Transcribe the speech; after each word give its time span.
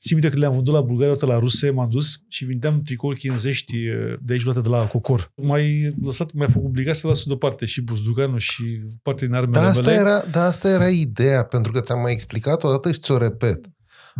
Țin 0.00 0.16
minte 0.16 0.30
că 0.30 0.38
le-am 0.38 0.54
vândut 0.54 0.74
la 0.74 0.80
Bulgaria, 0.80 1.16
la 1.20 1.38
ruse, 1.38 1.70
m-am 1.70 1.90
dus 1.90 2.22
și 2.28 2.44
vindeam 2.44 2.82
tricouri 2.82 3.18
chinzești 3.18 3.76
de 4.20 4.32
aici 4.32 4.44
luate 4.44 4.60
de 4.60 4.68
la 4.68 4.86
Cocor. 4.86 5.32
Mai 5.36 5.94
lăsat, 6.02 6.32
mi-a 6.32 6.46
făcut 6.46 6.66
obligat 6.66 6.96
să 6.96 7.06
las 7.06 7.24
deoparte 7.24 7.64
și 7.64 7.82
buzduganul 7.82 8.38
și 8.38 8.64
parte 9.02 9.26
din 9.26 9.34
armele 9.34 9.60
da, 9.60 9.68
asta 9.68 9.82
mele. 9.82 10.00
Era, 10.00 10.24
da, 10.30 10.44
asta 10.44 10.68
era 10.68 10.88
ideea, 10.88 11.42
pentru 11.42 11.72
că 11.72 11.80
ți-am 11.80 12.00
mai 12.00 12.12
explicat 12.12 12.64
odată 12.64 12.92
și 12.92 13.00
ți-o 13.00 13.18
repet. 13.18 13.66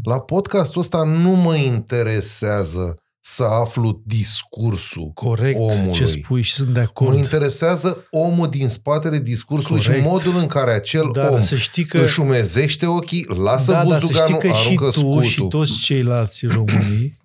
La 0.03 0.21
podcastul 0.21 0.81
ăsta 0.81 1.03
nu 1.03 1.31
mă 1.31 1.55
interesează 1.55 3.03
să 3.23 3.45
aflu 3.45 4.03
discursul 4.07 5.11
Corect 5.15 5.59
omului. 5.59 5.93
ce 5.93 6.07
spui 6.07 6.43
și 6.43 6.53
sunt 6.53 6.69
de 6.69 6.81
acord. 6.81 7.11
Mă 7.11 7.17
interesează 7.17 8.07
omul 8.11 8.49
din 8.49 8.69
spatele 8.69 9.19
discursului 9.19 9.83
Corect. 9.83 10.03
și 10.03 10.09
modul 10.09 10.37
în 10.37 10.47
care 10.47 10.71
acel 10.71 11.11
Dar 11.13 11.29
om 11.29 11.41
să 11.41 11.57
știi 11.57 11.85
că... 11.85 11.99
își 11.99 12.21
umezește 12.21 12.87
ochii, 12.87 13.27
lasă 13.43 13.73
da, 13.73 13.83
buzduganul, 13.83 14.39
dar 14.43 14.51
să 14.51 14.57
știi 14.63 14.77
că 14.79 14.89
și 14.89 14.91
tu 14.91 14.91
scutul. 14.91 15.23
și 15.23 15.43
toți 15.49 15.79
ceilalți 15.79 16.47
românii 16.47 17.19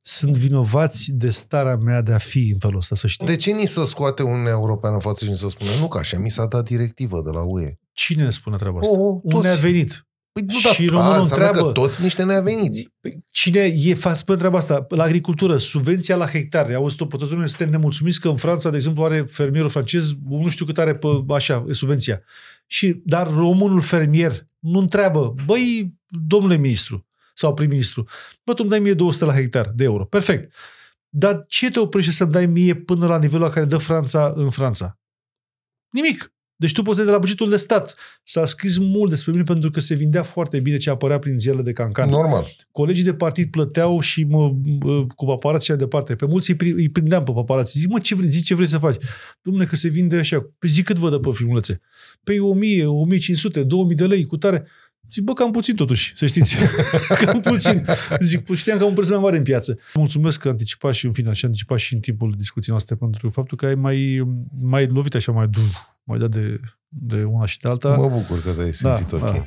sunt 0.00 0.36
vinovați 0.36 1.10
de 1.12 1.30
starea 1.30 1.76
mea 1.76 2.02
de 2.02 2.12
a 2.12 2.18
fi 2.18 2.50
în 2.52 2.58
felul 2.58 2.76
ăsta, 2.76 2.94
să 2.94 3.06
știi. 3.06 3.26
De 3.26 3.36
ce 3.36 3.50
ni 3.50 3.66
se 3.66 3.84
scoate 3.84 4.22
un 4.22 4.46
european 4.46 4.92
în 4.92 5.00
față 5.00 5.24
și 5.24 5.30
ni 5.30 5.36
se 5.36 5.48
spune 5.48 5.70
nu, 5.80 5.88
că 5.88 5.98
așa 5.98 6.18
mi 6.18 6.30
s-a 6.30 6.46
dat 6.46 6.64
directivă 6.64 7.20
de 7.24 7.30
la 7.30 7.42
UE? 7.42 7.72
Cine 7.92 8.22
ne 8.22 8.30
spune 8.30 8.56
treaba 8.56 8.78
asta? 8.78 8.92
Oh, 8.92 9.20
oh, 9.22 9.34
Unde 9.34 9.48
a 9.48 9.54
venit? 9.54 10.07
Păi 10.46 10.54
nu, 10.54 10.58
Și 10.58 10.84
dar 10.84 10.94
românul 10.94 11.14
a, 11.14 11.18
înseamnă 11.18 11.46
întreabă- 11.46 11.72
că 11.72 11.80
toți 11.80 12.02
niște 12.02 12.22
neaveniți. 12.24 12.88
Păi, 13.00 13.24
Cine 13.30 13.60
e 13.74 13.94
fa 13.94 14.12
spune 14.12 14.38
treaba 14.38 14.56
asta? 14.58 14.86
La 14.88 15.02
agricultură, 15.02 15.56
subvenția 15.56 16.16
la 16.16 16.26
hectare. 16.26 16.74
Auzi-o 16.74 17.06
pe 17.06 17.16
toată 17.16 17.32
lumea, 17.32 17.46
suntem 17.48 17.70
nemulțumiți 17.70 18.20
că 18.20 18.28
în 18.28 18.36
Franța, 18.36 18.70
de 18.70 18.76
exemplu, 18.76 19.04
are 19.04 19.24
fermierul 19.26 19.68
francez, 19.68 20.14
nu 20.28 20.48
știu 20.48 20.64
cât 20.64 20.78
are 20.78 20.96
pe 20.96 21.06
așa, 21.28 21.64
e 21.68 21.72
subvenția. 21.72 22.22
Și, 22.66 23.00
dar 23.04 23.34
românul 23.34 23.80
fermier 23.80 24.46
nu 24.58 24.78
întreabă, 24.78 25.34
băi, 25.46 25.94
domnule 26.26 26.56
ministru 26.56 27.06
sau 27.34 27.54
prim-ministru, 27.54 28.06
bă, 28.44 28.52
tu 28.52 28.58
îmi 28.60 28.70
dai 28.70 28.80
mie 28.80 28.94
200 28.94 29.24
la 29.24 29.34
hectar 29.34 29.70
de 29.74 29.84
euro. 29.84 30.04
Perfect. 30.04 30.54
Dar 31.08 31.44
ce 31.48 31.70
te 31.70 31.78
oprește 31.78 32.10
să-mi 32.12 32.32
dai 32.32 32.46
mie 32.46 32.74
până 32.74 33.06
la 33.06 33.18
nivelul 33.18 33.46
la 33.46 33.52
care 33.52 33.66
dă 33.66 33.76
Franța 33.76 34.32
în 34.34 34.50
Franța? 34.50 34.98
Nimic. 35.90 36.32
Deci 36.60 36.72
tu 36.72 36.82
poți 36.82 36.94
să 36.94 37.00
iei 37.00 37.10
de 37.10 37.14
la 37.16 37.20
bugetul 37.20 37.48
de 37.50 37.56
stat. 37.56 37.94
S-a 38.24 38.44
scris 38.44 38.78
mult 38.78 39.08
despre 39.10 39.30
mine 39.32 39.42
pentru 39.42 39.70
că 39.70 39.80
se 39.80 39.94
vindea 39.94 40.22
foarte 40.22 40.60
bine 40.60 40.76
ce 40.76 40.90
apărea 40.90 41.18
prin 41.18 41.38
ziarele 41.38 41.62
de 41.62 41.72
cancan. 41.72 42.08
Normal. 42.08 42.46
Colegii 42.72 43.04
de 43.04 43.14
partid 43.14 43.50
plăteau 43.50 44.00
și 44.00 44.24
mă, 44.24 44.52
mă 44.80 45.06
cu 45.14 45.24
paparați 45.24 45.64
și 45.64 45.70
mai 45.70 45.78
departe. 45.80 46.14
Pe 46.14 46.26
mulți 46.26 46.50
îi, 46.50 46.56
pri- 46.56 46.74
îi 46.76 46.88
prindeam 46.88 47.24
pe 47.24 47.32
paparați. 47.32 47.78
Zic, 47.78 47.88
mă, 47.88 47.98
ce 47.98 48.14
vrei, 48.14 48.28
zici 48.28 48.46
ce 48.46 48.54
vrei 48.54 48.68
să 48.68 48.78
faci? 48.78 48.96
Dom'le, 49.38 49.68
că 49.68 49.76
se 49.76 49.88
vinde 49.88 50.16
așa. 50.16 50.50
Păi 50.58 50.68
zic 50.68 50.84
cât 50.84 50.98
vă 50.98 51.10
dă 51.10 51.18
pe 51.18 51.30
filmulețe? 51.32 51.80
Păi 52.24 52.38
1000, 52.38 52.86
1500, 52.86 53.62
2000 53.62 53.96
de 53.96 54.06
lei 54.06 54.24
cu 54.24 54.36
tare. 54.36 54.66
Zic, 55.12 55.22
bă, 55.22 55.32
cam 55.32 55.50
puțin 55.50 55.74
totuși, 55.74 56.12
să 56.16 56.26
știți. 56.26 56.56
cam 57.24 57.40
puțin. 57.40 57.84
Zic, 58.20 58.44
păi 58.44 58.56
știam 58.56 58.76
că 58.78 58.82
am 58.82 58.88
un 58.88 58.94
preț 58.94 59.08
mai 59.08 59.18
mare 59.18 59.36
în 59.36 59.42
piață. 59.42 59.78
Mulțumesc 59.94 60.40
că 60.40 60.48
anticipat 60.48 60.94
și 60.94 61.06
în 61.06 61.12
final 61.12 61.34
și 61.34 61.44
anticipat 61.44 61.78
și 61.78 61.94
în 61.94 62.00
timpul 62.00 62.34
discuției 62.36 62.70
noastre 62.70 62.94
pentru 62.94 63.30
faptul 63.30 63.56
că 63.56 63.66
ai 63.66 63.74
mai, 63.74 64.26
mai 64.60 64.86
lovit 64.86 65.14
așa, 65.14 65.32
mai, 65.32 65.48
mai 66.04 66.18
dat 66.18 66.30
de, 66.30 66.60
de 66.88 67.22
una 67.22 67.46
și 67.46 67.58
de 67.58 67.68
alta. 67.68 67.96
Mă 67.96 68.08
bucur 68.08 68.42
că 68.42 68.50
te-ai 68.50 68.72
simțit 68.72 69.08
Da, 69.08 69.16
ok. 69.16 69.32
da. 69.32 69.42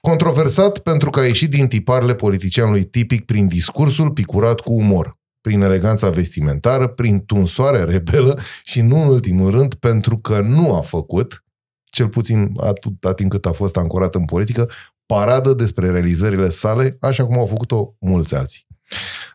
Controversat 0.00 0.78
pentru 0.78 1.10
că 1.10 1.20
a 1.20 1.24
ieșit 1.24 1.50
din 1.50 1.66
tiparele 1.68 2.14
politicianului 2.14 2.84
tipic 2.84 3.24
prin 3.24 3.46
discursul 3.46 4.10
picurat 4.10 4.60
cu 4.60 4.72
umor, 4.72 5.18
prin 5.46 5.60
eleganța 5.60 6.10
vestimentară, 6.10 6.86
prin 6.86 7.24
tunsoarea 7.24 7.84
rebelă 7.84 8.38
și 8.64 8.80
nu 8.80 9.00
în 9.02 9.08
ultimul 9.08 9.50
rând 9.50 9.74
pentru 9.74 10.16
că 10.16 10.40
nu 10.40 10.74
a 10.74 10.80
făcut, 10.80 11.44
cel 11.84 12.08
puțin 12.08 12.52
atâta 12.56 13.14
timp 13.14 13.30
cât 13.30 13.46
a 13.46 13.52
fost 13.52 13.76
ancorat 13.76 14.14
în 14.14 14.24
politică, 14.24 14.70
paradă 15.06 15.52
despre 15.52 15.90
realizările 15.90 16.48
sale, 16.48 16.96
așa 17.00 17.26
cum 17.26 17.38
au 17.38 17.46
făcut-o 17.46 17.94
mulți 18.00 18.34
alții. 18.34 18.65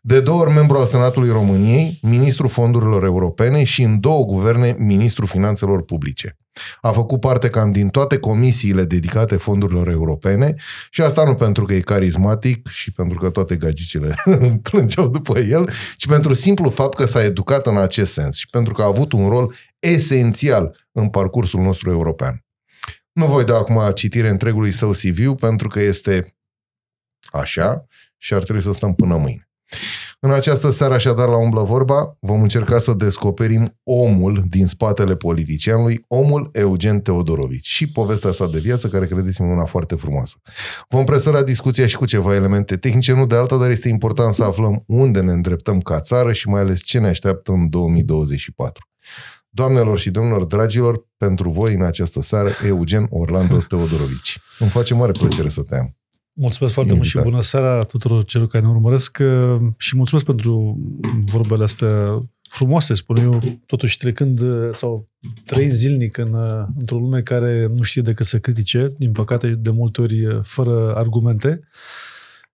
De 0.03 0.19
două 0.19 0.41
ori 0.41 0.51
membru 0.51 0.78
al 0.78 0.85
Senatului 0.85 1.29
României, 1.29 2.00
ministru 2.01 2.47
fondurilor 2.47 3.03
europene 3.03 3.63
și 3.63 3.84
în 3.84 4.00
două 4.00 4.25
guverne 4.25 4.75
ministru 4.78 5.25
finanțelor 5.25 5.84
publice. 5.84 6.38
A 6.81 6.91
făcut 6.91 7.19
parte 7.19 7.50
cam 7.50 7.72
din 7.72 7.90
toate 7.90 8.17
comisiile 8.17 8.84
dedicate 8.84 9.35
fondurilor 9.35 9.90
europene 9.90 10.53
și 10.90 11.01
asta 11.01 11.23
nu 11.23 11.35
pentru 11.35 11.66
că 11.66 11.73
e 11.73 11.79
carismatic 11.79 12.67
și 12.67 12.91
pentru 12.91 13.19
că 13.19 13.29
toate 13.29 13.56
gagicile 13.56 14.16
plângeau 14.69 15.07
după 15.07 15.40
el, 15.40 15.69
ci 15.97 16.07
pentru 16.07 16.34
simplu 16.34 16.69
fapt 16.69 16.95
că 16.95 17.06
s-a 17.06 17.23
educat 17.23 17.66
în 17.66 17.78
acest 17.78 18.13
sens 18.13 18.35
și 18.35 18.47
pentru 18.47 18.73
că 18.73 18.81
a 18.81 18.85
avut 18.85 19.11
un 19.11 19.29
rol 19.29 19.53
esențial 19.79 20.88
în 20.91 21.09
parcursul 21.09 21.61
nostru 21.61 21.91
european. 21.91 22.44
Nu 23.11 23.25
voi 23.25 23.44
da 23.44 23.57
acum 23.57 23.91
citire 23.94 24.29
întregului 24.29 24.72
său 24.72 24.91
CV 24.91 25.35
pentru 25.40 25.67
că 25.67 25.79
este 25.79 26.35
așa 27.31 27.85
și 28.21 28.33
ar 28.33 28.43
trebui 28.43 28.61
să 28.61 28.71
stăm 28.71 28.93
până 28.93 29.17
mâine. 29.17 29.49
În 30.19 30.31
această 30.31 30.69
seară, 30.69 30.93
așadar, 30.93 31.27
la 31.27 31.37
Umblă 31.37 31.63
Vorba, 31.63 32.17
vom 32.19 32.41
încerca 32.41 32.79
să 32.79 32.93
descoperim 32.93 33.79
omul 33.83 34.43
din 34.49 34.67
spatele 34.67 35.15
politicianului, 35.15 36.05
omul 36.07 36.49
Eugen 36.53 37.01
Teodorovici 37.01 37.67
și 37.67 37.91
povestea 37.91 38.31
sa 38.31 38.47
de 38.47 38.59
viață, 38.59 38.87
care 38.87 39.05
credeți-mă 39.05 39.47
una 39.47 39.65
foarte 39.65 39.95
frumoasă. 39.95 40.35
Vom 40.89 41.05
presăra 41.05 41.43
discuția 41.43 41.87
și 41.87 41.95
cu 41.95 42.05
ceva 42.05 42.35
elemente 42.35 42.77
tehnice, 42.77 43.13
nu 43.13 43.25
de 43.25 43.35
alta, 43.35 43.57
dar 43.57 43.69
este 43.69 43.89
important 43.89 44.33
să 44.33 44.43
aflăm 44.43 44.83
unde 44.87 45.21
ne 45.21 45.31
îndreptăm 45.31 45.79
ca 45.79 45.99
țară 45.99 46.31
și 46.31 46.47
mai 46.47 46.61
ales 46.61 46.81
ce 46.81 46.99
ne 46.99 47.07
așteaptă 47.07 47.51
în 47.51 47.69
2024. 47.69 48.87
Doamnelor 49.49 49.99
și 49.99 50.09
domnilor, 50.09 50.43
dragilor, 50.43 51.07
pentru 51.17 51.49
voi 51.49 51.73
în 51.73 51.81
această 51.81 52.21
seară, 52.21 52.49
Eugen 52.65 53.05
Orlando 53.09 53.57
Teodorovici. 53.57 54.39
Îmi 54.59 54.69
face 54.69 54.93
mare 54.93 55.11
plăcere 55.11 55.49
să 55.49 55.61
te 55.61 55.75
am. 55.75 56.00
Mulțumesc 56.33 56.73
foarte 56.73 56.93
mult 56.93 57.05
și 57.05 57.15
Invitat. 57.15 57.33
bună 57.33 57.47
seara 57.47 57.83
tuturor 57.83 58.23
celor 58.23 58.47
care 58.47 58.63
ne 58.65 58.69
urmăresc 58.69 59.17
uh, 59.21 59.61
și 59.77 59.95
mulțumesc 59.95 60.25
pentru 60.25 60.77
vorbele 61.25 61.63
astea 61.63 62.21
frumoase, 62.49 62.93
spun 62.93 63.15
eu, 63.17 63.39
totuși 63.65 63.97
trecând 63.97 64.39
uh, 64.39 64.69
sau 64.71 65.09
trăind 65.45 65.71
zilnic 65.71 66.17
în, 66.17 66.33
uh, 66.33 66.65
într-o 66.79 66.97
lume 66.97 67.21
care 67.21 67.67
nu 67.75 67.83
știe 67.83 68.01
decât 68.01 68.25
să 68.25 68.39
critique, 68.39 68.87
din 68.97 69.11
păcate 69.11 69.47
de 69.47 69.69
multe 69.69 70.01
ori 70.01 70.25
uh, 70.25 70.39
fără 70.43 70.95
argumente. 70.95 71.59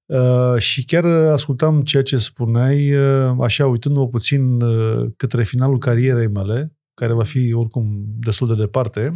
Uh, 0.06 0.58
și 0.58 0.86
chiar 0.86 1.04
uh, 1.04 1.32
ascultam 1.32 1.84
ceea 1.84 2.04
ce 2.04 2.18
spuneai, 2.18 2.94
uh, 2.94 3.36
așa 3.42 3.68
uitându-mă 3.68 4.08
puțin 4.08 4.62
uh, 4.62 5.10
către 5.18 5.44
finalul 5.44 5.78
carierei 5.78 6.28
mele, 6.28 6.78
care 6.94 7.14
va 7.14 7.24
fi 7.24 7.54
oricum 7.54 8.06
destul 8.20 8.48
de 8.48 8.56
departe, 8.56 9.12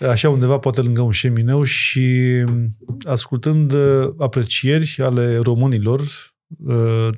așa 0.00 0.28
undeva 0.28 0.58
poate 0.58 0.80
lângă 0.80 1.00
un 1.00 1.10
șemineu 1.10 1.62
și 1.62 2.44
ascultând 3.04 3.72
uh, 3.72 4.08
aprecieri 4.18 4.96
ale 4.98 5.36
românilor 5.36 6.00
uh, 6.66 7.08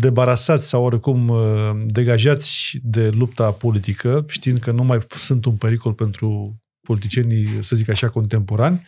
debarasați 0.00 0.68
sau 0.68 0.84
oricum 0.84 1.28
uh, 1.28 1.70
degajați 1.86 2.78
de 2.82 3.10
lupta 3.10 3.50
politică, 3.50 4.24
știind 4.28 4.58
că 4.58 4.70
nu 4.70 4.84
mai 4.84 4.98
sunt 5.08 5.44
un 5.44 5.56
pericol 5.56 5.92
pentru 5.92 6.58
politicienii, 6.80 7.46
să 7.60 7.76
zic 7.76 7.88
așa, 7.88 8.08
contemporani, 8.08 8.86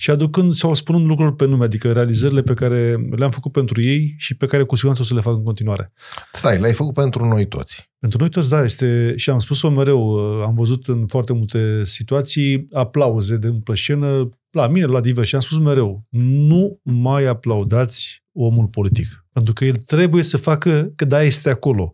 și 0.00 0.10
aducând 0.10 0.54
sau 0.54 0.74
spunând 0.74 1.06
lucruri 1.06 1.34
pe 1.34 1.46
nume, 1.46 1.64
adică 1.64 1.92
realizările 1.92 2.42
pe 2.42 2.54
care 2.54 2.96
le-am 3.16 3.30
făcut 3.30 3.52
pentru 3.52 3.82
ei 3.82 4.14
și 4.16 4.36
pe 4.36 4.46
care 4.46 4.62
cu 4.62 4.74
siguranță 4.74 5.02
o 5.02 5.06
să 5.06 5.14
le 5.14 5.20
fac 5.20 5.34
în 5.34 5.42
continuare. 5.42 5.92
Stai, 6.32 6.58
l-ai 6.58 6.72
făcut 6.72 6.94
pentru 6.94 7.26
noi 7.26 7.46
toți. 7.46 7.90
Pentru 7.98 8.18
noi 8.18 8.28
toți, 8.28 8.48
da, 8.48 8.62
este, 8.62 9.12
și 9.16 9.30
am 9.30 9.38
spus-o 9.38 9.70
mereu, 9.70 10.08
uh, 10.08 10.42
am 10.44 10.54
văzut 10.54 10.86
în 10.86 11.06
foarte 11.06 11.32
multe 11.32 11.84
situații 11.84 12.66
aplauze 12.72 13.36
de 13.36 13.46
în 13.46 13.62
scenă, 13.74 14.28
la 14.50 14.68
mine, 14.68 14.84
la 14.86 15.00
divers, 15.00 15.28
și 15.28 15.34
am 15.34 15.40
spus 15.40 15.58
mereu, 15.58 16.06
nu 16.10 16.80
mai 16.82 17.24
aplaudați 17.24 18.24
omul 18.32 18.66
politic. 18.66 19.26
Pentru 19.32 19.52
că 19.52 19.64
el 19.64 19.76
trebuie 19.76 20.22
să 20.22 20.36
facă, 20.36 20.92
că 20.96 21.04
da, 21.04 21.22
este 21.22 21.50
acolo, 21.50 21.90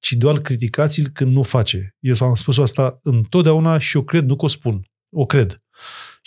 ci 0.00 0.12
doar 0.12 0.38
criticați-l 0.38 1.08
când 1.12 1.32
nu 1.32 1.42
face. 1.42 1.96
Eu 2.00 2.14
am 2.20 2.34
spus 2.34 2.58
asta 2.58 3.00
întotdeauna 3.02 3.78
și 3.78 3.96
eu 3.96 4.02
cred, 4.02 4.24
nu 4.24 4.36
că 4.36 4.44
o 4.44 4.48
spun, 4.48 4.82
o 5.10 5.26
cred. 5.26 5.62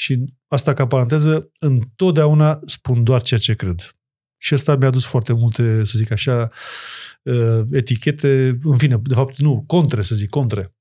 Și 0.01 0.33
asta 0.47 0.73
ca 0.73 0.87
paranteză, 0.87 1.51
întotdeauna 1.59 2.59
spun 2.65 3.03
doar 3.03 3.21
ceea 3.21 3.39
ce 3.39 3.53
cred. 3.53 3.95
Și 4.37 4.53
asta 4.53 4.75
mi-a 4.75 4.87
adus 4.87 5.05
foarte 5.05 5.33
multe, 5.33 5.83
să 5.83 5.97
zic 5.97 6.11
așa, 6.11 6.49
uh, 7.23 7.61
etichete, 7.71 8.59
în 8.63 8.77
fine, 8.77 8.97
de 9.03 9.13
fapt 9.13 9.37
nu, 9.37 9.63
contre, 9.67 10.01
să 10.01 10.15
zic, 10.15 10.29
contre. 10.29 10.75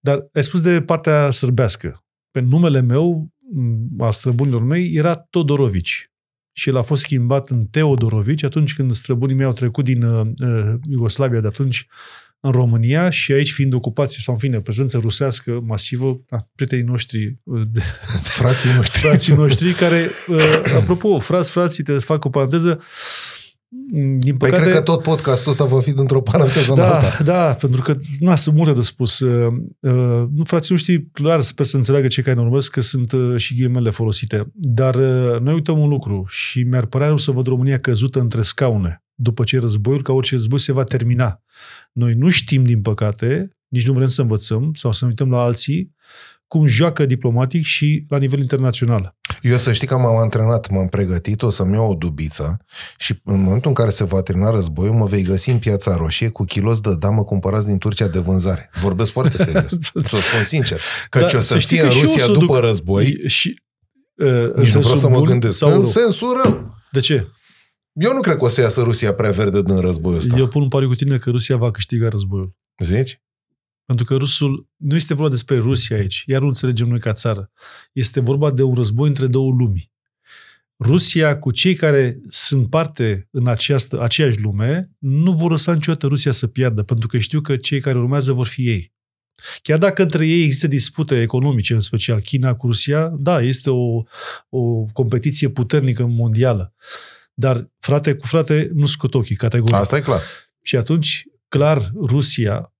Dar 0.00 0.28
ai 0.32 0.44
spus 0.44 0.60
de 0.60 0.82
partea 0.82 1.30
sârbească. 1.30 2.04
Pe 2.30 2.40
numele 2.40 2.80
meu, 2.80 3.28
m, 3.52 4.02
a 4.02 4.10
străbunilor 4.10 4.62
mei, 4.62 4.94
era 4.94 5.14
Todorovici. 5.14 6.10
Și 6.52 6.68
el 6.68 6.76
a 6.76 6.82
fost 6.82 7.02
schimbat 7.02 7.50
în 7.50 7.66
Teodorovici 7.66 8.42
atunci 8.42 8.74
când 8.74 8.94
străbunii 8.94 9.36
mei 9.36 9.46
au 9.46 9.52
trecut 9.52 9.84
din 9.84 10.02
uh, 10.02 10.26
uh, 10.42 10.74
Iugoslavia 10.88 11.40
de 11.40 11.46
atunci 11.46 11.86
în 12.40 12.50
România 12.50 13.10
și 13.10 13.32
aici 13.32 13.52
fiind 13.52 13.74
ocupație 13.74 14.18
sau 14.22 14.34
în 14.34 14.40
fine, 14.40 14.60
prezență 14.60 14.98
rusească 14.98 15.60
masivă, 15.64 16.20
da, 16.28 16.48
prietenii 16.54 16.84
noștri 16.84 17.38
uh, 17.42 17.62
de, 17.72 17.80
Frații 18.40 18.70
noștri. 18.76 19.00
frații 19.00 19.34
noștri 19.34 19.72
care, 19.72 20.10
uh, 20.26 20.62
apropo, 20.76 21.18
frați, 21.18 21.50
frații, 21.50 21.82
te 21.82 21.92
fac 21.92 22.24
o 22.24 22.28
paranteză, 22.28 22.80
din 24.18 24.36
Păi 24.36 24.48
păcate... 24.48 24.62
cred 24.62 24.74
că 24.74 24.80
tot 24.80 25.02
podcastul 25.02 25.50
ăsta 25.50 25.64
va 25.64 25.80
fi 25.80 25.92
dintr-o 25.92 26.20
paranteză 26.20 26.72
în 26.72 26.76
da, 26.76 26.94
alta. 26.94 27.22
da, 27.22 27.54
pentru 27.54 27.82
că 27.82 27.96
nu 28.18 28.36
sunt 28.36 28.56
multe 28.56 28.72
de 28.72 28.80
spus. 28.80 29.18
Uh, 29.18 29.52
uh, 29.80 30.28
nu, 30.34 30.44
frații 30.44 30.74
noștri, 30.74 31.06
clar, 31.12 31.40
sper 31.40 31.66
să 31.66 31.76
înțeleagă 31.76 32.06
cei 32.06 32.22
care 32.22 32.36
ne 32.36 32.42
urmăresc 32.42 32.70
că 32.70 32.80
sunt 32.80 33.12
uh, 33.12 33.36
și 33.36 33.54
ghimele 33.54 33.90
folosite. 33.90 34.50
Dar 34.54 34.94
uh, 34.94 35.40
noi 35.40 35.54
uităm 35.54 35.78
un 35.78 35.88
lucru 35.88 36.24
și 36.28 36.62
mi-ar 36.62 36.86
părea 36.86 37.06
rău 37.06 37.16
să 37.16 37.30
văd 37.30 37.46
România 37.46 37.78
căzută 37.78 38.20
între 38.20 38.42
scaune 38.42 39.05
după 39.18 39.44
ce 39.44 39.58
războiul, 39.58 40.02
ca 40.02 40.12
orice 40.12 40.34
război, 40.34 40.60
se 40.60 40.72
va 40.72 40.84
termina. 40.84 41.40
Noi 41.92 42.14
nu 42.14 42.28
știm, 42.30 42.64
din 42.64 42.82
păcate, 42.82 43.56
nici 43.68 43.86
nu 43.86 43.92
vrem 43.92 44.06
să 44.06 44.20
învățăm 44.20 44.70
sau 44.74 44.92
să 44.92 44.98
ne 45.04 45.10
uităm 45.10 45.30
la 45.30 45.40
alții, 45.42 45.94
cum 46.48 46.66
joacă 46.66 47.06
diplomatic 47.06 47.62
și 47.64 48.04
la 48.08 48.18
nivel 48.18 48.38
internațional. 48.40 49.16
Eu 49.42 49.56
să 49.56 49.72
știi 49.72 49.86
că 49.86 49.96
m-am 49.98 50.16
antrenat, 50.16 50.70
m-am 50.70 50.86
pregătit, 50.88 51.42
o 51.42 51.50
să-mi 51.50 51.72
iau 51.72 51.90
o 51.90 51.94
dubiță 51.94 52.56
și 52.98 53.20
în 53.24 53.42
momentul 53.42 53.68
în 53.68 53.74
care 53.74 53.90
se 53.90 54.04
va 54.04 54.20
termina 54.22 54.50
războiul, 54.50 54.94
mă 54.94 55.06
vei 55.06 55.22
găsi 55.22 55.50
în 55.50 55.58
Piața 55.58 55.96
Roșie 55.96 56.28
cu 56.28 56.44
kilos 56.44 56.80
de 56.80 56.94
damă 56.98 57.24
cumpărați 57.24 57.66
din 57.66 57.78
Turcia 57.78 58.06
de 58.08 58.18
vânzare. 58.18 58.70
Vorbesc 58.80 59.12
foarte 59.12 59.36
serios. 59.42 59.68
Ți-o 60.06 60.18
spun 60.18 60.42
sincer. 60.44 60.80
Că 61.10 61.18
Da, 61.20 61.26
ce 61.26 61.36
o 61.36 61.40
să 61.40 61.46
să 61.46 61.58
știi 61.58 61.76
fie 61.76 61.84
în 61.86 61.90
că 61.92 61.94
și 61.94 62.00
eu 62.02 62.08
o 62.08 62.12
Rusia 62.12 62.24
să 62.24 62.32
după 62.32 62.54
duc- 62.58 62.62
război, 62.64 63.18
Și, 63.26 63.62
uh, 64.14 64.26
în 64.28 64.42
nici 64.42 64.46
nu 64.46 64.52
vreau 64.52 64.64
sensul 64.82 64.98
să 64.98 65.08
mă 65.08 65.16
bun 65.16 65.24
gândesc. 65.24 65.56
Sau 65.56 65.68
În 65.68 65.74
rău? 65.74 65.84
sensul 65.84 66.40
rău. 66.44 66.74
De 66.90 67.00
ce? 67.00 67.26
Eu 68.00 68.12
nu 68.12 68.20
cred 68.20 68.36
că 68.36 68.44
o 68.44 68.48
să 68.48 68.60
iasă 68.60 68.82
Rusia 68.82 69.14
prea 69.14 69.30
verde 69.30 69.62
din 69.62 69.80
războiul 69.80 70.18
ăsta. 70.18 70.36
Eu 70.36 70.48
pun 70.48 70.62
un 70.62 70.68
pariu 70.68 70.88
cu 70.88 70.94
tine 70.94 71.18
că 71.18 71.30
Rusia 71.30 71.56
va 71.56 71.70
câștiga 71.70 72.08
războiul. 72.08 72.56
Zici? 72.78 73.20
Pentru 73.84 74.04
că 74.04 74.14
rusul, 74.14 74.68
nu 74.76 74.96
este 74.96 75.14
vorba 75.14 75.30
despre 75.30 75.58
Rusia 75.58 75.96
aici, 75.96 76.22
iar 76.26 76.40
nu 76.40 76.46
înțelegem 76.46 76.88
noi 76.88 76.98
ca 76.98 77.12
țară. 77.12 77.50
Este 77.92 78.20
vorba 78.20 78.50
de 78.50 78.62
un 78.62 78.74
război 78.74 79.08
între 79.08 79.26
două 79.26 79.52
lumi. 79.58 79.92
Rusia 80.78 81.38
cu 81.38 81.50
cei 81.50 81.74
care 81.74 82.20
sunt 82.28 82.70
parte 82.70 83.28
în 83.30 83.46
această, 83.46 84.02
aceeași 84.02 84.40
lume 84.40 84.90
nu 84.98 85.32
vor 85.32 85.50
lăsa 85.50 85.72
niciodată 85.72 86.06
Rusia 86.06 86.32
să 86.32 86.46
piardă, 86.46 86.82
pentru 86.82 87.08
că 87.08 87.18
știu 87.18 87.40
că 87.40 87.56
cei 87.56 87.80
care 87.80 87.98
urmează 87.98 88.32
vor 88.32 88.46
fi 88.46 88.68
ei. 88.68 88.94
Chiar 89.62 89.78
dacă 89.78 90.02
între 90.02 90.26
ei 90.26 90.44
există 90.44 90.66
dispute 90.66 91.20
economice, 91.20 91.74
în 91.74 91.80
special 91.80 92.20
China 92.20 92.54
cu 92.54 92.66
Rusia, 92.66 93.08
da, 93.18 93.42
este 93.42 93.70
o, 93.70 94.02
o 94.48 94.84
competiție 94.92 95.48
puternică 95.48 96.06
mondială. 96.06 96.74
Dar 97.38 97.70
frate 97.78 98.14
cu 98.14 98.26
frate 98.26 98.70
nu 98.74 98.86
scot 98.86 99.14
ochii, 99.14 99.36
categoric. 99.36 99.74
Asta 99.76 99.96
e 99.96 100.00
clar. 100.00 100.20
Și 100.62 100.76
atunci, 100.76 101.24
clar, 101.48 101.90
Rusia 102.06 102.72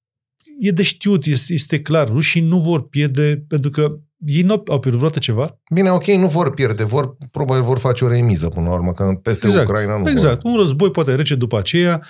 e 0.61 0.71
de 0.71 0.83
știut, 0.83 1.25
este, 1.27 1.53
este 1.53 1.81
clar, 1.81 2.09
rușii 2.09 2.41
nu 2.41 2.59
vor 2.61 2.89
pierde, 2.89 3.45
pentru 3.49 3.71
că 3.71 3.97
ei 4.27 4.43
nu 4.43 4.53
au 4.53 4.63
pierdut 4.63 4.93
vreodată 4.93 5.19
ceva. 5.19 5.61
Bine, 5.75 5.91
ok, 5.91 6.07
nu 6.07 6.27
vor 6.29 6.55
pierde, 6.55 6.85
vor, 6.85 7.17
probabil 7.31 7.63
vor 7.63 7.79
face 7.79 8.05
o 8.05 8.09
remiză 8.09 8.49
până 8.49 8.67
la 8.69 8.73
urmă, 8.73 8.93
că 8.93 9.19
peste 9.23 9.47
Exact. 9.47 9.69
Ucraina 9.69 9.99
nu 9.99 10.11
exact. 10.11 10.43
vor. 10.43 10.53
Un 10.53 10.59
război 10.59 10.91
poate 10.91 11.15
rece 11.15 11.35
după 11.35 11.59
aceea. 11.59 12.03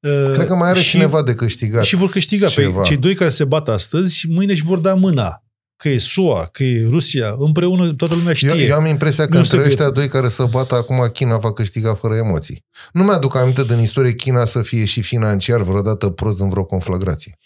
uh, 0.00 0.30
Cred 0.34 0.46
că 0.46 0.54
mai 0.54 0.68
are 0.68 0.80
și, 0.80 0.88
cineva 0.88 1.22
de 1.22 1.34
câștigat. 1.34 1.84
Și 1.84 1.96
vor 1.96 2.08
câștiga. 2.10 2.48
ceva. 2.48 2.80
Pe 2.80 2.86
cei 2.86 2.96
doi 2.96 3.14
care 3.14 3.30
se 3.30 3.44
bat 3.44 3.68
astăzi, 3.68 4.26
mâine 4.28 4.52
își 4.52 4.64
vor 4.64 4.78
da 4.78 4.94
mâna. 4.94 5.42
Că 5.82 5.88
e 5.88 5.98
SUA, 5.98 6.48
că 6.52 6.64
e 6.64 6.86
Rusia, 6.90 7.34
împreună 7.38 7.92
toată 7.92 8.14
lumea 8.14 8.34
știe. 8.34 8.48
Eu, 8.48 8.58
eu 8.58 8.76
am 8.76 8.86
impresia 8.86 9.24
că 9.24 9.32
Nu 9.32 9.38
între 9.38 9.60
se 9.60 9.66
ăștia 9.66 9.90
doi 9.90 10.08
care 10.08 10.28
se 10.28 10.44
bată 10.50 10.74
acum, 10.74 11.08
China 11.12 11.36
va 11.36 11.52
câștiga 11.52 11.94
fără 11.94 12.16
emoții. 12.16 12.64
Nu 12.92 13.04
mi-aduc 13.04 13.36
aminte 13.36 13.64
din 13.64 13.78
istorie 13.78 14.12
China 14.12 14.44
să 14.44 14.62
fie 14.62 14.84
și 14.84 15.02
financiar 15.02 15.62
vreodată 15.62 16.08
prost 16.08 16.40
în 16.40 16.48
vreo 16.48 16.64
conflagrație. 16.64 17.38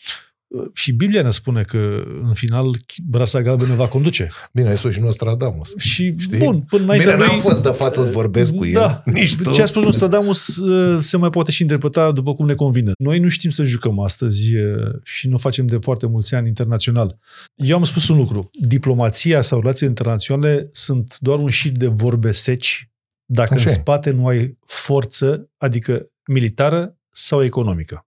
Și 0.74 0.92
Biblia 0.92 1.22
ne 1.22 1.30
spune 1.30 1.62
că, 1.62 2.02
în 2.22 2.32
final, 2.34 2.76
brasa 3.04 3.42
galbenă 3.42 3.74
va 3.74 3.86
conduce. 3.88 4.28
Bine, 4.52 4.68
ai 4.68 4.76
spus 4.76 4.92
și 4.92 5.00
Nostradamus. 5.00 5.74
Și, 5.76 6.14
Știi? 6.18 6.38
bun, 6.38 6.60
până 6.60 6.82
înainte 6.82 7.04
Bine, 7.06 7.18
n-am 7.18 7.26
noi- 7.30 7.40
fost 7.40 7.62
de 7.62 7.68
față 7.68 8.02
să 8.02 8.10
vorbesc 8.10 8.54
cu 8.54 8.64
el. 8.64 8.72
Da. 8.72 9.02
Nici 9.04 9.36
tu. 9.36 9.50
Ce 9.50 9.62
a 9.62 9.66
spus 9.66 9.82
Nostradamus 9.82 10.56
uh, 10.56 11.02
se 11.02 11.16
mai 11.16 11.30
poate 11.30 11.50
și 11.50 11.62
interpreta 11.62 12.12
după 12.12 12.34
cum 12.34 12.46
ne 12.46 12.54
convine. 12.54 12.92
Noi 12.98 13.18
nu 13.18 13.28
știm 13.28 13.50
să 13.50 13.64
jucăm 13.64 13.98
astăzi 14.00 14.56
uh, 14.56 14.90
și 15.04 15.28
nu 15.28 15.38
facem 15.38 15.66
de 15.66 15.76
foarte 15.80 16.06
mulți 16.06 16.34
ani 16.34 16.48
internațional. 16.48 17.18
Eu 17.54 17.76
am 17.76 17.84
spus 17.84 18.08
un 18.08 18.16
lucru. 18.16 18.50
Diplomația 18.60 19.40
sau 19.40 19.60
relațiile 19.60 19.88
internaționale 19.88 20.68
sunt 20.72 21.16
doar 21.18 21.38
un 21.38 21.48
șir 21.48 21.72
de 21.72 21.86
vorbe 21.86 22.32
seci 22.32 22.86
dacă 23.24 23.54
Așa 23.54 23.62
în 23.62 23.68
e. 23.68 23.72
spate 23.72 24.10
nu 24.10 24.26
ai 24.26 24.58
forță, 24.66 25.50
adică 25.56 26.06
militară 26.26 26.96
sau 27.14 27.44
economică. 27.44 28.06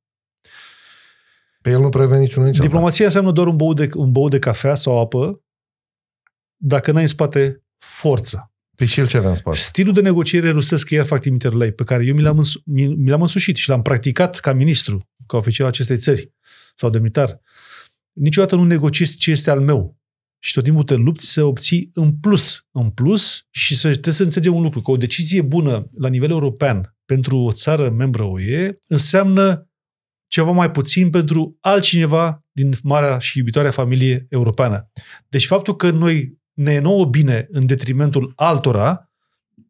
Pe 1.65 1.71
el 1.71 1.79
nu 1.79 1.89
prevede 1.89 2.19
niciunul 2.19 2.47
nici 2.47 2.57
alta. 2.57 2.67
Diplomația 2.67 3.05
înseamnă 3.05 3.31
doar 3.31 3.47
un 3.47 3.55
băut 3.55 3.75
de, 3.75 3.89
un 3.93 4.11
băut 4.11 4.31
de 4.31 4.39
cafea 4.39 4.75
sau 4.75 4.99
apă 4.99 5.43
dacă 6.55 6.91
n-ai 6.91 7.01
în 7.01 7.07
spate 7.07 7.63
forță. 7.77 8.53
Pe 8.75 8.85
și 8.85 8.99
el 8.99 9.07
ce 9.07 9.17
avea 9.17 9.29
în 9.29 9.35
spate. 9.35 9.57
Stilul 9.57 9.93
de 9.93 10.01
negociere 10.01 10.49
rusesc, 10.49 10.89
iar 10.89 11.05
fac 11.05 11.19
trimitere 11.19 11.55
la 11.55 11.65
ei, 11.65 11.71
pe 11.71 11.83
care 11.83 12.05
eu 12.05 12.13
mi 12.13 12.21
l-am, 12.21 12.37
însu- 12.37 12.61
mi, 12.65 12.85
mi 12.85 13.09
l-am 13.09 13.21
însușit 13.21 13.55
și 13.55 13.69
l-am 13.69 13.81
practicat 13.81 14.39
ca 14.39 14.53
ministru, 14.53 15.09
ca 15.25 15.37
oficial 15.37 15.65
al 15.65 15.71
acestei 15.71 15.97
țări 15.97 16.33
sau 16.75 16.89
demnitar. 16.89 17.39
Niciodată 18.11 18.55
nu 18.55 18.63
negociezi 18.63 19.17
ce 19.17 19.31
este 19.31 19.49
al 19.49 19.59
meu. 19.59 19.97
Și 20.39 20.53
tot 20.53 20.63
timpul 20.63 20.83
te 20.83 20.95
lupți 20.95 21.31
să 21.31 21.43
obții 21.43 21.89
în 21.93 22.17
plus, 22.17 22.65
în 22.71 22.89
plus 22.89 23.45
și 23.49 23.75
să, 23.75 23.89
trebuie 23.89 24.13
să 24.13 24.23
înțelegem 24.23 24.55
un 24.55 24.61
lucru, 24.61 24.81
că 24.81 24.91
o 24.91 24.97
decizie 24.97 25.41
bună 25.41 25.89
la 25.97 26.09
nivel 26.09 26.29
european 26.29 26.95
pentru 27.05 27.37
o 27.37 27.51
țară 27.51 27.89
membră 27.89 28.23
OE 28.23 28.79
înseamnă 28.87 29.69
ceva 30.35 30.51
mai 30.51 30.71
puțin 30.71 31.09
pentru 31.09 31.57
altcineva 31.61 32.43
din 32.51 32.75
marea 32.83 33.19
și 33.19 33.37
iubitoarea 33.37 33.71
familie 33.71 34.25
europeană. 34.29 34.91
Deci 35.27 35.45
faptul 35.45 35.75
că 35.75 35.89
noi 35.89 36.37
ne 36.53 36.73
e 36.73 36.79
nouă 36.79 37.05
bine 37.05 37.47
în 37.49 37.65
detrimentul 37.65 38.33
altora, 38.35 39.11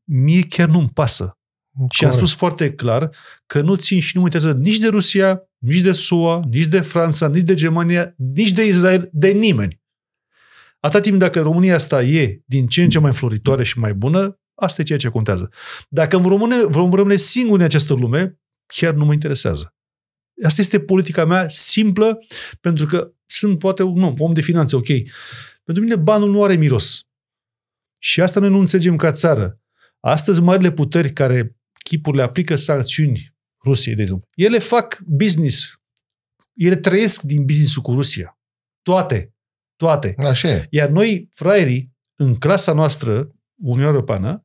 mie 0.03 0.41
chiar 0.41 0.69
nu-mi 0.69 0.89
pasă. 0.93 1.37
Și 1.89 2.03
am 2.03 2.09
Corect. 2.09 2.13
spus 2.13 2.33
foarte 2.33 2.73
clar 2.73 3.09
că 3.45 3.61
nu 3.61 3.75
țin 3.75 3.99
și 3.99 4.11
nu 4.13 4.21
mă 4.21 4.25
interesează 4.25 4.57
nici 4.57 4.77
de 4.77 4.87
Rusia, 4.87 5.41
nici 5.57 5.79
de 5.79 5.91
SUA, 5.91 6.39
nici 6.49 6.67
de 6.67 6.79
Franța, 6.79 7.27
nici 7.27 7.43
de 7.43 7.53
Germania, 7.53 8.13
nici 8.17 8.51
de 8.51 8.65
Israel, 8.65 9.09
de 9.11 9.27
nimeni. 9.27 9.81
Atât 10.79 11.01
timp 11.01 11.19
dacă 11.19 11.41
România 11.41 11.75
asta 11.75 12.03
e 12.03 12.41
din 12.45 12.67
ce 12.67 12.83
în 12.83 12.89
ce 12.89 12.99
mai 12.99 13.13
floritoare 13.13 13.63
și 13.63 13.79
mai 13.79 13.93
bună, 13.93 14.39
asta 14.55 14.81
e 14.81 14.85
ceea 14.85 14.97
ce 14.99 15.09
contează. 15.09 15.49
Dacă 15.89 16.17
vom 16.17 16.31
rămâne, 16.31 16.65
vom 16.65 16.93
rămâne 16.93 17.15
singuri 17.15 17.59
în 17.59 17.65
această 17.65 17.93
lume, 17.93 18.39
chiar 18.65 18.93
nu 18.93 19.05
mă 19.05 19.13
interesează. 19.13 19.74
Asta 20.43 20.61
este 20.61 20.79
politica 20.79 21.25
mea 21.25 21.49
simplă, 21.49 22.17
pentru 22.61 22.85
că 22.85 23.11
sunt 23.25 23.59
poate 23.59 23.83
un 23.83 24.15
om 24.17 24.33
de 24.33 24.41
finanțe, 24.41 24.75
ok. 24.75 24.87
Pentru 25.63 25.83
mine 25.83 25.95
banul 25.95 26.31
nu 26.31 26.43
are 26.43 26.55
miros. 26.55 27.07
Și 27.97 28.21
asta 28.21 28.39
noi 28.39 28.49
nu 28.49 28.59
înțelegem 28.59 28.95
ca 28.95 29.11
țară. 29.11 29.59
Astăzi, 29.99 30.41
marile 30.41 30.71
puteri 30.71 31.13
care 31.13 31.55
chipurile 31.83 32.23
aplică 32.23 32.55
sancțiuni 32.55 33.35
Rusiei, 33.65 33.95
de 33.95 34.01
exemplu, 34.01 34.27
ele 34.33 34.59
fac 34.59 34.99
business. 35.05 35.79
Ele 36.53 36.75
trăiesc 36.75 37.21
din 37.21 37.45
business 37.45 37.75
cu 37.75 37.93
Rusia. 37.93 38.39
Toate. 38.81 39.33
Toate. 39.75 40.13
Așa 40.17 40.49
e. 40.49 40.67
Iar 40.69 40.89
noi, 40.89 41.29
fraierii, 41.33 41.91
în 42.15 42.35
clasa 42.35 42.73
noastră, 42.73 43.31
Uniunea 43.55 43.89
Europeană, 43.89 44.43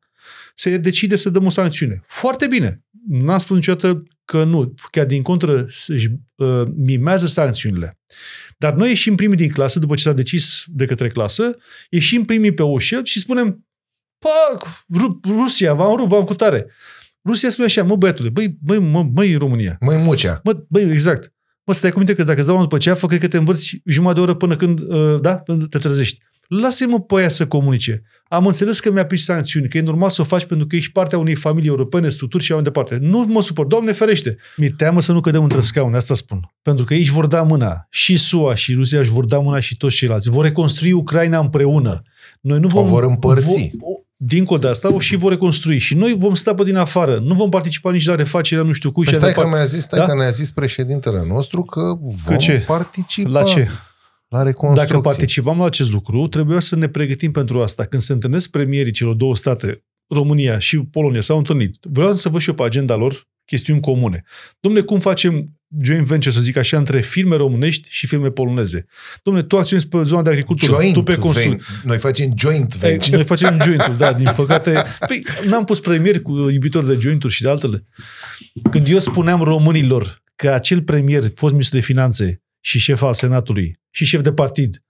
se 0.55 0.77
decide 0.77 1.17
să 1.17 1.31
dăm 1.31 1.45
o 1.45 1.49
sancțiune. 1.49 2.03
Foarte 2.07 2.47
bine. 2.47 2.85
N-am 3.09 3.39
spus 3.39 3.57
niciodată 3.57 4.03
că 4.31 4.45
nu. 4.45 4.75
Chiar 4.91 5.07
din 5.07 5.23
contră, 5.23 5.67
să-și 5.69 6.09
uh, 6.35 6.63
mimează 6.75 7.27
sancțiunile. 7.27 7.99
Dar 8.59 8.75
noi 8.75 8.89
ieșim 8.89 9.15
primii 9.15 9.37
din 9.37 9.49
clasă, 9.49 9.79
după 9.79 9.95
ce 9.95 10.03
s-a 10.03 10.13
decis 10.13 10.65
de 10.67 10.87
către 10.87 11.09
clasă, 11.09 11.57
ieșim 11.89 12.25
primii 12.25 12.55
pe 12.55 12.63
ușă 12.63 13.01
și 13.05 13.19
spunem 13.19 13.67
Pac, 14.19 14.85
Ru- 14.89 15.21
Rusia, 15.25 15.75
v-am 15.75 15.97
rupt, 15.97 16.09
v-am 16.09 16.25
cu 16.25 16.35
tare. 16.35 16.67
Rusia 17.25 17.49
spune 17.49 17.67
așa, 17.67 17.83
mă 17.83 17.97
băiatule, 17.97 18.29
băi, 18.29 18.57
băi, 18.61 18.79
mă, 18.79 19.03
băi, 19.03 19.35
România. 19.35 19.77
Măi, 19.81 19.97
Mucea. 19.97 20.41
Mă, 20.45 20.65
băi, 20.69 20.83
exact. 20.83 21.33
Mă, 21.65 21.75
stai 21.75 21.91
cu 21.91 21.97
minte 21.97 22.15
că 22.15 22.23
dacă 22.23 22.39
îți 22.39 22.47
dau 22.47 22.57
mă 22.57 22.63
după 22.63 22.79
ceafă, 22.79 23.07
cred 23.07 23.21
că 23.21 23.29
te 23.29 23.37
învârți 23.37 23.81
jumătate 23.85 24.19
de 24.19 24.25
oră 24.25 24.35
până 24.35 24.57
când, 24.57 24.81
uh, 24.81 25.21
da, 25.21 25.37
până 25.37 25.67
te 25.67 25.79
trezești. 25.79 26.19
Lasă-mă 26.51 27.01
pe 27.01 27.15
aia 27.19 27.29
să 27.29 27.47
comunice. 27.47 28.03
Am 28.29 28.47
înțeles 28.47 28.81
că 28.81 28.91
mi-aplici 28.91 29.21
sancțiuni, 29.21 29.69
că 29.69 29.79
e 29.79 29.81
normal 29.81 30.11
să 30.11 30.21
o 30.21 30.25
faci 30.25 30.45
pentru 30.45 30.67
că 30.67 30.77
ești 30.77 30.93
partea 30.93 31.19
unei 31.19 31.35
familii 31.35 31.69
europene, 31.69 32.09
structuri 32.09 32.43
și 32.45 32.53
așa 32.53 32.61
mai 32.61 32.71
departe. 32.73 32.99
Nu 33.01 33.25
mă 33.29 33.43
supăr, 33.43 33.65
Doamne 33.65 33.93
ferește. 33.93 34.37
Mi-e 34.57 34.75
teamă 34.77 35.01
să 35.01 35.13
nu 35.13 35.21
cădem 35.21 35.43
între 35.43 35.61
scaune, 35.61 35.97
asta 35.97 36.15
spun. 36.15 36.51
Pentru 36.63 36.85
că 36.85 36.95
ei 36.95 37.01
își 37.01 37.11
vor 37.13 37.27
da 37.27 37.43
mâna. 37.43 37.87
Și 37.91 38.17
SUA 38.17 38.55
și 38.55 38.75
Rusia 38.75 38.99
își 39.01 39.11
vor 39.11 39.25
da 39.25 39.39
mâna 39.39 39.61
și 39.61 39.77
toți 39.77 39.97
ceilalți. 39.97 40.31
Vor 40.31 40.45
reconstrui 40.45 40.93
Ucraina 40.93 41.39
împreună. 41.39 42.03
Noi 42.41 42.59
nu 42.59 42.69
vom... 42.69 42.87
vor 42.87 43.03
împărți. 43.03 43.45
Vo, 43.47 43.61
o- 43.91 44.01
dincolo 44.17 44.59
de 44.61 44.69
asta, 44.69 44.95
o 44.95 44.99
și 44.99 45.17
vor 45.17 45.31
reconstrui. 45.31 45.79
Și 45.79 45.95
noi 45.95 46.15
vom 46.19 46.35
sta 46.35 46.55
pe 46.55 46.65
din 46.65 46.77
afară. 46.77 47.19
Nu 47.25 47.35
vom 47.35 47.49
participa 47.49 47.91
nici 47.91 48.07
la 48.07 48.15
refacerea 48.15 48.65
nu 48.65 48.73
știu 48.73 48.93
cui 48.93 49.05
Păi 49.05 49.13
și 49.13 49.19
stai 49.19 49.31
așa 49.31 49.41
că 49.41 49.45
departe. 49.47 49.67
mi-a 49.69 49.77
zis, 49.79 49.85
stai 49.87 49.99
Da? 49.99 50.05
că 50.07 50.15
ne-a 50.15 50.31
zis 50.31 50.51
președintele 50.53 51.23
nostru 51.29 51.63
că 51.63 51.81
vom 52.27 52.37
ce? 52.39 52.65
participa 52.67 53.29
La 53.31 53.43
ce? 53.43 53.69
La 54.31 54.43
reconstrucție. 54.43 54.87
Dacă 54.95 55.01
participam 55.09 55.59
la 55.59 55.65
acest 55.65 55.91
lucru, 55.93 56.27
trebuia 56.27 56.59
să 56.59 56.77
ne 56.77 56.89
pregătim 56.89 57.31
pentru 57.31 57.61
asta. 57.61 57.85
Când 57.85 58.03
se 58.03 58.13
întâlnesc 58.13 58.51
premierii 58.51 58.93
celor 58.93 59.15
două 59.15 59.37
state, 59.37 59.85
România 60.15 60.59
și 60.59 60.79
Polonia, 60.79 61.21
s-au 61.21 61.37
întâlnit. 61.37 61.77
Vreau 61.83 62.15
să 62.15 62.29
văd 62.29 62.41
și 62.41 62.49
eu 62.49 62.55
pe 62.55 62.63
agenda 62.63 62.95
lor 62.97 63.29
chestiuni 63.45 63.81
comune. 63.81 64.25
Domnule, 64.61 64.85
cum 64.85 65.01
facem 65.01 65.51
joint 65.83 66.07
venture, 66.07 66.35
să 66.35 66.41
zic 66.41 66.57
așa, 66.57 66.77
între 66.77 67.01
firme 67.01 67.37
românești 67.37 67.89
și 67.91 68.07
firme 68.07 68.31
poloneze. 68.31 68.87
Domnule, 69.23 69.47
tu 69.47 69.59
acționezi 69.59 69.89
pe 69.89 70.03
zona 70.03 70.23
de 70.23 70.31
agricultură, 70.31 70.73
Joint 70.73 70.93
tu 70.93 71.03
pe 71.03 71.17
construcții. 71.17 71.57
ven- 71.57 71.83
Noi 71.85 71.99
facem 71.99 72.33
joint 72.39 72.73
Ei, 72.73 72.79
venture. 72.81 73.17
Noi 73.17 73.25
facem 73.25 73.59
joint 73.65 73.97
da, 73.97 74.13
din 74.13 74.33
păcate. 74.37 74.83
Păi, 75.07 75.23
n-am 75.49 75.65
pus 75.65 75.81
premier 75.81 76.23
cu 76.23 76.33
iubitori 76.51 76.87
de 76.87 76.97
jointuri 77.01 77.33
și 77.33 77.43
de 77.43 77.49
altele. 77.49 77.83
Când 78.71 78.89
eu 78.89 78.99
spuneam 78.99 79.43
românilor 79.43 80.23
că 80.37 80.51
acel 80.51 80.83
premier, 80.83 81.33
fost 81.35 81.53
ministru 81.53 81.79
de 81.79 81.85
finanțe 81.85 82.43
și 82.61 82.79
șef 82.79 83.03
al 83.03 83.15
Senatului 83.15 83.81
și 83.91 84.05
șef 84.05 84.21
de 84.21 84.33
partid, 84.33 84.83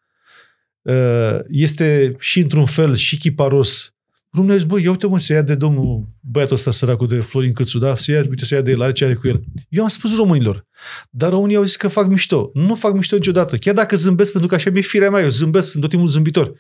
uh, 0.82 1.38
este 1.48 2.14
și 2.18 2.40
într-un 2.40 2.66
fel 2.66 2.96
și 2.96 3.18
chiparos, 3.18 3.94
Românul 4.32 4.56
zice, 4.56 4.68
băi, 4.68 4.82
ia 4.82 4.90
uite 4.90 5.06
mă, 5.06 5.18
să 5.18 5.32
ia 5.32 5.42
de 5.42 5.54
domnul 5.54 6.08
băiatul 6.20 6.56
ăsta 6.56 6.70
săracul 6.70 7.06
de 7.06 7.20
Florin 7.20 7.52
Câțu, 7.52 7.78
da? 7.78 7.96
Să 7.96 8.10
ia, 8.10 8.24
uite, 8.28 8.44
să 8.44 8.54
ia 8.54 8.60
de 8.60 8.70
el, 8.70 8.82
are 8.82 8.92
ce 8.92 9.04
are 9.04 9.14
cu 9.14 9.28
el. 9.28 9.40
Eu 9.68 9.82
am 9.82 9.88
spus 9.88 10.16
românilor, 10.16 10.66
dar 11.10 11.30
românii 11.30 11.56
au 11.56 11.62
zis 11.62 11.76
că 11.76 11.88
fac 11.88 12.06
mișto. 12.06 12.50
Nu 12.54 12.74
fac 12.74 12.92
mișto 12.92 13.16
niciodată. 13.16 13.56
Chiar 13.56 13.74
dacă 13.74 13.96
zâmbesc, 13.96 14.30
pentru 14.30 14.48
că 14.48 14.54
așa 14.54 14.70
mi-e 14.70 14.82
firea 14.82 15.10
mea, 15.10 15.22
eu 15.22 15.28
zâmbesc, 15.28 15.68
sunt 15.68 15.82
tot 15.82 15.90
timpul 15.90 16.08
zâmbitor. 16.08 16.52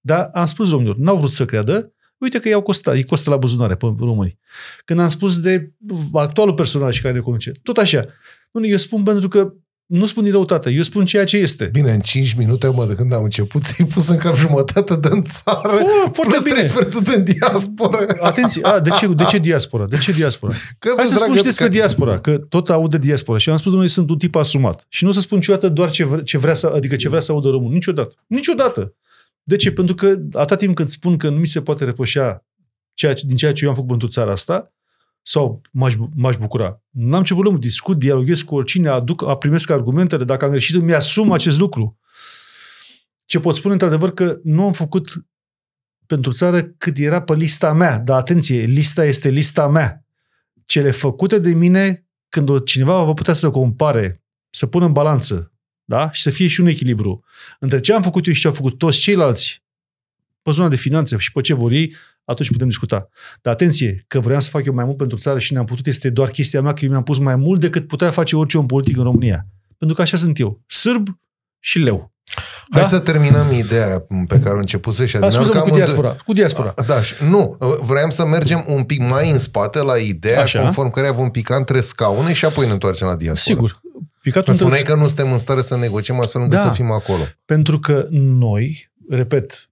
Dar 0.00 0.30
am 0.32 0.46
spus 0.46 0.70
românilor, 0.70 0.96
n-au 0.96 1.18
vrut 1.18 1.30
să 1.30 1.44
creadă, 1.44 1.92
uite 2.18 2.38
că 2.38 2.48
i-au 2.48 2.62
costat, 2.62 2.94
îi 2.94 3.04
costă 3.04 3.30
la 3.30 3.36
buzunare 3.36 3.74
pe 3.74 3.86
români. 3.98 4.38
Când 4.84 5.00
am 5.00 5.08
spus 5.08 5.40
de 5.40 5.72
actualul 6.12 6.54
personaj 6.54 7.00
care 7.00 7.14
ne 7.14 7.20
conduce, 7.20 7.52
tot 7.62 7.76
așa. 7.76 8.06
Nu, 8.52 8.66
eu 8.66 8.76
spun 8.76 9.02
pentru 9.02 9.28
că 9.28 9.54
nu 9.90 10.06
spun 10.06 10.22
din 10.22 10.32
răutate, 10.32 10.70
eu 10.70 10.82
spun 10.82 11.04
ceea 11.04 11.24
ce 11.24 11.36
este. 11.36 11.64
Bine, 11.72 11.92
în 11.92 12.00
5 12.00 12.32
minute, 12.34 12.66
mă, 12.68 12.86
de 12.86 12.94
când 12.94 13.12
am 13.12 13.22
început, 13.24 13.62
ți-ai 13.64 13.88
pus 13.88 14.08
în 14.08 14.16
cap 14.16 14.36
jumătate 14.36 14.96
de 14.96 15.08
în 15.10 15.22
țară, 15.22 15.60
Oh, 15.72 16.10
foarte 16.12 16.20
plus 16.32 16.42
bine. 16.42 16.54
trei 16.54 16.66
sferturi 16.68 17.14
în 17.16 17.24
diaspora. 17.24 18.06
Atenție, 18.20 18.62
a, 18.64 18.80
de, 18.80 18.90
ce, 18.90 19.06
de 19.06 19.24
ce 19.24 19.38
diaspora? 19.38 19.86
De 19.86 19.98
ce 19.98 20.12
diaspora? 20.12 20.54
Că, 20.78 20.92
Hai 20.96 21.06
să 21.06 21.14
spun 21.14 21.24
dragă, 21.26 21.38
și 21.38 21.44
despre 21.44 21.64
că- 21.64 21.70
diaspora, 21.70 22.18
că 22.18 22.38
tot 22.38 22.70
aud 22.70 22.90
de 22.90 22.98
diaspora. 22.98 23.38
Și 23.38 23.50
am 23.50 23.56
spus, 23.56 23.68
domnule, 23.70 23.90
sunt 23.90 24.10
un 24.10 24.18
tip 24.18 24.34
asumat. 24.34 24.86
Și 24.88 25.04
nu 25.04 25.10
o 25.10 25.12
să 25.12 25.20
spun 25.20 25.36
niciodată 25.38 25.68
doar 25.68 25.90
ce, 25.90 26.04
vre, 26.04 26.22
ce 26.22 26.38
vrea 26.38 26.54
să, 26.54 26.72
adică 26.74 26.96
ce 26.96 27.08
vrea 27.08 27.20
să 27.20 27.32
audă 27.32 27.48
român. 27.48 27.72
Niciodată. 27.72 28.14
Niciodată. 28.26 28.94
De 29.42 29.56
ce? 29.56 29.72
Pentru 29.72 29.94
că 29.94 30.06
atâta 30.32 30.56
timp 30.56 30.74
când 30.74 30.88
spun 30.88 31.16
că 31.16 31.28
nu 31.28 31.38
mi 31.38 31.46
se 31.46 31.60
poate 31.60 31.84
reproșa 31.84 32.44
ceea, 32.94 33.12
ce- 33.12 33.26
din 33.26 33.36
ceea 33.36 33.52
ce 33.52 33.62
eu 33.64 33.68
am 33.70 33.74
făcut 33.76 33.90
pentru 33.90 34.08
țara 34.08 34.30
asta, 34.32 34.72
sau 35.22 35.60
m-aș, 35.72 35.96
bu- 35.96 36.10
m-aș 36.16 36.36
bucura. 36.36 36.82
N-am 36.90 37.22
ce 37.22 37.32
problemă, 37.32 37.58
discut, 37.58 37.98
dialoghez 37.98 38.40
cu 38.42 38.54
oricine, 38.54 38.88
aduc, 38.88 39.22
a 39.26 39.36
primesc 39.36 39.70
argumentele, 39.70 40.24
dacă 40.24 40.44
am 40.44 40.50
greșit, 40.50 40.82
mi-asum 40.82 41.32
acest 41.32 41.58
lucru. 41.58 41.98
Ce 43.24 43.40
pot 43.40 43.54
spune, 43.54 43.72
într-adevăr, 43.72 44.12
că 44.12 44.38
nu 44.42 44.64
am 44.64 44.72
făcut 44.72 45.26
pentru 46.06 46.32
țară 46.32 46.62
cât 46.62 46.98
era 46.98 47.22
pe 47.22 47.34
lista 47.34 47.72
mea. 47.72 47.98
Dar 47.98 48.18
atenție, 48.18 48.64
lista 48.64 49.04
este 49.04 49.28
lista 49.28 49.68
mea. 49.68 50.04
Cele 50.66 50.90
făcute 50.90 51.38
de 51.38 51.50
mine, 51.54 52.06
când 52.28 52.48
o- 52.48 52.58
cineva 52.58 53.02
va 53.02 53.12
putea 53.12 53.32
să 53.34 53.50
compare, 53.50 54.22
să 54.50 54.66
pună 54.66 54.84
în 54.84 54.92
balanță, 54.92 55.52
da? 55.84 56.12
și 56.12 56.22
să 56.22 56.30
fie 56.30 56.46
și 56.48 56.60
un 56.60 56.66
echilibru 56.66 57.24
între 57.58 57.80
ce 57.80 57.92
am 57.92 58.02
făcut 58.02 58.26
eu 58.26 58.32
și 58.32 58.40
ce 58.40 58.46
au 58.46 58.52
făcut 58.52 58.78
toți 58.78 58.98
ceilalți 58.98 59.62
pe 60.42 60.50
zona 60.50 60.68
de 60.68 60.76
finanțe 60.76 61.16
și 61.16 61.32
pe 61.32 61.40
ce 61.40 61.54
vor 61.54 61.72
ei, 61.72 61.94
atunci 62.30 62.50
putem 62.50 62.66
discuta. 62.68 63.08
Dar 63.42 63.52
atenție, 63.52 63.98
că 64.06 64.20
vreau 64.20 64.40
să 64.40 64.48
fac 64.50 64.64
eu 64.64 64.74
mai 64.74 64.84
mult 64.84 64.96
pentru 64.96 65.18
țară 65.18 65.38
și 65.38 65.52
ne-am 65.52 65.64
putut, 65.64 65.86
este 65.86 66.10
doar 66.10 66.28
chestia 66.28 66.60
mea 66.62 66.72
că 66.72 66.84
eu 66.84 66.90
mi-am 66.90 67.02
pus 67.02 67.18
mai 67.18 67.36
mult 67.36 67.60
decât 67.60 67.86
putea 67.86 68.10
face 68.10 68.36
orice 68.36 68.58
om 68.58 68.66
politic 68.66 68.96
în 68.96 69.02
România. 69.02 69.46
Pentru 69.78 69.96
că 69.96 70.02
așa 70.02 70.16
sunt 70.16 70.38
eu. 70.38 70.60
Sârb 70.66 71.08
și 71.58 71.78
leu. 71.78 72.12
Hai 72.70 72.82
Da? 72.82 72.88
să 72.88 72.98
terminăm 72.98 73.52
ideea 73.52 74.04
pe 74.28 74.38
care 74.38 74.56
a 74.56 74.58
început 74.58 74.94
să-și 74.94 75.18
Da, 75.18 75.28
scuză 75.28 75.50
cu 75.50 75.56
amândoi- 75.56 75.74
diaspora. 75.74 76.16
Cu 76.26 76.32
diaspora. 76.32 76.74
Da, 76.86 77.02
și, 77.02 77.14
nu, 77.28 77.56
vreau 77.80 78.10
să 78.10 78.26
mergem 78.26 78.64
un 78.68 78.82
pic 78.82 79.00
mai 79.00 79.30
în 79.30 79.38
spate 79.38 79.82
la 79.82 79.96
ideea 79.96 80.42
Așa. 80.42 80.60
conform 80.62 80.90
care 80.90 81.10
vom 81.10 81.30
pica 81.30 81.56
între 81.56 81.80
scaune 81.80 82.32
și 82.32 82.44
apoi 82.44 82.66
ne 82.66 82.72
întoarcem 82.72 83.06
la 83.06 83.16
diaspora. 83.16 83.54
Sigur. 83.54 83.80
Picatul 84.22 84.52
Îmi 84.52 84.58
între 84.60 84.76
spuneai 84.76 84.82
că 84.82 85.02
nu 85.02 85.06
suntem 85.06 85.32
în 85.32 85.38
stare 85.38 85.62
să 85.62 85.76
negociem 85.76 86.20
astfel 86.20 86.40
încât 86.42 86.58
Da. 86.58 86.64
să 86.64 86.70
fim 86.72 86.90
acolo. 86.90 87.22
Pentru 87.44 87.78
că 87.78 88.06
noi, 88.10 88.90
repet, 89.08 89.69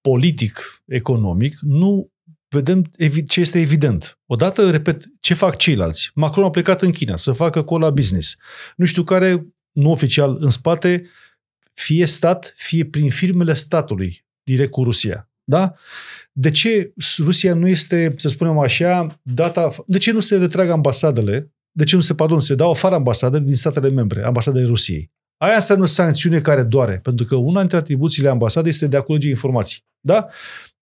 politic, 0.00 0.82
economic, 0.84 1.58
nu 1.60 2.10
vedem 2.48 2.90
evi- 2.98 3.24
ce 3.28 3.40
este 3.40 3.60
evident. 3.60 4.18
Odată, 4.26 4.70
repet, 4.70 5.04
ce 5.20 5.34
fac 5.34 5.56
ceilalți. 5.56 6.10
Macron 6.14 6.44
a 6.44 6.50
plecat 6.50 6.82
în 6.82 6.90
China 6.90 7.16
să 7.16 7.32
facă 7.32 7.62
cola 7.62 7.90
business. 7.90 8.36
Nu 8.76 8.84
știu 8.84 9.04
care, 9.04 9.46
nu 9.72 9.90
oficial, 9.90 10.36
în 10.40 10.50
spate, 10.50 11.06
fie 11.72 12.06
stat, 12.06 12.52
fie 12.56 12.84
prin 12.84 13.10
firmele 13.10 13.52
statului, 13.52 14.24
direct 14.42 14.70
cu 14.70 14.84
Rusia. 14.84 15.30
Da? 15.44 15.74
De 16.32 16.50
ce 16.50 16.92
Rusia 17.18 17.54
nu 17.54 17.68
este, 17.68 18.14
să 18.16 18.28
spunem 18.28 18.58
așa, 18.58 19.20
data... 19.22 19.68
De 19.86 19.98
ce 19.98 20.12
nu 20.12 20.20
se 20.20 20.36
retrag 20.36 20.68
ambasadele? 20.68 21.52
De 21.70 21.84
ce 21.84 21.94
nu 21.94 22.00
se, 22.00 22.14
pardon, 22.14 22.40
se 22.40 22.54
dau 22.54 22.70
afară 22.70 22.94
ambasadele 22.94 23.44
din 23.44 23.56
statele 23.56 23.88
membre, 23.88 24.22
ambasadele 24.22 24.66
Rusiei? 24.66 25.10
Aia 25.42 25.54
înseamnă 25.54 25.86
sancțiune 25.86 26.40
care 26.40 26.62
doare, 26.62 26.98
pentru 27.02 27.24
că 27.24 27.34
una 27.34 27.58
dintre 27.58 27.76
atribuțiile 27.76 28.28
ambasadei 28.28 28.70
este 28.70 28.86
de 28.86 28.96
a 28.96 29.00
culege 29.00 29.28
informații. 29.28 29.84
Da? 30.00 30.26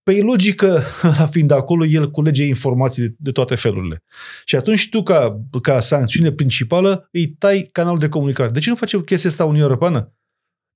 Pe 0.02 0.12
e 0.14 0.22
logică, 0.22 0.82
la 1.02 1.26
fiind 1.34 1.50
acolo, 1.50 1.84
el 1.84 2.10
culege 2.10 2.44
informații 2.44 3.02
de, 3.02 3.14
de 3.18 3.30
toate 3.30 3.54
felurile. 3.54 4.02
Și 4.44 4.56
atunci 4.56 4.88
tu, 4.88 5.02
ca, 5.02 5.40
ca 5.62 5.80
sancțiune 5.80 6.32
principală, 6.32 7.08
îi 7.12 7.26
tai 7.26 7.68
canalul 7.72 7.98
de 7.98 8.08
comunicare. 8.08 8.50
De 8.50 8.60
ce 8.60 8.68
nu 8.68 8.76
face 8.76 9.02
chestia 9.02 9.30
asta 9.30 9.44
Uniunea 9.44 9.66
Europeană? 9.66 10.12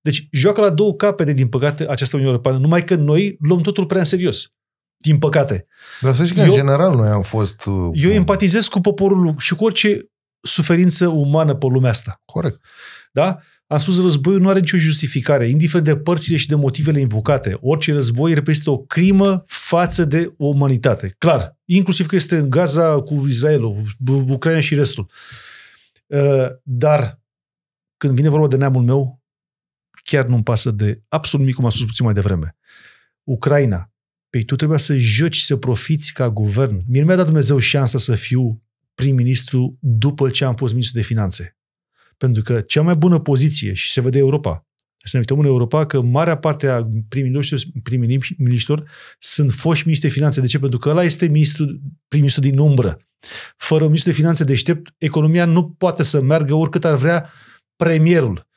Deci 0.01 0.29
joacă 0.33 0.61
la 0.61 0.71
două 0.71 0.95
capete, 0.95 1.33
din 1.33 1.49
păcate, 1.49 1.89
această 1.89 2.17
Uniune 2.17 2.33
Europeană, 2.33 2.59
numai 2.59 2.85
că 2.85 2.95
noi 2.95 3.37
luăm 3.41 3.61
totul 3.61 3.87
prea 3.87 4.01
în 4.01 4.07
serios. 4.07 4.53
Din 4.97 5.19
păcate. 5.19 5.67
Dar 6.01 6.15
să 6.15 6.25
știi 6.25 6.37
că, 6.37 6.43
Eu- 6.43 6.49
în 6.49 6.55
general, 6.55 6.97
noi 6.97 7.09
am 7.09 7.23
fost... 7.23 7.67
uh, 7.67 7.91
Eu 7.93 8.11
empatizez 8.11 8.67
cu 8.67 8.81
poporul 8.81 9.35
și 9.39 9.55
cu 9.55 9.65
orice 9.65 10.11
suferință 10.41 11.07
umană 11.07 11.55
pe 11.55 11.67
lumea 11.67 11.91
asta. 11.91 12.21
Corect. 12.25 12.61
Da? 13.12 13.39
Am 13.73 13.79
spus, 13.79 14.00
războiul 14.00 14.41
nu 14.41 14.49
are 14.49 14.59
nicio 14.59 14.76
justificare, 14.76 15.49
indiferent 15.49 15.87
de 15.87 15.97
părțile 15.97 16.37
și 16.37 16.49
de 16.49 16.55
motivele 16.55 17.00
invocate. 17.00 17.57
Orice 17.61 17.93
război 17.93 18.35
reprezintă 18.35 18.71
o 18.71 18.79
crimă 18.79 19.45
față 19.47 20.05
de 20.05 20.35
umanitate. 20.37 21.14
Clar. 21.19 21.59
Inclusiv 21.64 22.07
că 22.07 22.14
este 22.14 22.37
în 22.37 22.50
Gaza 22.50 23.00
cu 23.00 23.25
Israelul, 23.26 23.85
Bu- 23.99 24.25
Ucraina 24.29 24.61
și 24.61 24.75
restul. 24.75 25.11
Uh, 26.07 26.47
Dar 26.62 27.21
când 27.97 28.14
vine 28.14 28.29
vorba 28.29 28.47
de 28.49 28.57
neamul 28.57 28.83
meu, 28.83 29.23
chiar 30.05 30.26
nu-mi 30.26 30.43
pasă 30.43 30.71
de 30.71 31.02
absolut 31.09 31.41
nimic, 31.41 31.57
cum 31.57 31.64
am 31.64 31.71
spus 31.71 31.87
puțin 31.87 32.05
mai 32.05 32.14
devreme. 32.14 32.57
Ucraina. 33.23 33.93
Păi 34.31 34.45
tu 34.45 34.57
trebuia 34.57 34.79
să 34.79 34.97
joci, 34.97 35.38
să 35.38 35.57
profiți 35.57 36.12
ca 36.12 36.31
guvern. 36.31 36.83
Mie 36.88 37.00
nu 37.00 37.07
mi-a 37.07 37.17
dat 37.17 37.25
Dumnezeu 37.25 37.59
șansa 37.59 37.99
să 37.99 38.14
fiu 38.14 38.62
prim-ministru 38.95 39.76
după 39.81 40.31
ce 40.31 40.45
am 40.45 40.55
fost 40.57 40.73
ministru 40.73 41.00
de 41.00 41.07
finanțe. 41.07 41.57
Pentru 42.23 42.43
că 42.43 42.61
cea 42.61 42.83
mai 42.83 42.95
bună 42.95 43.19
poziție, 43.19 43.73
și 43.73 43.93
se 43.93 44.00
vede 44.00 44.19
Europa, 44.19 44.67
să 44.97 45.11
ne 45.12 45.19
uităm 45.19 45.38
în 45.38 45.45
Europa 45.45 45.87
că 45.87 46.00
marea 46.00 46.37
parte 46.37 46.69
a 46.69 46.88
prim-ministrilor 47.09 48.91
sunt 49.19 49.52
foști 49.52 49.85
miniștri 49.85 50.09
de 50.09 50.14
finanțe. 50.14 50.41
De 50.41 50.47
ce? 50.47 50.59
Pentru 50.59 50.79
că 50.79 50.88
ăla 50.88 51.02
este 51.05 51.26
ministru, 51.26 51.81
prim-ministru 52.09 52.43
din 52.43 52.59
umbră. 52.59 53.09
Fără 53.57 53.81
un 53.81 53.87
ministru 53.87 54.11
de 54.11 54.17
finanțe 54.17 54.45
deștept, 54.45 54.95
economia 54.99 55.45
nu 55.45 55.71
poate 55.71 56.02
să 56.02 56.21
meargă 56.21 56.55
oricât 56.55 56.85
ar 56.85 56.95
vrea 56.95 57.31
premierul. 57.76 58.49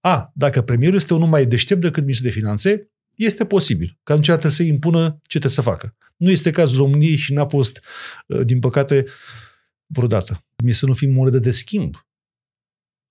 A, 0.00 0.32
dacă 0.34 0.62
premierul 0.62 0.96
este 0.96 1.14
unul 1.14 1.28
mai 1.28 1.46
deștept 1.46 1.80
decât 1.80 2.02
ministrul 2.02 2.30
de 2.30 2.36
finanțe, 2.36 2.90
este 3.16 3.44
posibil. 3.44 3.98
Că 4.02 4.12
atunci 4.12 4.26
trebuie 4.26 4.50
să 4.50 4.62
impună 4.62 5.08
ce 5.08 5.38
trebuie 5.38 5.50
să 5.50 5.60
facă. 5.60 5.96
Nu 6.16 6.30
este 6.30 6.50
cazul 6.50 6.78
României 6.78 7.16
și 7.16 7.32
n-a 7.32 7.46
fost, 7.46 7.80
uh, 8.26 8.40
din 8.44 8.58
păcate, 8.58 9.04
vreodată. 9.86 10.44
Mie 10.64 10.72
să 10.72 10.86
nu 10.86 10.92
fim 10.92 11.12
monedă 11.12 11.38
de 11.38 11.50
schimb 11.50 11.96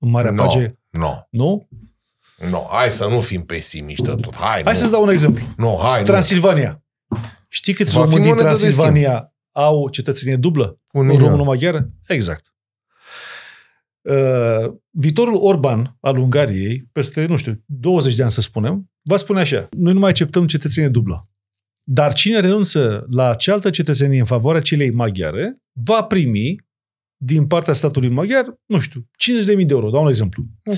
în 0.03 0.09
Marea 0.09 0.31
No, 0.31 0.43
Page. 0.43 0.75
no, 0.89 1.15
Nu? 1.29 1.67
no. 2.49 2.65
Hai 2.69 2.91
să 2.91 3.07
nu 3.07 3.19
fim 3.19 3.41
pesimiști 3.45 4.03
de 4.03 4.13
tot. 4.15 4.35
Hai, 4.37 4.47
Hai 4.51 4.61
nu. 4.63 4.73
să-ți 4.73 4.91
dau 4.91 5.01
un 5.03 5.09
exemplu. 5.09 5.45
Nu, 5.57 5.79
hai, 5.81 5.99
nu. 5.99 6.05
Transilvania. 6.05 6.83
Știi 7.47 7.73
câți 7.73 7.93
Va 7.93 7.99
fi 7.99 8.05
români 8.05 8.21
din 8.21 8.29
monedă 8.29 8.47
de 8.47 8.53
Transilvania 8.55 9.33
au 9.51 9.89
cetățenie 9.89 10.35
dublă? 10.35 10.79
Un 10.91 11.01
Un 11.01 11.07
milion. 11.07 11.23
română-maghiară? 11.29 11.89
Exact. 12.07 12.53
Uh, 14.01 14.73
viitorul 14.89 15.35
Orban 15.37 15.97
al 15.99 16.17
Ungariei, 16.17 16.89
peste, 16.91 17.25
nu 17.25 17.35
știu, 17.37 17.63
20 17.65 18.15
de 18.15 18.21
ani 18.21 18.31
să 18.31 18.41
spunem, 18.41 18.91
va 19.01 19.17
spune 19.17 19.39
așa, 19.39 19.67
noi 19.71 19.93
nu 19.93 19.99
mai 19.99 20.09
acceptăm 20.09 20.47
cetățenie 20.47 20.89
dublă. 20.89 21.23
Dar 21.83 22.13
cine 22.13 22.39
renunță 22.39 23.05
la 23.09 23.33
cealaltă 23.35 23.69
cetățenie 23.69 24.19
în 24.19 24.25
favoarea 24.25 24.61
celei 24.61 24.91
maghiare, 24.91 25.57
va 25.71 26.03
primi 26.03 26.55
din 27.25 27.45
partea 27.47 27.73
statului 27.73 28.09
maghiar, 28.09 28.45
nu 28.65 28.79
știu, 28.79 29.09
50.000 29.59 29.65
de 29.65 29.65
euro, 29.73 29.89
dau 29.89 30.01
un 30.01 30.07
exemplu. 30.07 30.43
Ok. 30.65 30.77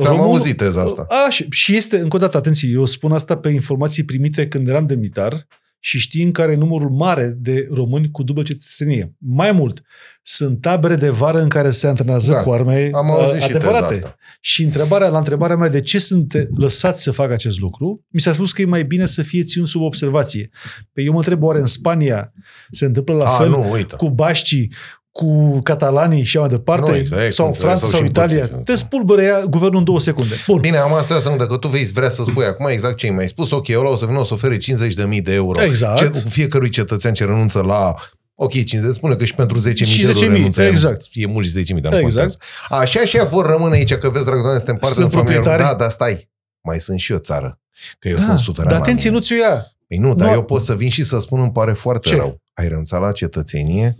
Ți-am 0.00 0.14
Românul- 0.14 0.24
auzit 0.32 0.56
teza 0.56 0.82
asta. 0.82 1.06
A, 1.08 1.30
și, 1.30 1.46
și 1.50 1.76
este, 1.76 1.98
încă 1.98 2.16
o 2.16 2.18
dată, 2.18 2.36
atenție, 2.36 2.68
eu 2.68 2.84
spun 2.84 3.12
asta 3.12 3.36
pe 3.36 3.48
informații 3.48 4.04
primite 4.04 4.48
când 4.48 4.68
eram 4.68 4.86
demnitar 4.86 5.46
și 5.78 5.98
știind 5.98 6.32
care 6.32 6.52
e 6.52 6.56
numărul 6.56 6.90
mare 6.90 7.26
de 7.38 7.68
români 7.70 8.10
cu 8.10 8.22
dublă 8.22 8.42
cetățenie. 8.42 9.14
Mai 9.18 9.52
mult, 9.52 9.82
sunt 10.22 10.60
tabere 10.60 10.96
de 10.96 11.08
vară 11.08 11.40
în 11.40 11.48
care 11.48 11.70
se 11.70 11.86
antrenează 11.86 12.32
Da, 12.32 12.42
cu 12.42 12.50
arme 12.50 12.90
Am 12.94 13.10
auzit 13.10 13.34
uh, 13.36 13.40
și 13.40 13.46
teza 13.46 13.58
adevărate. 13.58 13.92
asta. 13.92 14.16
Și 14.40 14.62
întrebarea, 14.62 15.08
la 15.08 15.18
întrebarea 15.18 15.56
mea 15.56 15.68
de 15.68 15.80
ce 15.80 15.98
sunt 15.98 16.48
lăsați 16.56 17.02
să 17.02 17.10
facă 17.10 17.32
acest 17.32 17.60
lucru, 17.60 18.04
mi 18.08 18.20
s-a 18.20 18.32
spus 18.32 18.52
că 18.52 18.62
e 18.62 18.64
mai 18.64 18.84
bine 18.84 19.06
să 19.06 19.22
fie 19.22 19.42
ținut 19.42 19.68
sub 19.68 19.82
observație. 19.82 20.50
Pe 20.92 21.02
eu 21.02 21.12
mă 21.12 21.18
întreb, 21.18 21.42
oare 21.42 21.58
în 21.58 21.66
Spania 21.66 22.32
se 22.70 22.84
întâmplă 22.84 23.14
la 23.14 23.34
A, 23.34 23.38
fel 23.38 23.48
nu, 23.48 23.70
uite. 23.72 23.96
cu 23.96 24.10
bașcii, 24.10 24.72
cu 25.12 25.60
catalanii 25.62 26.22
și 26.22 26.36
așa 26.36 26.46
mai 26.46 26.56
departe, 26.56 26.90
Nu, 26.90 26.96
exact, 26.96 27.32
sau 27.32 27.46
înțeleg, 27.46 27.66
Franța 27.68 27.86
sau 27.86 27.88
sau 27.88 28.00
și 28.00 28.06
Italia, 28.06 28.46
pății. 28.46 28.64
te 28.64 28.74
spulbere 28.74 29.22
ea 29.24 29.40
guvernul 29.44 29.78
în 29.78 29.84
două 29.84 30.00
secunde. 30.00 30.34
Bun. 30.46 30.60
Bine, 30.60 30.76
am 30.76 30.94
asta 30.94 31.20
să 31.20 31.30
că 31.36 31.56
tu 31.56 31.68
vei 31.68 31.84
vrea 31.84 32.08
să 32.08 32.22
spui 32.22 32.44
acum 32.44 32.66
exact 32.66 32.96
ce 32.96 33.06
ai 33.06 33.12
mai 33.12 33.28
spus. 33.28 33.50
Ok, 33.50 33.68
ăla 33.68 33.90
o 33.90 33.96
să 33.96 34.06
vină, 34.06 34.18
o 34.18 34.24
să 34.24 34.34
ofere 34.34 34.56
50.000 34.56 35.22
de 35.22 35.34
euro. 35.34 35.62
Exact. 35.62 35.96
Ce, 35.98 36.28
fiecărui 36.28 36.68
cetățean 36.68 37.12
ce 37.14 37.24
renunță 37.24 37.60
la 37.62 37.94
Ok, 38.34 38.50
50, 38.64 38.94
spune 38.94 39.14
că 39.14 39.24
și 39.24 39.34
pentru 39.34 39.58
10.000 39.68 39.74
Și 39.74 40.00
de 40.00 40.06
euro 40.06 40.18
10.000, 40.26 40.32
renunță. 40.32 40.62
exact. 40.62 41.04
E 41.12 41.26
mult 41.26 41.46
și 41.46 41.52
10.000, 41.52 41.80
dar 41.80 41.92
nu 41.92 41.98
Exact. 41.98 42.02
contează. 42.02 42.38
Așa 42.68 43.04
și 43.04 43.16
ea 43.16 43.24
vor 43.24 43.46
rămâne 43.46 43.74
aici, 43.74 43.94
că 43.94 44.08
vezi, 44.10 44.24
dragă 44.24 44.40
doamne, 44.40 44.58
suntem 44.58 44.76
parte 44.76 44.94
Sunt 44.94 45.08
din 45.08 45.18
familie. 45.18 45.40
proprietari. 45.40 45.78
Da, 45.78 45.84
da, 45.84 45.90
stai. 45.90 46.30
Mai 46.62 46.80
sunt 46.80 46.98
și 46.98 47.12
eu 47.12 47.18
țară. 47.18 47.60
Că 47.98 48.08
eu 48.08 48.14
Da, 48.16 48.22
sunt 48.22 48.38
suveran. 48.38 48.68
Dar 48.70 48.78
la 48.78 48.84
atenție, 48.84 49.08
mine. 49.10 49.20
nu 49.20 49.26
ți-o 49.26 49.36
ia. 49.36 49.66
Păi 49.88 49.96
nu, 49.98 50.14
dar 50.14 50.28
Nu. 50.28 50.34
eu 50.34 50.42
pot 50.42 50.62
să 50.62 50.74
vin 50.74 50.88
și 50.88 51.02
să 51.02 51.18
spun 51.18 51.40
îmi 51.40 51.52
pare 51.52 51.72
foarte 51.72 52.08
Ce? 52.08 52.14
rău. 52.16 52.36
Ai 52.54 52.68
renunțat 52.68 53.00
la 53.00 53.12
cetățenie? 53.12 53.96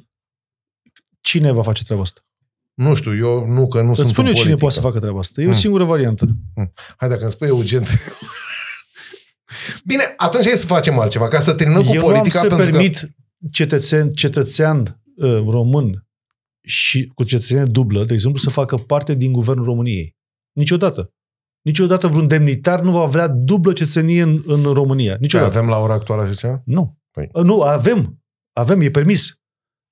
Cine 1.22 1.52
va 1.52 1.62
face 1.62 1.82
treaba 1.82 2.02
asta? 2.02 2.20
Nu 2.74 2.94
știu, 2.94 3.16
eu 3.16 3.46
nu, 3.46 3.68
că 3.68 3.80
nu 3.82 3.88
Îți 3.90 3.96
sunt 3.98 4.08
spun 4.08 4.24
în 4.24 4.28
eu 4.28 4.34
cine 4.34 4.54
politică. 4.54 4.56
poate 4.58 4.74
să 4.74 4.80
facă 4.80 4.98
treaba 4.98 5.18
asta. 5.18 5.40
E 5.40 5.44
o 5.44 5.46
Hmm. 5.50 5.58
singură 5.58 5.84
variantă. 5.84 6.28
Hai, 6.96 7.08
dacă 7.08 7.22
îmi 7.22 7.30
spui 7.30 7.48
Eugen... 7.48 7.84
Bine, 9.84 10.02
atunci 10.16 10.44
hai 10.46 10.56
să 10.56 10.66
facem 10.66 10.98
altceva, 10.98 11.28
ca 11.28 11.40
să 11.40 11.52
terminăm 11.52 11.82
cu 11.82 11.94
Eu 11.94 12.02
politica. 12.02 12.40
nu 12.40 12.40
am 12.40 12.48
să 12.48 12.54
pentru 12.56 12.70
permit 12.70 13.10
cetățean, 13.50 14.10
cetățean 14.10 15.00
uh, 15.16 15.42
român 15.48 16.06
și 16.62 17.10
cu 17.14 17.24
cetățenie 17.24 17.62
dublă, 17.64 18.04
de 18.04 18.14
exemplu, 18.14 18.40
să 18.40 18.50
facă 18.50 18.76
parte 18.76 19.14
din 19.14 19.32
guvernul 19.32 19.64
României. 19.64 20.16
Niciodată. 20.52 21.12
Niciodată 21.62 22.06
vreun 22.08 22.26
demnitar 22.28 22.80
nu 22.80 22.90
va 22.90 23.04
vrea 23.04 23.28
dublă 23.28 23.72
cetățenie 23.72 24.22
în, 24.22 24.42
în 24.46 24.62
România. 24.62 25.12
că 25.12 25.18
Niciodată. 25.20 25.56
avem 25.56 25.68
la 25.68 25.78
ora 25.78 25.94
actuală 25.94 26.22
așa 26.22 26.34
ceva? 26.34 26.62
Nu. 26.64 26.98
Păi. 27.10 27.28
Uh, 27.32 27.42
Nu, 27.42 27.60
avem. 27.62 28.22
Avem, 28.52 28.80
e 28.80 28.90
permis. 28.90 29.40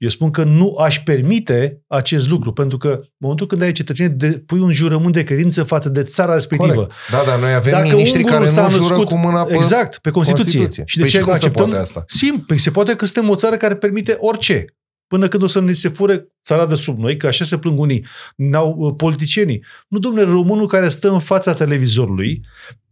Eu 0.01 0.09
spun 0.09 0.31
că 0.31 0.45
nu 0.45 0.77
aș 0.77 1.01
permite 1.01 1.83
acest 1.87 2.29
lucru, 2.29 2.53
pentru 2.53 2.77
că 2.79 2.89
în 2.89 3.09
momentul 3.17 3.47
când 3.47 3.63
ai 3.63 3.73
cetățenie, 3.73 4.15
de, 4.17 4.31
pui 4.47 4.59
un 4.61 4.73
jurământ 4.73 5.13
de 5.13 5.23
credință 5.23 5.63
față 5.63 5.89
de 5.89 6.03
țara 6.03 6.33
respectivă. 6.33 6.73
Corect. 6.73 6.93
Da, 7.11 7.23
dar 7.27 7.39
noi 7.41 7.55
avem 7.55 7.73
Dacă 7.73 7.87
miniștri 7.89 8.17
ungurul 8.17 8.37
care 8.39 8.51
s-a 8.51 8.63
nu 8.63 8.71
jură 8.71 8.83
născut- 8.89 9.07
cu 9.07 9.17
mâna 9.17 9.45
pe 9.45 9.55
Exact, 9.55 9.99
pe 9.99 10.11
Constituție. 10.11 10.59
Constituție. 10.59 10.83
Și 10.87 10.97
de 10.97 11.03
Păi 11.03 11.11
ce 11.11 11.17
și 11.19 11.23
cum 11.25 11.33
se 11.35 11.39
acceptăm? 11.45 11.65
poate 11.69 11.81
asta? 11.83 12.05
Simplu, 12.07 12.45
păi 12.47 12.59
se 12.59 12.71
poate 12.71 12.95
că 12.97 13.05
suntem 13.05 13.31
o 13.31 13.35
țară 13.35 13.57
care 13.57 13.77
permite 13.77 14.17
orice. 14.19 14.65
Până 15.07 15.29
când 15.29 15.43
o 15.43 15.47
să 15.47 15.61
ne 15.61 15.73
se 15.73 15.89
fure 15.89 16.27
țara 16.45 16.67
de 16.67 16.75
sub 16.75 16.99
noi, 16.99 17.17
că 17.17 17.27
așa 17.27 17.45
se 17.45 17.59
plâng 17.59 17.79
unii, 17.79 18.07
n-au 18.37 18.75
uh, 18.79 18.95
politicienii. 18.97 19.65
Nu, 19.89 19.99
domnule, 19.99 20.31
românul 20.31 20.67
care 20.67 20.89
stă 20.89 21.11
în 21.11 21.19
fața 21.19 21.55
televizorului, 21.55 22.41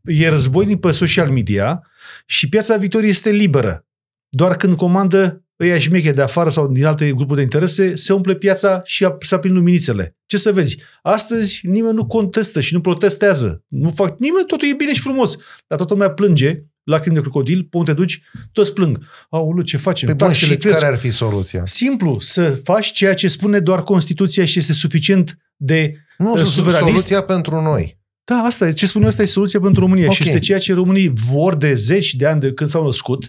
e 0.05 0.29
războinic 0.29 0.81
pe 0.81 0.91
social 0.91 1.31
media 1.31 1.83
și 2.27 2.49
piața 2.49 2.77
Victoriei 2.77 3.11
este 3.11 3.31
liberă. 3.31 3.87
Doar 4.29 4.57
când 4.57 4.77
comandă 4.77 5.43
ăia 5.61 5.79
șmeche 5.79 6.13
de 6.13 6.23
afară 6.23 6.51
sau 6.51 6.69
din 6.69 6.85
alte 6.85 7.13
grupuri 7.13 7.37
de 7.37 7.43
interese, 7.43 7.97
se 7.97 8.13
umple 8.13 8.35
piața 8.35 8.81
și 8.85 9.05
ap- 9.07 9.19
se 9.25 9.35
aprind 9.35 9.55
luminițele. 9.55 10.17
Ce 10.27 10.37
să 10.37 10.53
vezi? 10.53 10.77
Astăzi 11.03 11.61
nimeni 11.63 11.95
nu 11.95 12.07
contestă 12.07 12.61
și 12.61 12.75
nu 12.75 12.81
protestează. 12.81 13.65
Nu 13.69 13.89
fac 13.89 14.19
nimeni, 14.19 14.47
totul 14.47 14.69
e 14.69 14.75
bine 14.77 14.95
și 14.95 15.01
frumos. 15.01 15.37
Dar 15.67 15.79
toată 15.79 15.93
lumea 15.93 16.11
plânge, 16.11 16.63
lacrimi 16.85 17.15
de 17.15 17.21
crocodil, 17.21 17.67
pe 17.71 17.77
unde 17.77 17.91
te 17.93 17.97
duci, 17.97 18.21
toți 18.53 18.73
plâng. 18.73 18.99
Aoleu, 19.31 19.63
ce 19.65 19.77
facem? 19.77 20.09
Pe 20.09 20.15
bun, 20.15 20.27
Taxele 20.27 20.53
și 20.53 20.57
cresc. 20.59 20.81
care 20.81 20.93
ar 20.93 20.99
fi 20.99 21.11
soluția? 21.11 21.63
Simplu, 21.67 22.17
să 22.21 22.51
faci 22.65 22.93
ceea 22.93 23.15
ce 23.15 23.29
spune 23.29 23.59
doar 23.59 23.83
Constituția 23.83 24.45
și 24.45 24.59
este 24.59 24.73
suficient 24.73 25.39
de... 25.57 25.93
Nu, 26.19 26.33
Uh, 26.33 26.39
su- 26.39 26.45
suveranist? 26.47 26.87
soluția 26.87 27.23
pentru 27.23 27.61
noi. 27.61 27.99
Da, 28.25 28.35
asta 28.37 28.67
e, 28.67 28.71
ce 28.73 28.87
spun 28.87 29.03
eu, 29.03 29.09
asta 29.09 29.23
e 29.23 29.25
soluția 29.25 29.61
pentru 29.61 29.81
România 29.81 30.07
Ok. 30.07 30.13
și 30.13 30.23
este 30.23 30.39
ceea 30.39 30.59
ce 30.59 30.73
românii 30.75 31.13
vor 31.31 31.55
de 31.57 31.75
zeci 31.75 32.15
de 32.15 32.27
ani 32.27 32.41
de 32.41 32.53
când 32.53 32.71
s-au 32.71 32.85
născut, 32.85 33.29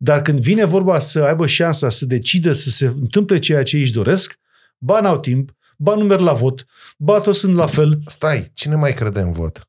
dar 0.00 0.22
când 0.22 0.40
vine 0.40 0.64
vorba 0.64 0.98
să 0.98 1.22
aibă 1.22 1.46
șansa 1.46 1.90
să 1.90 2.04
decidă 2.06 2.52
să 2.52 2.70
se 2.70 2.86
întâmple 2.86 3.38
ceea 3.38 3.62
ce 3.62 3.76
ei 3.76 3.82
își 3.82 3.92
doresc, 3.92 4.38
ba 4.78 5.00
n-au 5.00 5.18
timp, 5.18 5.50
ba 5.76 5.94
nu 5.94 6.04
merg 6.04 6.20
la 6.20 6.32
vot, 6.32 6.66
ba 6.98 7.20
toți 7.20 7.38
sunt 7.38 7.54
la 7.54 7.66
fel. 7.66 8.00
Stai, 8.06 8.50
cine 8.54 8.74
mai 8.74 8.92
crede 8.92 9.20
în 9.20 9.32
vot? 9.32 9.62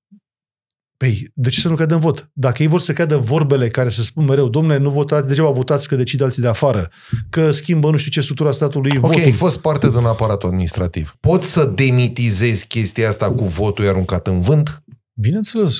Păi, 0.97 1.27
de 1.33 1.49
ce 1.49 1.59
să 1.59 1.69
nu 1.69 1.75
credem 1.75 1.95
în 1.95 2.01
vot? 2.01 2.29
Dacă 2.33 2.61
ei 2.63 2.67
vor 2.69 2.79
să 2.79 2.93
creadă 2.93 3.17
vorbele 3.17 3.69
care 3.69 3.89
se 3.89 4.01
spun 4.03 4.25
mereu, 4.25 4.49
domnule, 4.49 4.77
nu 4.77 4.89
votați, 4.89 5.27
degeaba 5.27 5.49
votați 5.49 5.87
că 5.87 5.95
decid 5.95 6.21
alții 6.21 6.41
de 6.41 6.47
afară, 6.47 6.89
că 7.29 7.51
schimbă 7.51 7.89
nu 7.91 7.97
știu 7.97 8.11
ce 8.11 8.21
structura 8.21 8.51
statului 8.51 8.91
Ok, 8.97 8.99
votul. 9.05 9.21
ai 9.21 9.31
fost 9.31 9.57
parte 9.59 9.89
din 9.89 10.05
aparatul 10.05 10.49
administrativ. 10.49 11.15
Poți 11.19 11.51
să 11.51 11.65
demitizezi 11.65 12.67
chestia 12.67 13.09
asta 13.09 13.31
cu 13.33 13.43
votul 13.43 13.87
aruncat 13.87 14.27
în 14.27 14.41
vânt? 14.41 14.83
Bineînțeles. 15.13 15.75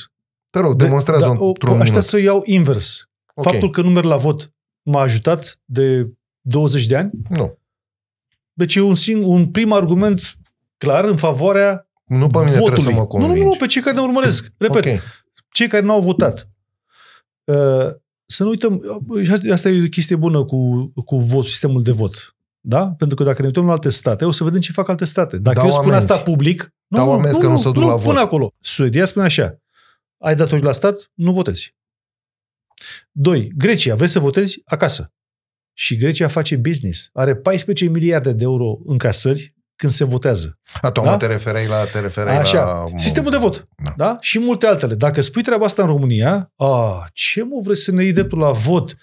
Te 0.50 0.60
rog, 0.60 0.75
De- 0.75 0.84
demonstrează 0.84 1.24
da, 1.25 1.29
într-un 1.32 1.70
o, 1.70 1.72
minut. 1.72 1.82
Aștia 1.88 2.01
să 2.01 2.15
o 2.15 2.20
iau 2.20 2.41
invers. 2.46 3.09
Ok. 3.39 3.51
Faptul 3.51 3.69
că 3.69 3.81
nu 3.81 3.89
merg 3.89 4.05
la 4.05 4.17
vot 4.17 4.53
m-a 4.81 5.01
ajutat 5.01 5.60
de 5.65 6.12
20 6.41 6.86
de 6.86 6.96
ani. 6.96 7.11
Nu. 7.29 7.57
Deci 8.53 8.75
e 8.75 8.81
un, 8.81 8.96
sing, 8.96 9.25
un 9.27 9.48
prim 9.51 9.72
argument 9.72 10.22
clar 10.77 11.03
în 11.03 11.18
favoarea 11.18 11.87
Nu 12.05 12.27
pe 12.27 12.37
mine 12.37 12.50
votului. 12.57 12.66
trebuie 12.66 12.83
să 12.83 12.90
mă 12.92 12.96
nu, 13.00 13.07
convingi. 13.07 13.40
nu, 13.40 13.46
nu, 13.48 13.55
pe 13.55 13.66
cei 13.66 13.81
care 13.81 13.96
ne 13.96 14.01
urmăresc. 14.01 14.51
Repet, 14.57 14.85
Ok. 14.85 15.01
cei 15.51 15.68
care 15.68 15.83
nu 15.85 15.92
au 15.92 16.01
votat. 16.01 16.50
Uh, 17.44 17.90
să 18.25 18.44
nu 18.44 18.50
uităm, 18.50 18.81
uh, 19.07 19.51
asta 19.51 19.70
e 19.70 19.83
o 19.83 19.87
chestie 19.87 20.16
bună 20.16 20.44
cu, 20.46 20.87
cu 21.05 21.18
vot, 21.18 21.46
sistemul 21.46 21.83
de 21.83 21.92
vot. 21.92 22.35
Da? 22.61 22.87
Pentru 22.98 23.16
că 23.16 23.24
dacă 23.24 23.42
ne 23.42 23.48
uităm 23.48 23.66
la 23.66 23.72
alte 23.72 23.90
state, 23.90 24.25
o 24.25 24.31
să 24.31 24.44
vedem 24.44 24.59
ce 24.59 24.72
fac 24.72 24.87
alte 24.90 25.05
state. 25.05 25.37
Dacă 25.37 25.55
Dau 25.57 25.66
eu 25.66 25.72
spun 25.72 25.85
amenzi. 25.85 26.11
asta 26.11 26.22
public, 26.24 26.74
Dau 26.87 27.11
amenzi 27.11 27.40
că 27.40 27.48
nu 27.48 27.57
se 27.57 27.72
duc 27.72 27.83
la 27.83 27.90
pun 27.94 28.01
vot. 28.01 28.16
acolo. 28.16 28.53
Suedia 28.59 29.05
spune 29.05 29.25
așa, 29.25 29.59
ai 30.18 30.35
datorii 30.35 30.64
la 30.64 30.72
stat, 30.72 31.11
nu 31.14 31.31
votezi. 31.31 31.75
Doi, 33.11 33.51
Grecia, 33.55 33.96
vrei 33.96 34.07
să 34.07 34.20
votezi? 34.20 34.61
Acasă. 34.65 35.13
Și 35.74 35.98
Grecia 35.98 36.27
face 36.27 36.55
business. 36.55 37.09
Are 37.13 37.35
14 37.35 37.85
miliarde 37.85 38.33
de 38.33 38.44
euro 38.44 38.77
în 38.85 38.98
casări 38.98 39.55
când 39.75 39.92
se 39.92 40.03
votează. 40.03 40.59
A, 40.81 40.92
tu 40.92 41.01
Da? 41.01 41.09
da? 41.09 41.18
te 41.18 41.27
referai 41.27 41.68
la... 41.68 41.85
Te 41.85 42.00
referai 42.00 42.37
Așa. 42.37 42.63
la... 42.63 42.98
Sistemul 42.98 43.31
de 43.31 43.37
vot. 43.37 43.68
Da. 43.83 43.94
Da. 43.98 44.18
Și 44.22 44.39
multe 44.39 44.65
altele. 44.65 44.96
Dacă 44.96 45.22
spui 45.22 45.42
treaba 45.42 45.65
asta 45.65 45.81
în 45.81 45.87
România, 45.87 46.53
a, 46.55 47.05
ce 47.13 47.44
mă 47.44 47.59
vreți 47.63 47.81
să 47.81 47.92
ne 47.92 48.03
iei 48.03 48.13
dreptul 48.13 48.37
la 48.37 48.51
vot? 48.51 48.96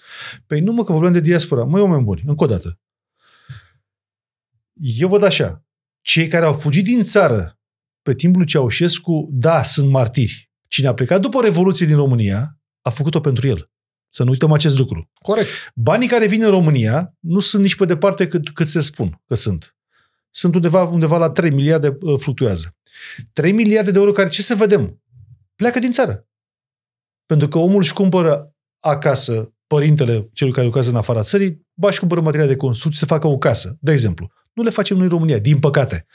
Păi 0.47 0.59
nu 0.59 0.71
mă, 0.71 0.83
că 0.83 0.91
vorbim 0.91 1.11
de 1.11 1.19
diaspora. 1.19 1.63
Măi, 1.63 1.81
oameni 1.81 2.03
buni, 2.03 2.23
încă 2.25 2.43
o 2.43 2.47
dată. 2.47 2.79
Eu 4.73 5.07
văd 5.07 5.23
așa. 5.23 5.63
Cei 6.01 6.27
care 6.27 6.45
au 6.45 6.53
fugit 6.53 6.83
din 6.83 7.03
țară 7.03 7.59
pe 8.01 8.15
timpul 8.15 8.39
lui 8.39 8.47
Ceaușescu, 8.47 9.29
da, 9.31 9.63
sunt 9.63 9.89
martiri. 9.89 10.51
Cine 10.67 10.87
a 10.87 10.93
plecat 10.93 11.21
după 11.21 11.41
Revoluție 11.41 11.85
din 11.85 11.95
România, 11.95 12.56
a 12.87 12.89
făcut-o 12.89 13.19
pentru 13.19 13.47
el. 13.47 13.71
Să 14.09 14.23
nu 14.23 14.29
uităm 14.29 14.51
acest 14.51 14.77
lucru. 14.79 15.11
Corect. 15.21 15.47
Banii 15.75 16.07
care 16.07 16.27
vin 16.27 16.43
în 16.43 16.49
România 16.49 17.15
nu 17.19 17.39
sunt 17.39 17.61
nici 17.61 17.75
pe 17.75 17.85
departe 17.85 18.27
cât, 18.27 18.49
cât 18.49 18.67
se 18.67 18.79
spun 18.79 19.21
că 19.27 19.35
sunt. 19.35 19.75
Sunt 20.29 20.55
undeva, 20.55 20.83
undeva 20.83 21.17
la 21.17 21.29
3 21.29 21.51
miliarde 21.51 21.97
uh, 22.01 22.19
fluctuează. 22.19 22.75
3 23.33 23.51
miliarde 23.51 23.91
de 23.91 23.99
euro 23.99 24.11
care, 24.11 24.29
ce 24.29 24.41
să 24.41 24.55
vedem? 24.55 25.03
Pleacă 25.55 25.79
din 25.79 25.91
țară. 25.91 26.27
Pentru 27.25 27.47
că 27.47 27.57
omul 27.57 27.81
își 27.81 27.93
cumpără 27.93 28.43
acasă, 28.79 29.53
părintele 29.67 30.29
celui 30.33 30.53
care 30.53 30.65
lucrează 30.65 30.89
în 30.89 30.95
afara 30.95 31.21
țării, 31.21 31.65
ba 31.73 31.91
și 31.91 31.99
cumpără 31.99 32.21
materiale 32.21 32.51
de 32.51 32.57
construcție 32.57 32.99
să 32.99 33.05
facă 33.05 33.27
o 33.27 33.37
casă, 33.37 33.77
de 33.79 33.91
exemplu. 33.91 34.31
Nu 34.53 34.63
le 34.63 34.69
facem 34.69 34.95
noi 34.97 35.05
în 35.05 35.11
România, 35.11 35.37
din 35.37 35.59
păcate. 35.59 36.05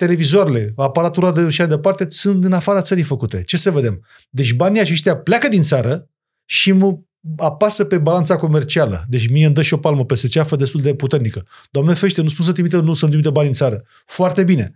Televizoarele, 0.00 0.72
aparatura 0.76 1.32
de 1.32 1.50
și 1.50 1.58
de 1.58 1.66
departe 1.66 2.06
sunt 2.10 2.40
din 2.40 2.52
afara 2.52 2.82
țării 2.82 3.02
făcute. 3.02 3.42
Ce 3.42 3.56
să 3.56 3.70
vedem? 3.70 4.04
Deci 4.30 4.52
banii 4.52 4.80
aceștia 4.80 5.16
pleacă 5.16 5.48
din 5.48 5.62
țară 5.62 6.08
și 6.44 6.72
mă 6.72 6.98
apasă 7.36 7.84
pe 7.84 7.98
balanța 7.98 8.36
comercială. 8.36 9.04
Deci 9.08 9.28
mie 9.28 9.44
îmi 9.44 9.54
dă 9.54 9.62
și 9.62 9.74
o 9.74 9.76
palmă 9.76 10.04
peste 10.04 10.26
ceafă 10.28 10.56
destul 10.56 10.80
de 10.80 10.94
puternică. 10.94 11.46
Doamne 11.70 11.94
fește, 11.94 12.22
nu 12.22 12.28
spun 12.28 12.44
să 12.44 12.52
trimite, 12.52 12.76
nu 12.76 12.94
să-mi 12.94 13.10
trimite 13.10 13.30
bani 13.30 13.46
în 13.46 13.52
țară. 13.52 13.82
Foarte 14.06 14.44
bine. 14.44 14.74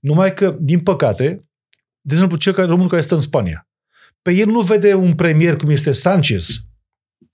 Numai 0.00 0.34
că, 0.34 0.56
din 0.60 0.80
păcate, 0.80 1.36
de 2.00 2.12
exemplu, 2.12 2.36
cel 2.36 2.52
care, 2.52 2.66
românul 2.66 2.90
care 2.90 3.02
stă 3.02 3.14
în 3.14 3.20
Spania, 3.20 3.68
pe 4.22 4.32
el 4.32 4.46
nu 4.46 4.60
vede 4.60 4.94
un 4.94 5.14
premier 5.14 5.56
cum 5.56 5.70
este 5.70 5.92
Sanchez, 5.92 6.60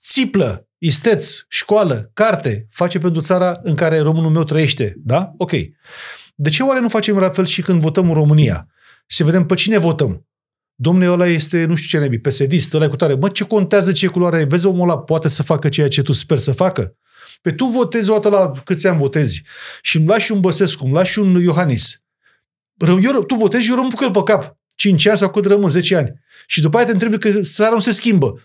țiplă, 0.00 0.68
isteț, 0.78 1.38
școală, 1.48 2.10
carte, 2.12 2.66
face 2.70 2.98
pentru 2.98 3.20
țara 3.20 3.52
în 3.62 3.74
care 3.74 3.98
românul 3.98 4.30
meu 4.30 4.44
trăiește. 4.44 4.94
Da? 4.98 5.32
Ok. 5.36 5.52
De 6.34 6.50
ce 6.50 6.62
oare 6.62 6.80
nu 6.80 6.88
facem 6.88 7.18
la 7.18 7.30
fel 7.30 7.46
și 7.46 7.62
când 7.62 7.80
votăm 7.80 8.08
în 8.08 8.14
România? 8.14 8.66
Și 9.06 9.16
să 9.16 9.24
vedem 9.24 9.46
pe 9.46 9.54
cine 9.54 9.78
votăm. 9.78 10.26
Domnule, 10.74 11.10
ăla 11.10 11.26
este, 11.26 11.64
nu 11.64 11.74
știu 11.74 11.98
ce 11.98 12.04
nebi, 12.04 12.18
PSD, 12.18 12.52
ăla 12.72 12.84
e 12.84 12.88
cu 12.88 12.96
tare. 12.96 13.14
Mă, 13.14 13.28
ce 13.28 13.44
contează 13.44 13.92
ce 13.92 14.06
culoare 14.06 14.40
e? 14.40 14.44
Vezi, 14.44 14.66
omul 14.66 14.88
ăla 14.88 14.98
poate 14.98 15.28
să 15.28 15.42
facă 15.42 15.68
ceea 15.68 15.88
ce 15.88 16.02
tu 16.02 16.12
sper 16.12 16.38
să 16.38 16.52
facă? 16.52 16.96
Pe 17.42 17.50
tu 17.50 17.64
votezi 17.64 18.10
o 18.10 18.12
dată 18.12 18.28
la 18.28 18.50
câți 18.64 18.86
ani 18.86 18.98
votezi 18.98 19.42
și 19.82 19.96
îmi 19.96 20.06
lași 20.06 20.32
un 20.32 20.40
Băsescu, 20.40 20.84
îmi 20.84 20.94
lași 20.94 21.18
un 21.18 21.40
Iohannis. 21.40 22.02
Ră- 22.84 23.02
Eu, 23.02 23.22
tu 23.22 23.34
votezi, 23.34 23.68
eu 23.68 23.74
rămân 23.74 23.90
cu 23.90 24.04
el 24.04 24.10
pe 24.10 24.22
cap. 24.24 24.58
5 24.74 25.06
ani 25.06 25.16
sau 25.16 25.30
cât 25.30 25.44
rămân, 25.44 25.70
10 25.70 25.96
ani. 25.96 26.12
Și 26.46 26.60
după 26.60 26.76
aia 26.76 26.86
te 26.86 26.92
întrebi 26.92 27.18
că 27.18 27.40
țara 27.40 27.70
nu 27.74 27.78
se 27.78 27.90
schimbă. 27.90 28.40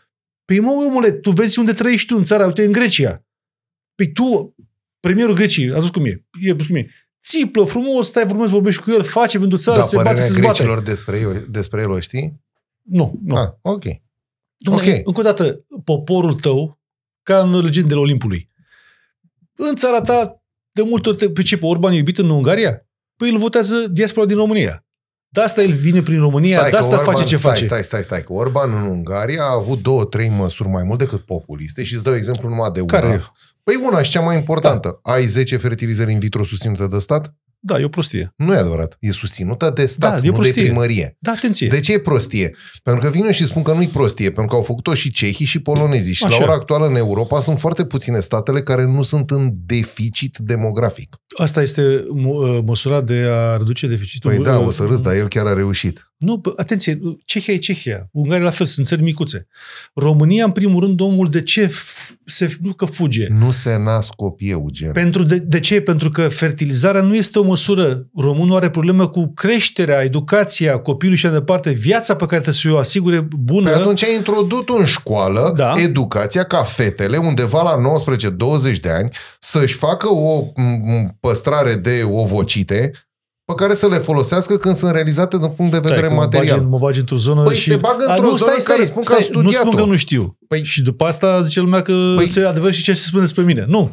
Păi 0.45 0.59
mă, 0.59 0.71
omule, 0.71 1.11
tu 1.11 1.31
vezi 1.31 1.59
unde 1.59 1.73
trăiești 1.73 2.07
tu 2.07 2.15
în 2.17 2.23
țara, 2.23 2.45
uite, 2.45 2.63
în 2.63 2.71
Grecia. 2.71 3.25
Păi 3.95 4.11
tu, 4.11 4.55
premierul 4.99 5.35
Greciei, 5.35 5.71
a 5.71 5.79
zis 5.79 5.89
cum 5.89 6.05
e, 6.05 6.25
e 6.41 6.53
cum 6.67 6.75
e, 6.75 6.87
țiplă 7.21 7.63
frumos, 7.63 8.07
stai 8.07 8.27
frumos, 8.27 8.49
vorbești 8.49 8.81
cu 8.81 8.91
el, 8.91 9.03
face 9.03 9.39
pentru 9.39 9.57
țară, 9.57 9.77
Da, 9.77 9.83
se 9.83 9.95
bate, 9.95 10.07
părerea 10.07 10.27
se 10.27 10.33
zbate. 10.33 10.47
grecilor 10.47 10.81
despre, 10.81 11.19
eu, 11.19 11.33
despre 11.49 11.81
el 11.81 11.89
o 11.89 11.99
știi? 11.99 12.41
Nu, 12.83 13.19
nu. 13.23 13.35
Ah, 13.35 13.47
ok. 13.61 13.83
Dom'le, 13.83 14.73
ok. 14.73 14.85
Încă 15.03 15.19
o 15.19 15.23
dată, 15.23 15.65
poporul 15.83 16.33
tău, 16.33 16.79
ca 17.23 17.39
în 17.39 17.59
legendele 17.63 17.99
Olimpului. 17.99 18.49
În 19.55 19.75
țara 19.75 20.01
ta, 20.01 20.33
De 20.71 20.81
multe 20.81 21.09
ori, 21.09 21.31
pe 21.31 21.41
ce, 21.41 21.57
pe 21.57 21.65
Orban 21.65 21.91
e 21.91 21.95
iubit 21.95 22.17
în 22.17 22.29
Ungaria? 22.29 22.85
Păi 23.15 23.29
îl 23.29 23.37
votează 23.37 23.87
diaspora 23.87 24.25
din 24.25 24.35
România. 24.35 24.85
De 25.31 25.41
asta 25.41 25.61
el 25.61 25.71
vine 25.73 26.01
prin 26.01 26.19
România, 26.19 26.57
Stai 26.57 26.69
de 26.69 26.71
că 26.71 26.77
asta 26.77 26.97
Orban, 26.97 27.13
face 27.13 27.25
ce 27.27 27.35
stai, 27.35 27.51
face. 27.51 27.63
Stai, 27.63 27.83
stai, 27.83 28.03
stai, 28.03 28.23
că 28.23 28.33
Orban 28.33 28.73
în 28.73 28.83
Ungaria 28.83 29.43
a 29.43 29.53
avut 29.53 29.81
două, 29.81 30.05
trei 30.05 30.29
măsuri 30.29 30.69
mai 30.69 30.83
mult 30.83 30.99
decât 30.99 31.25
populiste 31.25 31.83
și 31.83 31.93
îți 31.93 32.03
dau 32.03 32.15
exemplu 32.15 32.49
numai 32.49 32.71
de 32.71 32.79
una. 32.81 32.99
Care? 32.99 33.23
Păi 33.69 33.81
una 33.83 34.01
și 34.01 34.11
cea 34.11 34.21
mai 34.21 34.35
importantă. 34.35 34.99
Ai 35.03 35.25
10 35.25 35.57
fertilizări 35.57 36.11
in 36.11 36.19
vitro 36.19 36.43
susținute 36.43 36.87
de 36.87 36.99
stat? 36.99 37.35
Da, 37.61 37.79
e 37.79 37.83
o 37.83 37.87
prostie. 37.89 38.33
Nu 38.37 38.53
e 38.53 38.57
adevărat. 38.57 38.97
E 38.99 39.11
susținută 39.11 39.71
de 39.75 39.85
stat, 39.85 40.09
Da, 40.11 40.15
e 40.17 40.19
nu 40.19 40.25
de 40.25 40.31
prostie. 40.31 40.63
primărie. 40.63 41.15
Da, 41.19 41.31
atenție. 41.31 41.67
De 41.67 41.79
ce 41.79 41.93
e 41.93 41.99
prostie? 41.99 42.55
Pentru 42.83 43.03
că 43.03 43.09
vin 43.09 43.31
și 43.31 43.45
spun 43.45 43.61
că 43.61 43.73
nu-i 43.73 43.87
prostie, 43.87 44.25
pentru 44.25 44.45
că 44.47 44.55
au 44.55 44.61
făcut-o 44.61 44.93
și 44.93 45.11
cehii 45.11 45.45
și 45.45 45.59
polonezii. 45.59 46.13
Și 46.13 46.23
Așa. 46.25 46.37
la 46.37 46.43
ora 46.43 46.53
actuală 46.53 46.87
în 46.87 46.95
Europa 46.95 47.39
sunt 47.41 47.59
foarte 47.59 47.85
puține 47.85 48.19
statele 48.19 48.61
care 48.61 48.83
nu 48.85 49.03
sunt 49.03 49.29
în 49.31 49.51
deficit 49.65 50.37
demografic. 50.37 51.15
Asta 51.37 51.61
este 51.61 52.05
mă- 52.13 52.61
măsura 52.65 53.01
de 53.01 53.25
a 53.29 53.57
reduce 53.57 53.87
deficitul. 53.87 54.29
Păi 54.35 54.43
da, 54.43 54.57
uh, 54.57 54.65
o 54.67 54.71
să 54.71 54.83
râs, 54.83 55.01
dar 55.01 55.13
el 55.15 55.27
chiar 55.27 55.45
a 55.45 55.53
reușit. 55.53 56.11
Nu, 56.17 56.35
bă, 56.37 56.53
atenție, 56.55 56.99
Cehia 57.25 57.53
e 57.53 57.57
Cehia. 57.57 58.09
Ungaria 58.11 58.43
la 58.43 58.49
fel, 58.49 58.65
sunt 58.65 58.85
țări 58.85 59.01
micuțe. 59.01 59.47
România, 59.93 60.45
în 60.45 60.51
primul 60.51 60.83
rând, 60.83 60.99
omul 61.01 61.29
de 61.29 61.41
ce 61.41 61.65
f- 61.67 62.15
se, 62.25 62.55
nu 62.61 62.73
că 62.73 62.85
fuge. 62.85 63.27
Nu 63.29 63.51
se 63.51 63.77
nasc 63.77 64.13
copii, 64.13 64.49
Eugen. 64.49 64.91
Pentru 64.91 65.23
de, 65.23 65.37
de 65.37 65.59
ce? 65.59 65.81
Pentru 65.81 66.09
că 66.09 66.27
fertilizarea 66.27 67.01
nu 67.01 67.15
este 67.15 67.39
o 67.39 67.43
măsură. 67.49 68.07
Românul 68.15 68.55
are 68.55 68.69
problemă 68.69 69.07
cu 69.07 69.31
creșterea, 69.35 70.03
educația 70.03 70.77
copilului 70.77 71.19
și 71.19 71.25
așa 71.25 71.35
departe, 71.35 71.69
viața 71.69 72.13
pe 72.15 72.25
care 72.25 72.41
trebuie 72.41 72.61
să 72.63 72.69
o 72.71 72.77
asigure 72.77 73.27
bună. 73.39 73.69
Păi 73.69 73.79
atunci 73.79 74.03
ai 74.03 74.15
introdus 74.15 74.63
în 74.79 74.85
școală 74.85 75.53
Da. 75.55 75.73
educația 75.77 76.43
ca 76.43 76.63
fetele, 76.63 77.17
undeva 77.17 77.61
la 77.61 77.75
19-20 77.75 78.79
de 78.81 78.89
ani, 78.89 79.09
să-și 79.39 79.73
facă 79.73 80.07
o 80.09 80.41
m, 80.55 81.17
păstrare 81.19 81.73
de 81.73 82.01
ovocite 82.11 82.91
pe 83.49 83.55
care 83.55 83.73
să 83.73 83.87
le 83.87 83.97
folosească 83.97 84.57
când 84.57 84.75
sunt 84.75 84.91
realizate 84.91 85.37
din 85.37 85.49
punct 85.49 85.71
de 85.71 85.77
vedere 85.77 85.97
Stai, 85.99 86.07
că 86.09 86.13
mă 86.15 86.19
material. 86.21 86.57
bagi, 86.57 86.69
mă 86.69 86.77
bagi 86.77 86.99
într-o 86.99 87.17
zonă 87.17 87.43
Păi 87.43 87.55
și... 87.55 87.69
te 87.69 87.75
bag 87.75 87.95
într-o 88.07 88.29
nu, 88.29 88.35
zonă 88.37 88.51
care 88.63 88.83
spun 88.83 89.01
că 89.01 89.11
am 89.13 89.17
Nu 89.19 89.23
studiat-o. 89.25 89.65
spun 89.67 89.75
că 89.75 89.85
nu 89.85 89.95
știu. 89.95 90.37
Păi- 90.55 90.61
și 90.63 90.81
după 90.81 91.05
asta 91.05 91.41
zice 91.41 91.59
lumea 91.59 91.81
că 91.81 91.91
Păi- 91.91 92.15
păi... 92.17 92.27
se 92.27 92.41
adevăr 92.41 92.73
și 92.73 92.83
ce 92.83 92.93
se 92.93 93.05
spune 93.05 93.21
despre 93.21 93.43
mine. 93.43 93.65
Nu, 93.67 93.89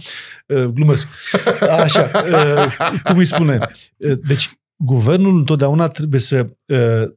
Uh, 0.48 0.64
glumesc. 0.64 1.08
Așa, 1.82 2.10
uh, 2.30 3.00
cum 3.04 3.18
îi 3.18 3.24
spune? 3.24 3.68
Uh, 3.96 4.18
Deci, 4.26 4.58
guvernul 4.76 5.36
întotdeauna 5.38 5.88
trebuie 5.88 6.20
să... 6.20 6.46
uh, 6.66 7.08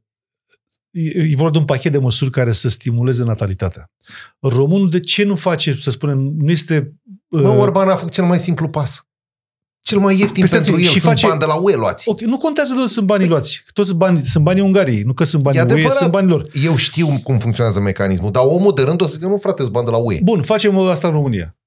E 0.92 1.22
e 1.22 1.36
vorba 1.36 1.52
de 1.52 1.58
un 1.58 1.66
pachet 1.66 1.92
de 1.92 1.98
măsuri 1.98 2.32
care 2.32 2.52
să 2.52 2.70
stimuleze 2.70 3.24
natalitatea. 3.24 3.92
Românul 4.40 4.90
de 4.90 5.00
ce 5.00 5.24
nu 5.24 5.36
face, 5.36 5.76
să 5.80 5.90
spunem, 5.90 6.18
nu 6.38 6.52
este... 6.52 6.94
uh, 7.28 7.42
Bă, 7.42 7.48
Orban 7.50 7.90
a 7.90 7.96
făcut 7.96 8.14
cel 8.14 8.24
mai 8.26 8.40
simplu 8.40 8.70
pas. 8.70 9.04
Cel 9.82 10.00
mai 10.00 10.20
ieftin 10.20 10.44
Păi 10.46 10.50
pentru 10.52 10.72
el. 10.74 10.80
stați, 10.80 10.94
și 10.94 11.00
Sunt 11.00 11.14
face- 11.14 11.28
bani 11.28 11.40
de 11.40 11.46
la 11.46 11.56
UE 11.56 11.76
luați. 11.76 12.10
Ok, 12.10 12.20
nu 12.22 12.38
contează 12.38 12.70
de 12.74 12.78
unde 12.80 12.92
sunt 12.92 13.06
banii 13.06 13.28
luați. 13.28 13.62
Toți 13.74 13.88
sunt 13.88 14.00
bani, 14.00 14.26
sunt 14.26 14.44
banii 14.44 14.62
Ungariei, 14.62 15.02
nu 15.02 15.14
că 15.14 15.24
sunt 15.24 15.42
E 15.42 15.44
banii 15.44 15.60
UE, 15.60 15.66
adevărat. 15.66 15.94
sunt 15.98 16.12
banii 16.12 16.30
lor. 16.30 16.42
Eu 16.64 16.76
știu 16.76 17.20
cum 17.24 17.38
funcționează 17.40 17.80
mecanismul, 17.80 18.32
dar 18.32 18.44
omul 18.46 18.74
de 18.74 18.82
rând 18.82 19.02
o 19.02 19.06
să 19.06 19.14
zică, 19.14 19.28
nu 19.28 19.38
frate, 19.38 19.62
sunt 19.62 19.74
bani 19.74 19.86
de 19.86 19.92
la 19.92 19.98
UE. 19.98 20.20
Bun, 20.24 20.42
facem 20.42 20.78
asta 20.78 21.08
în 21.08 21.14
România. 21.14 21.58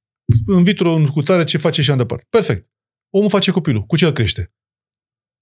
În 0.47 0.63
vitro, 0.63 0.93
în 0.93 1.07
cutare, 1.07 1.45
ce 1.45 1.59
face 1.59 1.83
și 1.83 1.89
așa 1.91 1.99
departe. 1.99 2.27
Perfect. 2.31 2.69
Omul 3.11 3.29
face 3.29 3.51
copilul. 3.51 3.83
Cu 3.83 3.97
ce 3.97 4.05
îl 4.05 4.13
crește? 4.13 4.53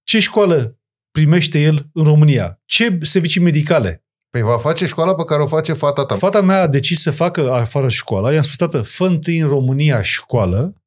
Ce 0.03 0.19
școală 0.19 0.79
primește 1.11 1.61
el 1.61 1.89
în 1.93 2.03
România? 2.03 2.61
Ce 2.65 2.97
servicii 3.01 3.41
medicale? 3.41 4.05
Păi 4.29 4.41
va 4.41 4.57
face 4.57 4.85
școala 4.85 5.15
pe 5.15 5.23
care 5.23 5.41
o 5.41 5.47
face 5.47 5.73
fata 5.73 6.05
ta. 6.05 6.15
Fata 6.15 6.41
mea 6.41 6.61
a 6.61 6.67
decis 6.67 7.01
să 7.01 7.11
facă 7.11 7.51
afară 7.51 7.89
școala. 7.89 8.33
I-am 8.33 8.41
spus, 8.41 8.55
tată, 8.55 8.81
fă 8.81 9.05
întâi 9.05 9.37
în 9.39 9.47
România 9.47 10.01
școală, 10.01 10.80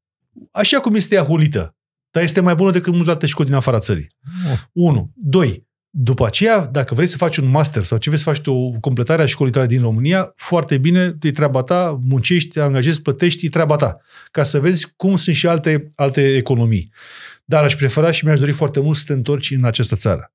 așa 0.51 0.81
cum 0.81 0.95
este 0.95 1.15
ea 1.15 1.23
hulită. 1.23 1.77
Dar 2.11 2.23
este 2.23 2.41
mai 2.41 2.55
bună 2.55 2.71
decât 2.71 2.95
multe 2.95 3.11
alte 3.11 3.27
școli 3.27 3.49
din 3.49 3.57
afara 3.57 3.79
țării. 3.79 4.09
Unu. 4.73 5.11
Doi. 5.15 5.67
După 5.97 6.27
aceea, 6.27 6.67
dacă 6.67 6.95
vrei 6.95 7.07
să 7.07 7.17
faci 7.17 7.37
un 7.37 7.51
master 7.51 7.83
sau 7.83 7.99
ce 7.99 8.09
vrei 8.09 8.23
să 8.23 8.29
faci 8.31 8.41
tu, 8.41 8.53
o 8.53 8.71
completare 8.81 9.23
a 9.23 9.27
școlii 9.27 9.53
tale 9.53 9.67
din 9.67 9.81
România, 9.81 10.33
foarte 10.37 10.79
bine, 10.79 11.17
e 11.21 11.31
treaba 11.31 11.63
ta, 11.63 11.99
muncești, 12.03 12.49
te 12.49 12.61
angajezi, 12.61 13.03
plătești, 13.03 13.47
e 13.47 13.49
treaba 13.49 13.77
ta. 13.77 14.01
Ca 14.31 14.43
să 14.43 14.61
vezi 14.61 14.93
cum 14.97 15.17
sunt 15.17 15.37
și 15.37 15.47
alte, 15.47 15.89
alte 15.95 16.37
economii. 16.37 16.93
Dar 17.45 17.65
aș 17.65 17.75
prefera 17.75 18.11
și 18.11 18.25
mi-aș 18.25 18.39
dori 18.39 18.53
foarte 18.53 18.81
mult 18.81 18.97
să 18.97 19.05
te 19.07 19.13
întorci 19.13 19.51
în 19.51 19.65
această 19.65 19.97
țară. 19.97 20.34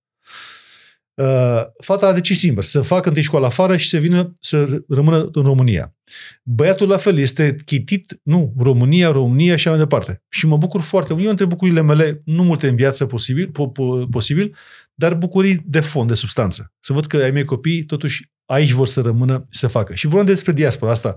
Uh, 1.22 1.62
fata 1.84 2.08
a 2.08 2.14
decis 2.14 2.40
singur 2.40 2.64
să 2.64 2.82
facă 2.82 3.08
întâi 3.08 3.24
școala 3.24 3.46
afară 3.48 3.78
și 3.78 3.90
să 3.90 3.98
vină 3.98 4.38
să 4.40 4.84
rămână 4.88 5.30
în 5.32 5.44
România. 5.44 5.96
Băiatul 6.44 6.88
la 6.88 6.98
fel 6.98 7.18
este 7.18 7.56
chitit, 7.66 8.20
nu, 8.24 8.54
România, 8.58 9.12
România 9.12 9.48
și 9.48 9.54
așa 9.54 9.70
mai 9.70 9.80
departe. 9.80 10.24
Și 10.30 10.46
mă 10.48 10.58
bucur 10.58 10.82
foarte 10.82 11.12
mult. 11.14 11.24
Eu 11.26 11.30
între 11.32 11.46
bucurile 11.46 11.82
mele, 11.82 12.22
nu 12.26 12.44
multe 12.44 12.68
în 12.68 12.76
viață 12.76 13.06
posibil, 13.06 13.50
po, 13.50 13.68
po, 13.68 14.06
posibil, 14.12 14.56
dar 14.94 15.14
bucurii 15.16 15.62
de 15.66 15.80
fond, 15.80 16.08
de 16.08 16.14
substanță. 16.14 16.74
Să 16.80 16.94
văd 16.94 17.06
că 17.06 17.18
ai 17.18 17.32
mei 17.32 17.46
copii, 17.46 17.84
totuși, 17.84 18.32
aici 18.46 18.72
vor 18.72 18.88
să 18.88 19.02
rămână 19.02 19.46
și 19.50 19.60
să 19.60 19.68
facă. 19.68 19.94
Și 19.96 20.06
vorbeam 20.06 20.26
despre 20.26 20.52
diaspora 20.52 20.92
asta. 20.92 21.16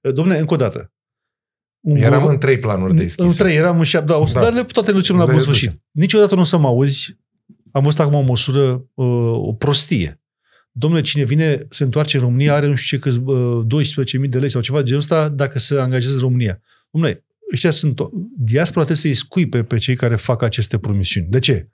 Domne, 0.00 0.38
încă 0.38 0.54
o 0.54 0.56
dată. 0.56 0.92
Un 1.80 1.96
Eram 1.96 2.12
guvern- 2.20 2.32
în 2.32 2.38
trei 2.38 2.58
planuri 2.58 2.94
deschise. 2.94 3.28
în 3.28 3.34
trei, 3.34 3.56
eram 3.56 3.78
în 3.78 3.84
șapte, 3.84 4.12
da, 4.12 4.18
o 4.18 4.26
să, 4.26 4.34
Da. 4.34 4.40
dar 4.42 4.52
le, 4.52 4.62
toate 4.64 4.90
le 4.90 4.96
ducem 4.96 5.16
la 5.16 5.24
Le 5.24 5.30
bun 5.32 5.38
ducem. 5.38 5.54
sfârșit. 5.54 5.82
Niciodată 5.90 6.34
nu 6.34 6.40
o 6.40 6.44
să 6.44 6.56
mă 6.56 6.66
auzi, 6.66 7.16
am 7.78 7.84
văzut 7.84 8.00
acum 8.00 8.14
o 8.14 8.20
măsură, 8.20 8.84
uh, 8.94 9.32
o 9.32 9.52
prostie. 9.52 10.20
Domnule, 10.72 11.02
cine 11.02 11.24
vine, 11.24 11.58
se 11.70 11.84
întoarce 11.84 12.16
în 12.16 12.22
România, 12.22 12.54
are 12.54 12.66
nu 12.66 12.74
știu 12.74 12.96
ce 12.96 13.02
câți, 13.02 13.18
uh, 13.18 13.64
12.000 13.66 14.30
de 14.30 14.38
lei 14.38 14.50
sau 14.50 14.60
ceva 14.60 14.78
de 14.78 14.84
genul 14.84 15.00
ăsta, 15.00 15.28
dacă 15.28 15.58
se 15.58 15.80
angajează 15.80 16.14
în 16.14 16.20
România. 16.22 16.60
Domnule, 16.90 17.24
ăștia 17.52 17.70
sunt, 17.70 18.00
o- 18.00 18.10
diaspora 18.38 18.84
trebuie 18.84 19.12
să-i 19.12 19.24
scuipe 19.24 19.62
pe 19.62 19.78
cei 19.78 19.96
care 19.96 20.16
fac 20.16 20.42
aceste 20.42 20.78
promisiuni. 20.78 21.26
De 21.30 21.38
ce? 21.38 21.68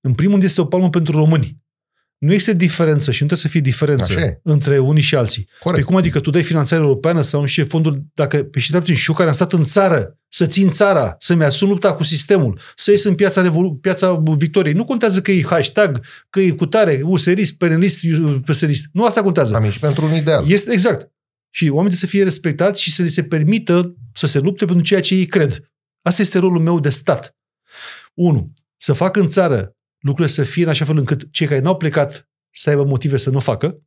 În 0.00 0.14
primul 0.14 0.32
rând 0.32 0.44
este 0.44 0.60
o 0.60 0.64
palmă 0.64 0.90
pentru 0.90 1.16
români. 1.16 1.56
Nu 2.20 2.32
există 2.32 2.52
diferență 2.52 3.10
și 3.10 3.22
nu 3.22 3.28
trebuie 3.28 3.38
să 3.38 3.48
fie 3.48 3.60
diferență 3.60 4.12
Așa 4.12 4.20
e. 4.20 4.40
între 4.42 4.78
unii 4.78 5.02
și 5.02 5.14
alții. 5.14 5.48
Corect. 5.60 5.74
Păi 5.74 5.82
cum 5.82 5.96
adică 5.96 6.20
tu 6.20 6.30
dai 6.30 6.42
finanțare 6.42 6.82
europeană 6.82 7.22
sau 7.22 7.40
nu 7.40 7.46
știu 7.46 7.62
ce 7.62 7.68
fonduri, 7.68 8.02
dacă 8.14 8.44
pe 8.44 8.58
și 8.58 8.94
și 8.94 9.08
eu 9.08 9.14
care 9.14 9.28
am 9.28 9.34
stat 9.34 9.52
în 9.52 9.64
țară, 9.64 10.18
să 10.28 10.46
țin 10.46 10.68
țara, 10.68 11.14
să-mi 11.18 11.44
asum 11.44 11.68
lupta 11.68 11.92
cu 11.94 12.02
sistemul, 12.02 12.60
să 12.76 12.90
ies 12.90 13.04
în 13.04 13.14
piața, 13.14 13.42
revolu- 13.42 13.74
piața 13.74 14.22
victoriei. 14.36 14.74
Nu 14.74 14.84
contează 14.84 15.20
că 15.20 15.30
e 15.30 15.42
hashtag, 15.42 16.04
că 16.30 16.40
e 16.40 16.50
cutare, 16.50 17.00
userist, 17.04 17.56
penelist, 17.56 18.00
psd 18.44 18.70
Nu 18.92 19.04
asta 19.04 19.22
contează. 19.22 19.54
Am 19.54 19.64
ieșit 19.64 19.80
pentru 19.80 20.04
un 20.04 20.14
ideal. 20.14 20.50
Este 20.50 20.72
exact. 20.72 21.10
Și 21.50 21.64
oamenii 21.64 21.96
trebuie 21.96 21.96
să 21.98 22.06
fie 22.06 22.22
respectați 22.22 22.82
și 22.82 22.92
să 22.92 23.02
li 23.02 23.08
se 23.10 23.22
permită 23.22 23.94
să 24.12 24.26
se 24.26 24.38
lupte 24.38 24.64
pentru 24.64 24.84
ceea 24.84 25.00
ce 25.00 25.14
ei 25.14 25.26
cred. 25.26 25.72
Asta 26.02 26.22
este 26.22 26.38
rolul 26.38 26.60
meu 26.60 26.80
de 26.80 26.88
stat. 26.88 27.36
Unu, 28.14 28.52
să 28.76 28.92
fac 28.92 29.16
în 29.16 29.28
țară 29.28 29.74
lucrurile 30.00 30.34
să 30.34 30.42
fie 30.42 30.62
în 30.62 30.68
așa 30.68 30.84
fel 30.84 30.96
încât 30.96 31.28
cei 31.30 31.46
care 31.46 31.60
n-au 31.60 31.76
plecat 31.76 32.28
să 32.50 32.70
aibă 32.70 32.84
motive 32.84 33.16
să 33.16 33.30
nu 33.30 33.38
facă. 33.38 33.82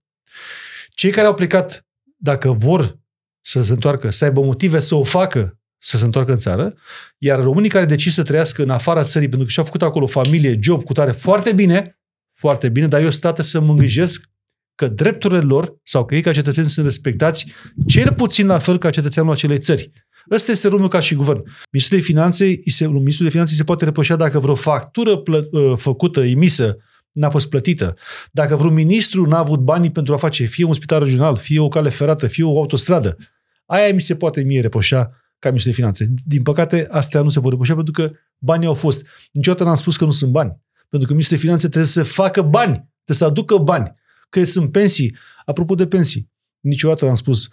Cei 0.90 1.12
care 1.12 1.28
au 1.28 1.34
plecat, 1.34 1.88
dacă 2.18 2.52
vor 2.52 3.00
să 3.42 3.64
se 3.64 3.72
întoarcă, 3.72 4.10
să 4.10 4.26
aibă 4.26 4.42
motive 4.42 4.80
să 4.80 4.96
o 4.96 5.04
facă, 5.04 5.60
să 5.78 5.98
se 5.98 6.06
întoarcă 6.06 6.32
în 6.32 6.38
țară, 6.38 6.74
iar 7.18 7.44
românii 7.44 7.70
care 7.70 7.86
decid 7.86 8.12
să 8.12 8.24
trăiască 8.24 8.64
în 8.64 8.70
afara 8.70 9.04
țării, 9.04 9.28
pentru 9.28 9.46
că 9.46 9.52
și-au 9.52 9.66
făcut 9.66 9.82
acolo 9.82 10.08
familie, 10.08 10.58
job, 10.62 10.84
cu 10.84 10.94
tare, 10.94 11.12
foarte 11.12 11.54
bine, 11.54 12.00
foarte 12.34 12.70
bine, 12.70 12.88
dar 12.88 13.02
eu 13.02 13.10
stată 13.10 13.42
să 13.42 13.60
mă 13.60 13.72
îngrijesc 13.72 14.30
că 14.76 14.88
drepturile 14.88 15.40
lor 15.40 15.76
sau 15.84 16.06
că 16.06 16.16
ei 16.16 16.22
ca 16.22 16.32
cetățeni 16.32 16.70
sunt 16.70 16.86
respectați 16.86 17.46
cel 17.88 18.14
puțin 18.14 18.46
la 18.46 18.60
fel 18.60 18.78
ca 18.78 18.90
cetățeanul 18.90 19.32
acelei 19.32 19.60
țări. 19.60 19.92
Ăsta 20.32 20.52
este 20.52 20.68
rolul 20.68 20.88
ca 20.88 21.00
și 21.00 21.16
guvern. 21.16 21.44
Ministrul 21.72 22.00
de 22.00 22.04
Finanțe, 22.04 22.46
îi 22.46 22.72
se, 22.72 22.88
ministrul 22.88 23.26
de 23.26 23.32
Finanțe 23.32 23.52
îi 23.52 23.58
se 23.58 23.64
poate 23.64 23.86
reproșa 23.86 24.16
dacă 24.16 24.40
vreo 24.40 24.56
factură 24.56 25.18
plă, 25.18 25.48
uh, 25.52 25.74
făcută, 25.76 26.24
emisă, 26.24 26.78
n-a 27.12 27.30
fost 27.30 27.50
plătită. 27.50 27.96
Dacă 28.32 28.56
vreun 28.56 28.74
ministru 28.74 29.26
n-a 29.26 29.38
avut 29.38 29.60
banii 29.60 29.92
pentru 29.92 30.14
a 30.14 30.18
face 30.18 30.44
fie 30.46 30.66
un 30.66 30.74
spital 30.74 31.04
regional, 31.04 31.38
fie 31.38 31.60
o 31.60 31.68
cale 31.68 31.90
ferată, 31.90 32.28
fie 32.28 32.44
o 32.44 32.60
autostradă, 32.60 33.18
aia 33.66 33.94
mi 33.94 34.02
se 34.02 34.16
poate 34.16 34.44
mie 34.44 34.62
reproșa 34.62 35.10
ca 35.40 35.50
ministru 35.50 35.70
de 35.72 35.76
Finanțe. 35.78 36.14
Din 36.26 36.44
păcate, 36.44 36.88
astea 36.90 37.22
nu 37.22 37.30
se 37.30 37.40
pot 37.40 37.50
reproșa 37.50 37.76
pentru 37.76 37.94
că 37.94 38.12
banii 38.38 38.68
au 38.68 38.74
fost. 38.74 39.06
Niciodată 39.32 39.64
n-am 39.64 39.76
spus 39.76 39.98
că 39.98 40.06
nu 40.06 40.12
sunt 40.12 40.32
bani. 40.32 40.62
Pentru 40.90 41.08
că 41.08 41.14
ministrul 41.14 41.38
de 41.38 41.44
Finanțe 41.44 41.68
trebuie 41.68 41.92
să 41.92 42.04
facă 42.04 42.42
bani, 42.42 42.74
trebuie 42.74 43.18
să 43.18 43.26
aducă 43.26 43.58
bani. 43.58 43.92
Că 44.30 44.44
sunt 44.44 44.72
pensii. 44.72 45.16
Apropo 45.46 45.76
de 45.76 45.88
pensii, 45.88 46.32
niciodată 46.64 47.08
am 47.08 47.16
spus, 47.16 47.50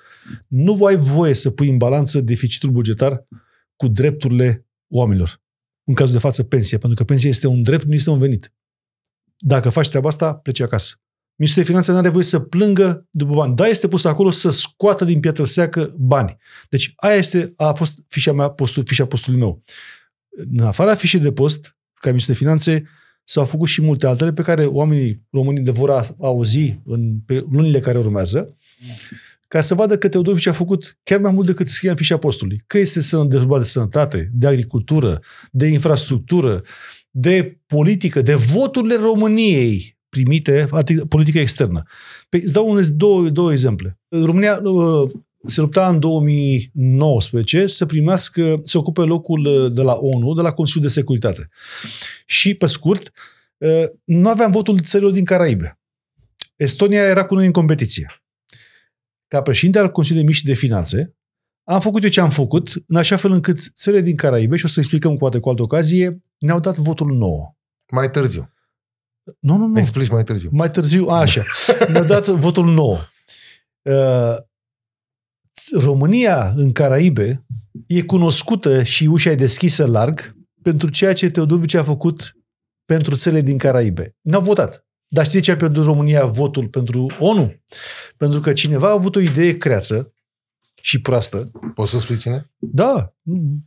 nu 0.46 0.85
ai 0.85 0.96
voie 0.96 1.35
să 1.35 1.51
pui 1.51 1.68
în 1.68 1.77
balanță 1.77 2.20
deficitul 2.20 2.70
bugetar 2.70 3.27
cu 3.77 3.88
drepturile 3.88 4.66
oamenilor. 4.88 5.40
În 5.85 5.94
cazul 5.94 6.12
de 6.12 6.20
față, 6.20 6.42
pensia. 6.42 6.79
Pentru 6.79 6.99
că 6.99 7.05
pensia 7.05 7.29
este 7.29 7.46
un 7.46 7.62
drept, 7.62 7.85
nu 7.85 7.94
este 7.94 8.11
un 8.11 8.18
venit. 8.18 8.53
Dacă 9.37 9.68
faci 9.68 9.88
treaba 9.88 10.09
asta, 10.09 10.35
pleci 10.35 10.61
acasă. 10.61 10.94
Ministrul 11.35 11.62
de 11.64 11.68
Finanțe 11.68 11.92
nu 11.92 11.99
are 11.99 12.09
voie 12.09 12.25
să 12.25 12.38
plângă 12.38 13.07
după 13.11 13.35
bani. 13.35 13.55
Da, 13.57 13.66
este 13.66 13.88
pus 13.88 14.05
acolo 14.05 14.31
să 14.31 14.51
scoată 14.51 15.05
din 15.05 15.20
piatră 15.20 15.44
seacă 15.44 15.94
bani. 15.99 16.37
Deci 16.68 16.92
aia 16.96 17.14
este, 17.14 17.53
a 17.57 17.73
fost 17.73 18.03
fișa, 18.09 18.33
mea, 18.33 18.49
postul, 18.49 18.85
fișa 18.85 19.07
postului 19.07 19.38
meu. 19.38 19.62
În 20.31 20.61
afara 20.61 20.94
fișei 20.94 21.20
de 21.20 21.33
post, 21.33 21.77
ca 21.94 22.09
ministru 22.09 22.33
de 22.33 22.38
Finanțe, 22.38 22.88
s-au 23.25 23.44
făcut 23.44 23.68
și 23.68 23.83
multe 23.83 24.07
altele 24.07 24.33
pe 24.33 24.42
care 24.42 24.64
oamenii 24.66 25.27
români 25.31 25.61
de 25.61 25.70
vor 25.70 25.90
a- 25.90 26.14
auzi 26.18 26.81
în 26.85 27.20
pe 27.27 27.44
lunile 27.51 27.81
care 27.81 27.99
urmează, 27.99 28.57
ca 29.48 29.60
să 29.60 29.74
vadă 29.74 29.98
că 29.98 30.08
Teodorovici 30.08 30.46
a 30.46 30.52
făcut 30.52 30.98
chiar 31.02 31.20
mai 31.20 31.32
mult 31.32 31.46
decât 31.46 31.68
scria 31.68 31.90
în 31.90 31.96
fișa 31.96 32.16
postului. 32.16 32.62
Că 32.66 32.78
este 32.78 33.00
să 33.00 33.24
de 33.24 33.62
sănătate, 33.62 34.30
de 34.32 34.46
agricultură, 34.46 35.20
de 35.50 35.66
infrastructură, 35.66 36.60
de 37.10 37.58
politică, 37.66 38.22
de 38.22 38.34
voturile 38.34 38.94
României 38.94 39.98
primite, 40.08 40.68
adică 40.70 41.04
politică 41.04 41.38
externă. 41.38 41.82
Păi, 42.28 42.40
îți 42.42 42.52
dau 42.52 42.70
un, 42.70 42.82
două, 42.94 43.28
două 43.28 43.52
exemple. 43.52 43.98
România 44.08 44.60
uh, 44.62 45.10
se 45.44 45.60
lupta 45.60 45.88
în 45.88 46.00
2019 46.00 47.66
să 47.66 47.86
primească, 47.86 48.60
să 48.64 48.78
ocupe 48.78 49.00
locul 49.00 49.44
uh, 49.44 49.72
de 49.72 49.82
la 49.82 49.92
ONU, 49.92 50.34
de 50.34 50.40
la 50.40 50.52
Consiliul 50.52 50.86
de 50.86 50.92
Securitate. 50.92 51.48
Și, 52.26 52.54
pe 52.54 52.66
scurt, 52.66 53.12
uh, 53.56 53.84
nu 54.04 54.28
aveam 54.28 54.50
votul 54.50 54.78
țărilor 54.78 55.12
din 55.12 55.24
Caraibe. 55.24 55.78
Estonia 56.56 57.02
era 57.02 57.24
cu 57.24 57.34
noi 57.34 57.46
în 57.46 57.52
competiție. 57.52 58.22
Ca 59.30 59.42
președinte 59.42 59.78
al 59.78 59.90
Consiliului 59.90 60.28
Miști 60.28 60.46
de 60.46 60.54
Finanțe, 60.54 61.14
am 61.64 61.80
făcut 61.80 62.02
eu 62.02 62.08
ce 62.08 62.20
am 62.20 62.30
făcut, 62.30 62.72
în 62.86 62.96
așa 62.96 63.16
fel 63.16 63.30
încât 63.30 63.58
țările 63.74 64.02
din 64.02 64.16
Caraibe, 64.16 64.56
și 64.56 64.64
o 64.64 64.68
să 64.68 64.80
explicăm 64.80 65.16
cu 65.16 65.28
cu 65.40 65.48
altă 65.48 65.62
ocazie, 65.62 66.20
ne-au 66.38 66.60
dat 66.60 66.76
votul 66.76 67.16
nou. 67.16 67.56
Mai 67.92 68.10
târziu. 68.10 68.52
Nu, 69.38 69.56
nu, 69.56 69.66
nu. 69.66 69.78
Explici 69.78 70.08
mai 70.08 70.22
târziu. 70.22 70.48
Mai 70.52 70.70
târziu, 70.70 71.08
a, 71.08 71.18
așa. 71.18 71.42
ne-au 71.88 72.04
dat 72.04 72.26
votul 72.26 72.68
nou. 72.68 72.98
Uh, 73.82 74.36
România 75.72 76.52
în 76.56 76.72
Caraibe 76.72 77.46
e 77.86 78.02
cunoscută 78.02 78.82
și 78.82 79.06
ușa 79.06 79.30
e 79.30 79.34
deschisă 79.34 79.86
larg 79.86 80.36
pentru 80.62 80.90
ceea 80.90 81.12
ce 81.12 81.30
Teodovici 81.30 81.74
a 81.74 81.82
făcut 81.82 82.36
pentru 82.84 83.16
țările 83.16 83.40
din 83.40 83.58
Caraibe. 83.58 84.16
N-au 84.20 84.40
votat. 84.40 84.86
Dar 85.12 85.27
știi 85.27 85.40
ce 85.40 85.51
a 85.51 85.57
pierdut 85.57 85.85
România 85.85 86.25
votul 86.25 86.68
pentru 86.68 87.07
ONU? 87.18 87.55
Pentru 88.16 88.40
că 88.40 88.53
cineva 88.53 88.88
a 88.88 88.92
avut 88.92 89.16
o 89.16 89.20
idee 89.20 89.57
creață 89.57 90.12
și 90.81 91.01
proastă. 91.01 91.51
Poți 91.75 91.90
să 91.90 91.99
spui 91.99 92.16
cine? 92.16 92.51
Da, 92.59 93.14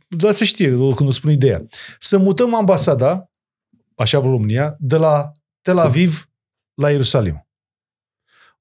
da 0.08 0.30
se 0.30 0.44
știe 0.44 0.68
când 0.68 1.08
o 1.08 1.10
spun 1.10 1.30
ideea. 1.30 1.66
Să 1.98 2.18
mutăm 2.18 2.54
ambasada, 2.54 3.30
așa 3.96 4.18
vă 4.18 4.28
România, 4.28 4.76
de 4.78 4.96
la 4.96 5.32
Tel 5.62 5.78
Aviv 5.78 6.30
la 6.74 6.90
Ierusalim 6.90 7.43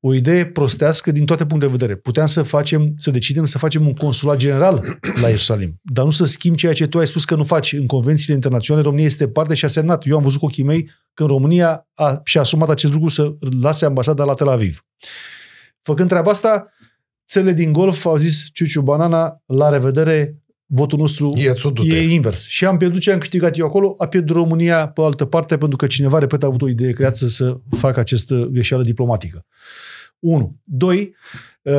o 0.05 0.13
idee 0.13 0.45
prostească 0.45 1.11
din 1.11 1.25
toate 1.25 1.45
punctele 1.45 1.71
de 1.71 1.77
vedere. 1.77 1.99
Puteam 1.99 2.27
să 2.27 2.41
facem, 2.41 2.93
să 2.95 3.11
decidem 3.11 3.45
să 3.45 3.57
facem 3.57 3.85
un 3.85 3.93
consulat 3.93 4.37
general 4.37 4.99
la 5.21 5.27
Ierusalim, 5.27 5.79
dar 5.81 6.05
nu 6.05 6.11
să 6.11 6.25
schimbi 6.25 6.57
ceea 6.57 6.73
ce 6.73 6.87
tu 6.87 6.99
ai 6.99 7.07
spus 7.07 7.25
că 7.25 7.35
nu 7.35 7.43
faci 7.43 7.73
în 7.73 7.85
convențiile 7.85 8.33
internaționale. 8.33 8.85
România 8.85 9.05
este 9.05 9.27
parte 9.27 9.53
și 9.53 9.65
a 9.65 9.67
semnat. 9.67 10.05
Eu 10.05 10.17
am 10.17 10.23
văzut 10.23 10.39
cu 10.39 10.45
ochii 10.45 10.63
mei 10.63 10.89
că 11.13 11.23
România 11.23 11.87
a, 11.93 12.21
și-a 12.23 12.41
asumat 12.41 12.69
acest 12.69 12.93
lucru 12.93 13.09
să 13.09 13.35
lase 13.61 13.85
ambasada 13.85 14.23
la 14.23 14.33
Tel 14.33 14.47
Aviv. 14.47 14.85
Făcând 15.81 16.09
treaba 16.09 16.29
asta, 16.29 16.73
țările 17.27 17.53
din 17.53 17.71
Golf 17.71 18.05
au 18.05 18.17
zis 18.17 18.45
Ciuciu 18.53 18.81
Banana, 18.81 19.41
la 19.45 19.69
revedere, 19.69 20.37
votul 20.65 20.99
nostru 20.99 21.29
e, 21.35 21.95
e 21.95 22.13
invers. 22.13 22.47
Și 22.47 22.65
am 22.65 22.77
pierdut 22.77 23.01
ce 23.01 23.11
am 23.11 23.19
câștigat 23.19 23.57
eu 23.57 23.65
acolo, 23.65 23.95
a 23.97 24.07
pierdut 24.07 24.35
România 24.35 24.87
pe 24.87 25.01
altă 25.01 25.25
parte, 25.25 25.57
pentru 25.57 25.77
că 25.77 25.87
cineva, 25.87 26.19
repet, 26.19 26.43
a 26.43 26.47
avut 26.47 26.61
o 26.61 26.69
idee 26.69 26.91
creată 26.91 27.27
să 27.27 27.57
facă 27.69 27.99
această 27.99 28.47
greșeală 28.51 28.83
diplomatică. 28.83 29.45
1. 30.23 30.59
2. 30.63 31.15
Uh, 31.61 31.73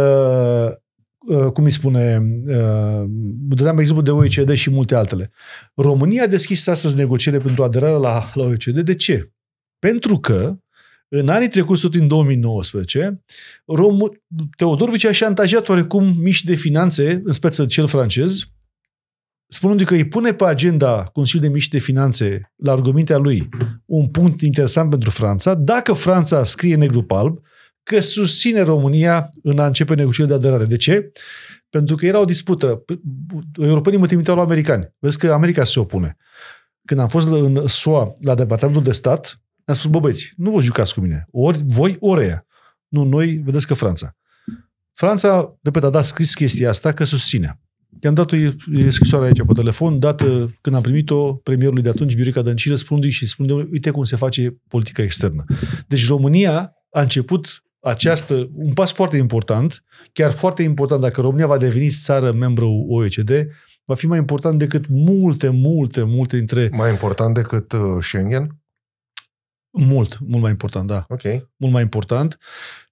uh, 1.18 1.52
cum 1.52 1.64
îi 1.64 1.70
spune, 1.70 2.22
uh, 2.46 3.04
dădeam 3.48 3.78
exemplu 3.78 4.02
de 4.02 4.10
OECD 4.10 4.52
și 4.52 4.70
multe 4.70 4.94
altele. 4.94 5.30
România 5.74 6.22
a 6.22 6.26
deschis 6.26 6.66
astăzi 6.66 6.96
negocierile 6.96 7.42
pentru 7.42 7.62
aderarea 7.62 7.96
la, 7.96 8.30
la 8.34 8.44
OECD. 8.44 8.80
De 8.80 8.94
ce? 8.94 9.32
Pentru 9.78 10.18
că 10.18 10.56
în 11.08 11.28
anii 11.28 11.48
trecuți, 11.48 11.80
tot 11.80 11.94
în 11.94 12.08
2019, 12.08 13.24
Rom- 13.54 14.20
Teodorovici 14.56 15.04
a 15.04 15.12
șantajat 15.12 15.68
oarecum 15.68 16.14
mici 16.18 16.44
de 16.44 16.54
finanțe, 16.54 17.22
în 17.24 17.32
speță 17.32 17.66
cel 17.66 17.86
francez, 17.86 18.48
spunând 19.46 19.82
că 19.82 19.94
îi 19.94 20.08
pune 20.08 20.32
pe 20.32 20.44
agenda 20.44 21.04
Consiliului 21.04 21.48
de 21.48 21.54
Mici 21.58 21.68
de 21.68 21.78
Finanțe, 21.78 22.52
la 22.56 22.72
argumentea 22.72 23.16
lui, 23.16 23.48
un 23.84 24.08
punct 24.08 24.40
interesant 24.40 24.90
pentru 24.90 25.10
Franța, 25.10 25.54
dacă 25.54 25.92
Franța 25.92 26.44
scrie 26.44 26.74
negru 26.74 27.02
pe 27.02 27.14
alb, 27.14 27.40
că 27.84 28.00
susține 28.00 28.60
România 28.60 29.28
în 29.42 29.58
a 29.58 29.66
începe 29.66 29.94
negocierile 29.94 30.38
de 30.38 30.46
aderare. 30.46 30.68
De 30.68 30.76
ce? 30.76 31.10
Pentru 31.70 31.96
că 31.96 32.06
era 32.06 32.20
o 32.20 32.24
dispută. 32.24 32.84
Europenii 33.60 33.98
mă 33.98 34.06
trimiteau 34.06 34.36
la 34.36 34.42
americani. 34.42 34.94
Vezi 34.98 35.18
că 35.18 35.32
America 35.32 35.64
se 35.64 35.80
opune. 35.80 36.16
Când 36.84 37.00
am 37.00 37.08
fost 37.08 37.28
în 37.28 37.66
SUA 37.66 38.12
la 38.20 38.34
Departamentul 38.34 38.82
de 38.82 38.92
Stat, 38.92 39.40
am 39.64 39.74
spus, 39.74 39.90
bă 39.90 39.98
băieți, 39.98 40.32
nu 40.36 40.50
vă 40.50 40.60
jucați 40.60 40.94
cu 40.94 41.00
mine. 41.00 41.26
Ori 41.30 41.62
voi, 41.66 41.96
ori 42.00 42.24
ea. 42.24 42.46
Nu, 42.88 43.04
noi, 43.04 43.40
vedeți 43.44 43.66
că 43.66 43.74
Franța. 43.74 44.16
Franța, 44.92 45.58
repet, 45.62 45.84
a 45.84 45.90
dat 45.90 46.04
scris 46.04 46.34
chestia 46.34 46.68
asta 46.68 46.92
că 46.92 47.04
susține. 47.04 47.60
I-am 48.00 48.14
dat 48.14 48.32
o 48.32 48.36
scrisoare 48.88 49.26
aici 49.26 49.42
pe 49.46 49.52
telefon, 49.54 49.98
dată 49.98 50.56
când 50.60 50.76
am 50.76 50.82
primit-o 50.82 51.34
premierului 51.34 51.82
de 51.82 51.88
atunci, 51.88 52.14
Viorica 52.14 52.42
Dăncilă, 52.42 52.74
spunându-i 52.74 53.10
și 53.10 53.26
spunându-i, 53.26 53.68
uite 53.72 53.90
cum 53.90 54.02
se 54.02 54.16
face 54.16 54.56
politica 54.68 55.02
externă. 55.02 55.44
Deci 55.86 56.06
România 56.06 56.72
a 56.90 57.00
început 57.00 57.64
această, 57.84 58.50
un 58.54 58.72
pas 58.72 58.92
foarte 58.92 59.16
important, 59.16 59.84
chiar 60.12 60.30
foarte 60.30 60.62
important 60.62 61.00
dacă 61.00 61.20
România 61.20 61.46
va 61.46 61.56
deveni 61.56 61.90
țară 61.90 62.32
membru 62.32 62.86
OECD, 62.88 63.30
va 63.84 63.94
fi 63.94 64.06
mai 64.06 64.18
important 64.18 64.58
decât 64.58 64.88
multe, 64.88 65.48
multe, 65.48 66.02
multe 66.02 66.36
dintre... 66.36 66.68
Mai 66.72 66.90
important 66.90 67.34
decât 67.34 67.72
uh, 67.72 67.80
Schengen? 68.00 68.56
Mult, 69.70 70.18
mult 70.20 70.42
mai 70.42 70.50
important, 70.50 70.86
da. 70.86 71.04
Ok. 71.08 71.22
Mult 71.56 71.72
mai 71.72 71.82
important, 71.82 72.38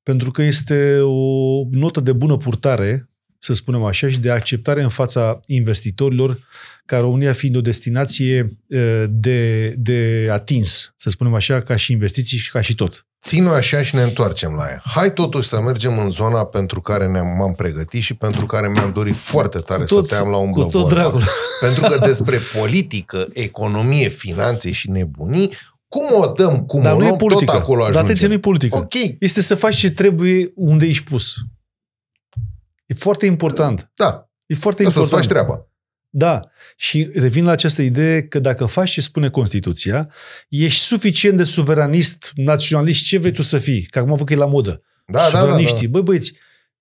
pentru 0.03 0.31
că 0.31 0.43
este 0.43 0.99
o 1.01 1.63
notă 1.71 2.01
de 2.01 2.13
bună 2.13 2.37
purtare, 2.37 3.11
să 3.45 3.53
spunem 3.53 3.85
așa, 3.85 4.09
și 4.09 4.19
de 4.19 4.31
acceptare 4.31 4.83
în 4.83 4.89
fața 4.89 5.41
investitorilor, 5.47 6.39
ca 6.87 6.99
România 6.99 7.33
fiind 7.33 7.57
o 7.57 7.61
destinație 7.61 8.57
uh, 8.67 9.05
de, 9.09 9.69
de 9.79 10.29
atins, 10.31 10.93
să 10.97 11.11
spunem 11.11 11.35
așa, 11.35 11.63
ca 11.63 11.77
și 11.77 11.93
investiții 11.93 12.39
și 12.39 12.51
ca 12.51 12.61
și 12.61 12.75
tot 12.75 13.07
țin 13.23 13.47
așa 13.47 13.83
și 13.83 13.95
ne 13.95 14.03
întoarcem 14.03 14.53
la 14.53 14.65
ea. 14.69 14.83
Hai 14.85 15.13
totuși 15.13 15.49
să 15.49 15.61
mergem 15.61 15.99
în 15.99 16.11
zona 16.11 16.45
pentru 16.45 16.81
care 16.81 17.07
ne-am, 17.07 17.27
m-am 17.39 17.53
pregătit 17.53 18.03
și 18.03 18.15
pentru 18.15 18.47
care 18.47 18.69
mi-am 18.69 18.93
dorit 18.93 19.17
foarte 19.17 19.59
tare 19.59 19.85
tot, 19.85 20.09
să 20.09 20.15
te 20.15 20.21
am 20.21 20.31
la 20.31 20.37
umblă 20.37 20.63
tot 20.63 20.89
vorba. 20.89 21.19
Pentru 21.61 21.83
că 21.83 21.99
despre 22.07 22.39
politică, 22.59 23.27
economie, 23.33 24.09
finanțe 24.09 24.73
și 24.73 24.91
nebunii, 24.91 25.53
cum 25.89 26.05
o 26.21 26.27
dăm, 26.27 26.61
cum 26.61 26.83
Dar 26.83 26.95
o 26.95 26.99
luăm, 26.99 27.17
tot 27.17 27.49
acolo 27.49 27.81
ajungem. 27.81 27.93
Dar 27.93 28.03
atenție, 28.03 28.27
nu 28.27 28.33
e 28.33 28.39
politică. 28.39 28.77
Ok. 28.77 28.95
Este 29.19 29.41
să 29.41 29.55
faci 29.55 29.77
ce 29.77 29.91
trebuie 29.91 30.53
unde 30.55 30.87
ești 30.87 31.05
pus. 31.05 31.35
E 32.93 32.95
foarte 32.95 33.27
important. 33.27 33.91
Da. 33.95 34.31
E 34.47 34.55
foarte 34.55 34.83
da 34.83 34.89
important. 34.89 34.93
să-ți 34.93 35.11
faci 35.11 35.27
treaba. 35.27 35.67
Da. 36.09 36.41
Și 36.77 37.11
revin 37.15 37.45
la 37.45 37.51
această 37.51 37.83
idee 37.83 38.23
că 38.23 38.39
dacă 38.39 38.65
faci 38.65 38.91
ce 38.91 39.01
spune 39.01 39.31
Constituția, 39.31 40.11
ești 40.49 40.81
suficient 40.81 41.37
de 41.37 41.45
suveranist, 41.45 42.31
naționalist, 42.35 43.05
ce 43.05 43.19
vrei 43.19 43.33
tu 43.33 43.43
să 43.43 43.59
fii, 43.59 43.83
că 43.83 43.99
acum 43.99 44.17
văd 44.17 44.27
că 44.27 44.33
e 44.33 44.37
la 44.37 44.47
modă. 44.47 44.83
Da, 45.07 45.21
Suveraniștii. 45.21 45.75
Da, 45.75 45.81
da, 45.81 45.87
da. 45.87 45.91
Băi, 45.91 46.03
băieți, 46.03 46.33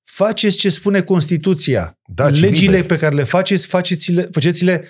faceți 0.03 0.57
ce 0.57 0.69
spune 0.69 1.01
Constituția. 1.01 1.99
Da, 2.05 2.29
Legile 2.29 2.71
liber. 2.71 2.85
pe 2.85 2.97
care 2.97 3.15
le 3.15 3.23
faceți, 3.23 3.67
faceți-le, 3.67 4.21
faceți-le 4.31 4.87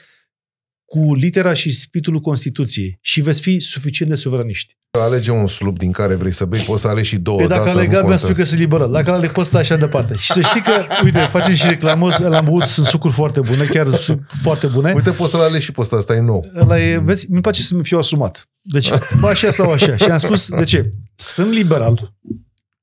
cu 0.86 1.14
litera 1.14 1.54
și 1.54 1.72
spiritul 1.72 2.20
Constituției 2.20 2.98
și 3.02 3.22
veți 3.22 3.42
fi 3.42 3.60
suficient 3.60 4.12
de 4.12 4.18
suveraniști. 4.18 4.78
Alege 5.00 5.32
un 5.32 5.48
slub 5.48 5.78
din 5.78 5.92
care 5.92 6.16
vrei 6.16 6.32
să 6.32 6.46
bei, 6.46 6.60
poți 6.60 6.82
să 6.82 6.88
alegi 6.88 7.08
și 7.08 7.18
două 7.18 7.38
Pe 7.38 7.48
dacă 7.48 7.64
dată, 7.64 7.78
aleg 7.78 8.04
mi 8.04 8.18
spui 8.18 8.34
că 8.34 8.44
sunt 8.44 8.60
liberal. 8.60 8.92
Dacă 8.92 9.12
aleg 9.12 9.32
poți 9.32 9.48
sta 9.48 9.58
așa 9.58 9.76
departe. 9.76 10.16
Și 10.18 10.32
să 10.32 10.42
știi 10.42 10.62
că, 10.62 10.86
uite, 11.04 11.20
facem 11.20 11.54
și 11.54 11.68
reclamă, 11.68 12.10
l-am 12.20 12.46
băut, 12.46 12.64
sunt 12.64 12.86
sucuri 12.86 13.14
foarte 13.14 13.40
bune, 13.40 13.66
chiar 13.66 13.94
sunt 13.94 14.26
foarte 14.42 14.68
bune. 14.68 14.94
Uite, 14.96 15.12
poți 15.12 15.32
să-l 15.32 15.40
alegi 15.40 15.64
și 15.64 15.72
pe 15.72 15.82
ăsta, 15.82 15.96
ăsta 15.96 16.14
e 16.14 16.20
nou. 16.20 16.52
Ăla 16.56 16.80
e, 16.80 16.98
vezi, 16.98 17.32
mi 17.32 17.42
place 17.42 17.62
să 17.62 17.76
mi 17.76 17.84
fiu 17.84 17.98
asumat. 17.98 18.50
Deci, 18.62 18.90
bă, 19.20 19.28
așa 19.28 19.50
sau 19.50 19.72
așa. 19.72 19.96
Și 19.96 20.04
am 20.04 20.18
spus, 20.18 20.50
de 20.50 20.64
ce? 20.64 20.90
Sunt 21.16 21.52
liberal, 21.52 22.14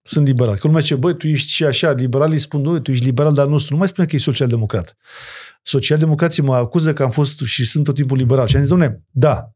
sunt 0.02 0.26
liberal. 0.26 0.54
Că 0.54 0.60
lumea 0.62 0.80
zice, 0.80 0.94
băi, 0.94 1.16
tu 1.16 1.26
ești 1.26 1.52
și 1.52 1.64
așa, 1.64 1.90
liberalii 1.90 2.38
spun, 2.38 2.60
nu, 2.60 2.78
tu 2.78 2.90
ești 2.90 3.04
liberal, 3.04 3.34
dar 3.34 3.46
nostru. 3.46 3.72
Nu 3.72 3.78
mai 3.78 3.88
spune 3.88 4.06
că 4.06 4.16
e 4.16 4.18
social-democrat. 4.18 4.96
Social-democrații 5.62 6.42
mă 6.42 6.54
acuză 6.54 6.92
că 6.92 7.02
am 7.02 7.10
fost 7.10 7.40
și 7.40 7.64
sunt 7.64 7.84
tot 7.84 7.94
timpul 7.94 8.16
liberal. 8.16 8.46
Și 8.46 8.54
am 8.54 8.60
zis, 8.60 8.70
domne, 8.70 9.02
da, 9.10 9.52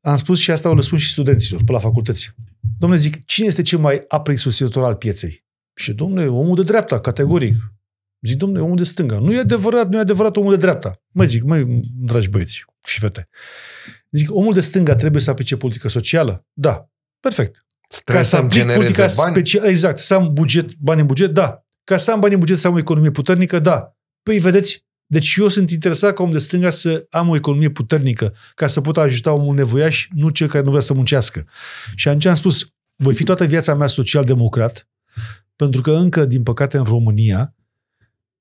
am 0.00 0.16
spus 0.16 0.38
și 0.38 0.50
asta 0.50 0.68
o 0.68 0.74
răspund 0.74 1.00
și 1.00 1.10
studenților 1.10 1.62
pe 1.64 1.72
la 1.72 1.78
facultăți. 1.78 2.30
Domnule, 2.78 3.00
zic, 3.00 3.24
cine 3.24 3.46
este 3.46 3.62
cel 3.62 3.78
mai 3.78 4.04
aprig 4.08 4.38
susținător 4.38 4.84
al 4.84 4.94
pieței? 4.94 5.46
Și, 5.74 5.92
domnule, 5.92 6.26
omul 6.26 6.54
de 6.54 6.62
dreapta, 6.62 7.00
categoric. 7.00 7.54
Zic, 8.20 8.36
domnule, 8.36 8.62
omul 8.62 8.76
de 8.76 8.82
stânga. 8.82 9.18
Nu 9.18 9.32
e 9.32 9.38
adevărat, 9.38 9.88
nu 9.88 9.96
e 9.96 10.00
adevărat 10.00 10.36
omul 10.36 10.50
de 10.50 10.56
dreapta. 10.56 11.00
Mă 11.08 11.24
zic, 11.24 11.42
măi, 11.42 11.80
dragi 11.94 12.28
băieți 12.28 12.64
și 12.84 12.98
fete. 12.98 13.28
Zic, 14.10 14.34
omul 14.34 14.54
de 14.54 14.60
stânga 14.60 14.94
trebuie 14.94 15.20
să 15.20 15.30
aplice 15.30 15.56
politică 15.56 15.88
socială? 15.88 16.46
Da. 16.52 16.90
Perfect. 17.20 17.66
Ca 18.04 18.22
să 18.22 18.36
aplic 18.36 18.72
politica 18.72 19.06
bani? 19.16 19.30
specială, 19.30 19.68
exact, 19.68 19.98
să 19.98 20.14
am 20.14 20.32
buget, 20.32 20.74
bani 20.74 21.00
în 21.00 21.06
buget, 21.06 21.30
da. 21.30 21.62
Ca 21.84 21.96
să 21.96 22.10
am 22.10 22.20
bani 22.20 22.34
în 22.34 22.38
buget, 22.40 22.58
să 22.58 22.66
am 22.66 22.74
o 22.74 22.78
economie 22.78 23.10
puternică, 23.10 23.58
da. 23.58 23.96
Păi, 24.22 24.38
vedeți, 24.38 24.86
deci 25.10 25.34
eu 25.36 25.48
sunt 25.48 25.70
interesat 25.70 26.14
ca 26.14 26.22
om 26.22 26.32
de 26.32 26.38
stânga 26.38 26.70
să 26.70 27.06
am 27.10 27.28
o 27.28 27.36
economie 27.36 27.70
puternică, 27.70 28.34
ca 28.54 28.66
să 28.66 28.80
pot 28.80 28.96
ajuta 28.96 29.32
omul 29.32 29.54
nevoiaș, 29.54 30.08
nu 30.10 30.28
cel 30.28 30.48
care 30.48 30.64
nu 30.64 30.70
vrea 30.70 30.82
să 30.82 30.94
muncească. 30.94 31.46
Și 31.94 32.08
atunci 32.08 32.24
am 32.24 32.34
spus, 32.34 32.66
voi 32.96 33.14
fi 33.14 33.24
toată 33.24 33.44
viața 33.44 33.74
mea 33.74 33.86
social-democrat, 33.86 34.88
Pentru 35.56 35.80
că 35.80 35.90
încă, 35.92 36.24
din 36.24 36.42
păcate, 36.42 36.76
în 36.76 36.84
România 36.84 37.54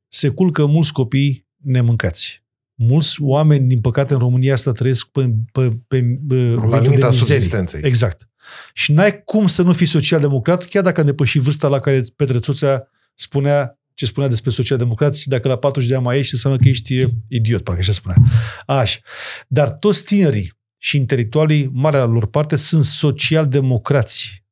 se 0.07 0.29
culcă 0.29 0.65
mulți 0.65 0.93
copii 0.93 1.47
nemâncați. 1.55 2.45
Mulți 2.73 3.21
oameni, 3.21 3.67
din 3.67 3.81
păcate, 3.81 4.13
în 4.13 4.19
România 4.19 4.53
asta 4.53 4.71
trăiesc 4.71 5.05
pe, 5.05 5.33
pe, 5.51 5.77
pe, 5.87 6.19
pe 6.27 6.35
La 6.35 6.79
limita 6.79 7.11
subsistenței. 7.11 7.81
Exact. 7.83 8.29
Și 8.73 8.91
n-ai 8.91 9.23
cum 9.23 9.47
să 9.47 9.61
nu 9.61 9.73
fii 9.73 9.85
social-democrat, 9.85 10.65
chiar 10.65 10.83
dacă 10.83 11.01
a 11.01 11.03
depășit 11.03 11.41
vârsta 11.41 11.67
la 11.67 11.79
care 11.79 12.03
Petre 12.15 12.39
Țuțea 12.39 12.87
spunea 13.15 13.79
ce 13.97 14.05
spunea 14.05 14.29
despre 14.29 14.49
social-democrați, 14.49 15.27
dacă 15.27 15.47
la 15.47 15.57
40 15.57 15.89
de 15.89 15.95
ani 15.95 16.03
mai 16.03 16.17
ești, 16.19 16.33
înseamnă 16.33 16.59
că 16.59 16.67
ești 16.67 17.05
idiot, 17.27 17.63
parcă 17.63 17.79
așa 17.79 17.91
spunea. 17.91 18.17
Așa. 18.65 18.99
Dar 19.47 19.71
toți 19.71 20.03
tinerii 20.03 20.53
și 20.77 20.97
intelectualii, 20.97 21.69
marea 21.73 22.05
lor 22.05 22.27
parte, 22.27 22.55
sunt 22.55 22.83
social-democrați. 22.83 24.45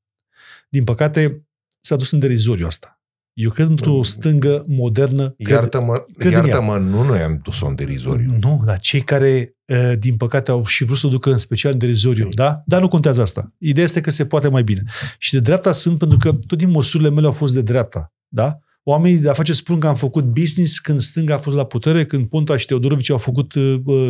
Din 0.70 0.84
păcate, 0.84 1.48
s-a 1.80 1.96
dus 1.96 2.12
în 2.12 2.20
derizoriu 2.20 2.66
asta. 2.66 3.02
Eu 3.34 3.50
cred 3.50 3.68
într-o 3.68 4.04
stângă 4.04 4.64
modernă. 4.68 5.34
Iartă-mă, 5.38 6.06
cred 6.18 6.32
iartă-mă 6.32 6.78
nu 6.78 7.04
noi 7.04 7.20
am 7.20 7.40
dus-o 7.44 7.68
în 7.68 7.76
derizoriu. 7.76 8.38
Nu, 8.40 8.64
dar 8.66 8.80
cei 8.80 9.02
care, 9.02 9.56
din 10.00 10.18
păcate, 10.18 10.52
au 10.52 10.66
și 10.66 10.84
vrut 10.84 10.98
să 10.98 11.08
o 11.08 11.10
ducă 11.10 11.32
în 11.32 11.38
special 11.38 11.72
în 11.72 11.78
derizoriu, 11.78 12.30
da? 12.30 12.62
Dar 12.66 12.82
nu 12.82 12.88
contează 12.88 13.22
asta. 13.22 13.54
Ideea 13.58 13.86
este 13.86 14.02
că 14.02 14.12
se 14.12 14.26
poate 14.26 14.48
mai 14.48 14.64
bine. 14.64 14.84
Și 15.18 15.32
de 15.34 15.40
dreapta 15.40 15.72
sunt 15.72 15.98
pentru 15.98 16.18
că 16.18 16.34
tot 16.48 16.58
din 16.58 16.70
măsurile 16.70 17.10
mele 17.10 17.28
au 17.28 17.34
fost 17.34 17.54
de 17.54 17.62
dreapta, 17.62 18.14
da? 18.28 18.60
Oamenii 18.88 19.18
de 19.18 19.30
afaceri 19.30 19.58
spun 19.58 19.80
că 19.80 19.88
am 19.88 19.96
făcut 19.96 20.24
business 20.24 20.80
când 20.80 21.02
stânga 21.02 21.34
a 21.34 21.38
fost 21.38 21.56
la 21.56 21.66
putere, 21.66 22.06
când 22.06 22.28
Ponta 22.28 22.58
și 22.58 22.66
Teodorovici 22.66 23.10
au 23.10 23.18
făcut 23.18 23.52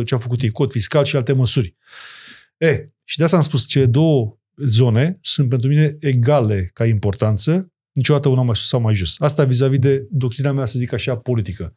ce 0.04 0.14
au 0.14 0.18
făcut 0.18 0.42
ei, 0.42 0.50
cod 0.50 0.70
fiscal 0.70 1.04
și 1.04 1.16
alte 1.16 1.32
măsuri. 1.32 1.76
E, 2.56 2.88
și 3.04 3.18
de 3.18 3.24
asta 3.24 3.36
am 3.36 3.42
spus, 3.42 3.66
cele 3.66 3.86
două 3.86 4.38
zone 4.56 5.18
sunt 5.20 5.48
pentru 5.48 5.68
mine 5.68 5.96
egale 6.00 6.70
ca 6.72 6.86
importanță 6.86 7.70
niciodată 7.96 8.28
una 8.28 8.42
mai 8.42 8.56
sus 8.56 8.68
sau 8.68 8.80
mai 8.80 8.94
jos. 8.94 9.14
Asta 9.18 9.44
vis-a-vis 9.44 9.78
de 9.78 10.06
doctrina 10.10 10.52
mea, 10.52 10.64
să 10.64 10.78
zic 10.78 10.92
așa, 10.92 11.16
politică. 11.16 11.74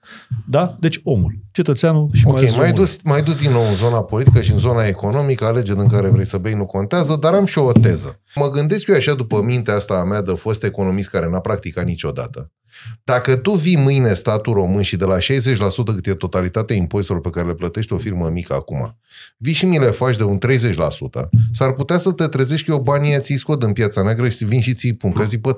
Da? 0.47 0.77
Deci 0.79 0.99
omul, 1.03 1.39
cetățeanul 1.51 2.09
și 2.13 2.23
okay, 2.27 2.43
mai 2.43 2.55
mai 2.57 2.71
dus, 2.71 3.01
mai 3.03 3.23
dus 3.23 3.37
din 3.37 3.51
nou 3.51 3.61
în 3.61 3.75
zona 3.75 4.03
politică 4.03 4.41
și 4.41 4.51
în 4.51 4.57
zona 4.57 4.87
economică, 4.87 5.45
alege 5.45 5.71
în 5.71 5.87
care 5.87 6.09
vrei 6.09 6.25
să 6.25 6.37
bei, 6.37 6.53
nu 6.53 6.65
contează, 6.65 7.15
dar 7.15 7.33
am 7.33 7.45
și 7.45 7.57
o 7.57 7.71
teză. 7.71 8.19
Mă 8.35 8.49
gândesc 8.49 8.87
eu 8.87 8.95
așa 8.95 9.13
după 9.13 9.41
mintea 9.41 9.75
asta 9.75 9.93
a 9.93 10.03
mea 10.03 10.21
de 10.21 10.31
fost 10.31 10.63
economist 10.63 11.09
care 11.09 11.29
n-a 11.29 11.39
practicat 11.39 11.85
niciodată. 11.85 12.51
Dacă 13.03 13.35
tu 13.35 13.51
vii 13.51 13.77
mâine 13.77 14.13
statul 14.13 14.53
român 14.53 14.81
și 14.81 14.95
de 14.95 15.05
la 15.05 15.17
60% 15.17 15.19
cât 15.85 16.07
e 16.07 16.13
totalitatea 16.13 16.75
impozitelor 16.75 17.21
pe 17.21 17.29
care 17.29 17.47
le 17.47 17.53
plătești 17.53 17.93
o 17.93 17.97
firmă 17.97 18.29
mică 18.29 18.53
acum, 18.53 18.97
vii 19.37 19.53
și 19.53 19.65
mi 19.65 19.79
le 19.79 19.89
faci 19.89 20.17
de 20.17 20.23
un 20.23 20.37
30%, 20.37 20.39
s-ar 21.51 21.73
putea 21.73 21.97
să 21.97 22.11
te 22.11 22.27
trezești 22.27 22.65
că 22.65 22.71
eu 22.71 22.79
banii 22.79 23.19
ți 23.19 23.35
scot 23.35 23.63
în 23.63 23.73
piața 23.73 24.01
neagră 24.01 24.29
și 24.29 24.45
vin 24.45 24.61
și 24.61 24.73
ții 24.73 24.93
pun, 24.93 25.11
că 25.11 25.23
zic, 25.23 25.41
pe 25.41 25.55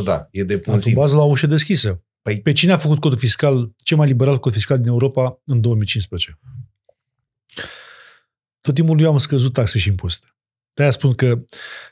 30% 0.00 0.04
da, 0.04 0.28
e 0.30 0.42
de 0.42 0.58
pun 0.58 0.78
bază 0.94 1.16
la 1.16 1.22
ușă 1.22 1.46
deschisă. 1.46 2.02
Păi... 2.22 2.40
Pe 2.40 2.52
cine 2.52 2.72
a 2.72 2.76
făcut 2.76 3.00
codul 3.00 3.18
fiscal, 3.18 3.72
cel 3.82 3.96
mai 3.96 4.06
liberal 4.06 4.38
cod 4.38 4.52
fiscal 4.52 4.78
din 4.78 4.88
Europa 4.88 5.40
în 5.44 5.60
2015? 5.60 6.38
Tot 8.60 8.74
timpul 8.74 9.00
eu 9.00 9.10
am 9.10 9.18
scăzut 9.18 9.52
taxe 9.52 9.78
și 9.78 9.88
impozite. 9.88 10.26
De-aia 10.74 10.90
spun 10.90 11.12
că 11.12 11.38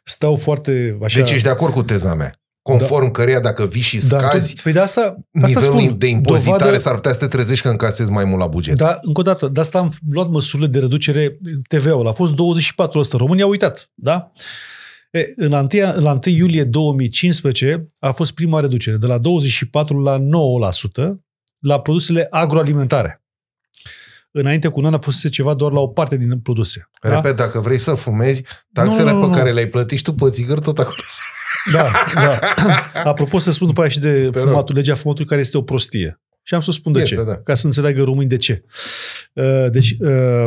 stau 0.05 0.37
foarte 0.37 0.99
așa... 1.03 1.19
Deci 1.19 1.31
ești 1.31 1.43
de 1.43 1.51
acord 1.51 1.73
cu 1.73 1.83
teza 1.83 2.15
mea 2.15 2.39
conform 2.69 3.05
da. 3.05 3.11
căreia 3.11 3.41
dacă 3.41 3.67
vii 3.67 3.81
și 3.81 4.01
scazi 4.01 4.55
da, 4.55 4.61
păi 4.63 4.73
de 4.73 4.79
asta, 4.79 5.01
asta 5.43 5.61
nivelul 5.61 5.81
spun, 5.81 5.99
de 5.99 6.07
impozitare, 6.07 6.59
dovadă, 6.59 6.79
s-ar 6.79 6.95
putea 6.95 7.13
să 7.13 7.19
te 7.19 7.27
trezești 7.27 7.65
că 7.65 7.71
încasezi 7.71 8.11
mai 8.11 8.25
mult 8.25 8.41
la 8.41 8.47
buget. 8.47 8.77
Da, 8.77 8.99
încă 9.03 9.21
o 9.21 9.23
dată, 9.23 9.49
de 9.49 9.61
asta 9.61 9.79
am 9.79 9.93
luat 10.11 10.29
măsurile 10.29 10.69
de 10.69 10.79
reducere 10.79 11.39
TVA-ul. 11.69 12.09
A 12.09 12.13
fost 12.13 12.33
24%. 12.33 12.37
România 13.13 13.45
a 13.45 13.49
uitat, 13.49 13.91
da? 13.95 14.31
E, 15.11 15.33
în 15.37 15.53
1, 15.53 15.67
la 15.95 16.11
1 16.11 16.21
iulie 16.23 16.65
2015 16.65 17.91
a 17.99 18.13
fost 18.13 18.33
prima 18.33 18.61
reducere, 18.61 18.97
de 18.97 19.07
la 19.07 19.19
24 19.19 20.03
la 20.03 20.19
9% 20.19 20.23
la 21.59 21.81
produsele 21.81 22.27
agroalimentare. 22.31 23.23
Înainte 24.41 24.69
cu 24.69 24.79
un 24.79 24.87
an 24.87 24.95
a 24.95 24.99
fost 24.99 25.29
ceva 25.29 25.55
doar 25.55 25.73
la 25.73 25.81
o 25.81 25.87
parte 25.87 26.17
din 26.17 26.39
produse. 26.39 26.91
Repet, 27.01 27.37
da? 27.37 27.45
dacă 27.45 27.61
vrei 27.61 27.79
să 27.79 27.95
fumezi, 27.95 28.43
taxele 28.73 29.11
nu, 29.11 29.19
nu, 29.19 29.25
nu, 29.25 29.31
pe 29.31 29.39
care 29.39 29.53
le-ai 29.53 29.67
plătit 29.67 30.03
tu 30.03 30.13
pe 30.13 30.29
țigări 30.29 30.61
tot 30.61 30.79
acolo 30.79 31.03
da, 31.73 31.91
da. 32.15 32.39
Apropo 33.11 33.39
să 33.39 33.51
spun 33.51 33.67
după 33.67 33.81
aia 33.81 33.91
și 33.91 33.99
de 33.99 34.29
Pe 34.33 34.39
fumatul, 34.39 34.75
legea 34.75 34.95
fumatului 34.95 35.29
care 35.29 35.41
este 35.41 35.57
o 35.57 35.63
prostie. 35.63 36.21
Și 36.43 36.55
am 36.55 36.61
să 36.61 36.71
spun 36.71 36.93
de 36.93 37.01
este, 37.01 37.15
ce, 37.15 37.23
da. 37.23 37.37
ca 37.37 37.55
să 37.55 37.67
înțeleagă 37.67 38.03
români 38.03 38.29
de 38.29 38.37
ce. 38.37 38.65
Uh, 39.33 39.67
deci, 39.71 39.97
uh, 39.99 40.47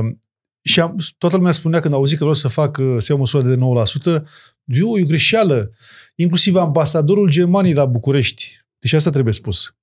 și 0.62 0.80
am, 0.80 0.96
toată 1.18 1.36
lumea 1.36 1.52
spunea 1.52 1.80
când 1.80 1.94
au 1.94 2.00
auzit 2.00 2.18
că 2.18 2.24
vreau 2.24 2.38
să 2.40 2.48
fac, 2.48 2.78
uh, 2.78 2.96
să 2.98 3.06
iau 3.10 3.20
măsură 3.20 3.48
de 3.48 3.56
9%, 3.56 4.24
eu, 4.64 4.98
e 4.98 5.02
o 5.02 5.06
greșeală. 5.06 5.72
Inclusiv 6.16 6.56
ambasadorul 6.56 7.30
Germaniei 7.30 7.74
la 7.74 7.86
București, 7.86 8.66
deci 8.80 8.94
asta 8.94 9.10
trebuie 9.10 9.34
spus, 9.34 9.76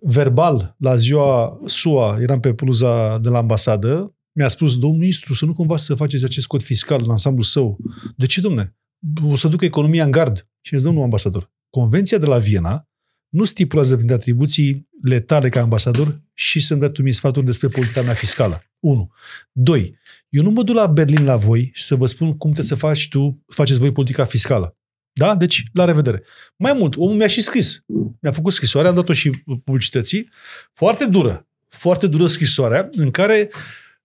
verbal, 0.00 0.74
la 0.78 0.96
ziua 0.96 1.60
SUA, 1.64 2.18
eram 2.20 2.40
pe 2.40 2.52
pluza 2.54 3.18
de 3.18 3.28
la 3.28 3.38
ambasadă, 3.38 4.14
mi-a 4.32 4.48
spus, 4.48 4.78
domnul 4.78 4.98
ministru, 4.98 5.34
să 5.34 5.44
nu 5.44 5.52
cumva 5.52 5.76
să 5.76 5.94
faceți 5.94 6.24
acest 6.24 6.46
cod 6.46 6.62
fiscal 6.62 7.02
în 7.04 7.10
ansamblu 7.10 7.42
său. 7.42 7.78
De 8.16 8.26
ce, 8.26 8.40
domne? 8.40 8.76
o 9.24 9.36
să 9.36 9.48
ducă 9.48 9.64
economia 9.64 10.04
în 10.04 10.10
gard. 10.10 10.48
Și 10.60 10.74
îți 10.74 10.82
domnul 10.82 11.02
ambasador, 11.02 11.52
Convenția 11.70 12.18
de 12.18 12.26
la 12.26 12.38
Viena 12.38 12.88
nu 13.28 13.44
stipulează 13.44 13.96
prin 13.96 14.12
atribuții 14.12 14.88
letale 15.02 15.48
ca 15.48 15.60
ambasador 15.60 16.22
și 16.34 16.60
să-mi 16.60 16.80
dă 16.80 16.88
tu 16.88 17.02
mie 17.02 17.12
sfaturi 17.12 17.44
despre 17.44 17.68
politica 17.68 18.02
mea 18.02 18.14
fiscală. 18.14 18.62
1. 18.78 19.10
2. 19.52 19.98
Eu 20.28 20.42
nu 20.42 20.50
mă 20.50 20.62
duc 20.62 20.74
la 20.74 20.86
Berlin 20.86 21.24
la 21.24 21.36
voi 21.36 21.70
și 21.72 21.82
să 21.82 21.94
vă 21.94 22.06
spun 22.06 22.36
cum 22.36 22.52
trebuie 22.52 22.78
să 22.78 22.86
faci 22.86 23.08
tu, 23.08 23.44
faceți 23.46 23.78
voi 23.78 23.92
politica 23.92 24.24
fiscală. 24.24 24.76
Da? 25.18 25.34
Deci, 25.34 25.64
la 25.72 25.84
revedere. 25.84 26.22
Mai 26.56 26.72
mult, 26.72 26.96
omul 26.96 27.16
mi-a 27.16 27.26
și 27.26 27.40
scris. 27.40 27.84
Mi-a 28.20 28.32
făcut 28.32 28.52
scrisoare, 28.52 28.88
am 28.88 28.94
dat-o 28.94 29.12
și 29.12 29.30
publicității. 29.64 30.30
Foarte 30.72 31.06
dură. 31.06 31.48
Foarte 31.68 32.06
dură 32.06 32.26
scrisoarea 32.26 32.88
în 32.92 33.10
care 33.10 33.50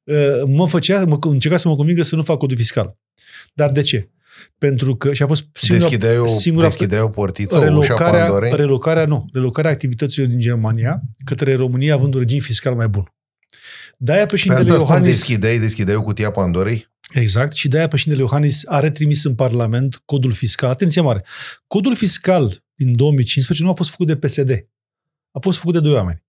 uh, 0.03 0.41
mă 0.45 0.67
făcea, 0.67 1.03
mă, 1.05 1.17
încerca 1.21 1.57
să 1.57 1.67
mă 1.67 1.75
convingă 1.75 2.03
să 2.03 2.15
nu 2.15 2.23
fac 2.23 2.37
codul 2.37 2.57
fiscal. 2.57 2.97
Dar 3.53 3.71
de 3.71 3.81
ce? 3.81 4.09
pentru 4.57 4.95
că 4.95 5.13
și 5.13 5.23
a 5.23 5.27
fost 5.27 5.45
singura, 5.53 5.89
deschidei 5.89 6.17
o, 6.17 6.27
singura 6.27 6.65
deschidei 6.65 6.99
o 6.99 7.09
portiță, 7.09 7.59
relocarea, 7.59 8.31
o 8.31 8.37
ușa 8.37 8.55
relocarea, 8.55 9.05
nu, 9.05 9.25
relocarea 9.33 9.71
activităților 9.71 10.27
din 10.27 10.39
Germania 10.39 11.01
către 11.25 11.55
România 11.55 11.93
având 11.93 12.13
un 12.13 12.19
regim 12.19 12.39
fiscal 12.39 12.75
mai 12.75 12.87
bun. 12.87 13.13
De-aia 14.03 14.25
președintele 14.25 14.67
pe 14.67 14.73
asta 14.73 14.85
Iohannis... 14.85 15.11
deschideai, 15.11 15.59
deschideai 15.59 15.95
o 15.95 16.01
cutia 16.01 16.31
Pandorei? 16.31 16.87
Exact, 17.13 17.53
și 17.53 17.67
de-aia 17.67 17.87
președintele 17.87 18.25
Iohannis 18.25 18.65
a 18.67 18.79
retrimis 18.79 19.23
în 19.23 19.35
Parlament 19.35 20.01
codul 20.05 20.31
fiscal. 20.31 20.69
Atenție 20.69 21.01
mare! 21.01 21.25
Codul 21.67 21.95
fiscal 21.95 22.63
din 22.75 22.95
2015 22.95 23.65
nu 23.65 23.71
a 23.71 23.75
fost 23.75 23.89
făcut 23.89 24.07
de 24.07 24.15
PSD. 24.15 24.67
A 25.31 25.39
fost 25.39 25.57
făcut 25.57 25.73
de 25.73 25.79
doi 25.79 25.93
oameni. 25.93 26.23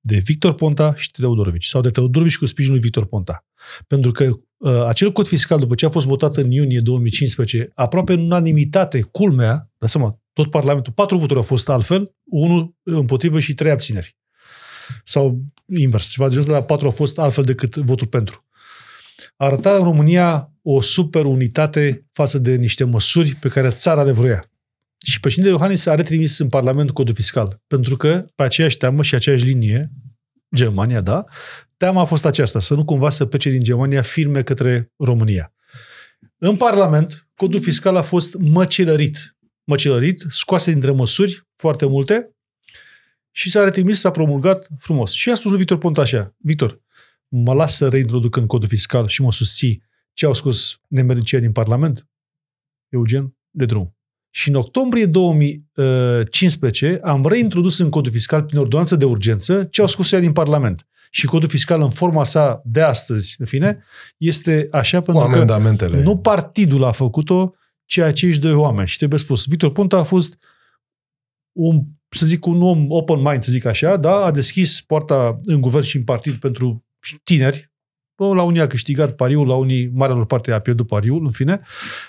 De 0.00 0.16
Victor 0.16 0.54
Ponta 0.54 0.94
și 0.96 1.10
Teodorovici. 1.10 1.66
Sau 1.66 1.80
de 1.80 1.90
Teodorovici 1.90 2.38
cu 2.38 2.46
sprijinul 2.46 2.78
Victor 2.78 3.06
Ponta. 3.06 3.46
Pentru 3.86 4.10
că 4.12 4.38
Uh, 4.58 4.84
acel 4.86 5.12
cod 5.12 5.26
fiscal, 5.26 5.58
după 5.58 5.74
ce 5.74 5.86
a 5.86 5.90
fost 5.90 6.06
votat 6.06 6.36
în 6.36 6.50
iunie 6.50 6.80
2015, 6.80 7.70
aproape 7.74 8.12
în 8.12 8.20
unanimitate, 8.20 9.00
culmea, 9.00 9.70
dați 9.78 9.92
seama, 9.92 10.20
tot 10.32 10.50
Parlamentul, 10.50 10.92
patru 10.92 11.18
voturi 11.18 11.38
au 11.38 11.44
fost 11.44 11.68
altfel, 11.68 12.14
unul 12.24 12.74
împotrivă 12.82 13.40
și 13.40 13.54
trei 13.54 13.70
abțineri. 13.70 14.16
Sau 15.04 15.40
invers, 15.66 16.08
ceva 16.08 16.28
de 16.28 16.34
genul 16.34 16.50
la 16.50 16.62
patru 16.62 16.86
au 16.86 16.92
fost 16.92 17.18
altfel 17.18 17.44
decât 17.44 17.76
votul 17.76 18.06
pentru. 18.06 18.46
Arăta 19.36 19.76
în 19.76 19.82
România 19.82 20.50
o 20.62 20.80
super 20.80 21.24
unitate 21.24 22.06
față 22.12 22.38
de 22.38 22.54
niște 22.54 22.84
măsuri 22.84 23.34
pe 23.34 23.48
care 23.48 23.70
țara 23.70 24.02
le 24.02 24.12
vroia. 24.12 24.50
Și 25.04 25.20
președintele 25.20 25.56
Iohannis 25.56 25.86
a 25.86 25.94
retrimis 25.94 26.38
în 26.38 26.48
Parlament 26.48 26.90
codul 26.90 27.14
fiscal, 27.14 27.62
pentru 27.66 27.96
că 27.96 28.26
pe 28.34 28.42
aceeași 28.42 28.76
teamă 28.76 29.02
și 29.02 29.14
aceeași 29.14 29.44
linie, 29.44 29.90
Germania, 30.54 31.00
da, 31.00 31.24
teama 31.76 32.00
a 32.00 32.04
fost 32.04 32.24
aceasta, 32.24 32.60
să 32.60 32.74
nu 32.74 32.84
cumva 32.84 33.10
să 33.10 33.24
plece 33.24 33.50
din 33.50 33.62
Germania 33.62 34.02
firme 34.02 34.42
către 34.42 34.92
România. 34.96 35.52
În 36.38 36.56
Parlament, 36.56 37.28
codul 37.34 37.60
fiscal 37.60 37.96
a 37.96 38.02
fost 38.02 38.34
măcelărit. 38.34 39.36
Măcelărit, 39.64 40.24
scoase 40.28 40.70
dintre 40.70 40.90
măsuri, 40.90 41.46
foarte 41.56 41.86
multe, 41.86 42.35
și 43.36 43.50
s-a 43.50 43.62
retrimis, 43.62 44.00
s-a 44.00 44.10
promulgat 44.10 44.68
frumos. 44.78 45.12
Și 45.12 45.30
a 45.30 45.34
spus 45.34 45.50
lui 45.50 45.58
Victor 45.58 45.78
Ponta 45.78 46.00
așa, 46.00 46.34
Victor, 46.38 46.80
mă 47.28 47.54
las 47.54 47.76
să 47.76 47.88
reintroduc 47.88 48.36
în 48.36 48.46
codul 48.46 48.68
fiscal 48.68 49.08
și 49.08 49.22
mă 49.22 49.32
susții 49.32 49.82
ce 50.12 50.26
au 50.26 50.34
scos 50.34 50.80
nemernicia 50.88 51.38
din 51.38 51.52
Parlament? 51.52 52.08
Eugen, 52.88 53.36
de 53.50 53.64
drum. 53.64 53.96
Și 54.30 54.48
în 54.48 54.54
octombrie 54.54 55.06
2015 55.06 56.98
am 57.02 57.26
reintrodus 57.26 57.78
în 57.78 57.90
codul 57.90 58.12
fiscal 58.12 58.42
prin 58.42 58.58
ordonanță 58.58 58.96
de 58.96 59.04
urgență 59.04 59.64
ce 59.64 59.80
au 59.80 59.86
scos 59.86 60.12
ea 60.12 60.20
din 60.20 60.32
Parlament 60.32 60.86
și 61.10 61.26
codul 61.26 61.48
fiscal 61.48 61.82
în 61.82 61.90
forma 61.90 62.24
sa 62.24 62.62
de 62.64 62.80
astăzi, 62.82 63.34
în 63.38 63.46
fine, 63.46 63.84
este 64.16 64.68
așa 64.70 65.00
pentru 65.00 65.26
că 65.26 65.58
nu 66.02 66.16
partidul 66.16 66.84
a 66.84 66.92
făcut-o, 66.92 67.54
ci 67.84 67.98
acești 67.98 68.40
doi 68.40 68.52
oameni. 68.52 68.88
Și 68.88 68.96
trebuie 68.96 69.18
spus, 69.18 69.44
Victor 69.44 69.72
Ponta 69.72 69.96
a 69.96 70.02
fost 70.02 70.38
un, 71.52 71.82
să 72.08 72.26
zic, 72.26 72.46
un 72.46 72.62
om 72.62 72.86
open 72.88 73.20
mind, 73.20 73.42
să 73.42 73.50
zic 73.50 73.64
așa, 73.64 73.96
da, 73.96 74.24
a 74.24 74.30
deschis 74.30 74.80
poarta 74.80 75.40
în 75.44 75.60
guvern 75.60 75.84
și 75.84 75.96
în 75.96 76.04
partid 76.04 76.34
pentru 76.34 76.84
tineri, 77.24 77.70
Bă, 78.16 78.34
la 78.34 78.42
unii 78.42 78.60
a 78.60 78.66
câștigat 78.66 79.16
pariul, 79.16 79.46
la 79.46 79.54
unii, 79.54 79.90
marea 79.94 80.14
lor 80.14 80.26
parte 80.26 80.52
a 80.52 80.60
pierdut 80.60 80.86
pariul, 80.86 81.24
în 81.24 81.30
fine, 81.30 81.60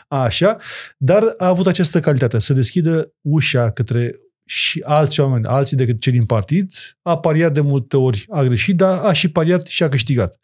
așa, 0.08 0.58
dar 0.98 1.34
a 1.38 1.48
avut 1.48 1.68
această 1.68 2.00
calitate, 2.00 2.40
să 2.40 2.54
deschidă 2.54 3.14
ușa 3.22 3.72
către 3.72 4.20
și 4.46 4.84
alți 4.86 5.20
oameni, 5.20 5.46
alții 5.46 5.78
decât 5.78 6.02
cei 6.02 6.12
din 6.12 6.26
partid, 6.26 6.74
a 7.02 7.18
pariat 7.18 7.54
de 7.54 7.62
multe 7.62 7.98
ori, 7.98 8.26
a 8.30 8.44
greșit, 8.44 8.76
dar 8.76 9.06
a 9.06 9.12
și 9.12 9.28
pariat 9.28 9.66
și 9.66 9.84
a 9.84 9.90
câștigat. 9.90 10.40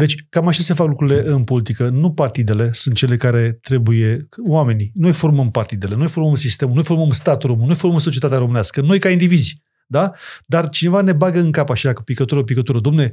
Deci, 0.00 0.24
cam 0.28 0.46
așa 0.48 0.62
se 0.62 0.74
fac 0.74 0.86
lucrurile 0.86 1.22
în 1.30 1.44
politică. 1.44 1.88
Nu 1.88 2.12
partidele 2.12 2.70
sunt 2.72 2.94
cele 2.96 3.16
care 3.16 3.52
trebuie, 3.62 4.28
oamenii. 4.48 4.90
Noi 4.94 5.12
formăm 5.12 5.50
partidele, 5.50 5.94
noi 5.94 6.08
formăm 6.08 6.34
sistemul, 6.34 6.74
noi 6.74 6.84
formăm 6.84 7.10
statul 7.10 7.50
român, 7.50 7.66
noi 7.66 7.76
formăm 7.76 7.98
societatea 7.98 8.38
românească, 8.38 8.80
noi 8.80 8.98
ca 8.98 9.08
indivizi. 9.10 9.62
Da? 9.86 10.12
Dar 10.46 10.68
cineva 10.68 11.00
ne 11.00 11.12
bagă 11.12 11.38
în 11.40 11.50
cap 11.52 11.70
așa, 11.70 11.92
cu 11.92 12.02
picătură, 12.02 12.42
picătură. 12.44 12.80
Domne, 12.80 13.12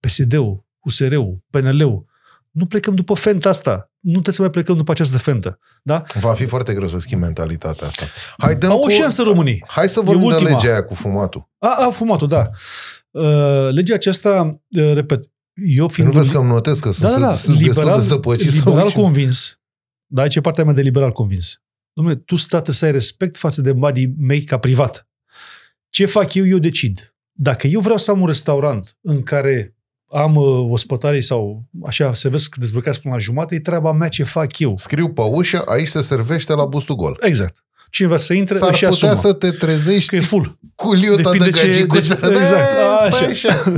PSD-ul, 0.00 0.66
USR-ul, 0.80 1.44
PNL-ul, 1.50 2.04
nu 2.50 2.66
plecăm 2.66 2.94
după 2.94 3.14
fenta 3.14 3.48
asta. 3.48 3.90
Nu 4.00 4.10
trebuie 4.12 4.34
să 4.34 4.40
mai 4.42 4.50
plecăm 4.50 4.76
după 4.76 4.90
această 4.90 5.18
fentă. 5.18 5.58
Da? 5.82 6.02
Va 6.20 6.32
fi 6.32 6.44
foarte 6.44 6.74
greu 6.74 6.88
să 6.88 6.98
schimbi 6.98 7.24
mentalitatea 7.24 7.86
asta. 7.86 8.04
Hai, 8.38 8.56
dăm 8.56 8.70
Au 8.70 8.76
o 8.78 8.80
cu- 8.80 8.88
șansă 8.88 9.22
românii. 9.22 9.64
Hai 9.68 9.88
să 9.88 9.98
E 10.00 10.02
vorbim 10.04 10.28
de 10.28 10.34
ultima. 10.34 10.50
legea 10.50 10.70
aia 10.72 10.82
cu 10.84 10.94
fumatul. 10.94 11.48
A, 11.58 11.86
a 11.86 11.90
fumat-o, 11.90 12.26
da. 12.26 12.50
Uh, 13.10 13.68
legea 13.70 13.94
aceasta, 13.94 14.60
uh, 14.70 14.92
repet, 14.94 15.24
eu 15.64 15.82
Nu 15.82 15.88
fiind... 15.88 16.12
vezi 16.12 16.30
că 16.32 16.38
îmi 16.38 16.48
notez 16.48 16.78
că 16.78 16.90
sunt, 16.90 17.10
da, 17.10 17.18
da, 17.18 17.26
da, 17.26 17.34
sunt 17.34 17.58
destul 17.58 17.84
de 17.84 18.00
zăpăcit 18.00 18.52
să 18.52 18.58
liberal 18.58 18.84
uit 18.84 18.92
și- 18.92 19.00
convins, 19.00 19.60
da, 20.06 20.22
aici 20.22 20.34
e 20.34 20.40
partea 20.40 20.64
mea 20.64 20.72
de 20.74 20.82
liberal 20.82 21.12
convins. 21.12 21.62
Dom'le, 22.00 22.24
tu 22.24 22.36
stat 22.36 22.66
să 22.66 22.84
ai 22.84 22.92
respect 22.92 23.36
față 23.36 23.60
de 23.60 23.72
banii 23.72 24.14
mei 24.18 24.42
ca 24.42 24.58
privat. 24.58 25.08
Ce 25.90 26.06
fac 26.06 26.34
eu, 26.34 26.46
eu 26.46 26.58
decid. 26.58 27.14
Dacă 27.32 27.66
eu 27.66 27.80
vreau 27.80 27.96
să 27.96 28.10
am 28.10 28.20
un 28.20 28.26
restaurant 28.26 28.96
în 29.00 29.22
care 29.22 29.76
am 30.10 30.36
uh, 30.36 30.66
ospătarii 30.70 31.22
sau 31.22 31.64
așa, 31.86 32.14
se 32.14 32.28
vezi 32.28 32.48
că 32.48 32.56
dezbrăcați 32.60 33.00
până 33.00 33.14
la 33.14 33.20
jumate, 33.20 33.54
e 33.54 33.60
treaba 33.60 33.92
mea 33.92 34.08
ce 34.08 34.22
fac 34.24 34.58
eu. 34.58 34.76
Scriu 34.76 35.08
pe 35.12 35.20
ușă, 35.20 35.62
aici 35.66 35.88
se 35.88 36.00
servește 36.02 36.52
la 36.54 36.64
bustul 36.64 36.94
gol. 36.94 37.18
Exact. 37.20 37.64
Cine 37.90 38.06
vrea 38.06 38.18
să 38.18 38.32
intre, 38.34 38.54
S-ar 38.56 38.68
își 38.70 38.84
putea 38.84 38.88
asumă. 39.10 39.14
să 39.14 39.32
te 39.32 39.50
trezești 39.50 40.08
Că 40.08 40.16
e 40.16 40.20
full. 40.20 40.58
cu 40.74 40.92
liuta 40.92 41.16
de 41.30 41.38
Depinde 41.38 41.50
ce- 41.50 41.64
gagicuță. 41.66 42.14
de 42.14 42.26
ce- 42.26 42.32
exact. 42.32 42.76
Da, 42.78 42.96
Așa. 42.96 43.10
stai 43.10 43.30
așa. 43.30 43.72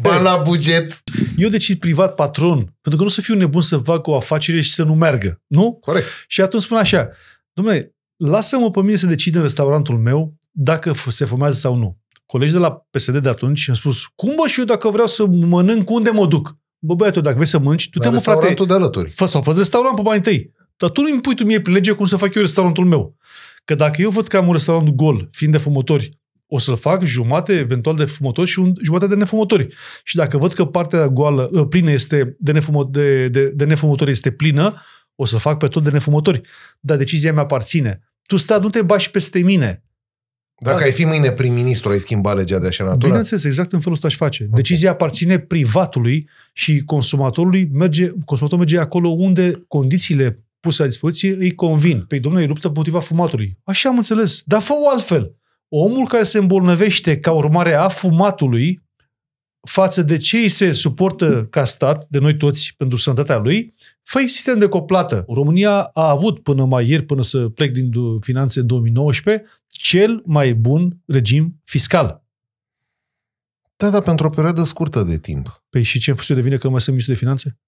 Bani 0.00 0.22
la 0.22 0.36
buget. 0.44 1.02
Eu 1.36 1.48
decid 1.48 1.78
privat 1.78 2.14
patron, 2.14 2.56
pentru 2.80 2.96
că 2.96 3.02
nu 3.02 3.08
să 3.08 3.20
fiu 3.20 3.34
nebun 3.34 3.60
să 3.60 3.76
fac 3.76 4.06
o 4.06 4.16
afacere 4.16 4.60
și 4.60 4.70
să 4.72 4.82
nu 4.82 4.94
meargă. 4.94 5.40
Nu? 5.46 5.78
Corect. 5.80 6.06
Și 6.26 6.40
atunci 6.40 6.62
spun 6.62 6.76
așa, 6.76 7.08
domnule, 7.52 7.94
lasă-mă 8.16 8.70
pe 8.70 8.80
mine 8.82 8.96
să 8.96 9.06
decid 9.06 9.34
în 9.34 9.42
restaurantul 9.42 9.98
meu 9.98 10.34
dacă 10.50 10.92
f- 10.94 11.08
se 11.08 11.24
fumează 11.24 11.58
sau 11.58 11.74
nu. 11.76 11.98
Colegii 12.26 12.54
de 12.54 12.60
la 12.60 12.86
PSD 12.90 13.18
de 13.18 13.28
atunci 13.28 13.66
mi-au 13.66 13.78
spus, 13.78 14.04
cum 14.14 14.34
bă 14.42 14.46
și 14.48 14.58
eu 14.58 14.64
dacă 14.64 14.88
vreau 14.88 15.06
să 15.06 15.26
mănânc, 15.26 15.90
unde 15.90 16.10
mă 16.10 16.26
duc? 16.26 16.56
Bă, 16.78 16.94
băiatul, 16.94 17.22
dacă 17.22 17.34
vrei 17.34 17.46
să 17.46 17.58
mănânci, 17.58 17.90
tu 17.90 17.98
La 17.98 18.04
te 18.04 18.10
mă, 18.10 18.18
frate, 18.20 18.30
restaurantul 18.46 18.66
de 18.66 18.72
alături. 18.72 19.10
fă 19.14 19.26
sau 19.26 19.42
fă 19.42 19.52
restaurant 19.56 19.96
pe 19.96 20.02
banii 20.02 20.20
tăi. 20.22 20.52
Dar 20.76 20.90
tu 20.90 21.00
nu 21.00 21.08
îmi 21.12 21.20
pui 21.20 21.34
tu 21.34 21.44
mie 21.44 21.60
prin 21.60 21.74
lege 21.74 21.92
cum 21.92 22.04
să 22.04 22.16
fac 22.16 22.34
eu 22.34 22.42
restaurantul 22.42 22.84
meu. 22.84 23.16
Că 23.64 23.74
dacă 23.74 24.02
eu 24.02 24.10
văd 24.10 24.26
că 24.26 24.36
am 24.36 24.46
un 24.46 24.52
restaurant 24.52 24.88
gol, 24.88 25.28
fiind 25.32 25.52
de 25.52 25.58
fumători, 25.58 26.20
o 26.46 26.58
să-l 26.58 26.76
fac 26.76 27.04
jumate, 27.04 27.52
eventual 27.52 27.96
de 27.96 28.04
fumători 28.04 28.48
și 28.48 28.58
un, 28.58 28.72
jumătate 28.84 29.10
de 29.10 29.18
nefumători. 29.18 29.68
Și 30.04 30.16
dacă 30.16 30.38
văd 30.38 30.52
că 30.52 30.64
partea 30.64 31.08
goală, 31.08 31.50
ă, 31.54 31.66
plină 31.66 31.90
este 31.90 32.36
de, 32.38 32.52
nefumă, 32.52 32.88
de, 32.90 33.28
de, 33.28 33.48
de 33.48 33.64
nefumători 33.64 34.10
este 34.10 34.30
plină, 34.30 34.82
o 35.14 35.24
să 35.24 35.36
fac 35.38 35.58
pe 35.58 35.66
tot 35.66 35.82
de 35.82 35.90
nefumători. 35.90 36.40
Dar 36.80 36.96
decizia 36.96 37.32
mea 37.32 37.42
aparține. 37.42 38.00
Tu 38.26 38.36
stat, 38.36 38.62
nu 38.62 38.70
te 38.70 38.82
bași 38.82 39.10
peste 39.10 39.38
mine. 39.38 39.84
Dacă 40.62 40.78
Da. 40.78 40.84
ai 40.84 40.92
fi 40.92 41.04
mâine 41.04 41.30
prim-ministru, 41.30 41.90
ai 41.90 41.98
schimba 41.98 42.32
legea 42.32 42.58
de 42.58 42.66
așa 42.66 42.84
natură? 42.84 43.06
Bineînțeles, 43.06 43.44
exact 43.44 43.72
în 43.72 43.78
felul 43.78 43.94
ăsta 43.94 44.06
aș 44.06 44.16
face. 44.16 44.48
Decizia 44.52 44.90
aparține 44.90 45.38
privatului 45.38 46.28
și 46.52 46.82
consumatorului 46.84 47.68
merge, 47.72 48.10
consumatorul 48.24 48.64
merge 48.64 48.78
acolo 48.78 49.08
unde 49.08 49.64
condițiile 49.68 50.44
puse 50.60 50.82
la 50.82 50.88
dispoziție 50.88 51.34
îi 51.34 51.54
convin. 51.54 52.04
Păi, 52.08 52.20
domnule, 52.20 52.44
e 52.44 52.46
luptă 52.46 52.66
împotriva 52.66 53.00
fumatului. 53.00 53.58
Așa 53.64 53.88
am 53.88 53.96
înțeles. 53.96 54.42
Dar 54.46 54.60
fă-o 54.60 54.88
altfel. 54.88 55.34
Omul 55.68 56.06
care 56.06 56.22
se 56.22 56.38
îmbolnăvește 56.38 57.18
ca 57.18 57.32
urmare 57.32 57.74
a 57.74 57.88
fumatului 57.88 58.82
față 59.68 60.02
de 60.02 60.16
ce 60.16 60.36
îi 60.36 60.48
se 60.48 60.72
suportă 60.72 61.46
ca 61.50 61.64
stat, 61.64 62.06
de 62.08 62.18
noi 62.18 62.36
toți, 62.36 62.74
pentru 62.76 62.98
sănătatea 62.98 63.38
lui, 63.38 63.72
fă 64.02 64.18
sistem 64.20 64.58
de 64.58 64.68
coplată. 64.68 65.24
România 65.28 65.80
a 65.80 66.08
avut 66.08 66.42
până 66.42 66.64
mai 66.64 66.88
ieri, 66.88 67.02
până 67.02 67.22
să 67.22 67.48
plec 67.48 67.72
din 67.72 67.90
do- 67.90 68.20
finanțe 68.20 68.60
în 68.60 68.66
2019, 68.66 69.44
cel 69.66 70.22
mai 70.24 70.54
bun 70.54 71.00
regim 71.06 71.60
fiscal. 71.64 72.24
Da, 73.76 73.90
da, 73.90 74.00
pentru 74.00 74.26
o 74.26 74.30
perioadă 74.30 74.64
scurtă 74.64 75.02
de 75.02 75.18
timp. 75.18 75.64
Păi 75.70 75.82
și 75.82 75.98
ce 75.98 76.14
să 76.14 76.34
devine 76.34 76.56
că 76.56 76.66
nu 76.66 76.70
mai 76.70 76.80
sunt 76.80 76.96
ministru 76.96 77.12
de 77.12 77.18
finanțe? 77.18 77.58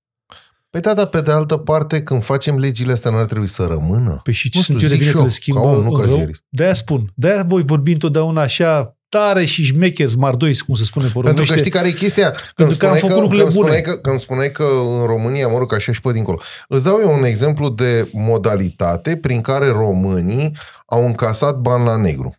Păi 0.72 0.80
da, 0.80 0.94
dar 0.94 1.06
pe 1.06 1.20
de 1.20 1.30
altă 1.30 1.56
parte, 1.56 2.02
când 2.02 2.22
facem 2.22 2.56
legile 2.58 2.92
astea, 2.92 3.10
nu 3.10 3.16
ar 3.16 3.24
trebui 3.24 3.46
să 3.48 3.64
rămână? 3.64 4.20
Păi 4.22 4.32
și 4.32 4.48
ce 4.50 4.58
Nu 4.58 4.62
sunt 4.64 4.78
știu, 4.80 4.90
eu 4.90 4.98
de 4.98 5.04
zic 5.04 5.04
vine 5.04 5.10
și 5.10 5.12
că 5.12 5.18
le 5.18 5.24
eu, 5.24 5.28
schimbăm 5.30 5.62
ca 5.62 5.68
om, 5.76 5.82
nu 5.84 5.90
ca 5.92 6.02
în 6.02 6.08
rău? 6.08 6.18
jurist. 6.18 6.42
De-aia 6.48 6.74
spun. 6.74 7.12
De-aia 7.14 7.42
voi 7.48 7.62
vorbi 7.62 7.92
întotdeauna 7.92 8.42
așa 8.42 8.96
tare 9.08 9.44
și 9.44 9.64
șmecher, 9.64 10.08
smardoi, 10.08 10.58
cum 10.58 10.74
se 10.74 10.84
spune 10.84 11.06
pe 11.06 11.10
Pentru 11.12 11.22
că 11.32 11.38
românește. 11.38 11.58
știi 11.58 11.70
care 11.70 11.88
e 11.88 11.92
chestia? 11.92 12.30
Când 12.30 12.40
Pentru 12.54 12.76
că 12.76 12.86
am 12.86 12.96
spuneai 12.96 13.00
făcut 13.00 13.14
că, 13.14 13.20
lucrurile 13.20 13.42
când, 13.42 13.52
spuneai 13.56 13.80
bune. 13.82 13.94
că, 13.94 14.00
când 14.00 14.18
spuneai 14.18 14.50
că 14.50 14.64
în 15.00 15.06
România, 15.06 15.48
mă 15.48 15.58
rog, 15.58 15.68
că 15.68 15.74
așa 15.74 15.92
și 15.92 16.00
pe 16.00 16.12
dincolo. 16.12 16.40
Îți 16.68 16.84
dau 16.84 16.98
eu 17.00 17.12
un 17.12 17.24
exemplu 17.24 17.68
de 17.68 18.08
modalitate 18.12 19.16
prin 19.16 19.40
care 19.40 19.66
românii 19.68 20.56
au 20.86 21.06
încasat 21.06 21.56
bani 21.58 21.84
la 21.84 21.96
negru. 21.96 22.34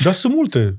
Dar 0.00 0.12
sunt 0.12 0.34
multe. 0.34 0.78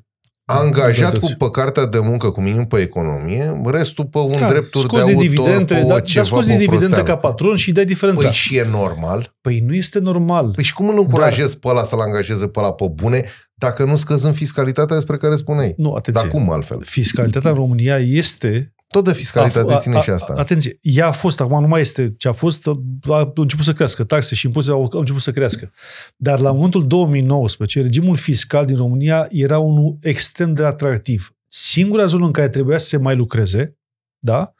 Angajat 0.59 0.95
cu 0.95 1.01
modalități. 1.03 1.35
pe 1.35 1.49
cartea 1.51 1.85
de 1.85 1.99
muncă, 1.99 2.29
cu 2.29 2.41
minim 2.41 2.65
pe 2.65 2.79
economie, 2.79 3.61
restul 3.65 4.05
pe 4.05 4.17
un 4.17 4.35
Da, 4.39 4.47
drepturi 4.47 4.71
de 4.71 4.79
scoți 4.79 5.01
autor, 5.01 5.21
dividende, 5.21 5.73
pe 5.73 5.81
o 5.83 5.87
da, 5.87 5.93
dar 5.93 6.01
ceva, 6.01 6.25
scoți 6.25 6.47
pe 6.47 6.51
din 6.51 6.55
o 6.55 6.59
dividende 6.59 6.95
prosteală. 6.95 7.19
ca 7.19 7.27
patron 7.27 7.55
și 7.55 7.71
dai 7.71 7.85
diferența. 7.85 8.23
Păi 8.23 8.31
și 8.31 8.57
e 8.57 8.67
normal. 8.71 9.35
Păi 9.41 9.63
nu 9.67 9.73
este 9.73 9.99
normal. 9.99 10.51
Păi 10.55 10.63
și 10.63 10.73
cum 10.73 10.89
îl 10.89 10.97
încurajezi 10.97 11.59
pe 11.59 11.67
ăla 11.67 11.83
să-l 11.83 11.99
angajeze 11.99 12.47
pe 12.47 12.59
ăla 12.59 12.73
pe 12.73 12.85
bune 12.93 13.21
dacă 13.53 13.83
nu 13.83 13.95
scăzând 13.95 14.35
fiscalitatea 14.35 14.95
despre 14.95 15.17
care 15.17 15.35
spuneai? 15.35 15.73
nu, 15.77 15.93
atenție. 15.93 16.27
Dar 16.29 16.39
cum 16.39 16.51
altfel? 16.51 16.81
Fiscalitatea 16.83 17.49
în 17.49 17.55
România 17.55 17.97
este... 17.97 18.73
Tot 18.91 19.03
de 19.03 19.13
fiscalitate 19.13 19.75
ține 19.77 20.01
și 20.01 20.09
asta. 20.09 20.33
Atenție, 20.37 20.77
ea 20.81 21.07
a 21.07 21.11
fost, 21.11 21.41
acum 21.41 21.61
nu 21.61 21.67
mai 21.67 21.81
este 21.81 22.13
ce 22.17 22.27
a 22.27 22.31
fost, 22.31 22.67
a 23.09 23.31
început 23.35 23.65
să 23.65 23.73
crească, 23.73 24.03
taxe 24.03 24.35
și 24.35 24.45
impozite 24.45 24.73
au, 24.73 24.89
au 24.93 24.99
început 24.99 25.21
să 25.21 25.31
crească. 25.31 25.71
Dar 26.15 26.39
la 26.39 26.51
momentul 26.51 26.87
2019, 26.87 27.81
regimul 27.81 28.15
fiscal 28.15 28.65
din 28.65 28.75
România 28.75 29.27
era 29.29 29.57
unul 29.57 29.97
extrem 30.01 30.53
de 30.53 30.65
atractiv. 30.65 31.35
Singura 31.47 32.05
zonă 32.05 32.25
în 32.25 32.31
care 32.31 32.49
trebuia 32.49 32.77
să 32.77 32.85
se 32.85 32.97
mai 32.97 33.15
lucreze, 33.15 33.77
da, 34.19 34.53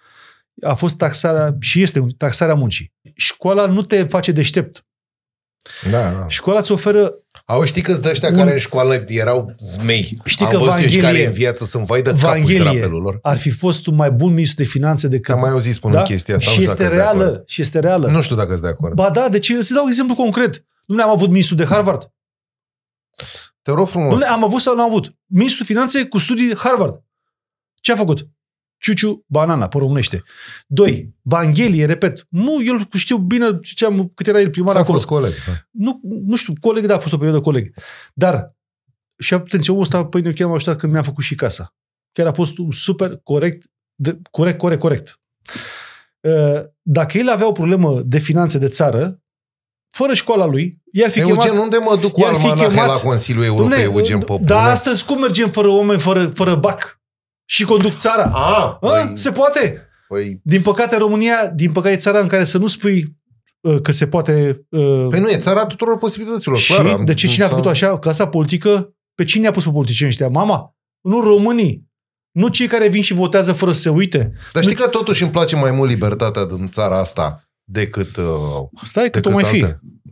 a 0.61 0.73
fost 0.73 0.97
taxarea, 0.97 1.55
și 1.59 1.81
este 1.81 2.05
taxarea 2.17 2.55
muncii. 2.55 2.93
Școala 3.15 3.65
nu 3.65 3.81
te 3.81 4.03
face 4.03 4.31
deștept. 4.31 4.85
Da, 5.91 6.09
da. 6.11 6.27
Școala 6.27 6.59
îți 6.59 6.71
oferă 6.71 7.13
Au 7.45 7.63
știi 7.63 7.81
că 7.81 7.93
de 7.93 8.09
ăștia 8.09 8.29
Un- 8.29 8.35
care 8.35 8.51
în 8.51 8.57
școală 8.57 9.03
erau 9.07 9.53
zmei. 9.57 10.17
Știi 10.25 10.45
Am 10.45 10.51
că 10.51 10.57
văzut 10.57 10.73
eu 10.73 10.79
și 10.79 10.83
Vanghelie- 10.85 11.01
care 11.01 11.25
în 11.25 11.31
viață 11.31 11.65
sunt 11.65 11.85
vai 11.85 12.01
de 12.01 12.09
capul 12.09 12.19
și 12.19 12.25
Vanghelie 12.25 12.59
drapelul 12.61 13.01
lor. 13.01 13.19
ar 13.21 13.37
fi 13.37 13.49
fost 13.49 13.87
un 13.87 13.95
mai 13.95 14.11
bun 14.11 14.33
ministru 14.33 14.63
de 14.63 14.69
finanțe 14.69 15.07
decât... 15.07 15.33
Am 15.33 15.39
mai 15.39 15.49
auzit 15.49 15.73
spunând 15.73 16.03
chestia 16.05 16.35
asta. 16.35 16.49
Și 16.49 16.57
nu 16.59 16.63
știu 16.63 16.71
este 16.71 16.83
dacă 16.83 16.95
sunt 16.95 17.05
de 17.05 17.17
reală, 17.17 17.31
acord. 17.31 17.47
și 17.47 17.61
este 17.61 17.79
reală. 17.79 18.07
Nu 18.07 18.21
știu 18.21 18.35
dacă 18.35 18.49
sunt 18.49 18.61
de 18.61 18.67
acord. 18.67 18.93
Ba 18.95 19.09
da, 19.09 19.29
deci 19.29 19.53
să 19.59 19.73
dau 19.73 19.87
exemplu 19.87 20.15
concret. 20.15 20.65
Nu 20.85 21.03
am 21.03 21.09
avut 21.09 21.27
ministru 21.29 21.55
de 21.55 21.65
Harvard. 21.65 22.11
Te 23.61 23.71
rog 23.71 23.87
frumos. 23.87 24.19
Nu 24.21 24.31
am 24.31 24.43
avut 24.43 24.61
sau 24.61 24.75
nu 24.75 24.81
am 24.81 24.87
avut. 24.89 25.13
Ministrul 25.25 25.65
Finanțe 25.65 26.05
cu 26.05 26.17
studii 26.17 26.55
Harvard. 26.57 27.01
Ce 27.81 27.91
a 27.91 27.95
făcut? 27.95 28.27
Ciuciu 28.81 29.23
Banana, 29.27 29.67
pe 29.67 29.77
românește. 29.77 30.23
Doi, 30.67 31.13
Vanghelie, 31.21 31.85
repet. 31.85 32.25
Nu, 32.29 32.63
eu 32.63 32.87
știu 32.93 33.17
bine 33.17 33.59
ce 33.75 33.85
am, 33.85 34.11
cât 34.15 34.27
era 34.27 34.39
el 34.39 34.49
primar 34.49 34.73
S-a 34.73 34.79
acolo. 34.79 34.93
fost 34.97 35.09
coleg. 35.09 35.31
Nu, 35.71 35.99
nu 36.03 36.35
știu, 36.35 36.53
coleg, 36.61 36.85
da, 36.85 36.95
a 36.95 36.99
fost 36.99 37.13
o 37.13 37.17
perioadă 37.17 37.41
coleg. 37.41 37.73
Dar, 38.13 38.55
și 39.17 39.33
atenție, 39.33 39.71
omul 39.71 39.83
ăsta, 39.83 40.05
păi, 40.05 40.33
chiar 40.33 40.47
m-a 40.47 40.53
ajutat 40.55 40.77
când 40.77 40.91
mi-am 40.91 41.03
făcut 41.03 41.23
și 41.23 41.35
casa. 41.35 41.75
Chiar 42.11 42.27
a 42.27 42.31
fost 42.33 42.57
un 42.57 42.71
super 42.71 43.19
corect, 43.23 43.65
de, 43.95 44.19
corect, 44.31 44.57
corect, 44.57 44.81
corect. 44.81 45.19
Uh, 46.19 46.61
Dacă 46.81 47.17
el 47.17 47.29
avea 47.29 47.47
o 47.47 47.51
problemă 47.51 48.01
de 48.01 48.17
finanțe 48.17 48.57
de 48.57 48.67
țară, 48.67 49.21
fără 49.89 50.13
școala 50.13 50.45
lui, 50.45 50.81
i-ar 50.91 51.09
fi 51.09 51.19
Eugen, 51.19 51.37
chemat... 51.37 51.57
unde 51.57 51.77
mă 51.77 51.97
duc 52.01 52.11
cu 52.11 52.19
i-ar 52.19 52.33
fi 52.33 52.47
almanahe 52.47 52.67
chemat- 52.69 52.87
la 52.87 52.93
Consiliul 53.09 53.43
Europei, 53.43 53.77
Dom'le, 53.79 53.83
Eugen, 53.83 54.19
pe 54.19 54.25
bune? 54.25 54.43
Dar 54.45 54.69
astăzi 54.69 55.05
cum 55.05 55.19
mergem 55.19 55.49
fără 55.49 55.67
oameni, 55.67 55.99
fără, 55.99 56.27
fără 56.27 56.55
bac? 56.55 57.00
Și 57.51 57.63
conduc 57.65 57.93
țara. 57.93 58.23
A, 58.33 58.61
A, 58.63 58.69
păi, 58.69 59.11
se 59.13 59.31
poate. 59.31 59.87
păi, 60.07 60.39
Din 60.43 60.61
păcate, 60.61 60.97
România, 60.97 61.47
din 61.55 61.71
păcate, 61.71 61.93
e 61.93 61.97
țara 61.97 62.19
în 62.19 62.27
care 62.27 62.43
să 62.43 62.57
nu 62.57 62.67
spui 62.67 63.15
uh, 63.61 63.81
că 63.81 63.91
se 63.91 64.07
poate... 64.07 64.65
uh, 64.69 65.07
Păi 65.09 65.19
nu, 65.19 65.29
e 65.29 65.37
țara 65.37 65.65
tuturor 65.65 65.97
posibilităților. 65.97 66.57
și 66.57 66.73
clar, 66.73 66.85
am- 66.85 67.05
de 67.05 67.13
ce 67.13 67.27
cine 67.27 67.43
a 67.43 67.47
s-a- 67.47 67.55
făcut 67.55 67.69
așa? 67.71 67.99
Clasa 67.99 68.27
politică? 68.27 68.95
Pe 69.15 69.23
cine 69.23 69.47
a 69.47 69.51
pus 69.51 69.63
pe 69.63 69.69
politicieni 69.71 70.11
ăștia? 70.11 70.27
Mama? 70.27 70.75
Nu 71.01 71.21
românii. 71.21 71.89
Nu 72.31 72.47
cei 72.47 72.67
care 72.67 72.87
vin 72.87 73.01
și 73.01 73.13
votează 73.13 73.53
fără 73.53 73.71
să 73.71 73.81
se 73.81 73.89
uite. 73.89 74.31
Dar 74.53 74.63
știi 74.63 74.75
că 74.75 74.87
totuși 74.87 75.21
îmi 75.23 75.31
place 75.31 75.55
mai 75.55 75.71
mult 75.71 75.89
libertatea 75.89 76.45
din 76.45 76.69
țara 76.69 76.99
asta 76.99 77.43
decât... 77.63 78.15
Uh, 78.17 78.23
Stai 78.83 79.03
că 79.09 79.19
decât 79.19 79.25
o 79.25 79.33
mai 79.33 79.43
fi. 79.43 79.65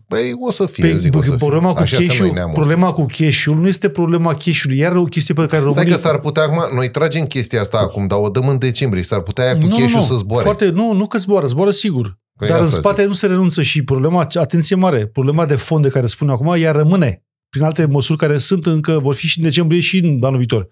Alte. 0.09 0.25
Păi 0.25 0.35
o 0.47 0.51
să 0.51 0.65
fie, 0.65 0.83
Pe, 0.83 0.89
eu 0.89 0.97
zic, 0.97 1.15
o 1.15 1.21
să 1.21 1.31
problema, 1.31 1.65
fie. 1.67 1.75
cu 1.75 1.81
Așa 1.81 1.95
suntem 1.95 2.07
cash 2.07 2.19
noi 2.19 2.31
neamul 2.31 2.49
ăsta. 2.49 2.61
problema 2.61 2.91
cu 2.91 3.05
cash 3.05 3.43
nu 3.45 3.67
este 3.67 3.89
problema 3.89 4.33
cash-ului. 4.33 4.77
Iar 4.77 4.95
o 4.95 5.03
chestie 5.03 5.33
pe 5.33 5.39
care 5.45 5.51
Stai 5.61 5.63
românii... 5.63 5.91
că 5.91 5.97
s-ar 5.97 6.19
putea 6.19 6.43
acum, 6.43 6.75
noi 6.75 6.89
tragem 6.89 7.25
chestia 7.25 7.61
asta 7.61 7.77
acum, 7.77 8.07
dar 8.07 8.19
o 8.21 8.29
dăm 8.29 8.47
în 8.47 8.57
decembrie, 8.57 9.03
s-ar 9.03 9.21
putea 9.21 9.43
aia 9.43 9.57
cu 9.57 9.65
nu, 9.65 9.75
cash 9.75 9.91
nu, 9.91 9.97
nu. 9.97 10.03
să 10.03 10.15
zboare. 10.15 10.43
Foarte, 10.43 10.69
nu, 10.69 10.93
nu 10.93 11.07
că 11.07 11.17
zboară, 11.17 11.47
zboară 11.47 11.71
sigur. 11.71 12.17
Păi 12.37 12.47
Dar 12.47 12.59
în 12.59 12.65
asta 12.65 12.79
spate 12.79 13.05
nu 13.05 13.13
se 13.13 13.27
renunță 13.27 13.61
și 13.61 13.83
problema, 13.83 14.27
atenție 14.33 14.75
mare, 14.75 15.05
problema 15.07 15.45
de 15.45 15.55
fond 15.55 15.83
de 15.83 15.89
care 15.89 16.07
spun 16.07 16.29
acum, 16.29 16.55
ea 16.57 16.71
rămâne 16.71 17.23
prin 17.49 17.63
alte 17.63 17.85
măsuri 17.85 18.17
care 18.17 18.37
sunt 18.37 18.65
încă, 18.65 18.99
vor 18.99 19.15
fi 19.15 19.27
și 19.27 19.37
în 19.37 19.43
decembrie 19.43 19.79
și 19.79 19.97
în 19.97 20.19
anul 20.23 20.37
viitor, 20.37 20.67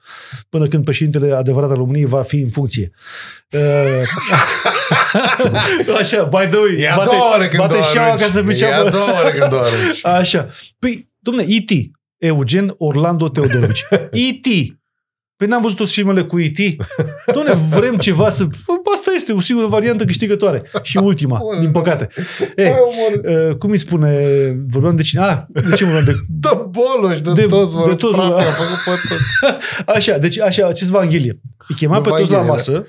până 0.49 0.67
când 0.67 0.83
președintele 0.83 1.33
adevărat 1.33 1.69
al 1.69 1.75
României 1.75 2.05
va 2.05 2.21
fi 2.23 2.39
în 2.39 2.49
funcție. 2.49 2.91
Uh, 3.51 3.59
Așa, 5.99 6.23
by 6.23 6.45
the 6.49 6.57
way, 6.57 6.75
E 6.77 6.91
a 6.91 6.95
bate, 6.95 7.09
doua 7.09 7.29
oară 7.29 7.47
când 7.47 7.61
bate 7.61 7.73
doarme. 7.73 7.91
șaua 7.93 8.15
ca 8.15 8.27
să 8.27 8.37
E 8.37 8.41
a 8.41 8.45
mergea. 8.45 8.89
doua 8.89 9.11
oară 9.13 9.29
când 9.29 9.49
doarme. 9.49 9.77
Așa. 10.19 10.47
Păi, 10.79 11.09
domne, 11.19 11.45
E.T. 11.47 11.71
Eugen 12.17 12.73
Orlando 12.77 13.29
Teodorovici. 13.29 13.85
E.T. 14.27 14.75
Păi 15.35 15.47
n-am 15.47 15.61
văzut 15.61 15.77
toți 15.77 15.93
filmele 15.93 16.23
cu 16.23 16.39
E.T. 16.39 16.57
Doamne, 17.33 17.53
vrem 17.53 17.97
ceva 17.97 18.29
să... 18.29 18.43
Bă, 18.43 18.49
Asta 18.55 18.76
este 19.17 19.33
o 19.33 19.39
singură 19.39 19.67
variantă 19.67 20.05
câștigătoare. 20.05 20.63
Și 20.81 20.97
ultima, 20.97 21.39
din 21.59 21.71
păcate. 21.71 22.07
E, 22.55 22.71
uh, 23.49 23.55
cum 23.55 23.69
îi 23.71 23.77
spune... 23.77 24.11
Vorbeam 24.67 24.95
de 24.95 25.01
cine? 25.01 25.21
Ah, 25.21 25.37
de 25.69 25.75
ce 25.75 25.83
vorbeam 25.83 26.05
de... 26.05 26.13
Dă 26.39 26.67
boloși, 26.69 27.21
de, 27.21 27.31
De- 27.33 27.45
toți, 27.45 27.75
mă, 27.75 27.85
de 27.87 27.93
toți, 27.93 28.13
praf, 28.13 28.27
mă. 28.29 28.41
i-a 28.41 28.51
făcut 28.51 28.99
pe 29.01 29.07
toți. 29.09 29.55
Așa, 29.97 30.17
deci 30.17 30.39
așa, 30.39 30.67
acest 30.67 30.89
Vanghelie. 30.89 31.39
Îi 31.67 31.75
chema 31.75 32.01
pe 32.01 32.09
toți 32.09 32.31
la 32.31 32.37
Evanghelie, 32.37 32.51
masă 32.51 32.87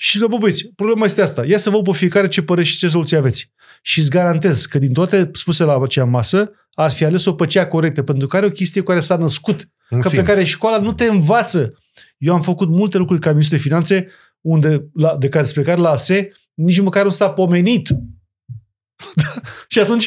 și 0.00 0.18
le 0.20 0.26
bă, 0.26 0.36
băieți, 0.36 0.70
problema 0.76 1.04
este 1.04 1.22
asta. 1.22 1.44
Ia 1.46 1.56
să 1.56 1.70
vă 1.70 1.82
pe 1.82 1.92
fiecare 1.92 2.28
ce 2.28 2.42
părere 2.42 2.66
și 2.66 2.76
ce 2.76 2.88
soluție 2.88 3.16
aveți. 3.16 3.50
Și 3.82 3.98
îți 3.98 4.10
garantez 4.10 4.64
că 4.64 4.78
din 4.78 4.92
toate 4.92 5.30
spuse 5.32 5.64
la 5.64 5.78
acea 5.82 6.04
masă, 6.04 6.50
ar 6.74 6.90
fi 6.90 7.04
ales-o 7.04 7.32
pe 7.32 7.46
cea 7.46 7.66
corectă, 7.66 8.02
pentru 8.02 8.26
că 8.26 8.36
are 8.36 8.46
o 8.46 8.50
chestie 8.50 8.80
cu 8.80 8.86
care 8.86 9.00
s-a 9.00 9.16
născut, 9.16 9.68
În 9.88 10.00
că 10.00 10.08
pe 10.08 10.14
simț. 10.14 10.26
care 10.26 10.44
școala 10.44 10.78
nu 10.78 10.92
te 10.92 11.04
învață. 11.04 11.74
Eu 12.18 12.34
am 12.34 12.42
făcut 12.42 12.68
multe 12.68 12.98
lucruri 12.98 13.20
ca 13.20 13.30
ministru 13.30 13.56
de 13.56 13.62
finanțe, 13.62 14.06
unde, 14.48 14.88
la, 14.94 15.16
de 15.16 15.28
care, 15.28 15.44
spre 15.46 15.62
care 15.62 15.80
la 15.80 15.90
ASE 15.90 16.32
nici 16.54 16.80
măcar 16.80 17.04
nu 17.04 17.10
s-a 17.10 17.30
pomenit. 17.30 17.88
și 19.68 19.78
atunci, 19.78 20.04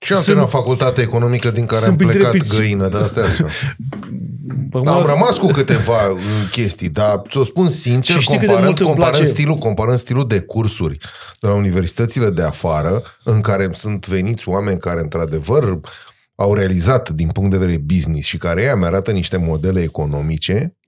Și 0.00 0.10
eu 0.10 0.16
am 0.16 0.22
Sunt- 0.22 0.24
terminat 0.24 0.50
facultate 0.50 1.00
economică 1.00 1.50
din 1.50 1.66
care 1.66 1.80
sunt 1.80 1.90
am 1.90 1.96
printre 1.96 2.18
plecat 2.18 2.32
piți- 2.32 2.56
găină 2.58 2.88
de 2.88 2.96
astea. 2.96 3.22
așa. 3.24 3.46
acum, 4.72 4.88
Am 4.88 5.06
rămas 5.06 5.38
cu 5.38 5.46
câteva 5.46 6.08
uh, 6.10 6.18
chestii, 6.50 6.88
dar 6.88 7.22
ți-o 7.30 7.44
spun 7.44 7.68
sincer, 7.70 8.16
Și 8.16 8.22
știi 8.22 8.38
cât 8.38 8.46
de 8.46 8.52
comparând, 8.52 8.68
mult 8.68 8.80
îmi 8.80 8.88
comparând, 8.88 9.16
place? 9.16 9.30
stilul, 9.32 9.56
comparând 9.56 9.98
stilul 9.98 10.26
de 10.28 10.40
cursuri 10.40 10.98
de 11.40 11.46
la 11.46 11.54
universitățile 11.54 12.30
de 12.30 12.42
afară, 12.42 13.02
în 13.24 13.40
care 13.40 13.70
sunt 13.72 14.06
veniți 14.06 14.48
oameni 14.48 14.78
care, 14.78 15.00
într-adevăr, 15.00 15.80
au 16.34 16.54
realizat 16.54 17.10
din 17.10 17.28
punct 17.28 17.50
de 17.50 17.56
vedere 17.58 17.78
business 17.78 18.26
și 18.28 18.36
care 18.36 18.62
ea 18.62 18.76
mi 18.76 18.84
arată 18.84 19.10
niște 19.10 19.36
modele 19.36 19.82
economice, 19.82 20.54
bă, 20.64 20.83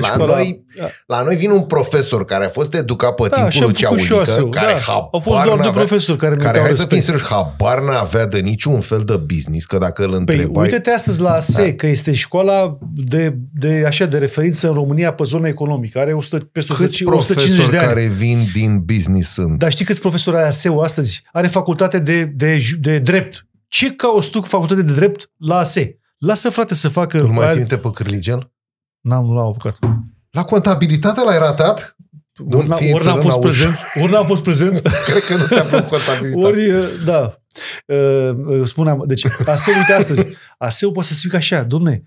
la 0.00 0.06
școala- 0.06 0.34
noi, 0.34 0.64
la 1.06 1.22
noi 1.22 1.36
vine 1.36 1.52
un 1.52 1.62
profesor 1.62 2.24
care 2.24 2.44
a 2.44 2.48
fost 2.48 2.74
educat 2.74 3.14
pe 3.14 3.28
Da, 3.28 3.34
timpul 3.34 3.50
și 3.52 3.58
am 3.58 3.64
lui 3.64 3.74
făcut 3.74 3.98
și 4.00 4.12
eu 4.12 4.16
Ceaulică, 4.16 4.30
ASEU, 4.30 4.48
care 4.50 4.72
da. 4.72 4.78
habar 4.78 5.08
Au 5.12 5.20
fost 5.20 5.36
doar 5.36 5.46
doi 5.46 5.56
n-avea- 5.56 5.72
profesori 5.72 6.18
care 6.18 6.34
care, 6.36 6.50
mi-au 6.52 6.62
hai 6.64 6.72
să 6.74 6.86
fim 6.86 6.96
respect. 6.96 7.04
serios, 7.24 7.28
habar 7.28 7.80
n-avea 7.82 8.26
de 8.26 8.38
niciun 8.38 8.80
fel 8.80 9.02
de 9.06 9.16
business, 9.16 9.66
că 9.66 9.78
dacă 9.78 10.02
îl 10.02 10.08
Păi 10.08 10.18
întrebai... 10.18 10.64
uite-te 10.64 10.90
astăzi 10.90 11.20
la 11.20 11.30
ASE, 11.32 11.64
Da. 11.66 11.72
că 11.72 11.86
este 11.86 12.14
școala 12.14 12.78
de, 12.94 13.36
de, 13.52 13.84
așa, 13.86 14.04
de 14.06 14.18
referință 14.18 14.68
în 14.68 14.74
România 14.74 15.12
pe 15.12 15.24
zona 15.24 15.48
economică. 15.48 15.98
Are 15.98 16.12
100, 16.12 16.36
peste 16.52 16.72
Câți 16.74 17.02
150 17.04 17.06
profesori 17.46 17.70
de 17.70 17.78
ani. 17.78 17.86
care 17.86 18.06
vin 18.06 18.38
din 18.52 18.78
business 18.84 19.32
sunt? 19.32 19.58
Dar 19.58 19.70
știi 19.70 19.84
câți 19.84 20.00
profesori 20.00 20.36
are 20.36 20.46
ASE-ul 20.46 20.82
astăzi? 20.84 21.22
Are 21.32 21.46
facultate 21.46 21.98
de, 21.98 22.24
de, 22.24 22.58
ju- 22.58 22.76
de 22.80 22.98
drept. 22.98 23.46
Ce 23.68 23.90
cauți 23.90 24.30
tu 24.30 24.40
cu 24.40 24.46
facultate 24.46 24.82
de 24.82 24.92
drept 24.92 25.30
la 25.38 25.56
ASE? 25.58 25.98
Lasă, 26.18 26.50
frate, 26.50 26.74
să 26.74 26.88
facă... 26.88 27.18
Îl 27.20 27.26
mai 27.26 27.44
Aia- 27.46 27.50
ții 27.50 27.58
minte 27.58 27.76
pe 27.76 27.90
Cârligel? 27.94 28.52
N-am, 29.04 29.24
nu 29.26 29.34
l-am 29.34 29.46
apucat. 29.46 29.78
La 30.30 30.42
contabilitate 30.44 31.20
l-ai 31.24 31.38
ratat? 31.38 31.96
Ori, 32.50 32.66
n- 32.66 32.76
fie 32.76 32.92
ori 32.92 33.04
n-am 33.04 33.20
țărân 33.20 33.30
fost 33.30 33.38
la 33.42 33.48
ușă. 33.48 33.62
prezent, 33.64 33.78
ori 34.02 34.12
n-am 34.12 34.26
fost 34.26 34.42
prezent, 34.42 34.80
Cred 35.08 35.22
că 35.28 35.36
nu 35.36 35.46
ți-a 35.46 35.62
plăcut 35.62 35.88
contabilitate. 35.88 36.46
ori, 36.46 36.70
uh, 36.70 36.84
da. 37.04 37.38
Uh, 37.86 38.30
uh, 38.46 38.66
Spuneam, 38.66 39.04
deci 39.06 39.26
ASE, 39.46 39.70
uite 39.76 39.92
astăzi, 39.92 40.26
ASE-ul 40.58 40.92
poate 40.92 41.08
să 41.08 41.14
zică 41.14 41.36
așa, 41.36 41.62
domne, 41.62 42.02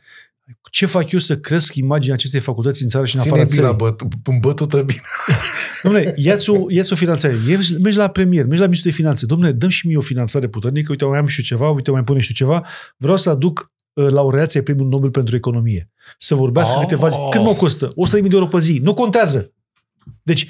ce 0.72 0.86
fac 0.86 1.12
eu 1.12 1.20
să 1.20 1.38
cresc 1.38 1.76
imaginea 1.76 2.16
acestei 2.16 2.40
facultăți 2.40 2.84
în 2.84 2.90
țară 2.90 3.06
și 3.06 3.16
în 3.16 3.22
Ține 3.22 3.34
afara 3.34 3.50
bine 3.50 3.62
la 3.62 3.68
țării? 3.76 3.96
băt, 3.98 4.14
în 4.24 4.40
bătută 4.40 4.82
bine. 4.82 5.02
Dom'le, 5.88 6.14
ia-ți 6.16 6.50
o, 6.50 6.66
ia-ți 6.70 6.94
o 6.94 6.96
finanțare. 6.96 7.36
Mergi, 7.48 7.74
mergi 7.74 7.98
la 7.98 8.08
premier, 8.08 8.44
mergi 8.46 8.60
la 8.60 8.66
ministru 8.66 8.90
de 8.90 8.96
finanțe. 8.96 9.26
Dom'le, 9.26 9.52
dăm 9.56 9.70
și 9.70 9.88
mie 9.88 9.98
o 9.98 10.02
finanțare 10.02 10.48
puternică. 10.48 10.88
Uite, 10.92 11.06
mai 11.06 11.18
am 11.20 11.28
și 11.28 11.40
eu 11.40 11.46
ceva, 11.46 11.70
uite, 11.70 11.92
mai 11.92 12.02
pune 12.02 12.20
și 12.20 12.28
eu 12.40 12.48
ceva. 12.48 12.66
Vreau 12.98 13.18
să 13.18 13.30
aduc 13.30 13.72
uh, 13.98 14.10
laureații 14.10 14.58
ai 14.60 14.66
premiului 14.66 14.92
Nobel 14.94 15.10
pentru 15.10 15.36
economie. 15.36 15.90
Să 16.18 16.36
vorbească 16.36 16.76
Oh. 16.76 16.82
câteva 16.82 17.08
zi. 17.10 17.16
Cât 17.30 17.42
mă 17.42 17.54
costă? 17.54 17.88
100.000 17.96 18.30
de 18.30 18.36
euro 18.36 18.48
pe 18.48 18.60
zi. 18.60 18.80
Nu 18.84 18.94
contează. 18.94 19.54
Deci, 20.24 20.48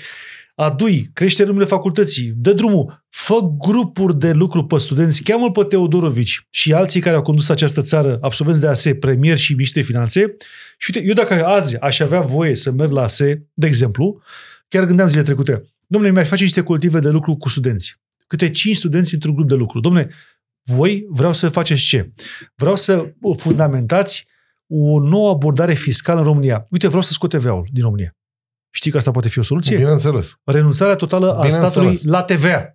adui, 0.56 1.10
crește 1.14 1.44
numele 1.44 1.66
facultății, 1.66 2.34
dă 2.36 2.54
drumul, 2.54 3.06
fă 3.10 3.40
grupuri 3.58 4.20
de 4.20 4.32
lucru 4.32 4.66
pe 4.66 4.78
studenți, 4.78 5.24
cheamă 5.24 5.52
pe 5.52 5.64
Teodorovici 5.64 6.48
și 6.50 6.74
alții 6.74 7.02
care 7.02 7.16
au 7.16 7.22
condus 7.22 7.50
această 7.50 7.82
țară, 7.82 8.18
absolvenți 8.22 8.62
de 8.62 8.68
ASE, 8.68 8.96
premier 8.96 9.38
și 9.38 9.54
miște 9.54 9.80
de 9.80 9.86
finanțe. 9.86 10.36
Și 10.78 10.92
uite, 10.96 11.08
eu 11.08 11.14
dacă 11.14 11.46
azi 11.46 11.78
aș 11.80 12.00
avea 12.00 12.22
voie 12.22 12.56
să 12.56 12.72
merg 12.72 12.92
la 12.92 13.02
ASE, 13.02 13.48
de 13.54 13.68
exemplu, 13.68 14.22
chiar 14.68 14.86
gândeam 14.86 15.08
zile 15.08 15.22
trecute, 15.24 15.64
domnule, 15.88 16.14
mi-aș 16.14 16.28
face 16.28 16.44
niște 16.44 16.62
cultive 16.62 17.00
de 17.00 17.10
lucru 17.10 17.36
cu 17.36 17.50
studenți. 17.50 18.00
Câte 18.28 18.50
cinci 18.50 18.76
studenți 18.76 19.14
într-un 19.14 19.34
grup 19.36 19.48
de 19.48 19.56
lucru. 19.56 19.80
Domnule, 19.80 20.10
voi 20.68 21.06
vreau 21.10 21.34
să 21.34 21.50
faceți 21.50 21.82
ce? 21.82 22.12
Vreau 22.56 22.76
să 22.76 23.14
fundamentați 23.38 24.26
o 24.68 25.00
nouă 25.00 25.30
abordare 25.30 25.74
fiscală 25.74 26.20
în 26.20 26.26
România. 26.26 26.66
Uite, 26.70 26.88
vreau 26.88 27.02
să 27.02 27.12
scot 27.14 27.30
TVA-ul 27.30 27.66
din 27.72 27.84
România. 27.84 28.12
Știi 28.70 28.92
că 28.92 28.98
asta 28.98 29.12
poate 29.12 29.30
fi 29.30 29.40
o 29.40 29.44
soluție? 29.44 29.78
Bineînțeles. 29.78 30.34
renunțarea 30.44 30.96
totală 30.96 31.30
a 31.30 31.34
Bineînțeles. 31.34 31.72
statului 31.72 32.00
la 32.04 32.24
TVA. 32.24 32.72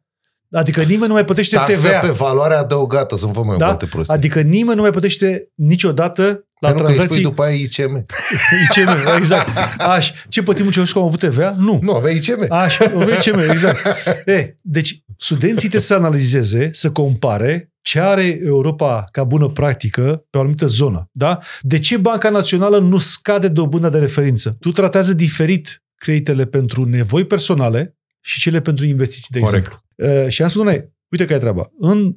Adică 0.51 0.83
nimeni 0.83 1.07
nu 1.07 1.13
mai 1.13 1.25
plătește 1.25 1.57
Taxă 1.57 1.87
TVA. 1.87 1.99
pe 1.99 2.09
valoare 2.11 2.55
adăugată, 2.55 3.17
să 3.17 3.27
nu 3.27 3.33
vă 3.33 3.43
mai 3.43 3.57
Da? 3.57 3.67
multe 3.67 3.87
prostii. 3.87 4.15
Adică 4.15 4.41
nimeni 4.41 4.77
nu 4.77 4.83
mai 4.83 4.91
plătește 4.91 5.49
niciodată 5.55 6.47
la 6.61 6.69
Pentru 6.69 6.85
că 6.85 6.91
îi 6.91 6.95
spui 6.97 7.07
tranzacții 7.07 7.23
după 7.23 7.43
aia 7.43 7.55
ICM. 7.55 8.05
ICM. 8.77 9.17
Exact. 9.17 9.49
Aș. 9.79 10.13
Ce 10.29 10.43
plătim 10.43 10.67
în 10.67 10.73
că 10.73 10.99
am 10.99 11.05
avut 11.05 11.19
TVA? 11.19 11.55
Nu. 11.59 11.79
Nu, 11.83 11.95
aveai 11.95 12.15
ICM. 12.17 12.47
Aș. 12.49 12.79
ICM, 13.19 13.39
exact. 13.39 13.79
E, 14.27 14.55
deci, 14.63 15.02
studenții 15.17 15.59
trebuie 15.69 15.81
să 15.81 15.95
analizeze, 15.95 16.71
să 16.73 16.91
compare 16.91 17.73
ce 17.83 18.01
are 18.01 18.39
Europa 18.43 19.05
ca 19.11 19.25
bună 19.25 19.49
practică 19.49 20.27
pe 20.31 20.37
o 20.37 20.41
anumită 20.41 20.67
zonă. 20.67 21.09
Da? 21.13 21.39
De 21.61 21.79
ce 21.79 21.97
Banca 21.97 22.31
Națională 22.31 22.79
nu 22.79 22.99
scade 22.99 23.49
dobânda 23.49 23.91
de 23.91 23.99
referință? 23.99 24.57
Tu 24.61 24.73
tratează 24.73 25.15
diferit 25.15 25.83
creditele 25.95 26.47
pentru 26.47 26.85
nevoi 26.85 27.27
personale 27.27 27.97
și 28.21 28.41
cele 28.41 28.61
pentru 28.61 28.87
investiții, 28.87 29.29
de 29.31 29.39
Corect. 29.39 29.67
exemplu. 29.67 29.83
Uh, 29.97 30.29
și 30.29 30.43
am 30.43 30.49
spus, 30.49 30.63
doamne, 30.63 30.93
uite 31.09 31.25
care 31.25 31.35
e 31.35 31.39
treaba. 31.39 31.71
În, 31.79 32.17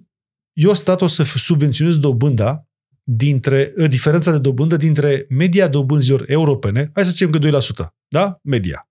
eu 0.54 0.74
stat 0.74 1.02
o 1.02 1.08
să 1.08 1.24
subvenționez 1.24 1.98
dobânda 1.98 2.68
dintre, 3.04 3.74
uh, 3.78 3.90
diferența 3.90 4.32
de 4.32 4.38
dobândă 4.38 4.76
dintre 4.76 5.26
media 5.30 5.68
dobânzilor 5.68 6.24
europene, 6.28 6.90
hai 6.94 7.04
să 7.06 7.10
zicem 7.10 7.30
că 7.30 7.38
2%, 7.38 7.96
da? 8.08 8.40
Media. 8.44 8.90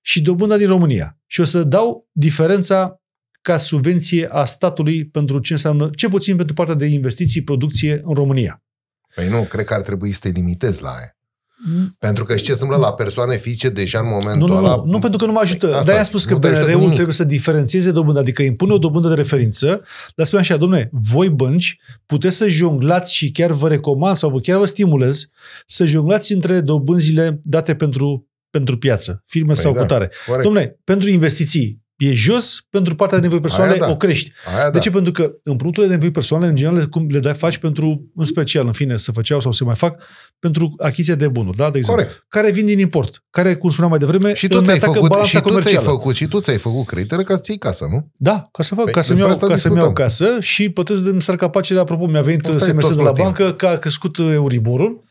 Și 0.00 0.22
dobânda 0.22 0.56
din 0.56 0.66
România. 0.66 1.18
Și 1.26 1.40
o 1.40 1.44
să 1.44 1.62
dau 1.62 2.08
diferența 2.12 3.00
ca 3.46 3.56
subvenție 3.56 4.28
a 4.30 4.44
statului 4.44 5.04
pentru 5.04 5.38
ce 5.38 5.52
înseamnă, 5.52 5.90
ce 5.94 6.08
puțin 6.08 6.36
pentru 6.36 6.54
partea 6.54 6.74
de 6.74 6.86
investiții, 6.86 7.42
producție 7.42 8.00
în 8.04 8.14
România. 8.14 8.62
Păi 9.14 9.28
nu, 9.28 9.42
cred 9.42 9.64
că 9.64 9.74
ar 9.74 9.82
trebui 9.82 10.12
să 10.12 10.18
te 10.22 10.28
limitezi 10.28 10.82
la 10.82 10.88
aia. 10.88 11.16
Pentru 11.98 12.24
că 12.24 12.32
știi 12.32 12.46
ce 12.46 12.54
se 12.54 12.62
întâmplă 12.62 12.86
la 12.86 12.94
persoane 12.94 13.36
fizice 13.36 13.68
deja 13.68 13.98
în 13.98 14.08
momentul 14.08 14.48
Nu, 14.48 14.54
nu, 14.54 14.56
ăla... 14.56 14.76
nu, 14.76 14.90
nu 14.90 14.98
pentru 14.98 15.18
că 15.18 15.24
nu 15.26 15.32
mă 15.32 15.38
ajută. 15.42 15.66
Asta, 15.66 15.84
Dar 15.84 15.96
am 15.96 16.02
spus 16.02 16.24
că 16.24 16.32
nu 16.32 16.38
te 16.38 16.46
ajută 16.46 16.60
cu 16.60 16.66
BNR-ul 16.66 16.80
nimic. 16.80 16.94
trebuie 16.94 17.14
să 17.14 17.24
diferențieze 17.24 17.90
dobânda, 17.90 18.20
adică 18.20 18.42
impune 18.42 18.72
o 18.72 18.78
dobândă 18.78 19.08
de 19.08 19.14
referință, 19.14 19.82
dar 20.14 20.26
spune 20.26 20.42
așa, 20.42 20.56
domne, 20.56 20.88
voi 20.92 21.28
bănci 21.30 21.78
puteți 22.06 22.36
să 22.36 22.48
jonglați 22.48 23.14
și 23.14 23.30
chiar 23.30 23.50
vă 23.50 23.68
recomand 23.68 24.16
sau 24.16 24.30
vă 24.30 24.40
chiar 24.40 24.58
vă 24.58 24.64
stimulez 24.64 25.28
să 25.66 25.84
jonglați 25.84 26.32
între 26.32 26.60
dobânzile 26.60 27.40
date 27.42 27.74
pentru, 27.74 28.28
pentru 28.50 28.78
piață, 28.78 29.22
firme 29.26 29.52
Păi 29.52 29.62
sau 29.62 29.72
da, 29.72 29.80
cutare. 29.80 30.10
Corect. 30.26 30.44
Domne, 30.44 30.76
pentru 30.84 31.08
investiții 31.08 31.84
e 31.96 32.14
jos, 32.14 32.66
pentru 32.70 32.94
partea 32.94 33.18
de 33.18 33.24
nevoi 33.24 33.40
personale 33.40 33.70
Aia 33.70 33.80
da. 33.80 33.90
o 33.90 33.96
crești. 33.96 34.32
Aia 34.56 34.64
De 34.64 34.70
da. 34.70 34.78
ce? 34.78 34.90
Pentru 34.90 35.12
că 35.12 35.32
împrumuturile 35.42 35.90
de 35.92 35.96
nevoi 35.98 36.10
personale, 36.12 36.46
în 36.48 36.54
general, 36.54 36.86
cum 36.86 37.06
le 37.10 37.18
dai 37.18 37.34
faci 37.34 37.58
pentru, 37.58 38.10
în 38.14 38.24
special, 38.24 38.66
în 38.66 38.72
fine, 38.72 38.96
să 38.96 39.12
făceau 39.12 39.40
sau 39.40 39.52
se 39.52 39.64
mai 39.64 39.74
fac, 39.74 40.02
pentru 40.38 40.74
achiziția 40.78 41.14
de 41.14 41.28
bunuri, 41.28 41.56
da, 41.56 41.70
de 41.70 41.78
exemplu. 41.78 42.04
Corect. 42.04 42.24
Care 42.28 42.50
vin 42.50 42.66
din 42.66 42.78
import, 42.78 43.24
care, 43.30 43.54
cum 43.56 43.70
spuneam 43.70 43.90
mai 43.90 43.98
devreme, 43.98 44.34
Și 44.34 44.48
tu 44.48 44.54
îmi 44.56 44.64
ți-ai 44.64 44.76
atacă 44.76 44.92
făcut, 44.92 45.08
balanța 45.08 45.30
și 45.30 45.36
tu 45.36 45.48
ți-ai 45.48 45.58
comercială. 45.60 45.86
făcut, 45.96 46.14
și 46.14 46.26
tu 46.26 46.40
ți-ai 46.40 46.58
făcut 46.58 46.86
creditele 46.86 47.22
ca 47.22 47.34
să-ți 47.34 47.50
iei 47.50 47.58
casă, 47.58 47.86
nu? 47.90 48.10
Da, 48.16 48.42
ca 48.52 48.62
să 48.62 48.74
fac, 48.74 48.84
Păi, 48.84 48.92
ca 48.92 49.00
să-mi 49.00 49.18
despre 49.18 49.32
iau, 49.32 49.42
asta 49.42 49.46
ca 49.54 49.56
să-mi 49.60 49.76
iau 49.76 49.84
discutăm. 49.92 50.04
casă 50.06 50.40
și 50.40 50.68
plătesc 50.68 51.02
de 51.04 51.18
sarcapacele. 51.18 51.80
Apropo, 51.80 52.06
mi-a 52.06 52.22
venit 52.22 52.46
Asta 52.46 52.64
e 52.64 52.68
SMS 52.68 52.84
toți 52.86 52.96
de 52.96 53.02
la 53.02 53.12
plătim. 53.12 53.24
bancă 53.24 53.52
că 53.52 53.66
a 53.66 53.76
crescut 53.76 54.18
Euriborul 54.18 55.04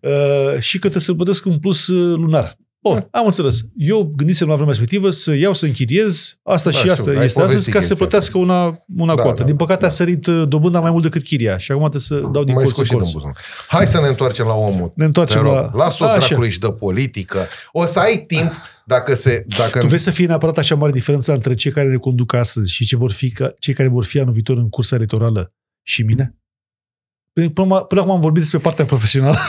uh, 0.00 0.10
și 0.58 0.72
că 0.72 0.78
trebuie 0.80 1.02
să 1.02 1.14
plătesc 1.14 1.46
un 1.46 1.58
plus 1.58 1.86
uh, 1.86 2.16
lunar. 2.16 2.56
Bun, 2.88 3.08
am 3.10 3.24
înțeles. 3.24 3.60
Eu 3.76 4.12
gândisem 4.16 4.48
la 4.48 4.54
vremea 4.54 4.70
respectivă 4.72 5.10
să 5.10 5.34
iau, 5.34 5.54
să 5.54 5.64
închiriez, 5.66 6.38
asta 6.42 6.70
Da, 6.70 6.74
și 6.76 6.80
știu, 6.80 6.92
asta 6.92 7.10
ai 7.10 7.14
este 7.16 7.24
astăzi, 7.26 7.46
povestit 7.46 7.72
ca 7.72 7.80
să 7.80 7.86
chestia 7.86 7.96
plătească 8.06 8.38
una, 8.38 8.78
una 8.96 9.14
Da, 9.14 9.22
cu 9.22 9.28
alta. 9.28 9.40
da, 9.40 9.46
Din 9.46 9.56
păcate 9.56 9.80
da. 9.80 9.86
a 9.86 9.90
sărit 9.90 10.26
uh, 10.26 10.42
dobânda 10.48 10.80
mai 10.80 10.90
mult 10.90 11.02
decât 11.02 11.22
chiria 11.22 11.58
și 11.58 11.70
acum 11.72 11.82
trebuie 11.88 12.00
să 12.02 12.14
dau 12.32 12.44
din 12.44 12.54
mai 12.54 12.64
colț 12.64 12.68
în 12.68 12.72
scos 12.74 12.84
și 12.86 12.90
din 12.90 12.98
colț. 12.98 13.10
buzunar. 13.12 13.36
Hai 13.68 13.86
să 13.86 14.00
ne 14.00 14.06
întoarcem 14.08 14.46
la 14.46 14.54
omul. 14.54 14.92
Ne 14.94 15.04
întoarcem 15.04 15.42
Te 15.42 15.46
rog, 15.48 15.54
la- 15.56 15.70
Lasă-o 15.74 16.06
Așa. 16.06 16.18
dracului 16.26 16.50
și 16.50 16.58
de 16.58 16.72
politică. 16.72 17.46
O 17.72 17.84
să 17.84 17.98
ai 17.98 18.24
timp 18.26 18.52
dacă 18.86 19.14
se... 19.14 19.44
Dacă 19.58 19.78
Tu 19.78 19.86
vrei 19.86 19.98
să 19.98 20.10
fie 20.10 20.26
neapărat 20.26 20.58
așa 20.58 20.74
mare 20.74 20.92
diferența 20.92 21.32
între 21.32 21.54
cei 21.54 21.72
care 21.72 21.88
ne 21.88 21.96
conduc 21.96 22.32
astăzi 22.32 22.70
și 22.72 22.84
ce 22.84 22.96
vor 22.96 23.12
fi, 23.12 23.30
ca- 23.30 23.54
cei 23.58 23.74
care 23.74 23.88
vor 23.88 24.04
fi 24.04 24.20
anul 24.20 24.32
viitor 24.32 24.56
în 24.56 24.68
cursa 24.68 24.96
electorală 24.96 25.52
și 25.82 26.02
mine? 26.02 26.38
Până, 27.32 27.48
până, 27.50 27.76
până 27.80 28.00
acum 28.00 28.12
am 28.12 28.20
vorbit 28.20 28.40
despre 28.42 28.58
partea 28.58 28.84
profesională. 28.84 29.36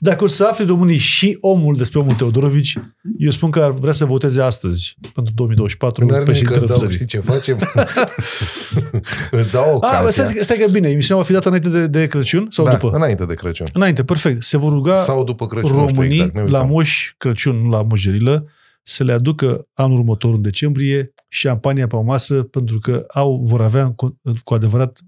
Dacă 0.00 0.24
o 0.24 0.26
să 0.26 0.44
afli 0.44 0.64
românii 0.66 0.96
și 0.96 1.36
omul 1.40 1.76
despre 1.76 1.98
omul 1.98 2.12
Teodorovici, 2.12 2.78
eu 3.18 3.30
spun 3.30 3.50
că 3.50 3.60
ar 3.62 3.70
vrea 3.70 3.92
să 3.92 4.04
voteze 4.04 4.42
astăzi, 4.42 4.96
pentru 5.14 5.34
2024, 5.34 6.04
Nu 6.04 6.14
are 6.14 6.22
nimic 6.24 6.42
că 6.42 6.52
președintele 6.52 6.60
îți 6.60 6.68
dau, 6.68 6.78
țării. 6.78 6.94
știi 6.94 7.06
ce 7.06 7.18
facem? 7.18 7.58
îți 9.40 9.52
dau 9.52 9.64
A, 9.70 9.74
ocazia. 9.74 10.24
stai, 10.24 10.38
stai 10.42 10.56
că 10.56 10.62
e 10.62 10.68
bine. 10.70 10.88
Emisiunea 10.88 11.22
va 11.22 11.28
fi 11.28 11.32
dată 11.32 11.48
înainte 11.48 11.68
de, 11.68 11.86
de 11.86 12.06
Crăciun 12.06 12.46
sau 12.50 12.64
da, 12.64 12.70
după? 12.70 12.90
înainte 12.96 13.24
de 13.26 13.34
Crăciun. 13.34 13.66
Înainte, 13.72 14.04
perfect. 14.04 14.42
Se 14.42 14.56
vor 14.56 14.72
ruga 14.72 14.96
Sau 14.96 15.24
după 15.24 15.46
Crăciun, 15.46 15.70
nu 15.76 15.82
știu 15.88 15.94
românii 15.96 16.16
exact, 16.18 16.34
ne 16.34 16.40
la 16.40 16.46
uităm. 16.46 16.68
Moș 16.68 17.12
Crăciun, 17.16 17.56
nu 17.62 17.68
la 17.70 17.82
Moșgerilă, 17.82 18.46
să 18.82 19.04
le 19.04 19.12
aducă 19.12 19.66
anul 19.72 19.98
următor, 19.98 20.34
în 20.34 20.42
decembrie, 20.42 21.12
șampania 21.28 21.86
pe 21.86 21.96
o 21.96 22.02
masă, 22.02 22.42
pentru 22.42 22.78
că 22.78 23.04
au, 23.12 23.40
vor 23.42 23.60
avea 23.60 23.92
cu, 23.96 24.20
cu 24.44 24.54
adevărat 24.54 24.98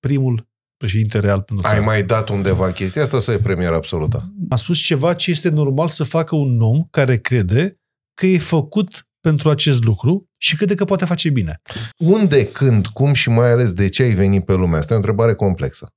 primul 0.00 0.50
președinte 0.82 1.18
real 1.18 1.42
pentru 1.42 1.66
Ai 1.66 1.72
țară. 1.72 1.84
mai 1.84 2.02
dat 2.02 2.28
undeva 2.28 2.72
chestia 2.72 3.02
asta 3.02 3.20
sau 3.20 3.34
e 3.34 3.38
premieră 3.38 3.74
absolută? 3.74 4.32
Am 4.48 4.56
spus 4.56 4.78
ceva 4.78 5.14
ce 5.14 5.30
este 5.30 5.48
normal 5.48 5.88
să 5.88 6.04
facă 6.04 6.36
un 6.36 6.60
om 6.60 6.84
care 6.90 7.18
crede 7.18 7.80
că 8.14 8.26
e 8.26 8.38
făcut 8.38 9.08
pentru 9.20 9.50
acest 9.50 9.82
lucru 9.82 10.30
și 10.36 10.56
crede 10.56 10.74
că 10.74 10.84
poate 10.84 11.04
face 11.04 11.30
bine. 11.30 11.60
Unde, 11.96 12.46
când, 12.46 12.86
cum 12.86 13.12
și 13.12 13.28
mai 13.28 13.50
ales 13.50 13.72
de 13.72 13.88
ce 13.88 14.02
ai 14.02 14.12
venit 14.12 14.44
pe 14.44 14.54
lumea? 14.54 14.78
Asta 14.78 14.92
e 14.92 14.96
o 14.96 14.98
întrebare 14.98 15.34
complexă. 15.34 15.92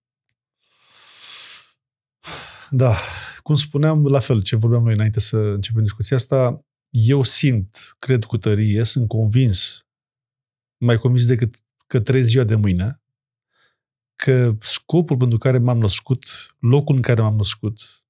Da, 2.70 2.96
cum 3.42 3.56
spuneam, 3.56 4.06
la 4.06 4.20
fel, 4.20 4.42
ce 4.42 4.56
vorbeam 4.56 4.84
noi 4.84 4.94
înainte 4.94 5.20
să 5.20 5.38
începem 5.38 5.82
discuția 5.82 6.16
asta, 6.16 6.60
eu 6.90 7.24
simt, 7.24 7.96
cred 8.00 8.24
cu 8.24 8.38
tărie, 8.38 8.84
sunt 8.84 9.08
convins, 9.08 9.80
mai 10.78 10.98
convins 10.98 11.26
decât 11.26 11.56
că 11.88 12.00
trăiesc 12.00 12.30
ziua 12.30 12.44
de 12.44 12.56
mâine, 12.56 13.00
că 14.16 14.55
scopul 14.61 15.18
pentru 15.18 15.38
care 15.38 15.57
m-am 15.57 15.78
născut, 15.78 16.26
locul 16.59 16.95
în 16.95 17.01
care 17.01 17.22
m-am 17.22 17.36
născut, 17.36 18.05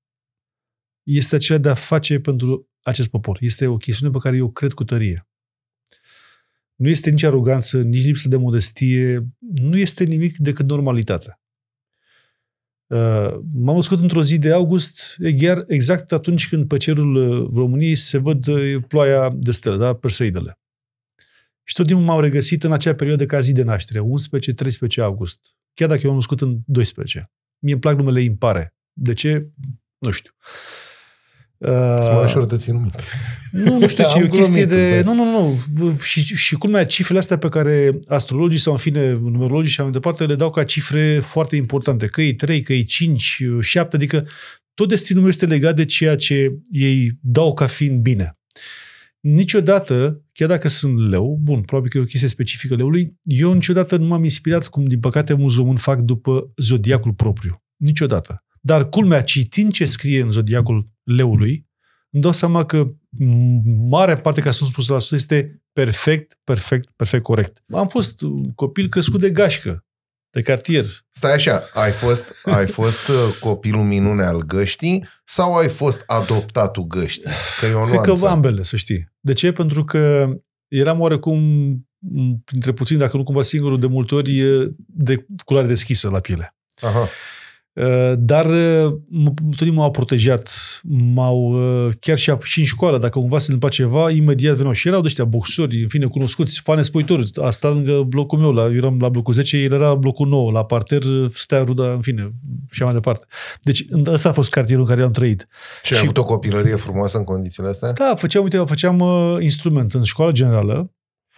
este 1.04 1.36
acela 1.36 1.58
de 1.58 1.70
a 1.70 1.74
face 1.74 2.20
pentru 2.20 2.70
acest 2.82 3.10
popor. 3.10 3.38
Este 3.42 3.68
o 3.68 3.78
chestiune 3.78 4.12
pe 4.12 4.18
care 4.18 4.38
eu 4.38 4.52
cred 4.52 4.72
cu 4.72 4.84
tărie. 4.84 5.28
Nu 6.76 6.90
este 6.90 7.10
nici 7.10 7.24
aroganță, 7.24 7.82
nici 7.82 8.06
lipsă 8.06 8.28
de 8.28 8.36
modestie, 8.36 9.28
nu 9.40 9.78
este 9.78 10.04
nimic 10.04 10.38
decât 10.38 10.68
normalitate. 10.68 11.40
Uh, 12.88 13.34
M-am 13.54 13.76
născut 13.76 14.00
într-o 14.00 14.24
zi 14.24 14.38
de 14.38 14.52
august, 14.52 15.16
chiar 15.38 15.64
exact 15.68 16.12
atunci 16.12 16.50
când 16.50 16.68
pe 16.68 16.78
cerul 16.78 17.16
uh, 17.16 17.50
României 17.54 17.96
se 17.96 18.18
văd 18.18 18.48
uh, 18.48 18.84
ploaia 18.88 19.30
de 19.30 19.52
stele, 19.52 19.78
da? 19.78 19.96
Perseidele. 19.96 20.60
Și 21.64 21.76
tot 21.76 21.88
timpul 21.88 22.06
m-am 22.06 22.22
regăsit 22.22 22.64
în 22.64 22.72
acea 22.72 22.96
perioadă 22.96 23.26
ca 23.26 23.40
zi 23.40 23.52
de 23.52 23.64
naștere, 23.64 24.00
11-13 24.00 25.02
august. 25.02 25.56
Chiar 25.76 25.88
dacă 25.88 26.02
eu 26.04 26.08
m-am 26.10 26.18
născut 26.18 26.42
în 26.42 26.60
12. 26.66 27.32
Mie 27.60 27.72
îmi 27.74 27.82
plac 27.82 27.96
numele 27.98 28.22
impare. 28.22 28.76
De 28.94 29.14
ce? 29.14 29.48
Nu 29.98 30.12
știu. 30.12 30.32
Sunt 32.02 32.14
mai 32.14 32.24
ușor 32.24 32.46
de 32.46 32.58
ținut 32.58 32.82
minte. 32.82 33.04
Nu, 33.52 33.78
nu 33.78 33.88
știu 33.88 34.04
ce, 34.04 34.14
Am 34.18 34.22
e 34.22 34.26
o 34.26 34.30
chestie 34.30 34.66
glumit, 34.66 34.68
de... 34.68 34.98
îți 34.98 35.06
dai 35.06 35.16
Nu, 35.16 35.24
nu, 35.24 35.60
nu. 35.76 35.98
Și, 35.98 36.36
și 36.36 36.56
culmea, 36.56 36.86
cifrele 36.86 37.20
astea 37.20 37.38
pe 37.38 37.50
care 37.50 38.00
astrologii 38.08 38.60
sau, 38.60 38.74
în 38.74 38.80
fine, 38.80 39.12
numerologii 39.12 39.70
și 39.70 39.76
așa 39.80 39.84
mai 39.84 39.92
departe 39.92 40.26
le 40.26 40.36
dau 40.36 40.50
ca 40.50 40.64
cifre 40.64 41.20
foarte 41.20 41.56
importante. 41.56 42.06
Că 42.06 42.22
e 42.22 42.34
3, 42.34 42.62
că 42.62 42.74
e 42.74 42.84
5, 42.84 43.42
7, 43.62 43.96
adică 43.96 44.28
tot 44.74 44.88
destinul 44.88 45.22
meu 45.22 45.30
este 45.30 45.46
legat 45.46 45.76
de 45.76 45.86
ceea 45.86 46.16
ce 46.16 46.54
ei 46.72 47.12
dau 47.22 47.54
ca 47.54 47.66
fiind 47.66 48.02
bine. 48.02 48.38
Niciodată, 49.28 50.24
chiar 50.32 50.48
dacă 50.48 50.68
sunt 50.68 51.10
leu, 51.10 51.38
bun, 51.42 51.62
probabil 51.62 51.92
că 51.92 51.98
e 51.98 52.02
o 52.02 52.06
chestie 52.06 52.28
specifică 52.28 52.76
leului, 52.76 53.16
eu 53.24 53.54
niciodată 53.54 53.98
nu 53.98 54.06
m-am 54.06 54.24
inspirat, 54.24 54.68
cum 54.68 54.86
din 54.86 55.00
păcate 55.00 55.34
mulți 55.34 55.56
români 55.56 55.78
fac, 55.78 56.00
după 56.00 56.52
zodiacul 56.58 57.14
propriu. 57.14 57.64
Niciodată. 57.76 58.44
Dar 58.62 58.90
culmea, 58.90 59.24
citind 59.24 59.72
ce 59.72 59.86
scrie 59.86 60.22
în 60.22 60.32
zodiacul 60.32 60.86
leului, 61.04 61.68
îmi 62.10 62.24
dau 62.24 62.32
seama 62.32 62.66
că 62.66 62.92
m- 62.94 63.90
mare 63.90 64.18
parte, 64.18 64.42
ca 64.42 64.52
să 64.52 64.64
nu 64.64 64.70
spun 64.70 64.96
la 64.96 65.00
sută, 65.00 65.16
este 65.16 65.64
perfect, 65.74 66.40
perfect, 66.44 66.92
perfect 66.96 67.24
corect. 67.24 67.64
Am 67.74 67.88
fost 67.88 68.22
un 68.22 68.54
copil 68.54 68.90
crescut 68.90 69.20
de 69.20 69.30
gașcă, 69.30 69.85
de 70.36 70.42
cartier. 70.42 70.86
Stai 71.12 71.34
așa, 71.34 71.70
ai 71.74 71.92
fost, 71.92 72.34
ai 72.44 72.68
fost 72.68 73.08
uh, 73.08 73.16
copilul 73.40 73.84
minune 73.84 74.24
al 74.24 74.42
găștii 74.42 75.08
sau 75.26 75.56
ai 75.56 75.68
fost 75.70 76.04
adoptatul 76.06 76.84
găștii? 76.84 77.24
Că 77.60 77.66
e 77.66 77.74
o 77.74 77.86
Cred 77.86 78.00
că 78.00 78.06
nuanță. 78.06 78.28
ambele, 78.28 78.64
să 78.64 78.76
știi. 78.76 79.12
De 79.20 79.34
ce? 79.34 79.52
Pentru 79.52 79.84
că 79.84 80.28
eram 80.68 81.00
oarecum, 81.00 81.40
m, 82.00 82.42
printre 82.46 82.72
puțini, 82.74 83.00
dacă 83.00 83.18
nu 83.18 83.24
cumva 83.24 83.42
singurul, 83.42 83.80
de 83.80 83.88
multe 83.88 84.16
ori, 84.16 84.40
e 84.40 84.68
de 84.88 85.26
culoare 85.46 85.68
deschisă 85.68 86.10
la 86.10 86.20
piele. 86.20 86.56
Aha. 86.82 87.08
Uh, 87.76 88.14
Dar 88.18 88.46
uh, 88.46 88.94
m- 89.22 89.34
tot 89.50 89.58
timpul 89.58 89.74
m-au 89.76 89.92
protejat. 89.92 90.50
M-au, 90.84 91.38
uh, 91.88 91.94
chiar 92.00 92.18
și, 92.18 92.34
și 92.44 92.60
în 92.60 92.66
școală, 92.66 92.98
dacă 92.98 93.20
cumva 93.20 93.38
se 93.38 93.52
întâmpla 93.52 93.70
ceva, 93.70 94.10
imediat 94.12 94.56
veneau. 94.56 94.74
Și 94.74 94.88
erau 94.88 95.00
de 95.02 95.08
ăștia 95.08 95.24
boxori, 95.26 95.82
în 95.82 95.88
fine, 95.88 96.06
cunoscuți, 96.06 96.60
fane 96.62 96.82
spăitori. 96.82 97.30
Asta 97.42 97.70
lângă 97.70 98.02
blocul 98.02 98.40
meu, 98.40 98.52
la, 98.52 98.64
eu 98.64 98.74
eram 98.74 99.00
la 99.00 99.10
blocul 99.10 99.34
10, 99.34 99.58
el 99.58 99.72
era 99.74 99.88
la 99.88 99.96
blocul 99.96 100.28
9, 100.28 100.52
la 100.52 100.66
parter, 100.66 101.04
uh, 101.04 101.30
stea 101.32 101.64
ruda, 101.64 101.92
în 101.92 102.02
fine, 102.02 102.22
și 102.72 102.72
așa 102.72 102.84
mai 102.86 102.94
departe. 102.94 103.26
Deci 103.62 103.86
ăsta 104.06 104.30
a 104.30 104.34
fost 104.34 104.50
cartierul 104.50 104.84
în 104.84 104.90
care 104.90 105.02
am 105.02 105.12
trăit. 105.12 105.48
Și 105.84 105.94
ai 105.94 105.98
Și- 106.00 106.04
avut 106.06 106.18
o 106.18 106.24
copilărie 106.24 106.76
frumoasă 106.76 107.18
în 107.18 107.24
condițiile 107.24 107.70
astea? 107.70 107.92
Da, 107.94 108.14
făceam, 108.18 108.44
uite, 108.44 108.58
făceam 108.58 109.00
uh, 109.00 109.38
instrument 109.40 109.94
în 109.94 110.04
școala 110.04 110.32
generală. 110.32 110.94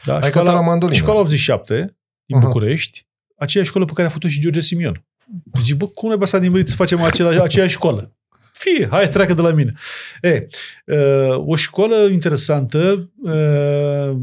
Da, 0.05 0.13
Ai 0.19 0.29
cântat 0.29 0.53
la 0.53 0.61
mandolină. 0.61 0.99
Școala 0.99 1.19
87, 1.19 1.97
din 2.25 2.37
Aha. 2.37 2.45
București, 2.45 3.07
aceeași 3.37 3.69
școală 3.69 3.87
pe 3.87 3.93
care 3.95 4.07
a 4.07 4.11
făcut 4.11 4.29
și 4.29 4.39
George 4.39 4.59
Simion. 4.61 5.05
Zic, 5.61 5.75
bă, 5.75 5.87
cum 5.87 6.09
ne 6.09 6.25
să 6.25 6.39
din 6.39 6.65
să 6.65 6.75
facem 6.75 7.01
același, 7.01 7.39
aceeași 7.39 7.73
școală? 7.73 8.11
Fie, 8.51 8.87
hai, 8.89 9.09
treacă 9.09 9.33
de 9.33 9.41
la 9.41 9.51
mine. 9.51 9.73
E, 10.21 10.47
uh, 10.85 11.43
o 11.45 11.55
școală 11.55 11.95
interesantă, 11.95 13.09
uh, 13.23 14.17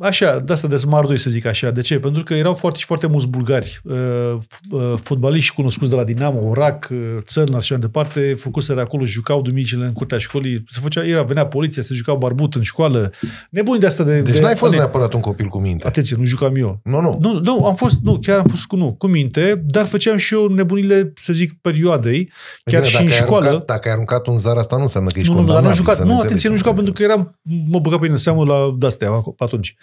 așa, 0.00 0.38
de 0.38 0.52
asta 0.52 0.68
de 0.68 0.76
Smart 0.76 1.06
2, 1.06 1.18
să 1.18 1.30
zic 1.30 1.46
așa. 1.46 1.70
De 1.70 1.80
ce? 1.80 1.98
Pentru 1.98 2.22
că 2.22 2.34
erau 2.34 2.54
foarte 2.54 2.78
și 2.78 2.84
foarte 2.84 3.06
mulți 3.06 3.26
bulgari, 3.28 3.80
uh, 3.84 3.94
f- 4.40 4.70
uh, 4.70 4.92
fotbaliști 5.02 5.54
cunoscuți 5.54 5.90
de 5.90 5.96
la 5.96 6.04
Dinamo, 6.04 6.48
Orac, 6.48 6.88
uh, 6.90 6.98
Țărnar 7.24 7.62
și 7.62 7.72
așa 7.72 7.80
mai 7.80 7.80
departe, 7.80 8.34
făcuseră 8.38 8.80
acolo, 8.80 9.04
jucau 9.04 9.42
duminicile 9.42 9.84
în 9.84 9.92
curtea 9.92 10.18
școlii, 10.18 10.64
se 10.68 10.78
făcea, 10.82 11.04
era, 11.06 11.22
venea 11.22 11.46
poliția, 11.46 11.82
se 11.82 11.94
jucau 11.94 12.16
barbut 12.16 12.54
în 12.54 12.62
școală. 12.62 13.12
Nebuni 13.50 13.78
de 13.80 13.86
asta 13.86 14.02
de... 14.02 14.20
Deci 14.20 14.34
de, 14.34 14.40
n-ai 14.40 14.54
fost 14.56 14.70
de, 14.72 14.76
neapărat 14.78 15.12
un 15.12 15.20
copil 15.20 15.46
cu 15.46 15.60
minte. 15.60 15.86
Atenție, 15.86 16.16
nu 16.18 16.24
jucam 16.24 16.56
eu. 16.56 16.80
Nu, 16.84 17.00
nu. 17.00 17.16
Nu, 17.20 17.40
nu, 17.40 17.64
am 17.66 17.74
fost, 17.74 17.98
nu, 18.02 18.18
chiar 18.22 18.38
am 18.38 18.44
fost 18.46 18.66
cu, 18.66 18.76
nu, 18.76 18.94
cu 18.94 19.06
minte, 19.06 19.62
dar 19.66 19.86
făceam 19.86 20.16
și 20.16 20.34
eu 20.34 20.46
nebunile, 20.46 21.12
să 21.14 21.32
zic, 21.32 21.52
perioadei, 21.60 22.32
chiar 22.64 22.80
Bine, 22.80 22.84
și 22.86 22.92
dacă 22.92 23.04
în 23.04 23.10
ai 23.12 23.16
școală. 23.16 23.44
Aruncat, 23.46 23.66
dacă 23.66 23.88
ai 23.88 23.94
aruncat 23.94 24.26
un 24.26 24.36
zar, 24.38 24.56
asta 24.56 24.76
nu 24.76 24.82
înseamnă 24.82 25.10
că 25.10 25.18
ești 25.18 25.32
Nu, 25.32 25.40
nu, 25.40 25.46
dar 25.46 25.54
condamnabil. 25.54 25.82
nu 25.84 25.90
am 25.90 25.94
jucat. 25.94 25.96
să 25.96 26.02
Nu, 26.02 26.20
ne 26.20 26.24
atenție, 26.26 26.48
nu 26.48 26.54
înțelegem. 26.54 26.56
jucat 26.56 26.74
pentru 26.74 26.92
că 26.92 27.02
eram, 27.02 27.38
mă 27.70 27.78
băga 27.78 27.94
pe 27.96 28.00
mine 28.02 28.12
în 28.12 28.16
seamă 28.18 28.44
la 28.44 28.74
de-astea 28.78 29.22
atunci. 29.38 29.76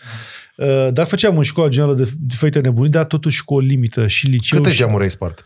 Uh, 0.56 0.88
Dar 0.92 1.08
făceam 1.08 1.38
în 1.38 1.44
școala 1.44 1.70
generală 1.70 1.96
de 1.96 2.10
diferite 2.20 2.60
nebunii, 2.60 2.92
dar 2.92 3.06
totuși 3.06 3.44
cu 3.44 3.54
o 3.54 3.60
limită 3.60 4.08
și 4.08 4.28
liceu. 4.28 4.58
Câte 4.58 4.72
și, 4.72 4.78
geamuri 4.78 5.04
ai 5.04 5.10
spart? 5.10 5.46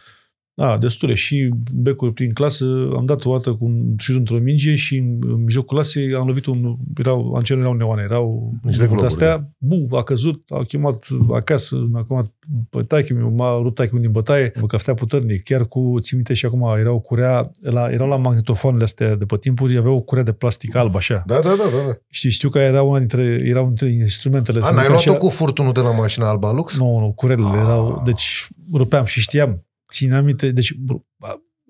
A, 0.55 0.77
destule. 0.77 1.13
Și 1.13 1.49
becuri 1.73 2.13
prin 2.13 2.33
clasă. 2.33 2.65
Am 2.95 3.05
dat 3.05 3.25
o 3.25 3.31
dată 3.31 3.53
cu 3.53 3.65
un 3.65 3.95
șut 3.97 4.15
într-o 4.15 4.37
minge 4.37 4.75
și 4.75 4.97
în, 4.97 5.17
în 5.21 5.43
mijlocul 5.43 5.77
clasei 5.77 6.13
am 6.13 6.27
lovit 6.27 6.45
un... 6.45 6.75
Erau, 6.97 7.33
ancenul 7.33 7.63
erau 7.63 7.75
neoane, 7.75 8.01
erau 8.01 8.53
Niște 8.63 8.85
globuri, 8.85 9.05
astea. 9.05 9.49
Bu, 9.57 9.95
a 9.95 10.03
căzut, 10.03 10.43
a 10.49 10.63
chemat 10.63 11.07
acasă, 11.33 11.87
m-a 11.91 12.05
chemat 12.05 12.33
pe 12.69 12.83
taică 12.83 13.13
m-a 13.35 13.59
rupt 13.61 13.75
taică 13.75 13.97
din 13.97 14.11
bătaie, 14.11 14.51
mă 14.61 14.67
căftea 14.67 14.93
puternic. 14.93 15.43
Chiar 15.43 15.65
cu, 15.65 15.95
țin 15.99 16.17
minte 16.17 16.33
și 16.33 16.45
acum, 16.45 16.75
erau 16.79 16.99
curea, 16.99 17.51
la, 17.61 17.91
erau 17.91 18.07
la 18.07 18.17
magnetofoanele 18.17 18.83
astea 18.83 19.15
de 19.15 19.25
pe 19.25 19.37
timpuri, 19.37 19.77
aveau 19.77 19.95
o 19.95 20.01
curea 20.01 20.23
de 20.23 20.31
plastic 20.31 20.75
alb, 20.75 20.95
așa. 20.95 21.23
Da, 21.25 21.35
da, 21.35 21.49
da, 21.49 21.55
da. 21.55 21.87
da. 21.87 21.93
Și 22.09 22.29
știu 22.29 22.49
că 22.49 22.59
era 22.59 22.81
una 22.81 22.97
dintre, 22.97 23.43
erau 23.45 23.67
dintre 23.67 23.91
instrumentele. 23.91 24.59
A, 24.59 24.63
să 24.63 24.73
n-ai 24.73 24.81
zic 24.83 24.91
luat-o 24.91 25.09
așa. 25.09 25.17
cu 25.17 25.29
furtunul 25.29 25.73
de 25.73 25.79
la 25.79 25.91
mașina 25.91 26.29
Alba 26.29 26.51
Lux? 26.51 26.77
Nu, 26.77 26.99
nu, 26.99 27.13
curelele 27.15 27.47
Ah. 27.47 27.59
erau, 27.63 28.01
deci 28.05 28.47
rupeam 28.73 29.05
și 29.05 29.19
știam, 29.19 29.65
țineam 29.91 30.25
minte, 30.25 30.51
deci 30.51 30.73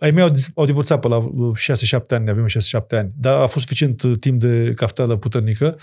ai 0.02 0.12
mei 0.12 0.24
au, 0.24 0.36
au 0.56 0.66
divorțat 0.66 1.00
pe 1.00 1.08
la 1.08 1.32
6-7 2.00 2.06
ani, 2.08 2.30
avem 2.30 2.46
6-7 2.48 2.52
ani, 2.90 3.12
dar 3.18 3.34
a 3.34 3.48
fost 3.48 3.66
suficient 3.66 4.02
uh, 4.02 4.18
timp 4.20 4.40
de 4.40 4.74
caftală 4.76 5.18
puternică. 5.18 5.78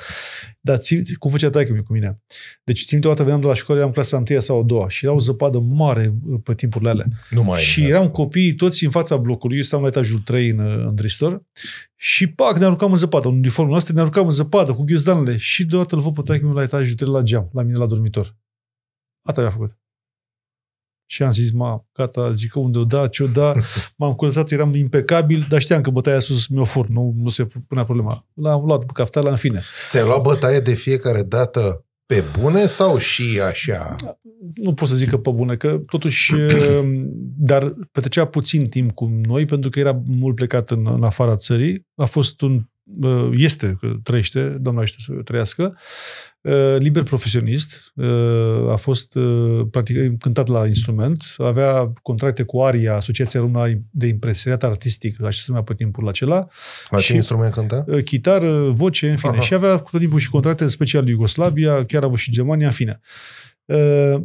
Dar 0.61 0.77
țin, 0.77 1.05
cum 1.19 1.31
făcea 1.31 1.51
taică 1.51 1.73
cu 1.73 1.93
mine. 1.93 2.23
Deci 2.65 2.85
țin 2.85 2.99
o 2.99 3.09
dată 3.09 3.23
veneam 3.23 3.41
de 3.41 3.47
la 3.47 3.55
școală, 3.55 3.81
eram 3.81 3.93
clasa 3.93 4.25
1 4.31 4.41
sau 4.41 4.61
a 4.61 4.63
doua 4.63 4.89
și 4.89 5.05
era 5.05 5.15
o 5.15 5.19
zăpadă 5.19 5.59
mare 5.59 6.15
uh, 6.25 6.41
pe 6.43 6.55
timpurile 6.55 6.91
alea. 6.91 7.07
Nu 7.31 7.43
mai 7.43 7.61
și 7.61 7.85
eram 7.85 8.09
copii 8.09 8.55
toți 8.55 8.85
în 8.85 8.91
fața 8.91 9.17
blocului, 9.17 9.57
eu 9.57 9.63
stăm 9.63 9.81
la 9.81 9.87
etajul 9.87 10.19
3 10.19 10.49
în, 10.49 10.59
în 10.59 10.95
Dristor 10.95 11.43
și 11.97 12.27
pac, 12.27 12.59
ne 12.59 12.65
aruncam 12.65 12.91
în 12.91 12.97
zăpadă, 12.97 13.29
în 13.29 13.35
uniformul 13.35 13.73
noastră, 13.73 13.95
ne 13.95 14.01
aruncam 14.01 14.25
în 14.25 14.31
zăpadă 14.31 14.75
cu 14.75 14.83
ghiozdanele 14.83 15.37
și 15.37 15.65
deodată 15.65 15.95
îl 15.95 16.01
văd 16.01 16.15
pe 16.15 16.23
taică 16.23 16.51
la 16.55 16.63
etajul 16.63 16.95
3 16.95 17.11
la 17.11 17.23
geam, 17.23 17.51
la 17.53 17.63
mine 17.63 17.79
la 17.79 17.87
dormitor. 17.87 18.37
Atât 19.23 19.43
mi-a 19.43 19.53
făcut. 19.53 19.78
Și 21.11 21.23
am 21.23 21.31
zis, 21.31 21.51
ma, 21.53 21.85
gata, 21.93 22.33
zic 22.33 22.51
că 22.51 22.59
unde 22.59 22.79
o 22.79 22.85
da, 22.85 23.07
ce 23.07 23.23
o 23.23 23.27
da, 23.27 23.55
m-am 23.97 24.15
curățat, 24.15 24.51
eram 24.51 24.75
impecabil, 24.75 25.47
dar 25.49 25.61
știam 25.61 25.81
că 25.81 25.91
bătaia 25.91 26.19
sus 26.19 26.47
mi-o 26.47 26.65
fur, 26.65 26.89
nu, 26.89 27.15
nu 27.17 27.29
se 27.29 27.47
punea 27.69 27.85
problema. 27.85 28.27
L-am 28.35 28.65
luat 28.65 28.85
pe 28.85 28.93
caftea, 28.93 29.23
în 29.25 29.37
fine. 29.37 29.63
Ți-ai 29.89 30.05
luat 30.05 30.23
bătaie 30.23 30.61
de 30.61 30.75
fiecare 30.75 31.23
dată 31.23 31.85
pe 32.07 32.25
bune 32.39 32.67
sau 32.67 32.99
și 32.99 33.41
așa? 33.47 33.97
Nu 34.55 34.75
pot 34.75 34.89
să 34.89 34.97
zic 34.97 35.09
că 35.09 35.19
pe 35.19 35.31
bune, 35.31 35.57
că 35.57 35.81
totuși, 35.91 36.35
dar 37.51 37.75
petrecea 37.93 38.25
puțin 38.25 38.69
timp 38.69 38.93
cu 38.93 39.11
noi, 39.23 39.45
pentru 39.45 39.71
că 39.71 39.79
era 39.79 40.03
mult 40.07 40.35
plecat 40.35 40.71
în, 40.71 40.89
în 40.93 41.03
afara 41.03 41.37
țării. 41.37 41.87
A 41.95 42.05
fost 42.05 42.41
un, 42.41 42.65
este, 43.33 43.77
că 43.81 43.93
trăiește, 44.03 44.57
doamna 44.61 44.85
știe 44.85 45.15
să 45.17 45.23
trăiască, 45.23 45.63
Uh, 45.63 45.79
liber 46.79 47.03
profesionist, 47.03 47.93
uh, 47.95 48.71
a 48.71 48.77
fost 48.77 49.15
uh, 49.15 49.67
practic 49.71 50.19
cântat 50.19 50.49
la 50.49 50.67
instrument, 50.67 51.35
avea 51.39 51.93
contracte 52.03 52.43
cu 52.43 52.61
ARIA, 52.61 52.95
Asociația 52.95 53.41
Română 53.41 53.83
de 53.91 54.07
Impresariat 54.07 54.65
Artistic, 54.65 55.23
așa 55.23 55.39
se 55.39 55.45
numea 55.47 55.63
pe 55.63 55.75
timpul 55.75 56.09
acela. 56.09 56.47
La 56.91 57.01
ce 57.01 57.15
instrument 57.15 57.53
cânta? 57.53 57.85
Chitară, 58.05 58.71
voce, 58.71 59.11
în 59.11 59.17
fine. 59.17 59.33
Aha. 59.33 59.41
Și 59.41 59.55
avea 59.55 59.77
tot 59.77 60.01
timpul 60.01 60.19
și 60.19 60.31
contracte 60.31 60.69
special 60.69 61.09
Iugoslavia, 61.09 61.85
chiar 61.85 62.03
a 62.03 62.07
avut 62.07 62.19
și 62.19 62.31
Germania, 62.31 62.67
în 62.67 62.73
fine. 62.73 63.01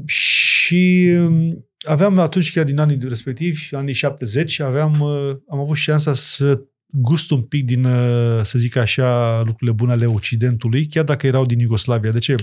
Și 0.05 1.11
um, 1.17 1.67
aveam 1.83 2.19
atunci, 2.19 2.53
chiar 2.53 2.63
din 2.63 2.79
anii 2.79 2.97
respectivi, 3.01 3.75
anii 3.75 3.93
70, 3.93 4.59
aveam, 4.59 5.01
am 5.47 5.59
avut 5.59 5.75
șansa 5.75 6.13
să 6.13 6.61
gust 6.95 7.31
un 7.31 7.41
pic 7.41 7.65
din, 7.65 7.83
uh, 7.83 8.41
să 8.43 8.59
zic 8.59 8.75
așa, 8.75 9.37
lucrurile 9.45 9.71
bune 9.71 9.91
ale 9.91 10.05
Occidentului, 10.05 10.85
chiar 10.85 11.03
dacă 11.03 11.27
erau 11.27 11.45
din 11.45 11.59
Iugoslavia. 11.59 12.11
De 12.11 12.19
ce? 12.19 12.35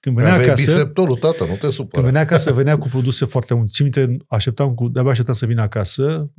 Când 0.00 0.16
venea 0.16 0.32
Aveai 0.32 0.46
acasă... 0.46 0.64
Biseptorul, 0.64 1.16
tată, 1.16 1.44
nu 1.44 1.54
te 1.54 1.70
supăra. 1.70 1.88
Când 1.90 2.04
venea 2.04 2.20
acasă, 2.20 2.52
venea 2.52 2.78
cu 2.78 2.88
produse 2.88 3.24
foarte 3.24 3.54
multe. 3.54 3.70
Țin 3.70 3.84
minte, 3.84 4.16
așteptam 4.28 4.74
cu, 4.74 4.88
de-abia 4.88 5.10
așteptam 5.10 5.34
să 5.34 5.46
vină 5.46 5.62
acasă, 5.62 6.30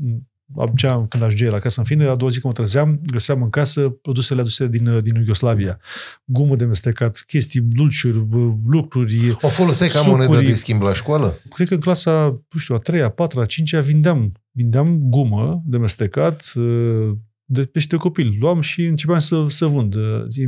aduceam, 0.57 1.07
când 1.07 1.23
ajungeai 1.23 1.51
la 1.51 1.59
casă, 1.59 1.79
în 1.79 1.85
fine, 1.85 2.07
a 2.07 2.15
doua 2.15 2.31
zi 2.31 2.39
când 2.39 2.53
mă 2.57 2.63
trezeam, 2.63 3.01
găseam 3.05 3.41
în 3.41 3.49
casă 3.49 3.89
produsele 3.89 4.39
aduse 4.39 4.67
din, 4.67 4.87
uh, 4.87 5.01
din 5.03 5.15
Iugoslavia. 5.15 5.79
Gumă 6.25 6.55
de 6.55 6.65
mestecat, 6.65 7.23
chestii, 7.27 7.61
dulciuri, 7.61 8.27
lucruri, 8.67 9.37
O 9.41 9.47
foloseai 9.47 9.89
ca 9.89 10.01
monedă 10.09 10.41
de 10.41 10.53
schimb 10.53 10.81
la 10.81 10.93
școală? 10.93 11.37
Cred 11.53 11.67
că 11.67 11.73
în 11.73 11.79
clasa, 11.79 12.41
nu 12.49 12.59
știu, 12.59 12.75
a 12.75 12.79
treia, 12.79 13.05
a 13.05 13.09
patra, 13.09 13.41
a 13.41 13.45
cincea, 13.45 13.81
vindeam, 13.81 14.31
vindeam 14.51 14.97
gumă 15.01 15.61
de 15.65 15.77
mestecat, 15.77 16.53
uh, 16.55 17.11
de 17.51 17.63
pește 17.63 17.95
copil. 17.95 18.35
Luam 18.39 18.61
și 18.61 18.85
începeam 18.85 19.19
să, 19.19 19.45
să 19.47 19.65
vând. 19.65 19.95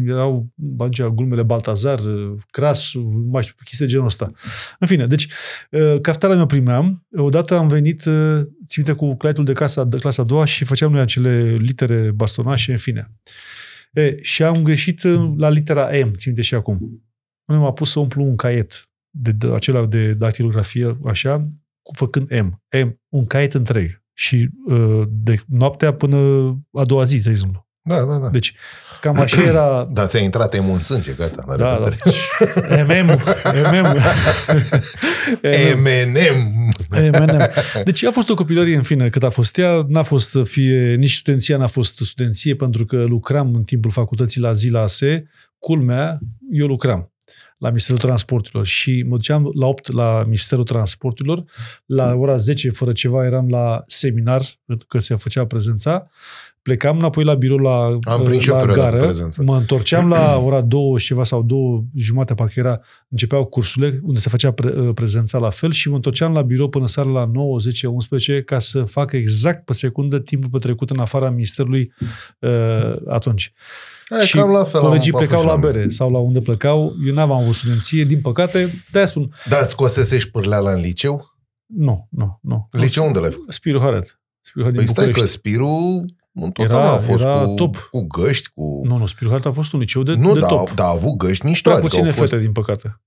Erau 0.06 0.52
bagea 0.56 1.10
glumele 1.10 1.44
Baltazar, 1.44 2.00
Cras, 2.50 2.92
mai 3.32 3.44
știu, 3.44 3.56
chestii 3.64 3.86
de 3.86 3.92
genul 3.92 4.06
ăsta. 4.06 4.32
În 4.80 4.88
fine, 4.88 5.06
deci, 5.06 5.28
caftala 6.02 6.36
mea 6.36 6.46
primeam. 6.46 7.08
Odată 7.12 7.58
am 7.58 7.68
venit, 7.68 8.04
țin 8.68 8.94
cu 8.94 9.16
claitul 9.16 9.44
de, 9.44 9.54
casa, 9.54 9.84
de 9.84 9.98
clasa 9.98 10.22
a 10.22 10.26
doua 10.26 10.46
și 10.46 10.64
făceam 10.64 10.92
noi 10.92 11.02
acele 11.02 11.56
litere 11.56 12.12
bastonașe, 12.12 12.72
în 12.72 12.78
fine. 12.78 13.12
E, 13.94 14.18
și 14.22 14.44
am 14.44 14.64
greșit 14.64 15.04
la 15.38 15.50
litera 15.50 15.90
M, 16.06 16.14
țin 16.14 16.42
și 16.42 16.56
acum. 16.56 17.04
Nu 17.46 17.60
m-a 17.60 17.72
pus 17.72 17.92
să 17.92 18.00
umplu 18.00 18.24
un 18.24 18.36
caiet 18.36 18.90
de, 19.10 19.32
de 19.32 19.48
acela 19.48 19.86
de 19.86 20.14
dactilografie, 20.14 20.98
așa, 21.06 21.50
făcând 21.94 22.30
M. 22.30 22.64
M, 22.84 23.00
un 23.10 23.26
caiet 23.26 23.54
întreg 23.54 24.01
și 24.14 24.50
uh, 24.68 25.02
de 25.10 25.36
noaptea 25.48 25.94
până 25.94 26.18
a 26.74 26.86
doua 26.86 27.04
zi, 27.04 27.22
de 27.22 27.30
exemplu. 27.30 27.70
Da, 27.84 28.06
da, 28.06 28.18
da. 28.18 28.30
Deci, 28.30 28.54
cam 29.02 29.20
așa 29.20 29.44
era... 29.52 29.88
Da, 29.92 30.06
ți-a 30.06 30.20
intrat 30.20 30.54
emun 30.54 30.74
în 30.74 30.82
sânge, 30.82 31.14
gata. 31.18 31.44
La 31.48 31.56
da, 31.56 31.80
da. 31.80 31.90
MM. 32.84 33.20
MM. 33.44 33.98
M&M. 35.82 36.72
M&M. 36.90 37.50
Deci 37.84 38.04
a 38.04 38.12
fost 38.12 38.30
o 38.30 38.34
copilărie, 38.34 38.76
în 38.76 38.82
fine, 38.82 39.10
cât 39.10 39.24
a 39.24 39.30
fost 39.30 39.58
ea. 39.58 39.86
N-a 39.88 40.04
fost 40.04 40.30
să 40.30 40.44
fie, 40.44 40.96
nici 40.96 41.14
studenția 41.14 41.58
n-a 41.58 41.68
fost 41.68 41.96
studenție, 41.96 42.56
pentru 42.56 42.86
că 42.86 43.04
lucram 43.04 43.54
în 43.56 43.64
timpul 43.64 43.92
facultății 43.92 44.42
la 44.42 44.54
zi 44.54 44.70
la 44.70 44.82
ASE. 44.82 45.30
Culmea, 45.60 46.20
eu 46.52 46.68
lucram 46.68 47.11
la 47.62 47.68
Ministerul 47.68 48.02
Transporturilor. 48.02 48.66
Și 48.66 49.06
mă 49.08 49.16
duceam 49.16 49.52
la 49.54 49.68
8 49.68 49.92
la 49.92 50.24
Ministerul 50.24 50.64
Transporturilor, 50.64 51.44
la 51.86 52.14
ora 52.14 52.38
10 52.38 52.70
fără 52.70 52.92
ceva 52.92 53.26
eram 53.26 53.50
la 53.50 53.84
seminar, 53.86 54.46
pentru 54.66 54.88
că 54.88 55.00
se 55.00 55.16
făcea 55.16 55.46
prezența, 55.46 56.10
plecam 56.62 56.98
înapoi 56.98 57.24
la 57.24 57.34
birou 57.34 57.58
la, 57.58 58.00
Am 58.02 58.24
la 58.46 58.66
gară, 58.66 59.14
mă 59.44 59.58
întorceam 59.58 60.10
la 60.10 60.38
ora 60.38 60.62
2 60.62 60.82
și 60.98 61.06
ceva 61.06 61.24
sau 61.24 61.44
2 61.44 61.84
jumate, 61.96 62.34
parcă 62.34 62.54
era, 62.56 62.82
începeau 63.10 63.46
cursurile 63.46 64.00
unde 64.04 64.20
se 64.20 64.30
făcea 64.30 64.52
pre, 64.52 64.80
uh, 64.80 64.94
prezența 64.94 65.38
la 65.38 65.50
fel 65.50 65.72
și 65.72 65.90
mă 65.90 65.96
întorceam 65.96 66.34
la 66.34 66.42
birou 66.42 66.70
până 66.70 66.88
seara 66.88 67.10
la 67.10 67.26
9, 67.26 67.58
10, 67.58 67.88
11 67.88 68.42
ca 68.42 68.60
să 68.60 68.84
fac 68.84 69.12
exact 69.12 69.66
pe 69.66 69.74
secundă 69.74 70.20
timpul 70.20 70.50
petrecut 70.50 70.90
în 70.90 71.00
afara 71.00 71.30
ministerului 71.30 71.94
uh, 72.40 72.96
atunci. 73.08 73.54
Aia 74.12 74.24
și 74.24 74.36
cam 74.36 74.52
la 74.52 74.64
fel, 74.64 74.82
colegii 74.82 75.12
plecau 75.12 75.44
la 75.44 75.56
bere 75.56 75.90
sau 75.90 76.12
la 76.12 76.18
unde 76.18 76.42
plecau. 76.42 76.94
Eu 77.08 77.14
n-aveam 77.14 77.40
avut 77.40 77.54
studenție, 77.54 78.04
din 78.04 78.22
păcate, 78.22 78.84
de-aia 78.92 79.06
spun. 79.06 79.34
Da, 79.50 79.66
scosese 79.66 80.18
și 80.18 80.32
pârleala 80.32 80.72
în 80.72 80.80
liceu? 80.80 81.26
Nu, 81.66 82.08
nu, 82.10 82.40
nu. 82.42 82.68
Liceu 82.72 83.06
unde 83.06 83.20
l-ai 83.20 83.32
făcut? 83.32 83.54
Spiru 83.54 83.80
Haret. 83.80 84.22
Spiru 84.42 84.64
Haret 84.64 84.78
păi 84.78 84.88
stai 84.88 85.10
că 85.10 85.26
Spiru 85.26 86.06
era, 86.54 86.92
a 86.92 86.98
fost 86.98 87.24
era 87.24 87.42
cu, 87.44 87.54
top. 87.54 87.90
cu 87.92 88.08
găști, 88.08 88.50
cu... 88.54 88.82
Nu, 88.84 88.98
nu, 88.98 89.06
Spiru 89.06 89.30
Haret 89.30 89.46
a 89.46 89.52
fost 89.52 89.74
un 89.74 89.80
liceu 89.80 90.04
de, 90.04 90.14
nu, 90.14 90.34
de 90.34 90.40
da, 90.40 90.48
top. 90.48 90.72
Da, 90.74 90.86
a 90.86 90.90
avut 90.90 91.16
găști 91.16 91.46
mișto. 91.46 91.70
Prea 91.70 91.82
adică 91.82 91.96
puține 91.96 92.12
fost... 92.12 92.30
fete, 92.30 92.42
din 92.42 92.52
păcate. 92.52 93.02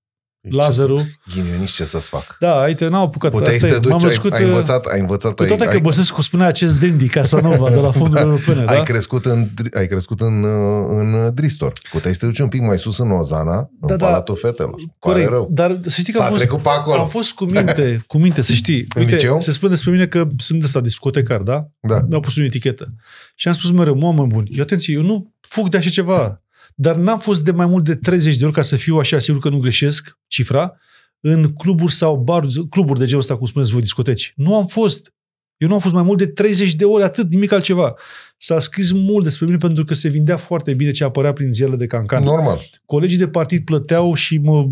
Lazarul. 0.50 1.04
Ghinionici 1.34 1.70
ce 1.70 1.84
să-ți 1.84 2.08
fac. 2.08 2.36
Da, 2.40 2.54
uite, 2.54 2.88
n-au 2.88 3.04
apucat. 3.04 3.30
Puteai 3.30 3.54
Asta 3.54 3.66
să 3.66 3.72
te 3.72 3.78
duci, 3.78 3.92
ai, 3.92 3.98
născut, 4.02 4.32
ai, 4.32 4.44
învățat, 4.44 4.84
ai 4.84 5.00
învățat. 5.00 5.34
Cu 5.34 5.44
toate 5.44 5.66
ai, 5.66 5.72
că 5.72 5.78
Băsescu 5.78 6.22
spunea 6.22 6.46
acest 6.46 6.80
dandy, 6.80 7.08
Casanova, 7.08 7.70
de 7.70 7.76
la 7.76 7.90
fondul 7.98 8.18
europene, 8.18 8.64
da? 8.64 8.72
Ai 8.72 8.82
crescut 8.82 9.24
în, 9.24 9.48
ai 9.76 9.86
crescut 9.86 10.20
în, 10.20 10.44
în 10.88 11.34
Dristor. 11.34 11.72
Puteai 11.90 12.12
să 12.14 12.20
te 12.20 12.26
duci 12.26 12.38
un 12.38 12.48
pic 12.48 12.60
mai 12.60 12.78
sus 12.78 12.98
în 12.98 13.10
Ozana, 13.10 13.54
da, 13.54 13.92
în 13.92 13.96
da, 13.96 14.06
Palatul 14.06 14.36
Fetelor. 14.36 14.80
Corect, 14.98 15.28
rău. 15.28 15.48
dar 15.50 15.80
să 15.82 16.00
știi 16.00 16.12
că 16.12 16.22
am 16.22 16.28
fost, 16.28 16.46
pe 16.46 16.68
acolo. 16.68 17.00
am 17.00 17.08
fost 17.08 17.32
cu 17.32 17.44
minte, 17.44 18.04
cu 18.06 18.18
minte, 18.18 18.42
să 18.42 18.52
știi. 18.52 18.86
Uite, 18.96 19.00
în 19.00 19.06
liceu? 19.06 19.40
se 19.40 19.52
spune 19.52 19.70
despre 19.70 19.90
mine 19.90 20.06
că 20.06 20.28
sunt 20.38 20.62
ăsta 20.62 20.80
discotecar, 20.80 21.40
da? 21.40 21.66
Da. 21.80 22.04
Mi-au 22.08 22.20
pus 22.20 22.36
o 22.36 22.42
etichetă. 22.42 22.94
Și 23.34 23.48
am 23.48 23.54
spus 23.54 23.70
mereu, 23.70 23.94
mă, 23.94 24.26
bun, 24.26 24.46
eu 24.48 24.62
atenție, 24.62 24.94
eu 24.94 25.02
nu 25.02 25.34
fug 25.48 25.68
de 25.68 25.76
așa 25.76 25.90
ceva. 25.90 26.43
Dar 26.74 26.96
n-am 26.96 27.18
fost 27.18 27.44
de 27.44 27.50
mai 27.50 27.66
mult 27.66 27.84
de 27.84 27.94
30 27.94 28.36
de 28.36 28.44
ori 28.44 28.54
ca 28.54 28.62
să 28.62 28.76
fiu 28.76 28.96
așa 28.96 29.18
sigur 29.18 29.40
că 29.40 29.48
nu 29.48 29.58
greșesc 29.58 30.18
cifra 30.26 30.74
în 31.20 31.52
cluburi 31.52 31.92
sau 31.92 32.16
baruri, 32.16 32.68
cluburi 32.68 32.98
de 32.98 33.04
genul 33.04 33.20
ăsta, 33.20 33.36
cum 33.36 33.46
spuneți 33.46 33.70
voi, 33.70 33.80
discoteci. 33.80 34.32
Nu 34.36 34.56
am 34.56 34.66
fost. 34.66 35.14
Eu 35.56 35.68
nu 35.68 35.74
am 35.74 35.80
fost 35.80 35.94
mai 35.94 36.02
mult 36.02 36.18
de 36.18 36.26
30 36.26 36.74
de 36.74 36.84
ore, 36.84 37.04
atât, 37.04 37.32
nimic 37.32 37.52
altceva. 37.52 37.94
S-a 38.36 38.58
scris 38.58 38.92
mult 38.92 39.24
despre 39.24 39.46
mine 39.46 39.58
pentru 39.58 39.84
că 39.84 39.94
se 39.94 40.08
vindea 40.08 40.36
foarte 40.36 40.74
bine 40.74 40.90
ce 40.90 41.04
apărea 41.04 41.32
prin 41.32 41.52
ziarele 41.52 41.76
de 41.76 41.86
cancan. 41.86 42.22
Normal. 42.22 42.60
Colegii 42.84 43.18
de 43.18 43.28
partid 43.28 43.64
plăteau 43.64 44.14
și 44.14 44.38
mă, 44.38 44.68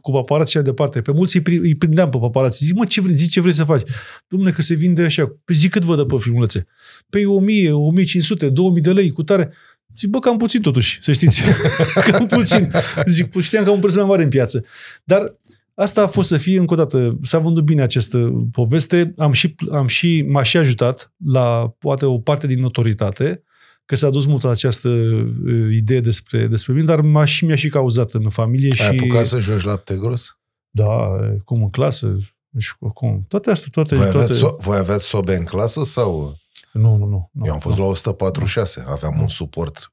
cu 0.00 0.10
paparați 0.10 0.50
și 0.50 0.58
departe. 0.58 1.00
Pe 1.00 1.12
mulți 1.12 1.36
îi, 1.36 1.56
îi 1.56 1.74
prindeam 1.74 2.10
pe 2.10 2.18
paparați. 2.18 2.64
Zic, 2.64 2.74
mă, 2.74 2.84
ce 2.84 3.00
vrei, 3.00 3.14
zic 3.14 3.30
ce 3.30 3.40
vrei 3.40 3.54
să 3.54 3.64
faci. 3.64 3.82
Dom'le, 3.90 4.54
că 4.54 4.62
se 4.62 4.74
vinde 4.74 5.02
așa. 5.02 5.36
Păi 5.44 5.54
zic 5.54 5.70
cât 5.70 5.84
vă 5.84 5.96
dă 5.96 6.04
pe 6.04 6.16
filmulețe. 6.18 6.66
Păi 7.10 7.24
1000, 7.24 7.72
1500, 7.72 8.48
2000 8.48 8.82
de 8.82 8.92
lei 8.92 9.10
cu 9.10 9.22
tare. 9.22 9.52
Zic, 9.98 10.08
bă, 10.08 10.18
cam 10.18 10.36
puțin 10.36 10.60
totuși, 10.60 10.98
să 11.02 11.12
știți. 11.12 11.42
cam 12.10 12.26
puțin. 12.26 12.70
Zic, 13.06 13.40
știam 13.40 13.64
că 13.64 13.68
am 13.68 13.74
un 13.74 13.80
preț 13.80 13.94
mai 13.94 14.04
mare 14.04 14.22
în 14.22 14.28
piață. 14.28 14.64
Dar 15.04 15.36
Asta 15.78 16.02
a 16.02 16.06
fost 16.06 16.28
să 16.28 16.36
fie, 16.36 16.58
încă 16.58 16.72
o 16.72 16.76
dată, 16.76 17.18
s-a 17.22 17.38
vândut 17.38 17.64
bine 17.64 17.82
această 17.82 18.48
poveste, 18.52 19.14
am 19.16 19.32
și, 19.32 19.54
am 19.70 19.86
și, 19.86 20.24
m-a 20.28 20.42
și 20.42 20.56
ajutat 20.56 21.12
la 21.24 21.74
poate 21.78 22.04
o 22.04 22.18
parte 22.18 22.46
din 22.46 22.60
notoritate, 22.60 23.42
că 23.84 23.96
s-a 23.96 24.10
dus 24.10 24.26
mult 24.26 24.44
această 24.44 24.88
uh, 24.88 25.74
idee 25.74 26.00
despre, 26.00 26.46
despre 26.46 26.72
mine, 26.72 26.84
dar 26.84 27.00
m-a 27.00 27.24
și, 27.24 27.44
mi-a 27.44 27.54
și 27.54 27.68
cauzat 27.68 28.10
în 28.10 28.28
familie. 28.28 28.70
Ai 28.70 28.76
și... 28.76 28.82
apucat 28.82 29.26
să 29.26 29.40
joci 29.40 29.62
lapte 29.62 29.96
gros? 29.96 30.38
Da, 30.70 31.08
cum 31.44 31.62
în 31.62 31.70
clasă, 31.70 32.18
și 32.58 32.72
cum, 32.94 33.24
toate 33.28 33.50
astea, 33.50 33.68
toate... 33.70 33.94
Voi, 33.94 34.10
toate... 34.10 34.18
Aveați, 34.18 34.44
so- 34.44 34.56
voi 34.58 34.78
aveați 34.78 35.06
sobe 35.06 35.36
în 35.36 35.44
clasă 35.44 35.84
sau... 35.84 36.36
Nu, 36.76 36.96
nu, 36.96 37.06
nu. 37.06 37.30
Eu 37.44 37.52
am 37.52 37.58
fost 37.58 37.78
nu. 37.78 37.84
la 37.84 37.90
146, 37.90 38.84
aveam 38.88 39.20
un 39.20 39.28
suport 39.28 39.92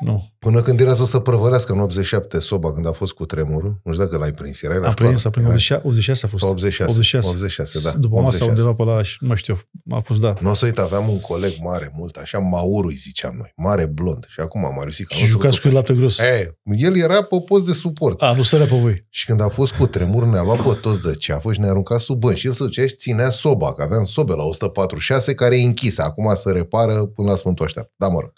Nu. 0.00 0.28
Până 0.38 0.60
când 0.62 0.80
era 0.80 0.94
să 0.94 1.04
se 1.06 1.20
prăvălească 1.20 1.72
în 1.72 1.78
87 1.80 2.38
soba, 2.38 2.72
când 2.72 2.86
a 2.86 2.92
fost 2.92 3.12
cu 3.12 3.24
tremurul. 3.26 3.80
Nu 3.84 3.92
știu 3.92 4.04
dacă 4.04 4.18
l-ai 4.18 4.32
prins. 4.32 4.62
Erai 4.62 4.78
la 4.78 4.84
Am 4.86 4.90
școală. 4.90 5.10
prins, 5.10 5.24
a 5.24 5.30
prins 5.30 5.46
Erai- 5.46 5.80
86, 5.84 6.26
86 6.26 6.26
a 6.26 6.28
fost. 6.28 6.42
Sau 6.42 6.50
86. 6.50 6.90
86. 6.90 7.28
86, 7.28 7.90
da. 7.90 7.98
După 7.98 8.14
masa 8.14 8.44
86. 8.44 8.50
undeva 8.50 8.74
pe 8.74 8.82
la, 8.82 9.00
nu 9.20 9.26
mai 9.28 9.36
știu, 9.36 9.58
a 9.90 9.98
fost 10.00 10.20
da. 10.20 10.34
Nu 10.40 10.50
o 10.50 10.54
să 10.54 10.64
uit, 10.64 10.78
aveam 10.78 11.08
un 11.08 11.20
coleg 11.20 11.52
mare, 11.62 11.92
mult, 11.96 12.16
așa, 12.16 12.38
Mauru 12.38 12.88
îi 12.88 12.94
ziceam 12.94 13.34
noi, 13.38 13.52
mare 13.56 13.86
blond. 13.86 14.24
Și 14.28 14.40
acum 14.40 14.60
Mariusica. 14.76 15.14
Și 15.14 15.24
jucați 15.26 15.60
cu 15.60 15.68
el 15.68 15.74
lapte 15.74 15.94
gros. 15.94 16.18
E, 16.18 16.58
el 16.62 16.96
era 16.96 17.22
pe 17.22 17.36
post 17.46 17.66
de 17.66 17.72
suport. 17.72 18.22
A, 18.22 18.32
nu 18.32 18.42
sărea 18.42 18.66
pe 18.66 18.76
voi. 18.76 19.06
Și 19.10 19.26
când 19.26 19.40
a 19.40 19.48
fost 19.48 19.72
cu 19.72 19.86
tremur, 19.86 20.24
ne-a 20.24 20.42
luat 20.42 20.60
pe 20.62 20.78
toți 20.80 21.02
de 21.02 21.14
ceafă 21.14 21.52
și 21.52 21.60
ne-a 21.60 21.70
aruncat 21.70 22.00
sub 22.00 22.18
bani. 22.20 22.36
Și 22.36 22.46
el 22.46 22.52
se 22.52 22.64
ducea 22.64 22.86
și 22.86 22.94
ținea 22.94 23.30
soba, 23.30 23.72
că 23.74 23.82
aveam 23.82 24.04
sobe 24.04 24.32
la 24.34 24.42
146 24.42 25.34
care 25.34 25.58
e 25.58 25.64
închisă. 25.64 26.02
Acum 26.02 26.32
se 26.34 26.50
repară 26.50 27.06
până 27.06 27.28
la 27.30 27.36
Sfântul 27.36 27.64
Aștept. 27.64 27.92
Da, 27.96 28.08
mă 28.08 28.18
rog. 28.20 28.32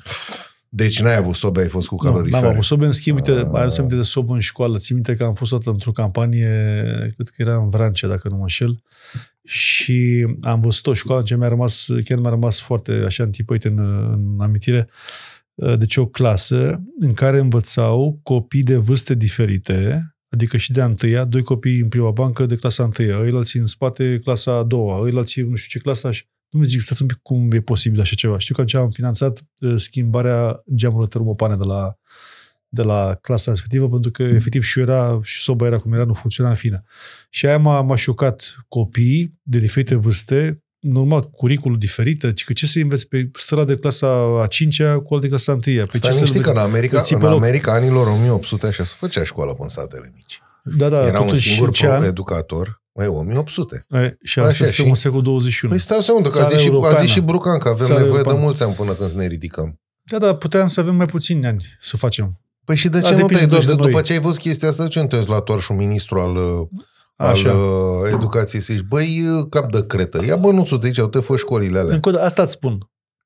Deci 0.73 1.01
n-ai 1.01 1.17
avut 1.17 1.35
sobe, 1.35 1.61
ai 1.61 1.69
fost 1.69 1.89
cu 1.89 1.95
Nu, 1.95 2.11
calorifere. 2.11 2.43
n-am 2.43 2.51
avut 2.53 2.65
sobe, 2.65 2.87
în 2.87 2.93
schimb, 2.93 3.17
uite, 3.17 3.31
Ah. 3.33 3.47
mai 3.51 3.63
adus 3.63 3.79
aminte 3.79 3.97
de 3.97 4.03
sobă 4.03 4.35
în 4.35 4.41
școală. 4.41 4.79
Țin 4.79 4.95
minte 4.95 5.15
că 5.15 5.25
am 5.25 5.35
fost 5.35 5.53
odată 5.53 5.71
într-o 5.71 5.91
campanie, 5.91 6.45
cred 7.15 7.29
că 7.29 7.43
era 7.43 7.57
în 7.57 7.69
Vrancea, 7.69 8.09
dacă 8.09 8.29
nu 8.29 8.35
mă 8.37 8.41
înșel, 8.43 8.83
și 9.45 10.27
am 10.41 10.61
văzut 10.61 10.87
o 10.87 10.95
școală 10.95 11.23
ce 11.23 11.37
mi-a 11.37 11.49
rămas, 11.49 11.87
chiar 12.05 12.19
mi-a 12.19 12.31
rămas 12.31 12.61
foarte 12.61 12.93
așa 12.93 13.23
întipăit 13.23 13.65
în, 13.65 13.79
în 14.13 14.41
amintire, 14.41 14.87
deci 15.79 15.97
o 15.97 16.07
clasă 16.07 16.83
în 16.99 17.13
care 17.15 17.39
învățau 17.39 18.21
copii 18.23 18.63
de 18.63 18.77
vârste 18.77 19.15
diferite, 19.15 20.05
adică 20.29 20.57
și 20.57 20.73
de 20.73 20.81
a 20.81 20.85
întâia, 20.85 21.25
doi 21.25 21.43
copii 21.43 21.81
în 21.81 21.89
prima 21.89 22.11
bancă 22.11 22.47
de 22.47 22.57
clasa 22.57 22.83
a 22.83 22.87
întâia, 22.87 23.19
îi 23.19 23.31
alții 23.33 23.61
în 23.61 23.67
spate 23.67 24.19
clasa 24.25 24.53
a 24.53 24.63
doua, 24.63 25.03
îi 25.05 25.17
alții 25.17 25.43
nu 25.43 25.55
știu 25.55 25.79
ce 25.79 25.85
clasa 25.85 26.11
și 26.11 26.25
nu 26.51 26.59
mi 26.61 26.67
zic, 26.67 26.81
stați 26.81 27.03
un 27.03 27.09
pic 27.09 27.19
cum 27.23 27.53
e 27.53 27.61
posibil 27.61 28.01
așa 28.01 28.15
ceva. 28.15 28.39
Știu 28.39 28.55
că 28.55 28.61
atunci 28.61 28.83
am 28.83 28.91
finanțat 28.91 29.41
uh, 29.61 29.75
schimbarea 29.77 30.63
geamurilor 30.75 31.09
termopane 31.09 31.57
de 31.57 31.65
la, 31.67 31.95
de 32.69 32.83
la 32.83 33.15
clasa 33.21 33.51
respectivă, 33.51 33.89
pentru 33.89 34.11
că 34.11 34.23
efectiv 34.23 34.63
și 34.63 34.79
eu 34.79 34.85
era, 34.85 35.21
și 35.23 35.43
soba 35.43 35.67
era 35.67 35.79
cum 35.79 35.93
era, 35.93 36.05
nu 36.05 36.13
funcționa 36.15 36.49
în 36.49 36.55
fine. 36.55 36.85
Și 37.31 37.47
aia 37.47 37.59
m-a, 37.59 37.81
m-a 37.81 37.97
șocat 37.97 38.55
copiii 38.69 39.39
de 39.43 39.59
diferite 39.59 39.95
vârste, 39.95 40.63
normal, 40.79 41.23
curiculul 41.23 41.79
diferită, 41.79 42.33
ci 42.33 42.45
că 42.45 42.53
ce 42.53 42.67
să 42.67 42.79
înveți 42.79 43.09
pe 43.09 43.31
strada 43.33 43.65
de 43.65 43.77
clasa 43.77 44.07
a 44.43 44.47
5-a 44.49 44.99
cu 44.99 45.15
al 45.15 45.21
de 45.21 45.29
clasa 45.29 45.53
a 45.53 45.55
1 45.55 45.61
Pe 45.63 45.71
Stai 45.97 46.11
ce 46.11 46.17
să 46.17 46.25
știi 46.25 46.41
că 46.41 46.51
în 46.51 46.57
înveți? 46.57 46.69
America, 46.75 46.99
Îți 46.99 47.07
ții 47.07 47.17
în 47.17 47.23
pe 47.23 47.29
loc. 47.29 47.37
America, 47.37 47.73
anilor 47.73 48.07
1800, 48.07 48.67
așa, 48.67 48.85
se 48.85 48.95
făcea 48.97 49.25
școală 49.25 49.53
până 49.53 49.69
satele 49.69 50.11
mici. 50.15 50.41
Da, 50.65 50.89
da, 50.89 51.07
Era 51.07 51.21
un 51.21 51.27
totuși 51.27 51.49
singur 51.49 51.67
în 51.67 51.73
ce 51.73 51.87
pro- 51.87 51.95
an? 51.95 52.03
educator. 52.03 52.80
Mai 52.95 53.07
1800. 53.07 53.87
E, 53.89 54.17
și 54.23 54.39
Așa, 54.39 54.49
asta 54.49 54.65
suntem 54.65 54.85
și- 54.85 54.91
în 54.91 54.95
secolul 54.97 55.23
21. 55.23 55.73
Păi 55.73 55.83
stai 55.83 55.99
o 55.99 56.03
secundă, 56.03 56.29
că 56.29 56.35
a 56.41 56.43
Țara 56.43 56.49
zis, 56.49 56.59
și, 56.59 56.65
a 56.67 56.71
europeană. 56.71 56.99
zis 57.01 57.11
și 57.11 57.21
Brucan 57.21 57.59
că 57.59 57.69
avem 57.69 57.87
Țara 57.87 57.93
nevoie 57.99 58.11
europeană. 58.13 58.39
de 58.39 58.45
mulți 58.45 58.63
ani 58.63 58.73
până 58.73 58.93
când 58.93 59.11
să 59.11 59.17
ne 59.17 59.27
ridicăm. 59.27 59.81
Da, 60.03 60.19
da, 60.19 60.35
puteam 60.35 60.67
să 60.67 60.81
avem 60.81 60.95
mai 60.95 61.07
puțini 61.07 61.47
ani 61.47 61.65
să 61.81 61.97
facem. 61.97 62.41
Păi 62.65 62.77
și 62.77 62.89
de 62.89 62.99
Da, 63.01 63.07
ce 63.09 63.13
nu 63.15 63.17
depinde 63.21 63.35
te-ai 63.37 63.47
dus? 63.49 63.65
doar 63.65 63.77
de 63.77 63.83
După 63.83 63.91
noi. 63.95 64.03
ce 64.03 64.13
ai 64.13 64.19
văzut 64.21 64.39
chestia 64.41 64.69
asta, 64.69 64.83
de 64.83 64.89
ce 64.89 65.01
nu 65.01 65.07
te 65.07 65.17
la 65.17 65.39
torșul 65.41 65.77
ministru 65.77 66.21
al, 66.21 66.37
uh, 66.37 66.69
al 67.17 67.29
Așa. 67.29 67.53
uh, 67.53 68.11
educației 68.13 68.61
să 68.63 68.73
zici, 68.73 68.83
băi, 68.89 69.21
uh, 69.39 69.47
cap 69.51 69.71
de 69.73 69.87
cretă, 69.87 70.25
ia 70.27 70.37
bănuțul 70.37 70.79
de 70.81 70.87
aici, 70.87 70.99
au 70.99 71.09
te 71.09 71.19
fă 71.19 71.37
școlile 71.37 71.79
alea. 71.79 71.95
Încă 71.95 72.09
o 72.09 72.13
dată, 72.13 72.25
asta 72.25 72.43
îți 72.43 72.53
spun. 72.53 72.79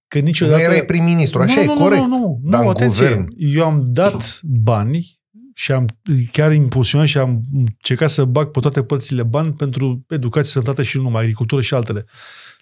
Că 0.09 0.19
Nu 0.19 0.25
niciodată... 0.25 0.62
erai 0.62 0.85
prim-ministru, 0.85 1.41
așa 1.43 1.55
nu, 1.55 1.61
e 1.61 1.65
nu, 1.65 1.75
corect. 1.75 2.01
Nu, 2.07 2.09
nu, 2.09 2.19
nu, 2.43 2.51
Dar 2.51 2.61
nu 2.61 2.67
în 2.67 2.71
atenție. 2.75 3.07
guvern. 3.09 3.29
Eu 3.37 3.65
am 3.65 3.83
dat 3.85 4.41
bani 4.43 5.21
și 5.55 5.73
am 5.73 5.87
chiar 6.33 6.53
impulsionat 6.53 7.07
și 7.07 7.19
am 7.19 7.43
încercat 7.55 8.11
să 8.11 8.25
bag 8.25 8.51
pe 8.51 8.61
toate 8.61 8.83
părțile 8.83 9.23
bani 9.23 9.53
pentru 9.53 10.05
educație, 10.09 10.51
sănătate 10.53 10.83
și 10.83 10.97
nu 10.97 11.03
numai, 11.03 11.21
agricultură 11.23 11.61
și 11.61 11.75
altele. 11.75 12.01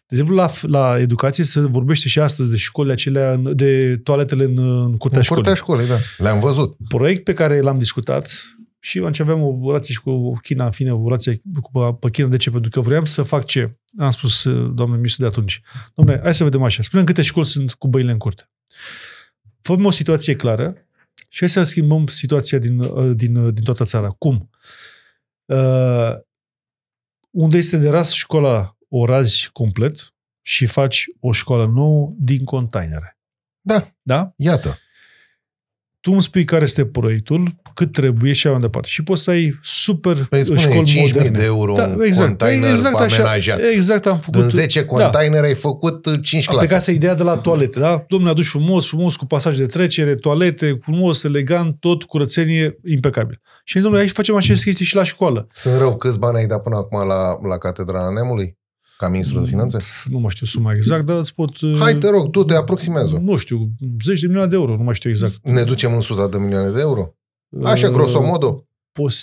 De 0.06 0.18
exemplu, 0.18 0.34
la, 0.34 0.50
la 0.62 0.98
educație 0.98 1.44
se 1.44 1.60
vorbește 1.60 2.08
și 2.08 2.20
astăzi 2.20 2.50
de 2.50 2.56
școlile 2.56 2.92
acelea, 2.92 3.32
în- 3.32 3.56
de 3.56 3.96
toaletele 3.96 4.44
în, 4.44 4.58
în 4.58 4.96
curtea 4.96 5.18
În 5.18 5.24
școlii. 5.24 5.42
curtea 5.42 5.54
școlii, 5.54 5.86
da. 5.88 5.96
Le-am 6.18 6.40
văzut. 6.40 6.76
Proiect 6.88 7.24
pe 7.24 7.32
care 7.32 7.60
l-am 7.60 7.78
discutat 7.78 8.30
și 8.78 8.98
atunci 8.98 9.20
aveam 9.20 9.42
o 9.42 9.58
relație 9.66 9.94
și 9.94 10.00
cu 10.00 10.38
China, 10.42 10.64
în 10.64 10.70
fine, 10.70 10.92
o 10.92 11.04
relație 11.04 11.40
cu 11.62 11.92
pe 12.00 12.10
China. 12.10 12.28
De 12.28 12.36
ce? 12.36 12.50
Pentru 12.50 12.70
că 12.70 12.80
vreau 12.80 13.04
să 13.04 13.22
fac 13.22 13.44
ce? 13.44 13.76
Am 13.98 14.10
spus, 14.10 14.48
doamne 14.74 14.96
ministru 14.96 15.22
de 15.22 15.28
atunci, 15.28 15.60
domnule, 15.94 16.20
hai 16.22 16.34
să 16.34 16.44
vedem 16.44 16.62
așa. 16.62 16.82
Spunem 16.82 17.04
câte 17.04 17.22
școli 17.22 17.46
sunt 17.46 17.72
cu 17.72 17.88
băile 17.88 18.10
în 18.12 18.18
curte. 18.18 18.50
Făm 19.60 19.84
o 19.84 19.90
situație 19.90 20.34
clară 20.34 20.74
și 21.28 21.38
hai 21.38 21.48
să 21.48 21.62
schimbăm 21.62 22.06
situația 22.06 22.58
din, 22.58 22.78
uh, 22.78 23.16
din, 23.16 23.36
uh, 23.36 23.54
din 23.54 23.64
toată 23.64 23.84
țara. 23.84 24.10
Cum? 24.10 24.50
Uh, 25.44 26.12
unde 27.30 27.56
este 27.56 27.76
de 27.76 27.88
ras 27.88 28.12
școala, 28.12 28.76
o 28.88 29.04
razi 29.04 29.50
complet 29.52 30.14
și 30.42 30.66
faci 30.66 31.06
o 31.20 31.32
școală 31.32 31.66
nouă 31.66 32.12
din 32.16 32.44
containere. 32.44 33.18
Da, 33.60 33.94
Da? 34.02 34.32
iată. 34.36 34.78
tu 36.00 36.12
îmi 36.12 36.22
spui 36.22 36.44
care 36.44 36.62
este 36.62 36.86
proiectul, 36.86 37.61
cât 37.74 37.92
trebuie 37.92 38.32
și 38.32 38.46
așa 38.46 38.54
mai 38.54 38.64
departe. 38.64 38.88
Și 38.88 39.02
poți 39.02 39.22
să 39.22 39.30
ai 39.30 39.58
super 39.62 40.26
Păi 40.28 40.44
spune, 40.44 40.58
școli 40.60 40.90
5.000 40.94 41.00
moderne. 41.00 41.38
de 41.38 41.44
euro 41.44 41.74
da, 41.74 41.86
un 41.86 42.02
exact, 42.02 42.28
container 42.28 42.70
exact 42.70 42.98
așa, 43.00 43.16
amenajat. 43.22 43.58
Exact, 43.74 44.06
am 44.06 44.18
făcut. 44.18 44.40
Din 44.40 44.48
10 44.48 44.84
containere 44.84 45.46
ai 45.46 45.54
făcut 45.54 46.04
5 46.22 46.44
Da. 46.44 46.50
Am 46.50 46.56
plecat 46.58 46.68
clase. 46.68 46.84
să 46.84 46.90
ideea 46.90 47.14
de 47.14 47.22
la 47.22 47.36
toalete, 47.36 47.78
da? 47.78 48.04
Domnule, 48.08 48.30
aduci 48.30 48.46
frumos, 48.46 48.86
frumos, 48.88 49.16
cu 49.16 49.26
pasaj 49.26 49.56
de 49.56 49.66
trecere, 49.66 50.14
toalete, 50.14 50.78
frumos, 50.80 51.22
elegant, 51.22 51.76
tot, 51.80 52.02
curățenie, 52.02 52.78
impecabil. 52.84 53.40
Și 53.64 53.78
domnule, 53.78 54.02
aici 54.02 54.10
facem 54.12 54.34
aceste 54.36 54.64
chestii 54.64 54.84
și 54.86 54.94
la 54.94 55.02
școală. 55.02 55.46
Sunt 55.52 55.76
rău, 55.76 55.96
câți 55.96 56.18
bani 56.18 56.36
ai 56.36 56.46
dat 56.46 56.62
până 56.62 56.76
acum 56.76 57.06
la, 57.06 57.48
la 57.48 57.58
Catedrala 57.58 58.10
Neamului? 58.12 58.60
Ca 58.96 59.08
ministru 59.08 59.40
de 59.40 59.46
finanțe? 59.46 59.78
Nu 60.04 60.18
mai 60.18 60.30
știu 60.30 60.46
suma 60.46 60.72
exact, 60.74 61.04
dar 61.06 61.18
îți 61.18 61.34
pot... 61.34 61.60
uh, 61.60 61.76
Hai, 61.80 61.94
te 61.94 62.08
rog, 62.10 62.30
tu 62.30 62.44
te 62.44 62.54
aproximează. 62.54 63.18
Nu 63.22 63.36
știu, 63.36 63.68
zeci 64.04 64.20
de 64.20 64.26
milioane 64.26 64.50
de 64.50 64.56
euro, 64.56 64.76
nu 64.76 64.82
mai 64.82 64.94
știu 64.94 65.10
exact. 65.10 65.32
Ne 65.42 65.62
ducem 65.62 65.90
în 65.92 65.96
100 65.98 66.28
de 66.30 66.38
milioane 66.38 66.70
de 66.70 66.80
euro? 66.80 67.14
Așa, 67.64 67.86
Uh, 67.88 67.92
grosomodo? 67.92 68.64
Pos... 68.92 69.16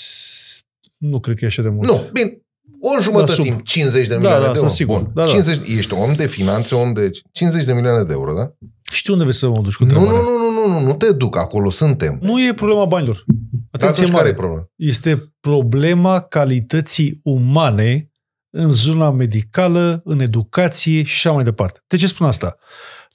Nu 0.97 1.19
cred 1.19 1.37
că 1.37 1.43
e 1.45 1.47
așa 1.47 1.61
de 1.61 1.69
mult. 1.69 1.87
Nu, 1.89 2.01
bine. 2.13 2.41
O 2.81 2.95
înjumătățim, 2.97 3.53
sub. 3.53 3.61
50 3.61 4.07
de 4.07 4.13
Da, 4.13 4.19
milioane 4.19 4.45
da, 4.45 4.51
de 4.51 4.57
sunt 4.57 4.79
euro. 4.79 4.93
sigur. 4.95 4.97
Bun. 5.01 5.11
Da, 5.13 5.25
da. 5.25 5.31
50, 5.31 5.67
ești 5.77 5.93
om 5.93 6.13
de 6.15 6.27
finanțe, 6.27 6.75
om 6.75 6.93
de 6.93 7.11
50 7.31 7.65
de 7.65 7.73
milioane 7.73 8.03
de 8.03 8.11
euro, 8.13 8.33
da? 8.33 8.51
Știu 8.91 9.13
unde 9.13 9.23
vrei 9.25 9.35
să 9.35 9.49
mă 9.49 9.61
duci 9.61 9.75
cu 9.75 9.83
Nu, 9.85 9.89
întrebarea. 9.89 10.21
nu, 10.21 10.29
nu, 10.37 10.51
nu, 10.51 10.67
nu, 10.67 10.79
nu, 10.79 10.85
nu 10.85 10.93
te 10.93 11.11
duc, 11.11 11.37
acolo 11.37 11.69
suntem. 11.69 12.17
Nu 12.21 12.41
e 12.47 12.53
problema 12.53 12.85
banilor. 12.85 13.23
Dar 13.25 13.59
Atenție 13.71 14.03
atunci 14.03 14.17
care 14.17 14.17
mare. 14.17 14.29
e 14.29 14.33
problema? 14.33 14.69
Este 14.75 15.33
problema 15.39 16.19
calității 16.19 17.19
umane 17.23 18.11
în 18.49 18.71
zona 18.71 19.11
medicală, 19.11 20.01
în 20.05 20.19
educație 20.19 21.03
și 21.03 21.27
așa 21.27 21.31
mai 21.35 21.43
departe. 21.43 21.79
De 21.87 21.97
ce 21.97 22.07
spun 22.07 22.27
asta? 22.27 22.55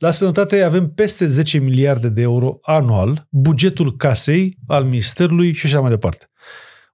La 0.05 0.11
sănătate 0.11 0.63
avem 0.63 0.89
peste 0.89 1.27
10 1.27 1.59
miliarde 1.59 2.09
de 2.09 2.21
euro 2.21 2.59
anual, 2.63 3.27
bugetul 3.31 3.97
casei, 3.97 4.59
al 4.67 4.85
ministerului 4.85 5.53
și 5.53 5.67
așa 5.67 5.81
mai 5.81 5.91
departe. 5.91 6.31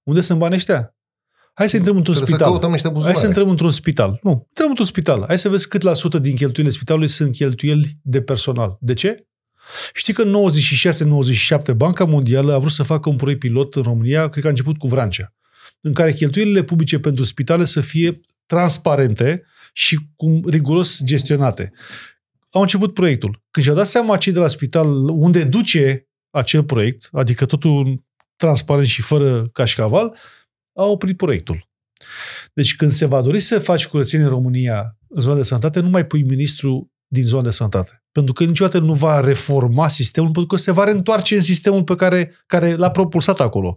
Unde 0.03 0.21
sunt 0.21 0.39
banii 0.39 0.57
ăștia? 0.57 0.97
Hai 1.55 1.69
să 1.69 1.77
intrăm 1.77 1.97
într-un 1.97 2.15
Trebuie 2.15 2.39
să 2.39 2.45
spital. 2.45 2.53
căutăm 2.53 2.71
niște 2.71 2.87
Hai 2.87 2.97
să 2.97 3.03
buzunare. 3.03 3.27
intrăm 3.27 3.49
într-un 3.49 3.71
spital. 3.71 4.19
Nu, 4.23 4.47
intrăm 4.49 4.69
într-un 4.69 4.87
spital. 4.87 5.25
Hai 5.27 5.39
să 5.39 5.49
vezi 5.49 5.69
cât 5.69 5.83
la 5.83 5.95
sută 5.95 6.19
din 6.19 6.35
cheltuielile 6.35 6.77
spitalului 6.77 7.09
sunt 7.09 7.33
cheltuieli 7.33 7.99
de 8.03 8.21
personal. 8.21 8.77
De 8.81 8.95
ce? 8.95 9.15
Știi 9.95 10.13
că 10.13 10.23
în 10.23 10.37
96-97 11.73 11.77
Banca 11.77 12.05
Mondială 12.05 12.55
a 12.55 12.59
vrut 12.59 12.73
să 12.73 12.83
facă 12.83 13.09
un 13.09 13.17
proiect 13.17 13.41
pilot 13.41 13.75
în 13.75 13.83
România, 13.83 14.29
cred 14.29 14.43
că 14.43 14.49
a 14.49 14.51
început 14.51 14.79
cu 14.79 14.89
Vrancea, 14.89 15.35
în 15.81 15.93
care 15.93 16.13
cheltuielile 16.13 16.63
publice 16.63 16.99
pentru 16.99 17.25
spitale 17.25 17.65
să 17.65 17.81
fie 17.81 18.21
transparente 18.47 19.43
și 19.73 19.99
cum 20.17 20.43
riguros 20.47 21.05
gestionate. 21.05 21.73
Au 22.51 22.61
început 22.61 22.95
proiectul. 22.95 23.43
Când 23.51 23.65
și-au 23.65 23.77
dat 23.77 23.87
seama 23.87 24.17
cei 24.17 24.33
de 24.33 24.39
la 24.39 24.49
spital 24.49 25.09
unde 25.09 25.45
duce 25.45 26.09
acel 26.31 26.65
proiect, 26.65 27.09
adică 27.13 27.47
totul 27.47 28.01
transparent 28.37 28.87
și 28.87 29.03
fără 29.03 29.49
cașcaval, 29.53 30.17
au 30.79 30.91
oprit 30.91 31.17
proiectul. 31.17 31.69
Deci 32.53 32.77
când 32.77 32.91
se 32.91 33.07
va 33.07 33.21
dori 33.21 33.41
să 33.41 33.59
faci 33.59 33.87
curățenie 33.87 34.25
în 34.25 34.31
România 34.31 34.97
în 35.09 35.21
zona 35.21 35.37
de 35.37 35.43
sănătate, 35.43 35.81
nu 35.81 35.89
mai 35.89 36.07
pui 36.07 36.23
ministru 36.23 36.91
din 37.13 37.27
zona 37.27 37.43
de 37.43 37.51
sănătate. 37.51 38.03
Pentru 38.13 38.33
că 38.33 38.45
niciodată 38.45 38.79
nu 38.79 38.95
va 38.95 39.21
reforma 39.21 39.89
sistemul, 39.89 40.31
pentru 40.31 40.55
că 40.55 40.63
se 40.63 40.73
va 40.73 40.85
reîntoarce 40.85 41.35
în 41.35 41.41
sistemul 41.41 41.85
pe 41.85 41.95
care, 41.95 42.35
care 42.47 42.75
l-a 42.75 42.91
propulsat 42.91 43.41
acolo. 43.41 43.75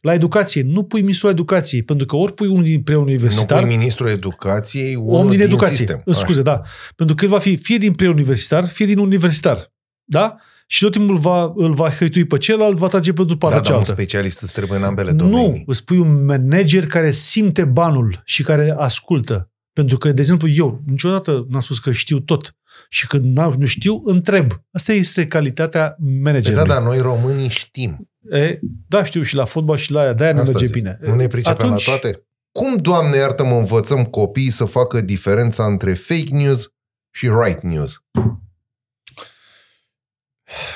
La 0.00 0.12
educație, 0.14 0.62
nu 0.62 0.82
pui 0.82 1.00
ministrul 1.00 1.30
educației, 1.30 1.82
pentru 1.82 2.06
că 2.06 2.16
ori 2.16 2.32
pui 2.34 2.46
unul 2.46 2.62
din 2.62 2.76
Nu 2.76 2.82
preuniversitar, 2.82 3.60
pui 3.62 3.76
ministrul 3.76 4.08
educației, 4.08 4.94
unul 4.94 5.14
om 5.14 5.28
din 5.28 5.30
din 5.38 5.46
educație. 5.46 5.74
sistem. 5.76 6.02
Scuze, 6.06 6.42
da. 6.42 6.62
Pentru 6.96 7.14
că 7.14 7.24
el 7.24 7.30
va 7.30 7.38
fi 7.38 7.56
fie 7.56 7.76
din 7.78 7.92
preuniversitar, 7.92 8.68
fie 8.68 8.86
din 8.86 8.98
universitar. 8.98 9.72
Da? 10.04 10.36
Și 10.66 10.82
tot 10.82 10.92
timpul 10.92 11.18
va, 11.18 11.52
îl 11.54 11.74
va 11.74 11.90
hăitui 11.90 12.24
pe 12.24 12.38
celălalt, 12.38 12.76
va 12.76 12.86
trage 12.88 13.12
pe 13.12 13.22
după 13.24 13.32
Da, 13.48 13.54
partea 13.54 13.60
dar 13.60 13.78
un 13.78 13.84
cealaltă. 13.84 13.92
specialist 13.92 14.42
îți 14.42 14.52
trebuie 14.52 14.78
în 14.78 14.84
ambele 14.84 15.10
Nu, 15.10 15.16
domenii. 15.16 15.62
îți 15.66 15.84
pui 15.84 15.98
un 15.98 16.24
manager 16.24 16.86
care 16.86 17.10
simte 17.10 17.64
banul 17.64 18.20
și 18.24 18.42
care 18.42 18.74
ascultă. 18.78 19.50
Pentru 19.72 19.98
că, 19.98 20.12
de 20.12 20.20
exemplu, 20.20 20.48
eu 20.48 20.82
niciodată 20.86 21.46
n-am 21.48 21.60
spus 21.60 21.78
că 21.78 21.92
știu 21.92 22.20
tot. 22.20 22.54
Și 22.88 23.06
când 23.06 23.36
n-am- 23.36 23.54
nu 23.58 23.66
știu, 23.66 24.00
întreb. 24.04 24.52
Asta 24.70 24.92
este 24.92 25.26
calitatea 25.26 25.90
Păi 25.90 26.18
managerului. 26.22 26.66
da, 26.66 26.74
dar 26.74 26.82
noi 26.82 26.98
românii 26.98 27.48
știm. 27.48 28.10
E, 28.30 28.58
da, 28.88 29.02
știu 29.04 29.22
și 29.22 29.34
la 29.34 29.44
fotbal 29.44 29.76
și 29.76 29.92
la 29.92 30.00
aia, 30.00 30.12
de-aia 30.12 30.32
nu 30.32 30.38
Asta 30.40 30.50
merge 30.52 30.66
zic. 30.66 30.74
bine. 30.74 30.98
Nu 31.00 31.14
ne 31.14 31.26
pricepem 31.26 31.66
Atunci, 31.66 31.86
la 31.86 31.92
toate? 31.98 32.22
Cum, 32.52 32.76
Doamne 32.76 33.16
iartă-mă, 33.16 33.54
învățăm 33.54 34.04
copiii 34.04 34.50
să 34.50 34.64
facă 34.64 35.00
diferența 35.00 35.64
între 35.66 35.94
fake 35.94 36.30
news 36.34 36.72
și 37.10 37.28
right 37.44 37.60
news? 37.62 38.02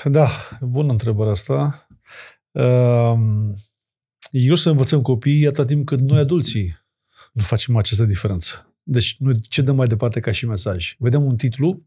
Da, 0.05 0.28
bună 0.61 0.92
întrebarea 0.92 1.32
asta. 1.32 1.86
Uh, 2.50 3.14
e 4.30 4.42
greu 4.44 4.55
să 4.57 4.70
învățăm 4.70 5.03
copiii 5.03 5.46
atât 5.46 5.66
timp 5.66 5.86
cât 5.86 6.00
noi 6.00 6.18
adulții 6.18 6.80
nu 7.32 7.42
facem 7.42 7.76
această 7.76 8.05
diferență. 8.05 8.71
Deci 8.82 9.16
noi 9.18 9.40
ce 9.40 9.62
dăm 9.62 9.76
mai 9.76 9.86
departe 9.86 10.20
ca 10.20 10.32
și 10.32 10.46
mesaj? 10.46 10.94
Vedem 10.98 11.24
un 11.24 11.36
titlu 11.36 11.86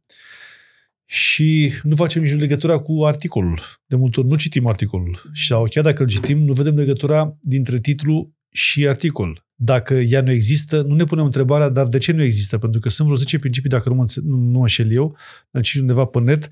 și 1.06 1.72
nu 1.84 1.96
facem 1.96 2.22
nici 2.22 2.40
legătura 2.40 2.78
cu 2.78 3.04
articolul. 3.06 3.60
De 3.86 3.96
multe 3.96 4.20
ori 4.20 4.30
nu 4.30 4.36
citim 4.36 4.68
articolul. 4.68 5.22
Sau 5.34 5.64
chiar 5.64 5.84
dacă 5.84 6.04
îl 6.04 6.10
citim, 6.10 6.44
nu 6.44 6.54
vedem 6.54 6.76
legătura 6.76 7.38
dintre 7.42 7.80
titlu 7.80 8.34
și 8.50 8.88
articol. 8.88 9.46
Dacă 9.56 9.94
ea 9.94 10.22
nu 10.22 10.32
există, 10.32 10.82
nu 10.82 10.96
ne 10.96 11.04
punem 11.04 11.26
întrebarea, 11.26 11.70
dar 11.70 11.88
de 11.88 11.98
ce 11.98 12.12
nu 12.12 12.24
există? 12.24 12.58
Pentru 12.58 12.80
că 12.80 12.90
sunt 12.90 13.08
vreo 13.08 13.20
10 13.20 13.40
principii, 13.40 13.70
dacă 13.70 13.90
nu 13.90 13.96
mă, 13.96 14.06
nu, 14.24 14.36
nu 14.36 14.52
mă 14.52 14.60
înșel 14.60 14.92
eu, 14.92 15.18
am 15.52 15.62
citit 15.62 15.82
undeva 15.82 16.06
pe 16.06 16.20
net, 16.20 16.50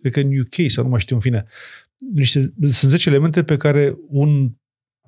cred 0.00 0.12
că 0.12 0.20
în 0.20 0.38
UK 0.38 0.70
sau 0.70 0.84
nu 0.84 0.90
mai 0.90 1.00
știu, 1.00 1.14
în 1.14 1.22
fine. 1.22 1.44
Niște, 2.12 2.52
sunt 2.60 2.90
10 2.90 3.08
elemente 3.08 3.42
pe 3.42 3.56
care 3.56 3.94
un 4.08 4.52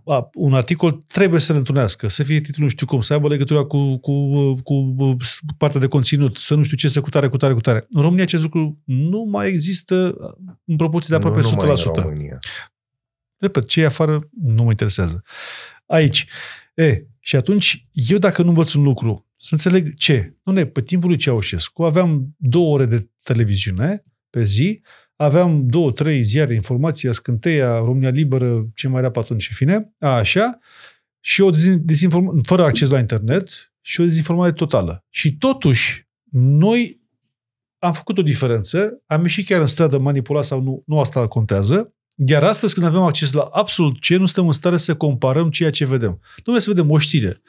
a, 0.09 0.31
un 0.35 0.55
articol 0.55 0.93
trebuie 0.93 1.41
să 1.41 1.53
le 1.53 1.59
întunească, 1.59 2.09
să 2.09 2.23
fie 2.23 2.41
titlul 2.41 2.65
nu 2.65 2.71
știu 2.71 2.87
cum, 2.87 3.01
să 3.01 3.13
aibă 3.13 3.29
legătura 3.29 3.65
cu, 3.65 3.97
cu, 3.97 4.55
cu 4.55 4.95
partea 5.59 5.81
de 5.81 5.87
conținut, 5.87 6.37
să 6.37 6.55
nu 6.55 6.63
știu 6.63 6.77
ce, 6.77 6.89
să 6.89 7.01
cutare, 7.01 7.29
cutare, 7.29 7.53
cutare. 7.53 7.87
În 7.91 8.03
România 8.03 8.25
acest 8.25 8.43
lucru 8.43 8.83
nu 8.85 9.23
mai 9.23 9.49
există 9.49 10.15
în 10.65 10.77
proporție 10.77 11.09
de 11.11 11.17
aproape 11.17 11.41
nu, 11.41 11.49
100%. 11.49 11.51
numai 11.51 11.71
în 11.85 12.03
România. 12.03 12.39
Repet, 13.37 13.67
ce 13.67 13.81
e 13.81 13.85
afară 13.85 14.29
nu 14.43 14.63
mă 14.63 14.71
interesează. 14.71 15.23
Aici. 15.87 16.27
E, 16.75 17.07
și 17.21 17.37
atunci, 17.37 17.87
eu 17.93 18.19
dacă 18.19 18.43
nu 18.43 18.49
învăț 18.49 18.73
un 18.73 18.83
lucru, 18.83 19.27
să 19.37 19.49
înțeleg 19.53 19.95
ce. 19.95 20.37
Nu 20.43 20.53
ne, 20.53 20.67
pe 20.67 20.83
timpul 20.83 21.09
lui 21.09 21.19
Ceaușescu 21.19 21.85
aveam 21.85 22.35
două 22.37 22.75
ore 22.75 22.85
de 22.85 23.11
televiziune 23.23 24.05
pe 24.31 24.43
zi, 24.43 24.81
aveam 25.21 25.66
două, 25.66 25.93
trei 25.93 26.23
ziare, 26.23 26.55
informația, 26.55 27.12
Scânteia, 27.12 27.77
România 27.77 28.11
Liberă, 28.11 28.66
ce 28.75 28.89
mai 28.89 29.01
era 29.01 29.11
pe 29.11 29.19
atunci, 29.19 29.49
în 29.49 29.55
fine, 29.55 29.95
a, 29.99 30.09
așa, 30.09 30.59
și 31.21 31.41
o 31.41 31.51
dezinformare, 31.81 32.39
fără 32.43 32.64
acces 32.64 32.91
la 32.91 32.99
internet, 32.99 33.73
și 33.81 34.01
o 34.01 34.05
dezinformare 34.05 34.53
totală. 34.53 35.05
Și 35.11 35.37
totuși, 35.37 36.09
noi 36.41 37.01
am 37.79 37.93
făcut 37.93 38.19
o 38.19 38.23
diferență, 38.23 39.03
am 39.07 39.23
ieșit 39.23 39.47
chiar 39.47 39.61
în 39.61 39.66
stradă 39.66 39.99
manipulat 39.99 40.45
sau 40.45 40.62
nu, 40.62 40.83
nu 40.87 41.01
asta 41.01 41.27
contează, 41.27 41.93
iar 42.27 42.45
astăzi, 42.45 42.75
când 42.75 42.87
avem 42.87 43.03
acces 43.03 43.33
la 43.33 43.49
absolut 43.53 44.01
ce, 44.01 44.16
nu 44.16 44.27
suntem 44.27 44.47
în 44.47 44.53
stare 44.53 44.77
să 44.77 44.97
comparăm 44.97 45.51
ceea 45.51 45.71
ce 45.71 45.87
vedem. 45.87 46.21
Nu 46.45 46.59
să 46.59 46.71
vedem 46.71 46.91
o 46.91 46.99
știre. 46.99 47.41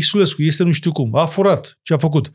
Xulescu 0.00 0.42
este 0.42 0.62
nu 0.62 0.72
știu 0.72 0.92
cum, 0.92 1.14
a 1.16 1.26
furat 1.26 1.78
ce 1.82 1.94
a 1.94 1.98
făcut. 1.98 2.30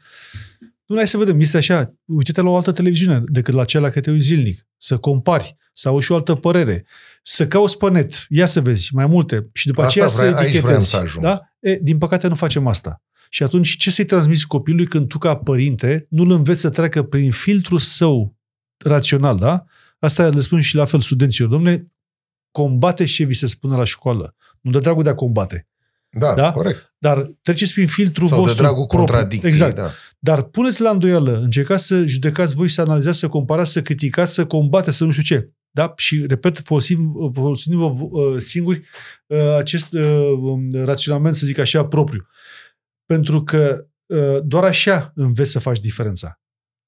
Nu, 0.89 0.95
hai 0.95 1.07
să 1.07 1.17
vedem, 1.17 1.39
este 1.39 1.57
așa, 1.57 1.93
uite-te 2.05 2.41
la 2.41 2.49
o 2.49 2.55
altă 2.55 2.71
televiziune 2.71 3.23
decât 3.25 3.53
la 3.53 3.65
cea 3.65 3.79
la 3.79 3.87
care 3.87 3.99
te 3.99 4.11
uiți 4.11 4.25
zilnic, 4.25 4.67
să 4.77 4.97
compari, 4.97 5.55
să 5.73 5.87
auzi 5.87 6.05
și 6.05 6.11
o 6.11 6.15
altă 6.15 6.33
părere, 6.33 6.85
să 7.23 7.47
cauți 7.47 7.77
pe 7.77 7.89
net, 7.89 8.25
ia 8.29 8.45
să 8.45 8.61
vezi 8.61 8.89
mai 8.93 9.05
multe 9.05 9.49
și 9.53 9.67
după 9.67 9.81
Asta 9.81 10.03
aceea 10.03 10.27
vrea, 10.29 10.39
să 10.39 10.45
etichetezi. 10.45 10.89
Să 10.89 10.97
ajung. 10.97 11.23
da? 11.23 11.41
E, 11.59 11.75
din 11.81 11.97
păcate 11.97 12.27
nu 12.27 12.35
facem 12.35 12.67
asta. 12.67 13.01
Și 13.29 13.43
atunci 13.43 13.77
ce 13.77 13.91
să-i 13.91 14.05
transmiți 14.05 14.47
copilului 14.47 14.85
când 14.87 15.07
tu 15.07 15.17
ca 15.17 15.35
părinte 15.37 16.05
nu-l 16.09 16.31
înveți 16.31 16.61
să 16.61 16.69
treacă 16.69 17.03
prin 17.03 17.31
filtrul 17.31 17.79
său 17.79 18.35
rațional, 18.77 19.37
da? 19.37 19.63
Asta 19.99 20.27
le 20.27 20.39
spun 20.39 20.61
și 20.61 20.75
la 20.75 20.85
fel 20.85 21.01
studenților. 21.01 21.49
Domnule, 21.49 21.87
combate 22.51 23.03
ce 23.03 23.23
vi 23.23 23.33
se 23.33 23.47
spune 23.47 23.75
la 23.75 23.83
școală. 23.83 24.35
Nu 24.61 24.71
de 24.71 24.79
dragul 24.79 25.03
de 25.03 25.09
a 25.09 25.13
combate. 25.15 25.67
Da, 26.11 26.33
Da? 26.33 26.51
corect. 26.51 26.93
Dar 26.97 27.31
treceți 27.41 27.73
prin 27.73 27.87
filtrul 27.87 28.27
Sau 28.27 28.37
de 28.37 28.43
vostru 28.43 28.61
dragul 28.63 28.85
propriu. 28.85 28.99
contradicției. 29.05 29.51
Exact. 29.51 29.75
Da. 29.75 29.91
Dar 30.19 30.43
puneți 30.43 30.81
la 30.81 30.89
îndoială, 30.89 31.39
încercați 31.39 31.85
să 31.85 32.05
judecați 32.05 32.55
voi, 32.55 32.69
să 32.69 32.81
analizați, 32.81 33.19
să 33.19 33.27
comparați, 33.27 33.71
să 33.71 33.81
criticați, 33.81 34.33
să 34.33 34.45
combateți, 34.45 34.97
să 34.97 35.03
nu 35.03 35.11
știu 35.11 35.23
ce. 35.23 35.53
Da? 35.71 35.93
Și, 35.95 36.25
repet, 36.27 36.59
folosim, 36.59 37.31
folosim 37.33 37.81
uh, 37.81 38.37
singuri 38.37 38.87
uh, 39.25 39.55
acest 39.57 39.93
uh, 39.93 40.31
um, 40.41 40.71
raționament, 40.71 41.35
să 41.35 41.45
zic 41.45 41.57
așa, 41.57 41.85
propriu. 41.85 42.27
Pentru 43.05 43.43
că 43.43 43.87
uh, 44.05 44.37
doar 44.43 44.63
așa 44.63 45.11
înveți 45.15 45.51
să 45.51 45.59
faci 45.59 45.79
diferența. 45.79 46.41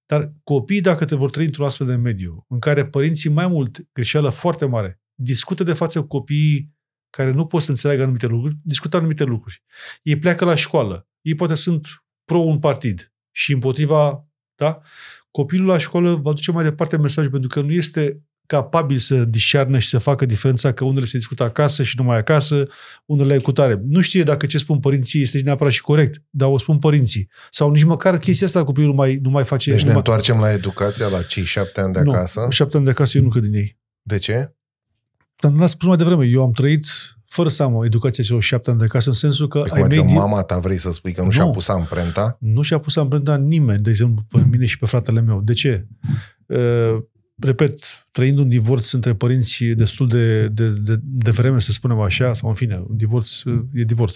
Dar 0.05 0.33
copiii, 0.43 0.81
dacă 0.81 1.05
te 1.05 1.15
vor 1.15 1.29
trăi 1.29 1.45
într-un 1.45 1.65
astfel 1.65 1.87
de 1.87 1.95
mediu, 1.95 2.45
în 2.47 2.59
care 2.59 2.85
părinții 2.85 3.29
mai 3.29 3.47
mult, 3.47 3.87
greșeală 3.93 4.29
foarte 4.29 4.65
mare, 4.65 5.01
discută 5.15 5.63
de 5.63 5.73
față 5.73 6.01
cu 6.01 6.07
copiii 6.07 6.75
care 7.09 7.31
nu 7.31 7.45
pot 7.45 7.61
să 7.61 7.69
înțeleagă 7.69 8.01
anumite 8.01 8.27
lucruri, 8.27 8.57
discută 8.63 8.97
anumite 8.97 9.23
lucruri. 9.23 9.63
Ei 10.03 10.17
pleacă 10.17 10.45
la 10.45 10.55
școală, 10.55 11.09
ei 11.21 11.35
poate 11.35 11.55
sunt 11.55 11.87
pro 12.25 12.39
un 12.39 12.59
partid 12.59 13.10
și 13.31 13.53
împotriva, 13.53 14.27
da? 14.55 14.81
Copilul 15.31 15.67
la 15.67 15.77
școală 15.77 16.15
va 16.15 16.33
duce 16.33 16.51
mai 16.51 16.63
departe 16.63 16.97
mesajul 16.97 17.31
pentru 17.31 17.49
că 17.49 17.61
nu 17.61 17.71
este 17.71 18.23
capabil 18.45 18.97
să 18.97 19.25
discearnă 19.25 19.77
și 19.77 19.87
să 19.87 19.97
facă 19.97 20.25
diferența 20.25 20.73
că 20.73 20.83
unele 20.83 21.05
se 21.05 21.17
discută 21.17 21.43
acasă 21.43 21.83
și 21.83 21.95
numai 21.97 22.17
acasă, 22.17 22.67
unele 23.05 23.37
cu 23.37 23.51
tare. 23.51 23.81
Nu 23.83 24.01
știe 24.01 24.23
dacă 24.23 24.45
ce 24.45 24.57
spun 24.57 24.79
părinții 24.79 25.21
este 25.21 25.39
neapărat 25.39 25.73
și 25.73 25.81
corect, 25.81 26.23
dar 26.29 26.49
o 26.49 26.57
spun 26.57 26.79
părinții. 26.79 27.29
Sau 27.49 27.71
nici 27.71 27.83
măcar 27.83 28.17
chestia 28.17 28.47
asta 28.47 28.63
copilul 28.63 28.93
mai, 28.93 29.19
nu 29.21 29.29
mai 29.29 29.43
face... 29.43 29.69
Deci 29.69 29.79
nu 29.79 29.85
ne 29.85 29.91
mai... 29.91 29.97
întoarcem 29.97 30.39
la 30.39 30.51
educația, 30.51 31.07
la 31.07 31.21
cei 31.21 31.43
șapte 31.43 31.81
ani 31.81 31.93
de 31.93 31.99
acasă. 31.99 32.39
Nu, 32.39 32.49
șapte 32.49 32.75
ani 32.77 32.85
de 32.85 32.91
acasă 32.91 33.17
eu 33.17 33.23
nu 33.23 33.29
cred 33.29 33.43
din 33.43 33.53
ei. 33.53 33.79
De 34.01 34.17
ce? 34.17 34.55
Dar 35.41 35.51
nu 35.51 35.63
a 35.63 35.65
spus 35.65 35.87
mai 35.87 35.97
devreme, 35.97 36.25
eu 36.25 36.43
am 36.43 36.51
trăit 36.51 36.85
fără 37.31 37.49
să 37.49 37.63
am 37.63 37.73
o 37.75 37.85
educație 37.85 38.23
celor 38.23 38.41
șapte 38.41 38.69
ani 38.69 38.79
de 38.79 38.85
acasă, 38.85 39.09
în 39.09 39.15
sensul 39.15 39.47
că 39.47 39.57
De 39.57 39.63
ai 39.63 39.69
cum 39.69 39.81
adică 39.83 40.01
mei 40.01 40.11
din- 40.11 40.19
mama 40.21 40.41
ta 40.41 40.59
vrei 40.59 40.77
să 40.77 40.91
spui 40.91 41.11
că 41.11 41.19
nu, 41.21 41.25
Nu. 41.25 41.31
și-a 41.31 41.45
pus 41.45 41.67
amprenta? 41.67 42.37
nu 42.39 42.61
și-a 42.61 42.77
pus 42.77 42.95
amprenta 42.95 43.37
nimeni, 43.37 43.81
de 43.81 43.89
exemplu, 43.89 44.23
pe 44.29 44.45
mine 44.51 44.65
și 44.65 44.77
pe 44.77 44.85
fratele 44.85 45.21
meu. 45.21 45.41
De 45.43 45.53
ce? 45.53 45.87
Uh, 46.45 46.97
repet, 47.43 47.79
trăind 48.11 48.37
un 48.37 48.49
divorț 48.49 48.91
între 48.91 49.13
părinți 49.13 49.63
destul 49.63 50.07
de, 50.07 50.47
de, 50.47 50.69
de, 50.69 50.95
de 51.01 51.31
vreme, 51.31 51.59
să 51.59 51.71
spunem 51.71 51.99
așa, 51.99 52.33
sau 52.33 52.49
în 52.49 52.55
fine, 52.55 52.83
un 52.89 52.95
divorț 52.97 53.41
uh, 53.43 53.59
e 53.73 53.83
divorț. 53.83 54.15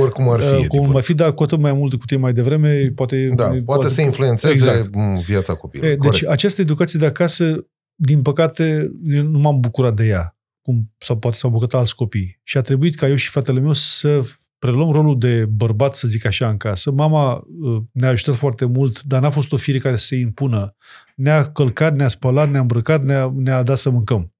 Oricum 0.00 0.28
ar 0.28 0.40
fi. 0.40 0.52
Uh, 0.54 0.62
e 0.62 0.66
cum 0.66 0.78
divorț. 0.78 0.96
ar 0.96 1.02
fi, 1.02 1.14
dar 1.14 1.32
cu 1.34 1.42
atât 1.42 1.58
mai 1.58 1.72
mult 1.72 1.98
cât 2.00 2.10
e 2.10 2.16
mai 2.16 2.32
devreme, 2.32 2.92
poate... 2.94 3.32
Da, 3.36 3.50
poate 3.64 3.88
să 3.88 4.00
influențeze 4.00 4.52
Exact. 4.52 4.76
exact. 4.76 5.18
viața 5.24 5.52
E, 5.52 5.56
copilului. 5.56 5.96
deci 5.96 6.24
această 6.26 6.60
educație 6.60 6.98
de 6.98 7.06
acasă, 7.06 7.66
din 7.94 8.22
păcate, 8.22 8.90
eu 9.04 9.22
nu 9.22 9.38
m-am 9.38 9.60
bucurat 9.60 9.94
de 9.94 10.06
ea, 10.06 10.33
cum 10.64 10.92
sau 10.98 11.18
poate 11.18 11.36
s-au 11.36 11.50
bucurat 11.50 11.74
alți 11.74 11.96
copii. 11.96 12.40
Și 12.42 12.56
a 12.56 12.60
trebuit 12.60 12.94
ca 12.94 13.08
eu 13.08 13.14
și 13.14 13.28
fratele 13.28 13.60
meu 13.60 13.72
să 13.72 14.20
preluăm 14.58 14.90
rolul 14.90 15.18
de 15.18 15.44
bărbat, 15.44 15.94
să 15.94 16.08
zic 16.08 16.24
așa, 16.24 16.48
în 16.48 16.56
casă. 16.56 16.90
Mama 16.90 17.34
uh, 17.34 17.82
ne-a 17.92 18.08
ajutat 18.08 18.34
foarte 18.34 18.64
mult, 18.64 19.02
dar 19.02 19.20
n-a 19.20 19.30
fost 19.30 19.52
o 19.52 19.56
fire 19.56 19.78
care 19.78 19.96
să 19.96 20.06
se 20.06 20.16
impună. 20.16 20.76
Ne-a 21.16 21.52
călcat, 21.52 21.96
ne-a 21.96 22.08
spălat, 22.08 22.50
ne-a 22.50 22.60
îmbrăcat, 22.60 23.02
ne-a, 23.02 23.32
ne-a 23.36 23.62
dat 23.62 23.78
să 23.78 23.90
mâncăm. 23.90 24.34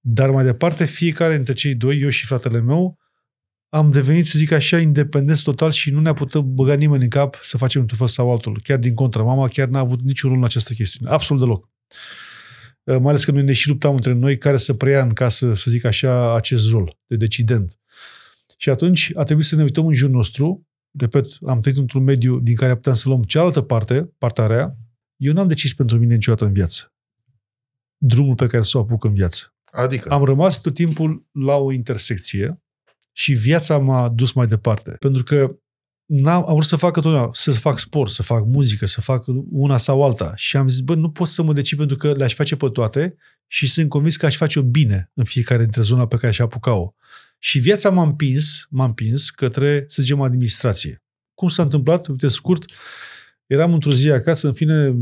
Dar 0.00 0.30
mai 0.30 0.44
departe, 0.44 0.84
fiecare 0.84 1.34
dintre 1.34 1.52
cei 1.52 1.74
doi, 1.74 2.00
eu 2.00 2.08
și 2.08 2.26
fratele 2.26 2.60
meu, 2.60 2.98
am 3.68 3.90
devenit, 3.90 4.26
să 4.26 4.38
zic 4.38 4.52
așa, 4.52 4.78
independenți 4.78 5.42
total 5.42 5.70
și 5.70 5.90
nu 5.90 6.00
ne-a 6.00 6.12
putut 6.12 6.44
băga 6.44 6.74
nimeni 6.74 7.02
în 7.02 7.08
cap 7.08 7.38
să 7.42 7.56
facem 7.56 7.80
într-un 7.80 7.98
fel 7.98 8.08
sau 8.08 8.30
altul. 8.30 8.60
Chiar 8.62 8.78
din 8.78 8.94
contră, 8.94 9.22
mama 9.22 9.48
chiar 9.48 9.68
n-a 9.68 9.78
avut 9.78 10.02
niciun 10.02 10.28
rol 10.30 10.38
în 10.38 10.44
această 10.44 10.72
chestiune. 10.72 11.10
Absolut 11.10 11.42
deloc. 11.42 11.68
Uh, 12.90 12.98
Mai 12.98 13.08
ales 13.08 13.24
că 13.24 13.30
noi 13.30 13.42
ne 13.42 13.52
și 13.52 13.68
luptam 13.68 13.94
între 13.94 14.12
noi 14.12 14.38
care 14.38 14.56
să 14.56 14.74
preia 14.74 15.02
în 15.02 15.12
casă, 15.12 15.54
să 15.54 15.70
zic 15.70 15.84
așa, 15.84 16.34
acest 16.34 16.70
rol 16.70 16.98
de 17.06 17.16
decident. 17.16 17.78
Și 18.56 18.70
atunci 18.70 19.12
a 19.14 19.22
trebuit 19.22 19.46
să 19.46 19.56
ne 19.56 19.62
uităm 19.62 19.86
în 19.86 19.92
jurul 19.92 20.14
nostru. 20.14 20.68
Repet, 20.98 21.26
am 21.46 21.60
trăit 21.60 21.76
într-un 21.76 22.02
mediu 22.02 22.40
din 22.40 22.54
care 22.54 22.74
puteam 22.74 22.94
să 22.94 23.08
luăm 23.08 23.22
cealaltă 23.22 23.60
parte, 23.60 24.12
partea 24.18 24.46
rea. 24.46 24.76
Eu 25.16 25.32
n-am 25.32 25.48
decis 25.48 25.74
pentru 25.74 25.98
mine 25.98 26.14
niciodată 26.14 26.44
în 26.44 26.52
viață 26.52 26.94
drumul 28.02 28.34
pe 28.34 28.46
care 28.46 28.62
să 28.62 28.78
o 28.78 28.80
apuc 28.80 29.04
în 29.04 29.14
viață. 29.14 29.54
Adică, 29.64 30.10
Am 30.10 30.24
rămas 30.24 30.60
tot 30.60 30.74
timpul 30.74 31.26
la 31.32 31.56
o 31.56 31.72
intersecție 31.72 32.62
și 33.12 33.32
viața 33.32 33.78
m-a 33.78 34.08
dus 34.08 34.32
mai 34.32 34.46
departe. 34.46 34.90
Pentru 34.90 35.22
că 35.22 35.56
n-am, 36.10 36.44
am 36.48 36.54
vrut 36.54 36.64
să 36.66 36.76
fac 36.76 36.96
întotdeauna, 36.96 37.30
să 37.32 37.50
fac 37.50 37.78
sport, 37.78 38.10
să 38.10 38.22
fac 38.22 38.44
muzică, 38.46 38.86
să 38.86 39.00
fac 39.00 39.24
una 39.50 39.76
sau 39.76 40.04
alta. 40.04 40.32
Și 40.36 40.56
am 40.56 40.68
zis, 40.68 40.80
bă, 40.80 40.94
nu 40.94 41.10
pot 41.10 41.28
să 41.28 41.42
mă 41.42 41.52
decid 41.52 41.78
pentru 41.78 41.96
că 41.96 42.12
le-aș 42.12 42.34
face 42.34 42.56
pe 42.56 42.68
toate 42.68 43.16
și 43.46 43.68
sunt 43.68 43.88
convins 43.88 44.16
că 44.16 44.26
aș 44.26 44.36
face-o 44.36 44.62
bine 44.62 45.10
în 45.14 45.24
fiecare 45.24 45.62
dintre 45.62 45.82
zona 45.82 46.06
pe 46.06 46.16
care 46.16 46.26
aș 46.26 46.38
apuca-o. 46.38 46.92
Și 47.38 47.58
viața 47.58 47.90
m-a 47.90 48.02
împins, 48.02 48.66
m-a 48.70 48.84
împins 48.84 49.30
către, 49.30 49.84
să 49.88 50.02
zicem, 50.02 50.20
administrație. 50.20 51.02
Cum 51.34 51.48
s-a 51.48 51.62
întâmplat? 51.62 52.06
Uite, 52.06 52.28
scurt, 52.28 52.64
eram 53.50 53.72
într-o 53.72 53.90
zi 53.90 54.10
acasă, 54.10 54.46
în 54.46 54.52
fine, 54.52 54.94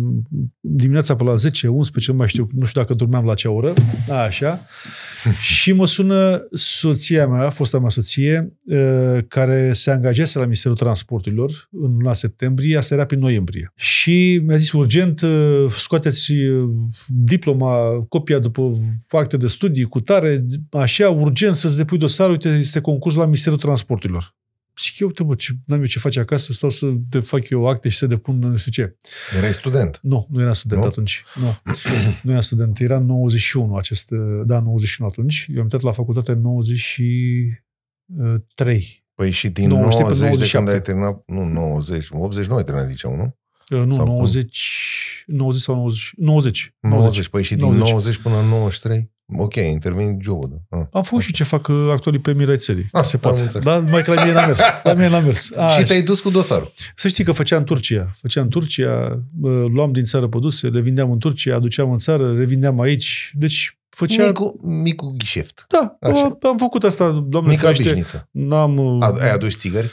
dimineața 0.61 1.17
pe 1.17 1.25
la 1.25 1.35
10, 1.35 1.67
11, 1.67 2.11
nu 2.11 2.17
mai 2.17 2.29
știu, 2.29 2.49
nu 2.53 2.65
știu 2.65 2.81
dacă 2.81 2.95
dormeam 2.95 3.25
la 3.25 3.35
ce 3.35 3.49
oră, 3.49 3.75
a, 4.09 4.15
așa, 4.15 4.67
și 5.59 5.73
mă 5.73 5.87
sună 5.87 6.47
soția 6.53 7.27
mea, 7.27 7.51
fosta 7.51 7.79
mea 7.79 7.89
soție, 7.89 8.53
uh, 8.65 9.19
care 9.29 9.73
se 9.73 9.91
angajase 9.91 10.39
la 10.39 10.45
Ministerul 10.45 10.77
Transporturilor 10.77 11.69
în 11.71 11.93
luna 11.93 12.13
septembrie, 12.13 12.77
asta 12.77 12.95
era 12.95 13.05
prin 13.05 13.19
noiembrie. 13.19 13.73
Și 13.75 14.41
mi-a 14.47 14.57
zis 14.57 14.73
urgent, 14.73 15.21
uh, 15.21 15.67
scoateți 15.77 16.33
uh, 16.33 16.69
diploma, 17.07 18.05
copia 18.09 18.39
după 18.39 18.73
acte 19.09 19.37
de 19.37 19.47
studii 19.47 19.85
cu 19.85 20.01
tare, 20.01 20.45
așa, 20.71 21.09
urgent 21.09 21.55
să-ți 21.55 21.77
depui 21.77 21.99
dosarul, 21.99 22.33
uite, 22.33 22.49
este 22.49 22.81
concurs 22.81 23.15
la 23.15 23.25
Ministerul 23.25 23.59
Transporturilor. 23.59 24.37
Zic 24.81 24.99
eu, 24.99 25.11
te 25.11 25.23
bă, 25.23 25.35
ce, 25.35 25.53
n-am 25.65 25.81
eu 25.81 25.87
ce 25.87 25.99
face 25.99 26.21
acasă, 26.21 26.53
stau 26.53 26.71
să 26.71 26.87
te 27.11 27.21
fac 27.21 27.49
eu 27.49 27.69
acte 27.69 27.89
și 27.89 27.97
să 27.97 28.07
depun 28.07 28.39
nu 28.39 28.57
știu 28.57 28.71
ce. 28.71 28.97
Erai 29.37 29.53
student. 29.53 29.99
Nu, 30.03 30.27
nu 30.31 30.41
era 30.41 30.53
student 30.53 30.81
Nu? 30.83 30.87
atunci. 30.87 31.25
Nu, 31.35 31.57
nu 32.23 32.31
era 32.31 32.41
student. 32.41 32.81
Era 32.81 32.99
91 32.99 33.77
acest, 33.77 34.11
da, 34.45 34.61
91 34.61 35.09
atunci. 35.09 35.47
Eu 35.49 35.57
am 35.57 35.63
intrat 35.63 35.81
la 35.83 35.93
facultate 35.93 36.33
în 36.33 36.41
93. 36.41 39.07
Păi 39.15 39.31
și 39.31 39.49
din 39.49 39.69
90 39.69 40.01
90, 40.01 40.09
pe 40.09 40.13
de 40.13 40.19
când 40.19 40.31
97. 40.39 40.71
ai 40.71 40.81
terminat, 40.81 41.23
nu, 41.27 41.45
90, 41.45 42.07
89 42.11 42.59
ai 42.61 42.65
terminat 42.65 42.89
liceu, 42.91 43.17
nu? 43.17 43.37
Uh, 43.71 43.79
Nu, 43.85 43.95
Sau 43.95 44.05
cum? 44.05 44.13
90, 44.15 45.25
90 45.27 45.63
sau 45.63 45.75
90, 45.75 46.13
90. 46.17 46.75
90, 46.81 47.29
păi 47.29 47.43
și 47.43 47.55
din 47.55 47.65
90. 47.65 47.89
90 47.89 48.17
până 48.17 48.39
în 48.39 48.47
93? 48.47 49.11
Ok, 49.37 49.55
interveni 49.55 50.17
jobul, 50.21 50.49
da. 50.69 50.79
Ah. 50.79 50.87
Am 50.93 51.03
făcut 51.03 51.23
și 51.23 51.33
ce 51.33 51.45
fac 51.45 51.69
uh, 51.69 51.89
actualii 51.91 52.21
premii 52.21 52.47
ai 52.49 52.57
țării. 52.59 52.87
Ah, 52.93 53.03
se 53.05 53.15
am 53.15 53.21
poate. 53.21 53.41
înțeles. 53.43 53.65
Da, 53.65 53.79
mai 53.79 54.03
că 54.03 54.13
la 54.15 54.21
mine 54.25 54.35
n-a 54.35 54.47
mers. 54.47 54.61
La 54.83 54.93
mine 54.95 55.09
n-a 55.09 55.19
mers. 55.21 55.51
A, 55.57 55.69
și 55.79 55.85
te-ai 55.85 56.03
dus 56.03 56.21
cu 56.21 56.31
dosarul. 56.31 56.73
Să 56.97 57.09
știi 57.09 57.25
că 57.25 57.33
făceam 57.33 57.59
în 57.59 57.65
Turcia. 57.65 58.13
Făceam 58.21 58.45
în 58.45 58.51
Turcia, 58.51 59.23
uh, 59.41 59.65
luam 59.73 59.93
din 59.93 60.05
țară 60.05 60.27
produse, 60.29 60.69
le 60.69 60.81
vindeam 60.81 61.11
în 61.11 61.19
Turcia, 61.19 61.55
aduceam 61.55 61.91
în 61.91 61.99
țară, 61.99 62.33
revindeam 62.37 62.81
aici. 62.81 63.33
Deci 63.35 63.79
făceam... 63.89 64.27
Micu, 64.27 64.59
micu 64.63 65.15
ghișeft. 65.19 65.65
Da, 65.69 65.97
Așa. 66.01 66.39
am 66.43 66.57
făcut 66.59 66.85
asta, 66.85 67.25
doamne 67.29 67.51
Mica 67.51 67.61
ferește. 67.63 67.83
bișniță. 67.83 68.29
N-am... 68.31 68.77
uh, 68.77 69.07
Ad- 69.11 69.23
Ai 69.23 69.33
adus 69.33 69.57
țigări? 69.57 69.91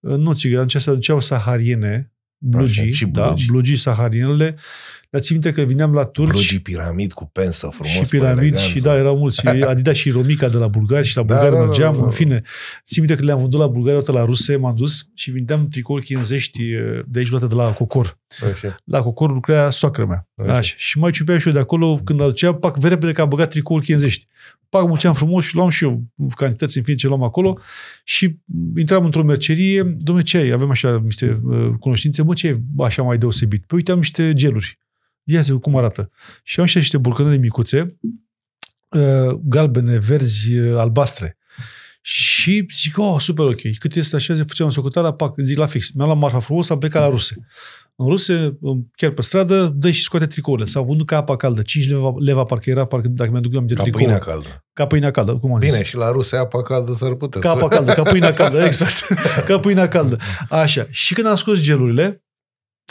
Nu 0.00 0.32
țigări, 0.34 0.60
atunci 0.62 0.82
se 0.82 0.90
aduceau 0.90 1.20
sahariene, 1.20 2.12
blugii, 2.38 2.82
Așa, 2.82 2.90
și 2.92 3.06
da, 3.06 3.26
blugi. 3.26 3.46
blugii 3.46 3.76
saharienele. 3.76 4.56
Dar 5.10 5.20
țin 5.20 5.38
minte 5.40 5.52
că 5.52 5.62
vineam 5.66 5.92
la 5.92 6.04
turci 6.04 6.30
Blugii 6.30 6.60
piramid 6.60 7.12
cu 7.12 7.24
pensă 7.32 7.68
frumos, 7.72 7.92
și 7.92 8.00
cu 8.00 8.06
piramid 8.08 8.38
eleganță. 8.38 8.68
și 8.68 8.80
da, 8.80 8.96
erau 8.96 9.16
mulți. 9.16 9.46
Adidas 9.72 9.96
și 9.96 10.10
Romica 10.10 10.48
de 10.48 10.56
la 10.56 10.68
bulgari 10.68 11.06
și 11.06 11.16
la 11.16 11.22
Da, 11.22 11.34
bulgari 11.34 11.54
da, 11.54 11.60
da, 11.60 11.64
mergeam, 11.66 11.92
da, 11.92 11.98
da. 11.98 12.04
în 12.04 12.10
fine. 12.10 12.42
Țin 12.86 13.02
minte 13.02 13.16
că 13.16 13.24
le-am 13.24 13.40
vândut 13.40 13.60
la 13.60 13.66
bulgari, 13.66 13.96
odată 13.96 14.12
la 14.12 14.24
ruse, 14.24 14.56
m-am 14.56 14.74
dus 14.76 15.08
și 15.14 15.30
vindeam 15.30 15.68
tricouri 15.68 16.04
chinzești 16.04 16.62
eh, 16.62 17.00
de 17.06 17.18
aici 17.18 17.28
luate 17.30 17.46
de 17.46 17.54
la 17.54 17.72
Cocor. 17.72 18.18
Așa. 18.52 18.76
La 18.84 19.02
Cocor 19.02 19.32
lucrea 19.32 19.70
soacră 19.70 20.06
mea. 20.06 20.28
Așa. 20.42 20.56
Așa. 20.56 20.74
Și 20.76 20.98
mai 20.98 21.10
ciupeam 21.10 21.38
și 21.38 21.46
eu 21.46 21.52
de 21.52 21.58
acolo, 21.58 22.00
când 22.04 22.20
aducea, 22.20 22.54
pac, 22.54 22.82
repede 22.82 23.12
că 23.12 23.20
a 23.20 23.24
băgat 23.24 23.50
tricouri 23.50 23.84
chinzești. 23.84 24.26
Pac, 24.68 24.86
munceam 24.86 25.12
frumos 25.14 25.44
și 25.44 25.54
luam 25.54 25.68
și 25.68 25.84
eu 25.84 26.02
cantități 26.36 26.76
în 26.76 26.82
fine 26.82 26.96
ce 26.96 27.06
luam 27.06 27.22
acolo 27.22 27.58
și 28.04 28.36
intram 28.76 29.04
într-o 29.04 29.22
mercerie, 29.22 29.96
domne, 29.98 30.22
ce 30.22 30.36
ai? 30.36 30.50
Avem 30.50 30.70
așa 30.70 31.00
niște 31.04 31.40
uh, 31.44 31.70
cunoștințe, 31.80 32.22
mă, 32.22 32.34
ce 32.34 32.46
e 32.46 32.60
așa 32.78 33.02
mai 33.02 33.18
deosebit? 33.18 33.64
Păi 33.66 33.76
uite, 33.78 33.90
am 33.90 33.98
niște 33.98 34.32
geluri. 34.32 34.78
Ia 35.30 35.40
zi 35.40 35.52
cum 35.52 35.76
arată. 35.76 36.10
Și 36.42 36.60
am 36.60 36.66
și 36.66 36.76
niște 36.76 36.98
burcănele 36.98 37.36
micuțe, 37.36 37.96
uh, 38.88 39.34
galbene, 39.42 39.98
verzi, 39.98 40.54
uh, 40.54 40.78
albastre. 40.78 41.38
Și 42.00 42.66
zic, 42.74 42.98
oh, 42.98 43.16
super 43.18 43.44
ok. 43.44 43.60
Cât 43.78 43.94
este 43.94 44.16
așa, 44.16 44.34
zic, 44.34 44.46
făceam 44.48 44.70
socoteala, 44.70 45.12
pac, 45.12 45.34
zic 45.38 45.56
la 45.58 45.66
fix. 45.66 45.90
Mi-am 45.90 46.06
luat 46.08 46.20
marfa 46.20 46.38
frumos, 46.38 46.70
am 46.70 46.78
plecat 46.78 47.02
la 47.02 47.08
ruse. 47.08 47.36
În 47.96 48.06
ruse, 48.06 48.58
chiar 48.96 49.10
pe 49.10 49.22
stradă, 49.22 49.72
dă 49.76 49.90
și 49.90 50.02
scoate 50.02 50.26
tricourile. 50.26 50.66
S-au 50.66 50.84
vândut 50.84 51.06
ca 51.06 51.16
apa 51.16 51.36
caldă. 51.36 51.62
5 51.62 51.88
leva, 51.88 52.12
leva 52.18 52.44
parcă 52.44 52.70
era, 52.70 52.84
parcă, 52.84 53.08
dacă 53.08 53.30
mi-aduc 53.30 53.50
eu 53.52 53.56
aminte, 53.58 53.74
Ca 53.76 53.82
tricoul. 53.82 54.02
pâinea 54.04 54.18
caldă. 54.20 54.64
Ca 54.72 54.86
pâinea 54.86 55.10
caldă, 55.10 55.36
cum 55.36 55.52
am 55.52 55.58
Bine, 55.58 55.72
zis. 55.72 55.86
și 55.86 55.96
la 55.96 56.10
ruse 56.10 56.36
apa 56.36 56.62
caldă 56.62 56.92
s-ar 56.94 57.14
putea 57.14 57.40
Ca 57.40 57.48
să... 57.48 57.54
apa 57.56 57.68
caldă, 57.68 57.92
ca 57.92 58.02
pâinea 58.02 58.32
caldă, 58.34 58.64
exact. 58.70 59.06
ca 59.46 59.58
pâinea 59.58 59.88
caldă. 59.88 60.16
Așa. 60.48 60.86
Și 60.90 61.14
când 61.14 61.26
am 61.26 61.34
scos 61.34 61.60
gelurile, 61.60 62.22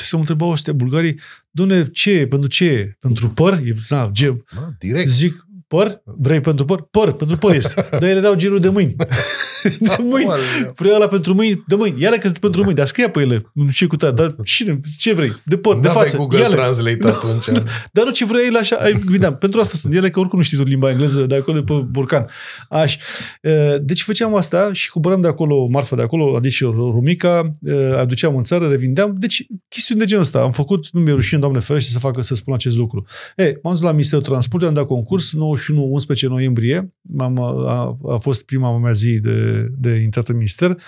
să 0.03 0.15
mă 0.15 0.21
întrebau 0.21 0.49
ăștia 0.49 0.73
bulgarii, 0.73 1.19
Doamne, 1.51 1.89
ce 1.89 2.11
e? 2.11 2.27
Pentru 2.27 2.49
ce 2.49 2.65
e? 2.65 2.97
Pentru 2.99 3.29
păr? 3.29 3.53
E, 3.53 3.73
na, 3.89 4.09
gel. 4.11 4.43
Da, 4.55 4.69
direct. 4.79 5.09
Zic, 5.09 5.46
păr? 5.67 6.01
Vrei 6.03 6.41
pentru 6.41 6.65
păr? 6.65 6.87
Păr, 6.91 7.11
pentru 7.11 7.37
păr 7.37 7.55
este. 7.55 7.87
Dar 7.99 8.03
ele 8.03 8.19
erau 8.19 8.35
geluri 8.35 8.61
de 8.61 8.69
mâini. 8.69 8.95
de 9.79 9.97
mâini. 10.03 10.29
Vreau 10.75 10.95
ăla 10.95 11.07
pentru 11.07 11.33
mâini, 11.33 11.63
de 11.67 11.75
mâini. 11.75 12.01
Ia-le 12.01 12.17
că 12.17 12.27
sunt 12.27 12.39
pentru 12.39 12.61
mâini, 12.61 12.75
dar 12.75 12.85
scrie 12.85 13.09
pe 13.09 13.19
ele. 13.19 13.51
Nu 13.53 13.69
știu 13.69 13.87
cu 13.87 13.95
tare, 13.95 14.13
dar 14.13 14.35
cine, 14.43 14.79
ce 14.97 15.13
vrei? 15.13 15.33
De 15.45 15.57
păr, 15.57 15.79
de 15.79 15.87
N-aveai 15.87 16.03
față. 16.03 16.17
Google 16.17 16.39
Ia-le. 16.39 16.55
Translate 16.55 17.07
atunci. 17.07 17.45
Dar 17.91 18.05
nu 18.05 18.11
ce 18.11 18.25
vrei 18.25 18.47
el 18.47 18.55
așa, 18.57 18.75
ai, 18.75 18.93
vedeam, 19.05 19.37
pentru 19.37 19.59
asta 19.59 19.77
sunt 19.77 19.93
ele, 19.93 20.09
că 20.09 20.19
oricum 20.19 20.37
nu 20.37 20.43
știi 20.43 20.57
tu 20.57 20.63
limba 20.63 20.89
engleză 20.89 21.25
de 21.25 21.35
acolo, 21.35 21.59
de 21.59 21.63
pe 21.63 21.73
burcan. 21.73 22.25
Așa. 22.69 22.97
E, 23.41 23.77
Deci 23.77 24.01
făceam 24.01 24.35
asta 24.35 24.73
și 24.73 24.89
cumpăram 24.89 25.21
de 25.21 25.27
acolo, 25.27 25.67
marfa 25.67 25.95
de 25.95 26.01
acolo, 26.01 26.35
adică 26.35 26.65
romica, 26.75 27.53
e, 27.61 27.99
aduceam 27.99 28.35
în 28.35 28.43
țară, 28.43 28.67
revindeam. 28.67 29.15
Deci 29.17 29.45
chestiuni 29.67 29.99
de 29.99 30.05
genul 30.05 30.23
ăsta. 30.23 30.39
Am 30.39 30.51
făcut, 30.51 30.89
nu 30.91 30.99
mi-e 30.99 31.13
rușine, 31.13 31.39
Doamne 31.39 31.59
ferește, 31.59 31.91
să 31.91 31.99
facă, 31.99 32.21
să 32.21 32.35
spun 32.35 32.53
acest 32.53 32.77
lucru. 32.77 33.05
E, 33.35 33.59
m-am 33.63 33.73
dus 33.73 33.81
la 33.81 33.91
Ministerul 33.91 34.23
Transportului, 34.23 34.67
am 34.67 34.73
dat 34.73 34.85
concurs, 34.85 35.31
91-11 35.57 36.21
noiembrie, 36.21 36.93
am, 37.17 37.39
a, 37.39 37.97
a, 38.07 38.17
fost 38.17 38.45
prima 38.45 38.77
mea 38.77 38.91
zi 38.91 39.19
de, 39.19 39.67
de 39.77 39.95
intrat 39.95 40.27
în 40.27 40.35
minister. 40.35 40.81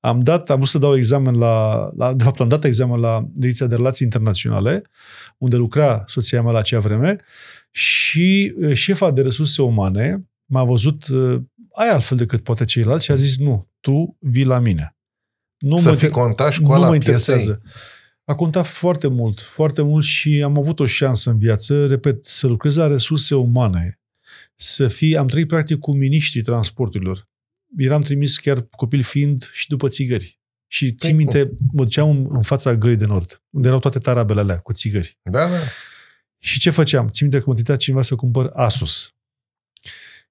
Am 0.00 0.20
dat, 0.20 0.50
am 0.50 0.56
vrut 0.56 0.68
să 0.68 0.78
dau 0.78 0.96
examen 0.96 1.34
la, 1.34 1.88
la, 1.96 2.12
de 2.12 2.24
fapt 2.24 2.40
am 2.40 2.48
dat 2.48 2.64
examen 2.64 3.00
la 3.00 3.28
Direcția 3.32 3.66
de 3.66 3.74
Relații 3.74 4.06
Internaționale, 4.06 4.82
unde 5.38 5.56
lucra 5.56 6.04
soția 6.06 6.42
mea 6.42 6.52
la 6.52 6.58
acea 6.58 6.78
vreme 6.78 7.16
și 7.70 8.54
uh, 8.56 8.72
șefa 8.74 9.10
de 9.10 9.22
resurse 9.22 9.62
umane 9.62 10.28
m-a 10.44 10.64
văzut, 10.64 11.06
uh, 11.06 11.40
ai 11.74 11.88
altfel 11.88 12.16
decât 12.16 12.42
poate 12.42 12.64
ceilalți 12.64 13.04
și 13.04 13.10
a 13.10 13.14
zis, 13.14 13.36
nu, 13.38 13.68
tu 13.80 14.16
vii 14.20 14.44
la 14.44 14.58
mine. 14.58 14.96
Nu 15.58 15.76
Să 15.76 15.88
mă 15.88 15.94
fii 15.94 16.08
inter- 16.08 16.10
contaș 16.10 16.56
cu 16.56 16.62
nu 16.62 16.72
ala 16.72 16.88
mă 16.88 16.96
piesei. 16.96 17.14
interesează. 17.14 17.62
A 18.24 18.34
contat 18.34 18.66
foarte 18.66 19.08
mult, 19.08 19.40
foarte 19.40 19.82
mult 19.82 20.04
și 20.04 20.42
am 20.44 20.58
avut 20.58 20.80
o 20.80 20.86
șansă 20.86 21.30
în 21.30 21.38
viață, 21.38 21.86
repet, 21.86 22.24
să 22.24 22.46
lucrez 22.46 22.76
la 22.76 22.86
resurse 22.86 23.34
umane, 23.34 24.00
să 24.58 24.88
fii, 24.88 25.16
am 25.16 25.26
trăit 25.26 25.46
practic 25.48 25.78
cu 25.78 25.96
miniștrii 25.96 26.42
transporturilor. 26.42 27.28
Eram 27.76 28.02
trimis 28.02 28.38
chiar 28.38 28.60
copil 28.70 29.02
fiind 29.02 29.50
și 29.52 29.68
după 29.68 29.88
țigări. 29.88 30.40
Și 30.66 30.92
țin 30.92 31.08
Păi, 31.16 31.18
minte, 31.18 31.50
mă 31.72 31.84
duceam 31.84 32.10
în- 32.10 32.26
în 32.30 32.42
fața 32.42 32.74
gării 32.76 32.96
de 32.96 33.06
nord, 33.06 33.42
unde 33.50 33.66
erau 33.68 33.80
toate 33.80 33.98
tarabele 33.98 34.40
alea 34.40 34.58
cu 34.58 34.72
țigări. 34.72 35.18
Da, 35.22 35.48
da. 35.48 35.58
Și 36.38 36.58
ce 36.58 36.70
făceam? 36.70 37.08
Țin 37.08 37.26
minte 37.26 37.38
că 37.44 37.44
mă 37.48 37.54
tritea 37.54 37.76
cineva 37.76 38.02
să 38.02 38.14
cumpăr 38.14 38.50
Asus. 38.54 39.10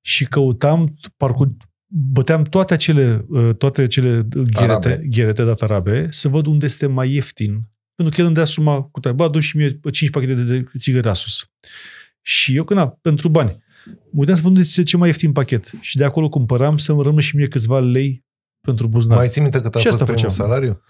Și 0.02 0.26
căutam, 0.26 0.96
parcur, 1.18 1.52
băteam 1.88 2.44
toate 2.44 2.74
acele, 2.74 3.26
uh, 3.30 3.56
toate 3.56 3.82
acele 3.82 4.28
gherete, 4.32 4.52
Tarabe. 4.52 5.02
gherete 5.10 5.44
de 5.44 5.54
tarabe, 5.54 6.08
să 6.12 6.28
văd 6.28 6.46
unde 6.46 6.66
este 6.66 6.86
mai 6.88 7.12
ieftin. 7.14 7.52
Pentru 7.96 8.16
că 8.16 8.20
el 8.22 8.26
îmi 8.26 8.36
dea 8.36 8.46
suma 8.46 8.82
cu 8.82 9.00
tare. 9.00 9.16
Bă, 9.16 9.24
adu 9.24 9.40
și 9.40 9.58
mie 9.58 9.80
5 9.92 10.10
pachete 10.12 10.34
de, 10.34 10.44
de 10.44 10.64
țigări 10.78 11.08
Asus. 11.08 11.46
Și 12.22 12.56
eu, 12.56 12.64
când 12.64 12.80
na, 12.80 12.88
pentru 12.90 13.30
bani, 13.30 13.64
mă 13.86 14.20
uitam 14.20 14.36
să 14.36 14.42
văd 14.42 14.50
unde 14.50 14.60
este 14.62 14.84
ce 14.84 14.98
mai 14.98 15.08
ieftin 15.08 15.32
pachet. 15.32 15.72
Și 15.82 15.98
de 15.98 16.04
acolo 16.04 16.30
cumpăram 16.30 16.78
să-mi 16.78 17.02
rămână 17.04 17.22
și 17.22 17.36
mie 17.36 17.48
câțiva 17.48 17.80
lei 17.80 18.24
pentru 18.62 18.88
buzunar. 18.88 19.18
Mai 19.18 19.28
ții 19.28 19.42
minte 19.42 19.62
cât 19.62 19.76
a 19.76 19.80
Și 19.80 19.86
fost 19.88 20.02
asta 20.02 20.14
primul 20.14 20.30
făceam. 20.32 20.48
salariu? 20.48 20.82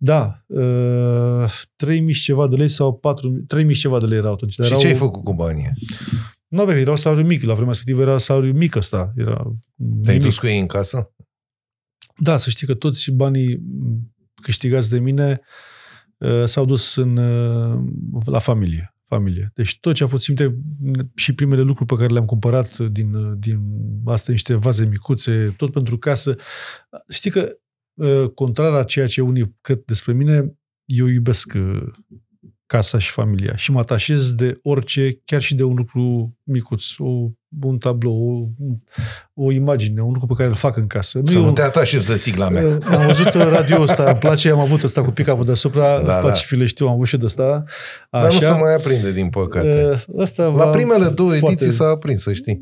Da, 0.00 0.44
uh, 0.46 1.52
3000 1.76 2.14
și 2.14 2.22
ceva 2.22 2.48
de 2.48 2.56
lei 2.56 2.68
sau 2.68 2.94
4000, 2.98 3.42
3000 3.42 3.74
și 3.74 3.80
ceva 3.80 3.98
de 4.00 4.06
lei 4.06 4.18
erau 4.18 4.32
atunci. 4.32 4.56
Dar 4.56 4.66
Și 4.66 4.72
erau, 4.72 4.84
ce 4.84 4.90
ai 4.90 4.98
făcut 4.98 5.24
cu 5.24 5.34
banii? 5.34 5.70
Nu 6.48 6.60
aveam, 6.60 6.78
era 6.78 6.96
salariu 6.96 7.24
mic, 7.26 7.42
la 7.42 7.52
vremea 7.52 7.68
respectivă 7.70 8.02
era 8.02 8.18
salariu 8.18 8.52
mic 8.52 8.74
ăsta. 8.74 9.12
Era 9.16 9.34
Te-ai 10.02 10.16
nimic. 10.16 10.22
dus 10.22 10.38
cu 10.38 10.46
ei 10.46 10.58
în 10.60 10.66
casă? 10.66 11.12
Da, 12.16 12.36
să 12.36 12.50
știi 12.50 12.66
că 12.66 12.74
toți 12.74 13.10
banii 13.10 13.60
câștigați 14.42 14.90
de 14.90 14.98
mine 14.98 15.40
uh, 16.18 16.44
s-au 16.44 16.64
dus 16.64 16.96
în, 16.96 17.16
uh, 17.16 17.80
la 18.24 18.38
familie. 18.38 18.94
Familie. 19.08 19.50
Deci 19.54 19.80
tot 19.80 19.94
ce 19.94 20.04
a 20.04 20.06
fost 20.06 20.22
simte 20.22 20.58
și 21.14 21.34
primele 21.34 21.62
lucruri 21.62 21.88
pe 21.88 21.94
care 21.94 22.12
le-am 22.12 22.24
cumpărat 22.24 22.78
din, 22.78 23.14
uh, 23.14 23.32
din 23.38 23.60
astea 24.04 24.32
niște 24.32 24.54
vaze 24.54 24.84
micuțe, 24.84 25.54
tot 25.56 25.72
pentru 25.72 25.98
casă. 25.98 26.36
Știi 27.08 27.30
că, 27.30 27.58
uh, 27.94 28.30
contrar 28.34 28.74
a 28.74 28.84
ceea 28.84 29.06
ce 29.06 29.20
unii 29.20 29.56
cred 29.60 29.82
despre 29.84 30.12
mine, 30.12 30.58
eu 30.84 31.06
iubesc 31.06 31.52
uh, 31.56 31.82
casa 32.68 32.98
și 32.98 33.10
familia 33.10 33.56
și 33.56 33.72
mă 33.72 33.78
atașez 33.78 34.32
de 34.32 34.58
orice, 34.62 35.20
chiar 35.24 35.42
și 35.42 35.54
de 35.54 35.62
un 35.62 35.74
lucru 35.74 36.34
micuț, 36.42 36.84
o, 36.98 37.08
un 37.62 37.78
tablou, 37.78 38.50
o, 39.34 39.44
o 39.44 39.52
imagine, 39.52 40.00
un 40.02 40.12
lucru 40.12 40.26
pe 40.26 40.34
care 40.36 40.48
îl 40.48 40.54
fac 40.54 40.76
în 40.76 40.86
casă. 40.86 41.20
Să 41.24 41.32
e 41.32 41.36
nu 41.38 41.46
un- 41.46 41.52
te 41.54 41.62
atașezi 41.62 42.06
de 42.06 42.16
sigla 42.16 42.48
mea. 42.48 42.64
Uh, 42.66 42.76
Am 42.98 43.06
văzut 43.06 43.34
uh, 43.34 43.48
radio 43.50 43.80
ăsta, 43.82 44.10
îmi 44.10 44.18
place, 44.18 44.50
am 44.50 44.58
avut 44.60 44.82
ăsta 44.82 45.02
cu 45.02 45.10
pick-up 45.10 45.44
deasupra, 45.44 45.96
Da, 45.98 46.04
da, 46.04 46.12
da. 46.14 46.18
place 46.20 46.44
file, 46.44 46.66
știu, 46.66 46.86
am 46.86 46.92
avut 46.92 47.06
și 47.06 47.16
de 47.16 47.24
ăsta. 47.24 47.64
Dar 48.10 48.24
nu 48.24 48.30
se 48.38 48.44
Așa. 48.44 48.54
mai 48.54 48.74
aprinde, 48.74 49.12
din 49.12 49.28
păcate. 49.28 49.84
Uh, 49.92 50.20
Ăsta 50.22 50.42
La 50.44 50.50
va- 50.50 50.66
primele 50.70 51.08
două 51.08 51.30
foarte- 51.30 51.46
ediții 51.52 51.70
s-a 51.70 51.86
aprins, 51.86 52.22
să 52.22 52.32
știi. 52.32 52.58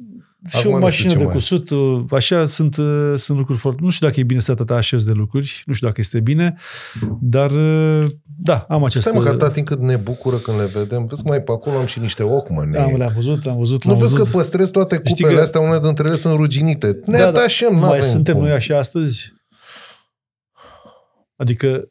Și 0.48 0.56
Acum 0.56 0.70
o 0.70 0.74
nu 0.74 0.80
mașină 0.80 1.08
știu 1.08 1.10
ce 1.10 1.16
de 1.18 1.24
mai. 1.24 1.32
cusut, 1.34 1.70
uh, 1.70 2.04
așa 2.10 2.46
sunt, 2.46 2.76
uh, 2.76 3.12
sunt 3.16 3.38
lucruri 3.38 3.58
foarte... 3.58 3.80
Nu 3.82 3.90
știu 3.90 4.06
dacă 4.06 4.20
e 4.20 4.24
bine 4.24 4.40
să 4.40 4.54
te 4.54 4.72
așezi 4.72 5.06
de 5.06 5.12
lucruri, 5.12 5.62
nu 5.66 5.72
știu 5.74 5.86
dacă 5.86 6.00
este 6.00 6.20
bine, 6.20 6.54
dar 7.20 7.50
uh, 7.50 8.04
da, 8.38 8.66
am 8.68 8.84
acest... 8.84 9.02
Stai 9.04 9.16
mă, 9.16 9.22
că 9.22 9.28
atâta 9.28 9.50
timp 9.50 9.66
cât 9.66 9.80
ne 9.80 9.96
bucură 9.96 10.36
când 10.36 10.58
le 10.58 10.64
vedem. 10.64 11.04
Vezi, 11.04 11.26
mai 11.26 11.42
pe 11.42 11.52
acolo 11.52 11.76
am 11.78 11.86
și 11.86 11.98
niște 12.00 12.22
Walkman. 12.22 12.70
Da, 12.70 12.86
mă, 12.86 12.96
le-am 12.96 13.12
văzut, 13.14 13.46
am 13.46 13.56
văzut, 13.56 13.84
Nu 13.84 13.90
l-am 13.90 14.00
vezi 14.00 14.12
că 14.12 14.18
văzut. 14.18 14.34
păstrezi 14.34 14.70
toate 14.70 15.00
Știi 15.04 15.16
cupele 15.16 15.36
că- 15.38 15.42
astea, 15.44 15.60
unele 15.60 15.78
dintre 15.78 16.04
ele 16.06 16.16
sunt 16.16 16.34
ruginite. 16.36 17.00
Ne 17.04 17.18
Da, 17.18 17.22
da. 17.22 17.28
atașăm, 17.28 17.72
nu 17.74 17.78
Mai 17.80 17.88
avem 17.88 18.00
suntem 18.02 18.34
cum. 18.34 18.42
noi 18.44 18.52
așa 18.52 18.78
astăzi? 18.78 19.32
Adică 21.36 21.90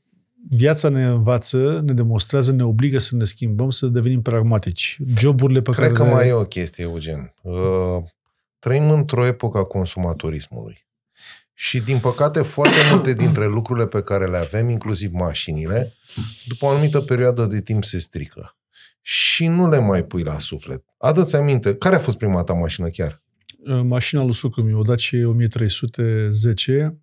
viața 0.49 0.89
ne 0.89 1.06
învață, 1.06 1.82
ne 1.86 1.93
demonstrează, 1.93 2.51
ne 2.51 2.64
obligă 2.64 2.99
să 2.99 3.16
ne 3.16 3.24
schimbăm, 3.24 3.70
să 3.70 3.86
devenim 3.88 4.22
pragmatici. 4.22 4.97
Joburile 5.18 5.62
pe 5.62 5.72
Cred 5.72 5.84
care 5.84 5.97
că 5.97 6.03
le... 6.03 6.10
mai 6.12 6.28
e 6.28 6.32
o 6.34 6.43
chestie, 6.43 6.84
Eugen. 6.84 7.34
Uh, 7.41 7.53
trăim 8.66 8.89
într-o 8.89 9.25
epocă 9.25 9.58
a 9.58 9.63
consumatorismului. 9.63 10.87
Și 11.54 11.79
din 11.79 12.00
păcate 12.00 12.42
foarte 12.42 12.75
multe 12.92 13.13
dintre 13.13 13.46
lucrurile 13.46 13.87
pe 13.87 14.01
care 14.01 14.25
le 14.25 14.37
avem, 14.37 14.70
inclusiv 14.70 15.12
mașinile, 15.12 15.93
după 16.46 16.66
o 16.66 16.70
anumită 16.70 17.01
perioadă 17.01 17.46
de 17.46 17.62
timp 17.62 17.83
se 17.83 18.00
strică. 18.00 18.58
Și 19.01 19.47
nu 19.47 19.70
le 19.70 19.79
mai 19.79 20.04
pui 20.04 20.24
la 20.24 20.39
suflet. 20.39 20.83
Adă-ți 20.97 21.36
aminte, 21.36 21.75
care 21.75 21.96
a 21.96 22.00
fost 22.00 22.17
prima 22.17 22.43
ta 22.43 22.54
mașină 22.54 22.89
chiar? 22.89 23.24
Uh, 23.66 23.82
Mașina 23.83 24.24
lui 24.24 24.33
sucru 24.33 24.63
meu, 24.63 24.79
o 24.79 24.82
Dacia 24.82 25.28
1310. 25.28 27.00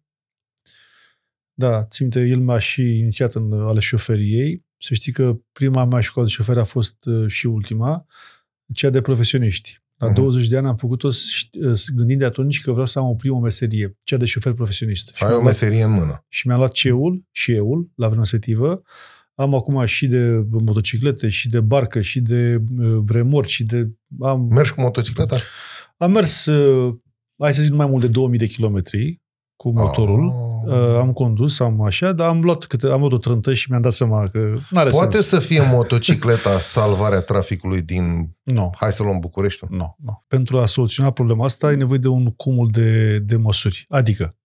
Da, 1.53 1.85
țin 1.85 2.07
minte, 2.07 2.29
el 2.29 2.41
m-a 2.41 2.59
și 2.59 2.99
inițiat 2.99 3.35
în 3.35 3.53
ale 3.53 3.81
șoferiei. 3.81 4.65
Să 4.79 4.95
știi 4.95 5.13
că 5.13 5.39
prima 5.53 5.85
mea 5.85 6.01
școală 6.01 6.29
de 6.29 6.35
șofer 6.35 6.59
a 6.59 6.65
fost 6.65 7.05
uh, 7.05 7.31
și 7.31 7.47
ultima, 7.47 8.07
cea 8.73 8.91
de 8.91 9.01
profesioniști. 9.01 9.82
La 10.03 10.09
Mhm. 10.09 10.17
20 10.17 10.49
de 10.49 10.57
ani 10.57 10.67
am 10.67 10.77
făcut-o 10.77 11.09
ș- 11.09 11.67
uh, 11.71 11.81
gândind 11.95 12.19
de 12.19 12.25
atunci 12.25 12.61
că 12.61 12.71
vreau 12.71 12.87
să 12.87 12.99
am 12.99 13.07
o 13.09 13.15
primă 13.15 13.39
meserie, 13.41 13.97
cea 14.03 14.17
de 14.17 14.25
șofer 14.25 14.53
profesionist. 14.53 15.07
Să 15.07 15.13
Și 15.17 15.23
ai 15.23 15.29
mi-am 15.29 15.41
o 15.41 15.43
luat- 15.43 15.53
meserie 15.61 15.83
în 15.85 15.91
mână. 15.93 16.25
și 16.29 16.47
mi-am 16.47 16.59
luat 16.59 16.73
ceul 16.73 17.25
și 17.31 17.53
eul 17.53 17.91
la 17.95 18.07
vremea 18.07 18.23
respectivă. 18.23 18.83
Am 19.35 19.55
acum 19.55 19.85
și 19.85 20.07
de 20.07 20.47
motociclete, 20.51 21.29
și 21.29 21.49
de 21.49 21.61
barcă, 21.61 22.01
și 22.01 22.21
de 22.21 22.63
uh, 22.79 23.03
remorci, 23.09 23.51
și 23.51 23.65
de... 23.65 23.89
Am, 24.21 24.47
Mergi 24.51 24.73
cu 24.73 24.81
motocicleta? 24.81 25.37
am 25.97 26.11
mers, 26.11 26.47
uh, 26.47 26.95
hai 27.39 27.55
să 27.55 27.61
zic, 27.61 27.71
nu 27.71 27.77
mai 27.77 27.87
mult 27.87 28.01
de 28.01 28.09
2000 28.09 28.39
de 28.39 28.47
kilometri 28.47 29.22
cu 29.57 29.71
motorul. 29.71 30.33
Ah. 30.67 30.73
Uh, 30.73 30.99
am 30.99 31.13
condus, 31.13 31.61
am 31.61 31.83
așa, 31.83 32.13
dar 32.13 32.29
am 32.29 32.41
luat, 32.41 32.65
câte, 32.65 32.87
am 32.87 33.01
luat 33.01 33.13
o 33.13 33.19
trântă 33.19 33.53
și 33.55 33.71
mi-am 33.71 33.83
dat 33.83 33.93
seama 33.93 34.29
că 34.29 34.55
n-are 34.71 34.91
Poate 34.91 35.13
sens. 35.13 35.27
să 35.27 35.39
fie 35.39 35.63
motocicleta 35.63 36.59
salvarea 36.77 37.21
traficului 37.21 37.83
din... 37.83 38.37
Nu, 38.43 38.71
Hai 38.77 38.93
să 38.93 39.03
luăm 39.03 39.19
Bucureștiul? 39.19 39.69
nu, 39.73 39.97
nu. 39.99 40.25
Pentru 40.29 40.59
a 40.59 40.67
soluționa 40.67 41.11
problema 41.11 41.45
asta 41.45 41.67
ai 41.67 41.77
nevoie 41.77 41.99
de 41.99 42.09
un 42.09 42.31
cumul 42.31 42.69
de, 42.71 43.19
de 43.19 43.37
măsuri. 43.37 43.87
Adică, 43.89 44.37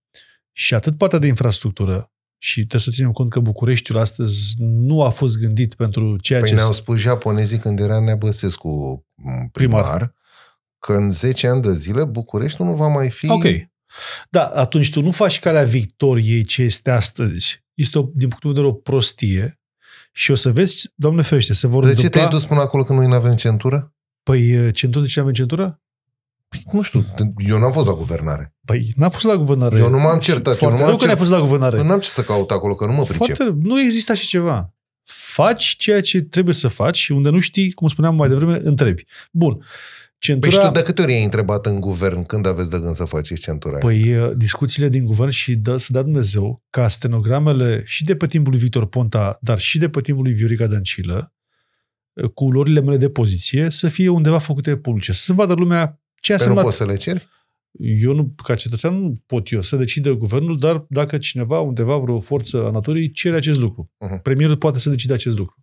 și 0.51 0.73
atât 0.73 0.97
partea 0.97 1.19
de 1.19 1.27
infrastructură, 1.27 2.11
și 2.39 2.59
trebuie 2.59 2.81
să 2.81 2.89
ținem 2.91 3.11
cont 3.11 3.29
că 3.29 3.39
Bucureștiul 3.39 3.97
astăzi 3.97 4.53
nu 4.59 5.03
a 5.03 5.09
fost 5.09 5.37
gândit 5.39 5.73
pentru 5.73 6.17
ceea 6.17 6.39
Păi 6.39 6.49
ce... 6.49 6.55
ne-au 6.55 6.71
spus 6.71 6.97
japonezii 6.97 7.57
când 7.57 7.79
era 7.79 7.99
Nea 7.99 8.15
Băsescu 8.15 8.69
m, 9.15 9.49
primar, 9.51 9.51
Primar. 9.51 10.13
că 10.79 10.93
în 10.93 11.11
10 11.11 11.47
ani 11.47 11.61
de 11.61 11.73
zile 11.73 12.05
Bucureștiul 12.05 12.67
nu 12.67 12.73
va 12.73 12.87
mai 12.87 13.09
fi... 13.09 13.29
Ok. 13.29 13.43
Da, 14.29 14.45
atunci 14.45 14.91
tu 14.91 15.01
nu 15.01 15.11
faci 15.11 15.39
calea 15.39 15.63
victoriei 15.63 16.43
ce 16.43 16.61
este 16.61 16.91
astăzi. 16.91 17.65
Este, 17.73 17.97
o, 17.97 18.01
din 18.01 18.27
punctul 18.27 18.53
de 18.53 18.59
vedere, 18.59 18.75
o 18.75 18.79
prostie 18.79 19.59
și 20.11 20.31
o 20.31 20.35
să 20.35 20.51
vezi, 20.51 20.91
Doamne 20.95 21.21
ferește, 21.21 21.53
se 21.53 21.67
vor 21.67 21.83
De 21.83 21.89
ce 21.89 21.95
întâmpla... 21.95 22.19
te-ai 22.19 22.31
dus 22.31 22.45
până 22.45 22.59
acolo 22.59 22.83
când 22.83 22.99
noi 22.99 23.07
nu 23.07 23.13
avem 23.13 23.35
centură? 23.35 23.93
Păi, 24.23 24.71
centură 24.71 25.03
de 25.03 25.09
ce 25.09 25.19
avem 25.19 25.33
centură? 25.33 25.81
Păi, 26.47 26.63
nu 26.71 26.81
știu, 26.81 27.05
eu 27.37 27.57
n-am 27.59 27.71
fost 27.71 27.87
la 27.87 27.93
guvernare. 27.93 28.55
Păi, 28.65 28.91
n-a 28.95 29.09
fost 29.09 29.25
la 29.25 29.35
guvernare. 29.35 29.77
Eu 29.77 29.89
nu 29.89 29.99
m-am 29.99 30.19
certat, 30.19 30.53
eu 30.53 30.57
Foarte 30.57 30.75
nu 30.75 30.81
m-am 30.81 30.89
rău 30.89 30.97
că 30.97 31.05
n-ai 31.05 31.15
cer- 31.15 31.17
fost 31.17 31.29
la 31.29 31.39
guvernare. 31.39 31.77
Eu 31.77 31.83
n-am 31.83 31.99
ce 31.99 32.09
să 32.09 32.23
caut 32.23 32.51
acolo, 32.51 32.73
că 32.73 32.85
nu 32.85 32.91
mă 32.91 33.03
pricep. 33.03 33.17
Foarte, 33.17 33.43
rău. 33.43 33.57
nu 33.61 33.79
există 33.81 34.11
așa 34.11 34.23
ceva. 34.25 34.73
Faci 35.03 35.75
ceea 35.77 36.01
ce 36.01 36.21
trebuie 36.21 36.53
să 36.53 36.67
faci 36.67 36.97
și 36.97 37.11
unde 37.11 37.29
nu 37.29 37.39
știi, 37.39 37.71
cum 37.71 37.87
spuneam 37.87 38.15
mai 38.15 38.29
devreme, 38.29 38.59
întrebi. 38.63 39.05
Bun. 39.31 39.53
Păi 39.55 39.65
Centura... 40.19 40.51
și 40.51 40.59
tu 40.59 40.71
de 40.71 40.81
câte 40.81 41.01
ori 41.01 41.13
ai 41.13 41.23
întrebat 41.23 41.65
în 41.65 41.79
guvern 41.79 42.23
când 42.23 42.45
aveți 42.45 42.69
de 42.69 42.79
gând 42.79 42.95
să 42.95 43.03
faceți 43.05 43.41
centura 43.41 43.73
aia? 43.73 43.83
Păi 43.85 44.15
uh, 44.17 44.31
discuțiile 44.35 44.89
din 44.89 45.05
guvern 45.05 45.29
și 45.29 45.55
dă, 45.55 45.77
să 45.77 45.87
dea 45.91 46.01
Dumnezeu 46.01 46.63
ca 46.69 46.87
stenogramele 46.87 47.83
și 47.85 48.03
de 48.03 48.15
pe 48.15 48.27
timpul 48.27 48.51
lui 48.51 48.61
Victor 48.61 48.85
Ponta, 48.87 49.37
dar 49.41 49.59
și 49.59 49.77
de 49.77 49.89
pe 49.89 50.01
timpul 50.01 50.23
lui 50.23 50.33
Viorica 50.33 50.67
Dăncilă, 50.67 51.33
uh, 52.13 52.29
cu 52.29 52.51
luările 52.51 52.81
mele 52.81 52.97
de 52.97 53.09
poziție, 53.09 53.69
să 53.69 53.87
fie 53.87 54.09
undeva 54.09 54.37
făcute 54.37 54.77
publice. 54.77 55.11
Să 55.13 55.33
vadă 55.33 55.53
lumea 55.53 56.01
ce 56.21 56.33
a 56.33 56.35
Păi 56.35 56.45
nu 56.45 56.51
semnat. 56.51 56.63
poți 56.63 56.77
să 56.77 56.85
le 56.85 56.95
ceri? 56.95 57.27
Eu 57.79 58.13
nu, 58.13 58.33
ca 58.43 58.55
cetățean, 58.55 58.99
nu 59.01 59.11
pot 59.25 59.51
eu 59.51 59.61
să 59.61 59.75
decide 59.75 60.11
guvernul, 60.11 60.59
dar 60.59 60.85
dacă 60.89 61.17
cineva, 61.17 61.59
undeva, 61.59 61.97
vreo 61.97 62.19
forță 62.19 62.65
a 62.65 62.71
naturii 62.71 63.11
cere 63.11 63.35
acest 63.35 63.59
lucru. 63.59 63.91
Mhm. 63.99 64.21
Premierul 64.21 64.57
poate 64.57 64.79
să 64.79 64.89
decide 64.89 65.13
acest 65.13 65.37
lucru. 65.37 65.55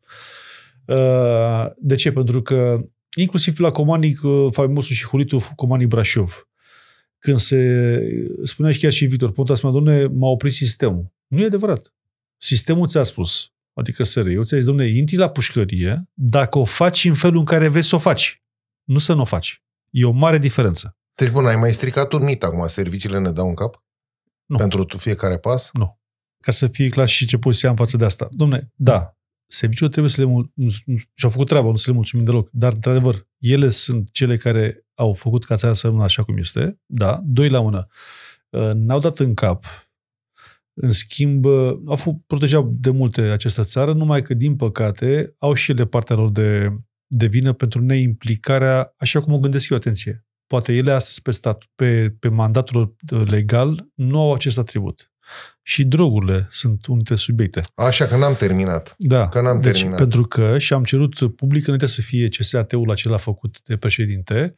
Uh, 0.86 1.66
De 1.78 1.94
ce? 1.94 2.12
Pentru 2.12 2.42
că 2.42 2.84
inclusiv 3.14 3.58
la 3.58 3.70
Comanic, 3.70 4.22
uh, 4.22 4.48
faimosul 4.50 4.94
și 4.94 5.06
hulitul 5.06 5.40
Comanic 5.56 5.88
Brașov, 5.88 6.48
când 7.18 7.38
se 7.38 8.00
spunea 8.42 8.72
și 8.72 8.80
chiar 8.80 8.92
și 8.92 9.06
Victor 9.06 9.32
Ponta, 9.32 9.54
spunea, 9.54 9.74
domne, 9.74 10.06
m-a 10.06 10.28
oprit 10.28 10.52
sistemul. 10.52 11.12
Nu 11.26 11.40
e 11.40 11.44
adevărat. 11.44 11.94
Sistemul 12.36 12.86
ți-a 12.86 13.02
spus, 13.02 13.52
adică 13.72 14.04
SRI-ul 14.04 14.44
ți-a 14.44 14.56
zis, 14.56 14.66
domne, 14.66 14.86
intri 14.86 15.16
la 15.16 15.28
pușcărie 15.28 16.10
dacă 16.12 16.58
o 16.58 16.64
faci 16.64 17.04
în 17.04 17.14
felul 17.14 17.38
în 17.38 17.44
care 17.44 17.68
vrei 17.68 17.82
să 17.82 17.94
o 17.94 17.98
faci. 17.98 18.42
Nu 18.84 18.98
să 18.98 19.14
nu 19.14 19.20
o 19.20 19.24
faci. 19.24 19.62
E 19.90 20.04
o 20.04 20.10
mare 20.10 20.38
diferență. 20.38 20.96
Deci, 21.14 21.30
bun, 21.30 21.46
ai 21.46 21.56
mai 21.56 21.74
stricat 21.74 22.12
un 22.12 22.24
mit 22.24 22.42
acum. 22.42 22.66
Serviciile 22.66 23.18
ne 23.18 23.30
dau 23.30 23.48
în 23.48 23.54
cap? 23.54 23.84
Nu. 24.46 24.56
Pentru 24.56 24.84
tu 24.84 24.96
fiecare 24.96 25.38
pas? 25.38 25.70
Nu. 25.72 25.98
Ca 26.40 26.52
să 26.52 26.66
fie 26.66 26.88
clar 26.88 27.08
și 27.08 27.26
ce 27.26 27.38
poziție 27.38 27.68
am 27.68 27.76
față 27.76 27.96
de 27.96 28.04
asta. 28.04 28.28
Domne, 28.30 28.72
da, 28.74 29.16
serviciul 29.54 29.88
trebuie 29.88 30.10
să 30.10 30.20
le... 30.20 30.26
Mul- 30.26 30.50
nu- 30.54 30.70
nu- 30.84 30.98
și-au 31.14 31.30
făcut 31.30 31.46
treaba, 31.46 31.70
nu 31.70 31.76
să 31.76 31.90
le 31.90 31.96
mulțumim 31.96 32.24
deloc. 32.24 32.48
Dar, 32.52 32.72
într-adevăr, 32.72 33.28
ele 33.38 33.68
sunt 33.68 34.10
cele 34.10 34.36
care 34.36 34.86
au 34.94 35.14
făcut 35.14 35.44
ca 35.44 35.56
țara 35.56 35.72
să 35.74 35.86
rămână 35.86 36.04
așa 36.04 36.22
cum 36.24 36.36
este. 36.36 36.80
Da, 36.86 37.20
doi 37.24 37.48
la 37.48 37.60
mână. 37.60 37.86
Uh, 38.50 38.70
N-au 38.74 38.98
dat 39.00 39.18
în 39.18 39.34
cap. 39.34 39.64
În 40.80 40.90
schimb, 40.90 41.44
uh, 41.44 41.78
au 41.86 41.96
fost 41.96 42.16
protejat 42.26 42.64
de 42.64 42.90
multe 42.90 43.20
această 43.20 43.64
țară, 43.64 43.92
numai 43.92 44.22
că, 44.22 44.34
din 44.34 44.56
păcate, 44.56 45.34
au 45.38 45.54
și 45.54 45.70
ele 45.70 45.86
partea 45.86 46.16
lor 46.16 46.30
de, 46.30 46.76
de 47.06 47.26
vină 47.26 47.52
pentru 47.52 47.80
neimplicarea, 47.80 48.94
așa 48.96 49.20
cum 49.20 49.32
o 49.32 49.38
gândesc 49.38 49.68
eu, 49.68 49.76
atenție. 49.76 50.26
Poate 50.46 50.72
ele 50.72 50.92
astăzi 50.92 51.22
pe, 51.22 51.30
stat, 51.30 51.64
pe, 51.74 52.16
pe 52.18 52.28
mandatul 52.28 52.96
lor 53.08 53.28
legal 53.28 53.88
nu 53.94 54.20
au 54.20 54.34
acest 54.34 54.58
atribut. 54.58 55.13
Și 55.62 55.84
drogurile 55.84 56.46
sunt 56.50 56.86
unul 56.86 56.96
dintre 56.98 57.14
subiecte. 57.14 57.64
Așa 57.74 58.04
că 58.04 58.16
n-am 58.16 58.34
terminat. 58.34 58.94
Da. 58.98 59.28
Că 59.28 59.40
n-am 59.40 59.60
deci, 59.60 59.72
terminat. 59.72 59.98
Pentru 59.98 60.22
că 60.22 60.58
și 60.58 60.72
am 60.72 60.84
cerut 60.84 61.36
public 61.36 61.64
înainte 61.64 61.86
să 61.86 62.00
fie 62.00 62.28
CSAT-ul 62.28 62.90
acela 62.90 63.16
făcut 63.16 63.60
de 63.64 63.76
președinte, 63.76 64.54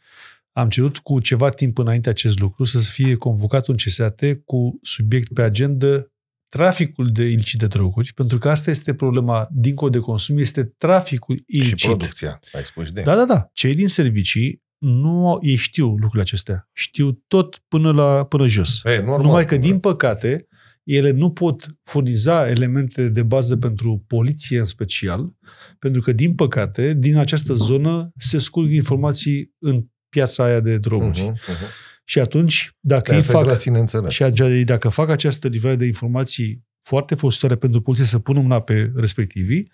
am 0.53 0.69
cerut 0.69 0.99
cu 0.99 1.21
ceva 1.21 1.51
timp 1.51 1.79
înainte 1.79 2.09
acest 2.09 2.39
lucru 2.39 2.65
să 2.65 2.79
fie 2.79 3.15
convocat 3.15 3.67
un 3.67 3.77
CSAT 3.77 4.21
cu 4.45 4.79
subiect 4.83 5.33
pe 5.33 5.43
agenda 5.43 6.07
traficul 6.49 7.07
de 7.13 7.25
ilicit 7.25 7.59
de 7.59 7.67
droguri, 7.67 8.13
pentru 8.15 8.39
că 8.39 8.49
asta 8.49 8.71
este 8.71 8.95
problema 8.95 9.49
dincolo 9.51 9.91
de 9.91 9.99
consum, 9.99 10.39
este 10.39 10.65
traficul 10.65 11.37
Și 11.37 11.45
ilicit. 11.47 11.89
producția. 11.89 12.39
Ai 12.53 12.65
spus 12.65 12.91
de. 12.91 13.03
Da, 13.03 13.15
da, 13.17 13.25
da. 13.25 13.49
Cei 13.53 13.75
din 13.75 13.89
servicii 13.89 14.63
nu 14.79 15.29
au- 15.29 15.39
ei 15.43 15.57
știu 15.57 15.87
lucrurile 15.87 16.21
acestea. 16.23 16.69
Știu 16.73 17.13
tot 17.27 17.63
până 17.69 17.93
la 17.93 18.25
până 18.25 18.47
jos. 18.47 18.81
E, 18.85 18.99
normal. 18.99 19.23
Numai 19.23 19.45
că, 19.45 19.57
din 19.57 19.79
păcate, 19.79 20.47
ele 20.87 21.11
nu 21.11 21.31
pot 21.31 21.67
furniza 21.83 22.49
elemente 22.49 23.09
de 23.09 23.23
bază 23.23 23.57
pentru 23.57 24.05
poliție 24.07 24.59
în 24.59 24.65
special, 24.65 25.33
pentru 25.79 26.01
că, 26.01 26.13
din 26.13 26.35
păcate, 26.35 26.95
din 26.95 27.17
această 27.17 27.55
zonă 27.55 28.13
se 28.17 28.39
scurg 28.39 28.71
informații 28.71 29.55
în 29.59 29.87
piața 30.09 30.45
aia 30.45 30.61
de 30.61 30.79
droguri. 30.79 31.21
Uh-huh, 31.21 31.53
uh-huh. 31.53 31.85
Și 32.05 32.19
atunci, 32.19 32.77
dacă 32.81 33.11
De 33.11 33.13
ei 33.13 33.19
asta 33.19 33.33
e 33.33 33.35
de 33.35 33.41
fac, 33.41 33.51
la 33.51 33.57
sine 33.57 33.79
înțeles. 33.79 34.13
și 34.13 34.23
atunci, 34.23 34.63
dacă 34.65 34.89
fac 34.89 35.09
această 35.09 35.49
livrare 35.49 35.77
de 35.77 35.87
informații 35.87 36.65
foarte 36.81 37.15
folositoare 37.15 37.57
pentru 37.57 37.81
poliție 37.81 38.07
să 38.07 38.19
pună 38.19 38.41
mâna 38.41 38.61
pe 38.61 38.93
respectivii, 38.95 39.71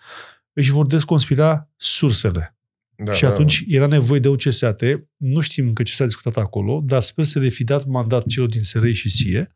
își 0.53 0.71
vor 0.71 0.85
desconspira 0.85 1.69
sursele. 1.75 2.57
Da, 2.95 3.11
și 3.11 3.21
da. 3.21 3.29
atunci 3.29 3.63
era 3.67 3.87
nevoie 3.87 4.19
de 4.19 4.27
un 4.27 4.35
CSAT, 4.35 4.81
nu 5.17 5.39
știm 5.39 5.67
încă 5.67 5.83
ce 5.83 5.93
s-a 5.93 6.05
discutat 6.05 6.43
acolo, 6.43 6.81
dar 6.85 7.01
sper 7.01 7.25
să 7.25 7.39
le 7.39 7.49
fi 7.49 7.63
dat 7.63 7.85
mandat 7.85 8.25
celor 8.25 8.49
din 8.49 8.63
SRI 8.63 8.93
și 8.93 9.09
SIE, 9.09 9.47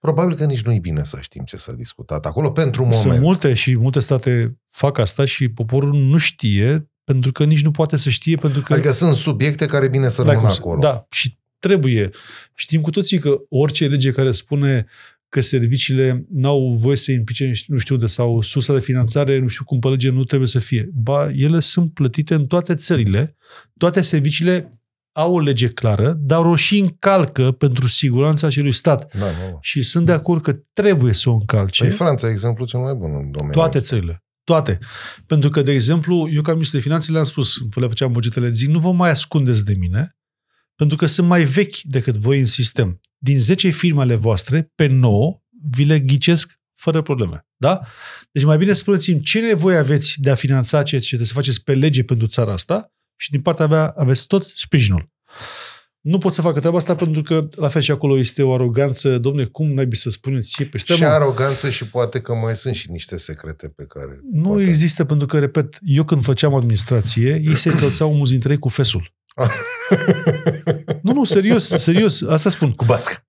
Probabil 0.00 0.36
că 0.36 0.44
nici 0.44 0.62
nu 0.62 0.72
e 0.72 0.78
bine 0.78 1.04
să 1.04 1.18
știm 1.20 1.42
ce 1.44 1.56
s-a 1.56 1.72
discutat 1.72 2.26
acolo 2.26 2.50
pentru 2.50 2.84
un 2.84 2.92
Sunt 2.92 3.04
moment. 3.04 3.22
multe 3.22 3.54
și 3.54 3.76
multe 3.76 4.00
state 4.00 4.58
fac 4.70 4.98
asta 4.98 5.24
și 5.24 5.48
poporul 5.48 5.94
nu 5.94 6.16
știe 6.18 6.90
pentru 7.04 7.32
că 7.32 7.44
nici 7.44 7.62
nu 7.62 7.70
poate 7.70 7.96
să 7.96 8.08
știe 8.10 8.36
pentru 8.36 8.60
că... 8.60 8.72
Adică 8.72 8.90
sunt 8.92 9.14
subiecte 9.16 9.66
care 9.66 9.84
e 9.84 9.88
bine 9.88 10.08
să 10.08 10.22
Da, 10.22 10.28
rămână 10.28 10.40
cum 10.40 10.48
să- 10.54 10.60
acolo. 10.60 10.80
Da, 10.80 11.06
și 11.10 11.38
trebuie. 11.58 12.10
Știm 12.54 12.80
cu 12.80 12.90
toții 12.90 13.18
că 13.18 13.36
orice 13.48 13.86
lege 13.86 14.10
care 14.10 14.32
spune 14.32 14.86
că 15.28 15.40
serviciile 15.40 16.24
n-au 16.30 16.74
voie 16.80 16.96
să 16.96 17.12
implice, 17.12 17.52
nu 17.66 17.78
știu 17.78 17.96
de, 17.96 18.06
sau 18.06 18.40
sursa 18.40 18.72
de 18.72 18.80
finanțare, 18.80 19.38
nu 19.38 19.48
știu 19.48 19.64
cum 19.64 19.78
pe 19.78 19.88
lege, 19.88 20.10
nu 20.10 20.24
trebuie 20.24 20.48
să 20.48 20.58
fie. 20.58 20.88
Ba, 20.94 21.30
ele 21.30 21.60
sunt 21.60 21.92
plătite 21.92 22.34
în 22.34 22.46
toate 22.46 22.74
țările. 22.74 23.36
Toate 23.76 24.00
serviciile 24.00 24.68
au 25.18 25.34
o 25.34 25.40
lege 25.40 25.68
clară, 25.68 26.12
dar 26.12 26.44
o 26.44 26.56
și 26.56 26.78
încalcă 26.78 27.52
pentru 27.52 27.86
siguranța 27.86 28.46
acelui 28.46 28.72
stat. 28.72 29.16
Da, 29.16 29.24
nu. 29.24 29.58
Și 29.60 29.82
sunt 29.82 30.06
de 30.06 30.12
acord 30.12 30.42
că 30.42 30.52
trebuie 30.72 31.12
să 31.12 31.30
o 31.30 31.32
încalce. 31.32 31.82
Păi 31.82 31.92
Franța 31.92 32.28
e 32.28 32.30
exemplu 32.30 32.66
cel 32.66 32.80
mai 32.80 32.94
bun 32.94 33.10
în 33.10 33.30
domeniul 33.30 33.52
Toate 33.52 33.78
ăsta. 33.78 33.94
țările. 33.94 34.24
Toate. 34.44 34.78
Pentru 35.26 35.50
că, 35.50 35.62
de 35.62 35.72
exemplu, 35.72 36.28
eu 36.32 36.42
ca 36.42 36.52
ministru 36.52 36.76
de 36.76 36.82
finanțe 36.82 37.12
le-am 37.12 37.24
spus, 37.24 37.56
când 37.56 37.72
le 37.78 37.86
făceam 37.86 38.12
bugetele, 38.12 38.50
zic, 38.50 38.68
nu 38.68 38.78
vă 38.78 38.92
mai 38.92 39.10
ascundeți 39.10 39.64
de 39.64 39.74
mine, 39.74 40.16
pentru 40.74 40.96
că 40.96 41.06
sunt 41.06 41.26
mai 41.26 41.44
vechi 41.44 41.80
decât 41.82 42.16
voi 42.16 42.38
în 42.38 42.46
sistem. 42.46 43.00
Din 43.18 43.40
10 43.40 43.68
firme 43.68 44.00
ale 44.00 44.14
voastre, 44.14 44.72
pe 44.74 44.86
9, 44.86 45.40
vi 45.70 45.84
le 45.84 45.98
ghicesc 45.98 46.52
fără 46.74 47.02
probleme. 47.02 47.46
Da? 47.56 47.80
Deci 48.32 48.44
mai 48.44 48.56
bine 48.56 48.72
spuneți-mi 48.72 49.20
ce 49.20 49.40
nevoie 49.40 49.76
aveți 49.76 50.14
de 50.16 50.30
a 50.30 50.34
finanța 50.34 50.82
ceea 50.82 51.00
ce 51.00 51.06
trebuie 51.06 51.28
să 51.28 51.34
faceți 51.34 51.62
pe 51.62 51.74
lege 51.74 52.02
pentru 52.02 52.26
țara 52.26 52.52
asta 52.52 52.92
și 53.20 53.30
din 53.30 53.40
partea 53.40 53.66
mea 53.66 53.94
aveți 53.96 54.26
tot 54.26 54.44
sprijinul. 54.44 55.10
Nu 56.00 56.18
pot 56.18 56.32
să 56.32 56.42
facă 56.42 56.58
treaba 56.58 56.76
asta 56.76 56.94
pentru 56.94 57.22
că, 57.22 57.48
la 57.56 57.68
fel 57.68 57.82
și 57.82 57.90
acolo, 57.90 58.18
este 58.18 58.42
o 58.42 58.54
aroganță. 58.54 59.18
Domne, 59.18 59.44
cum 59.44 59.74
n-ai 59.74 59.88
să 59.90 60.10
spuneți 60.10 60.50
ție? 60.50 60.64
Păi, 60.64 60.80
stai, 60.80 60.96
și 60.96 61.02
mă, 61.02 61.08
aroganță 61.08 61.70
și 61.70 61.86
poate 61.86 62.20
că 62.20 62.34
mai 62.34 62.56
sunt 62.56 62.74
și 62.74 62.90
niște 62.90 63.16
secrete 63.16 63.68
pe 63.68 63.84
care... 63.84 64.18
nu 64.32 64.48
poate... 64.48 64.62
există 64.62 65.04
pentru 65.04 65.26
că, 65.26 65.38
repet, 65.38 65.78
eu 65.84 66.04
când 66.04 66.22
făceam 66.22 66.54
administrație, 66.54 67.42
ei 67.44 67.56
se 67.56 67.68
încălțau 67.68 68.14
mulți 68.14 68.30
dintre 68.30 68.52
ei 68.52 68.58
cu 68.58 68.68
fesul. 68.68 69.12
nu, 71.02 71.12
nu, 71.12 71.24
serios, 71.24 71.68
serios, 71.76 72.22
asta 72.22 72.50
spun. 72.50 72.72
Cu 72.72 72.84
basca. 72.84 73.26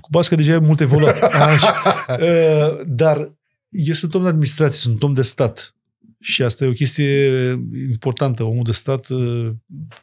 Cu 0.00 0.08
bască 0.10 0.34
deja 0.34 0.52
e 0.52 0.58
mult 0.58 0.80
evoluat. 0.80 1.18
Așa. 1.52 1.74
Uh, 2.20 2.86
Dar 2.86 3.32
eu 3.70 3.94
sunt 3.94 4.14
om 4.14 4.22
de 4.22 4.28
administrație, 4.28 4.78
sunt 4.78 5.02
om 5.02 5.14
de 5.14 5.22
stat. 5.22 5.74
Și 6.24 6.42
asta 6.42 6.64
e 6.64 6.68
o 6.68 6.72
chestie 6.72 7.28
importantă. 7.90 8.42
Omul 8.42 8.64
de 8.64 8.72
stat 8.72 9.08
uh, 9.08 9.50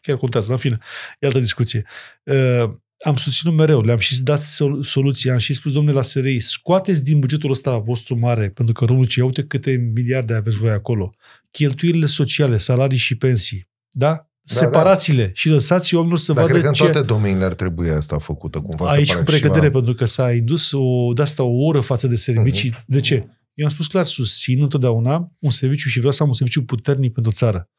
chiar 0.01 0.17
contează. 0.17 0.51
În 0.51 0.57
fine, 0.57 0.77
e 1.19 1.25
altă 1.25 1.39
discuție. 1.39 1.85
Uh, 2.23 2.69
Am 3.05 3.15
susținut 3.15 3.55
mereu, 3.55 3.81
le-am 3.81 3.97
și 3.97 4.23
dat 4.23 4.41
sol- 4.41 4.83
soluții, 4.83 5.29
am 5.31 5.37
și 5.37 5.53
spus, 5.53 5.71
domnule, 5.71 5.95
la 5.95 6.01
SRI, 6.01 6.39
scoateți 6.39 7.03
din 7.03 7.19
bugetul 7.19 7.51
ăsta 7.51 7.77
vostru 7.77 8.15
mare, 8.17 8.49
pentru 8.49 8.73
că 8.73 8.85
românul 8.85 9.07
ce 9.07 9.21
uite 9.23 9.43
câte 9.43 9.91
miliarde 9.95 10.33
aveți 10.33 10.57
voi 10.57 10.69
acolo. 10.71 11.09
Cheltuielile 11.51 12.05
sociale, 12.05 12.57
salarii 12.57 12.97
și 12.97 13.15
pensii. 13.15 13.69
Da? 13.89 14.25
Separați-le 14.43 15.31
și 15.33 15.49
lăsați 15.49 15.93
oamenilor 15.93 16.19
să 16.19 16.33
Dar 16.33 16.41
vadă 16.41 16.51
cred 16.53 16.63
că 16.63 16.67
în 16.67 16.73
ce... 16.73 16.83
toate 16.83 17.05
domeniile 17.05 17.45
ar 17.45 17.53
trebui 17.53 17.89
asta 17.89 18.17
făcută 18.17 18.59
cumva. 18.59 18.87
Aici 18.87 19.07
separat 19.07 19.25
cu 19.25 19.31
și 19.31 19.39
precădere, 19.39 19.65
la- 19.65 19.71
pentru 19.71 19.93
că 19.93 20.05
s-a 20.05 20.31
indus 20.33 20.71
o, 20.71 21.13
de 21.13 21.21
asta 21.21 21.43
o 21.43 21.65
oră 21.65 21.79
față 21.79 22.07
de 22.07 22.15
servicii. 22.15 22.69
Mhm. 22.69 22.83
De 22.87 22.99
ce? 22.99 23.25
Eu 23.53 23.65
am 23.65 23.71
spus 23.71 23.87
clar, 23.87 24.05
susțin 24.05 24.61
întotdeauna 24.61 25.31
un 25.39 25.49
serviciu 25.49 25.89
și 25.89 25.97
vreau 25.97 26.13
să 26.13 26.21
am 26.23 26.27
un 26.29 26.33
serviciu 26.35 26.63
puternic 26.63 27.13
pentru 27.13 27.31
țară. 27.31 27.69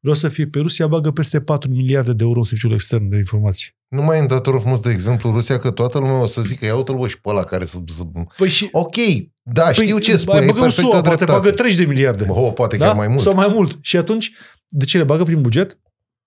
Vreau 0.00 0.16
să 0.16 0.28
fie 0.28 0.46
pe 0.46 0.58
Rusia 0.58 0.86
bagă 0.86 1.10
peste 1.10 1.40
4 1.40 1.70
miliarde 1.70 2.12
de 2.12 2.24
euro 2.24 2.38
în 2.38 2.44
serviciul 2.44 2.72
extern 2.72 3.08
de 3.08 3.16
informații. 3.16 3.76
Nu 3.88 4.02
mai 4.02 4.18
îmi 4.18 4.28
dator 4.28 4.60
frumos 4.60 4.80
de 4.80 4.90
exemplu 4.90 5.30
Rusia, 5.30 5.58
că 5.58 5.70
toată 5.70 5.98
lumea 5.98 6.20
o 6.20 6.26
să 6.26 6.40
zică, 6.42 6.64
ia 6.64 6.76
uite-l 6.76 6.94
bă, 6.96 7.08
și 7.08 7.20
pe 7.20 7.28
ăla 7.28 7.44
care 7.44 7.64
să... 7.64 7.78
să... 7.86 8.02
Păi 8.36 8.48
și 8.48 8.68
Ok, 8.72 8.94
da, 9.42 9.72
știu 9.72 9.98
ce 9.98 10.10
mai 10.10 10.20
spui, 10.20 10.34
ai 10.38 10.46
băgăm 10.46 10.60
perfectă 10.62 10.80
SUA, 10.80 10.90
poate 11.00 11.08
dreptate. 11.08 11.32
bagă 11.32 11.50
30 11.50 11.78
de 11.78 11.84
miliarde. 11.84 12.24
Bă, 12.24 12.32
oh, 12.32 12.52
poate 12.52 12.76
da? 12.76 12.84
chiar 12.86 12.94
mai 12.96 13.08
mult. 13.08 13.20
Sau 13.20 13.34
mai 13.34 13.48
mult. 13.48 13.78
Și 13.80 13.96
atunci, 13.96 14.32
de 14.68 14.84
ce 14.84 14.98
le 14.98 15.04
bagă 15.04 15.22
prin 15.24 15.40
buget? 15.40 15.78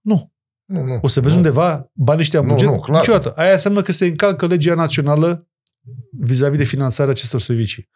Nu. 0.01 0.33
Nu, 0.65 0.83
nu, 0.83 0.99
O 1.01 1.07
să 1.07 1.19
vezi 1.21 1.33
nu. 1.33 1.41
undeva 1.41 1.91
banii 1.93 2.21
ăștia 2.21 2.39
în 2.39 2.45
Nu, 2.45 2.51
buget? 2.51 2.67
nu, 2.69 2.79
clar. 2.79 2.99
Niciodată. 2.99 3.31
Aia 3.35 3.51
înseamnă 3.51 3.81
că 3.81 3.91
se 3.91 4.05
încalcă 4.05 4.45
legea 4.45 4.73
națională 4.73 5.47
vis-a-vis 6.11 6.57
de 6.57 6.63
finanțarea 6.63 7.11
acestor 7.11 7.39
servicii. 7.39 7.89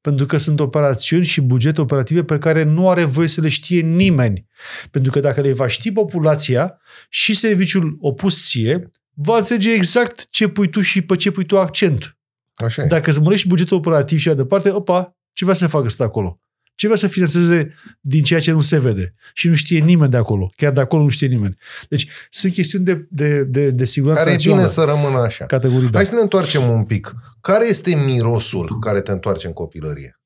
Pentru 0.00 0.26
că 0.26 0.36
sunt 0.36 0.60
operațiuni 0.60 1.24
și 1.24 1.40
bugete 1.40 1.80
operative 1.80 2.24
pe 2.24 2.38
care 2.38 2.62
nu 2.62 2.88
are 2.88 3.04
voie 3.04 3.28
să 3.28 3.40
le 3.40 3.48
știe 3.48 3.80
nimeni. 3.80 4.46
Pentru 4.90 5.10
că 5.10 5.20
dacă 5.20 5.40
le 5.40 5.52
va 5.52 5.66
ști 5.66 5.92
populația 5.92 6.80
și 7.08 7.34
serviciul 7.34 7.96
opus 8.00 8.48
ție, 8.48 8.90
va 9.14 9.36
înțelege 9.36 9.72
exact 9.72 10.30
ce 10.30 10.48
pui 10.48 10.68
tu 10.68 10.80
și 10.80 11.02
pe 11.02 11.16
ce 11.16 11.30
pui 11.30 11.44
tu 11.44 11.58
accent. 11.58 12.18
Așa 12.54 12.82
e. 12.82 12.86
Dacă 12.86 13.10
îți 13.10 13.20
mărești 13.20 13.48
bugetul 13.48 13.76
operativ 13.76 14.18
și 14.18 14.26
mai 14.26 14.36
departe, 14.36 14.70
opa, 14.70 15.16
ce 15.32 15.44
vrea 15.44 15.56
să 15.56 15.66
facă 15.66 15.84
ăsta 15.84 16.04
acolo? 16.04 16.40
Ce 16.80 16.86
vrea 16.86 16.98
să 16.98 17.06
finanțeze 17.06 17.68
din 18.00 18.22
ceea 18.22 18.40
ce 18.40 18.50
nu 18.50 18.60
se 18.60 18.78
vede? 18.78 19.14
Și 19.34 19.48
nu 19.48 19.54
știe 19.54 19.78
nimeni 19.78 20.10
de 20.10 20.16
acolo. 20.16 20.50
Chiar 20.56 20.72
de 20.72 20.80
acolo 20.80 21.02
nu 21.02 21.08
știe 21.08 21.26
nimeni. 21.26 21.56
Deci 21.88 22.08
sunt 22.30 22.52
chestiuni 22.52 22.84
de, 22.84 23.06
de, 23.10 23.44
de, 23.44 23.70
de 23.70 23.84
siguranță 23.84 24.22
Care 24.22 24.34
e 24.34 24.38
bine 24.42 24.54
națională. 24.54 24.94
să 24.94 25.02
rămână 25.02 25.24
așa. 25.24 25.44
Categorii, 25.46 25.88
da. 25.88 25.96
Hai 25.96 26.06
să 26.06 26.14
ne 26.14 26.20
întoarcem 26.20 26.68
un 26.70 26.84
pic. 26.84 27.14
Care 27.40 27.68
este 27.68 28.02
mirosul 28.04 28.78
care 28.78 29.00
te 29.00 29.10
întoarce 29.10 29.46
în 29.46 29.52
copilărie? 29.52 30.20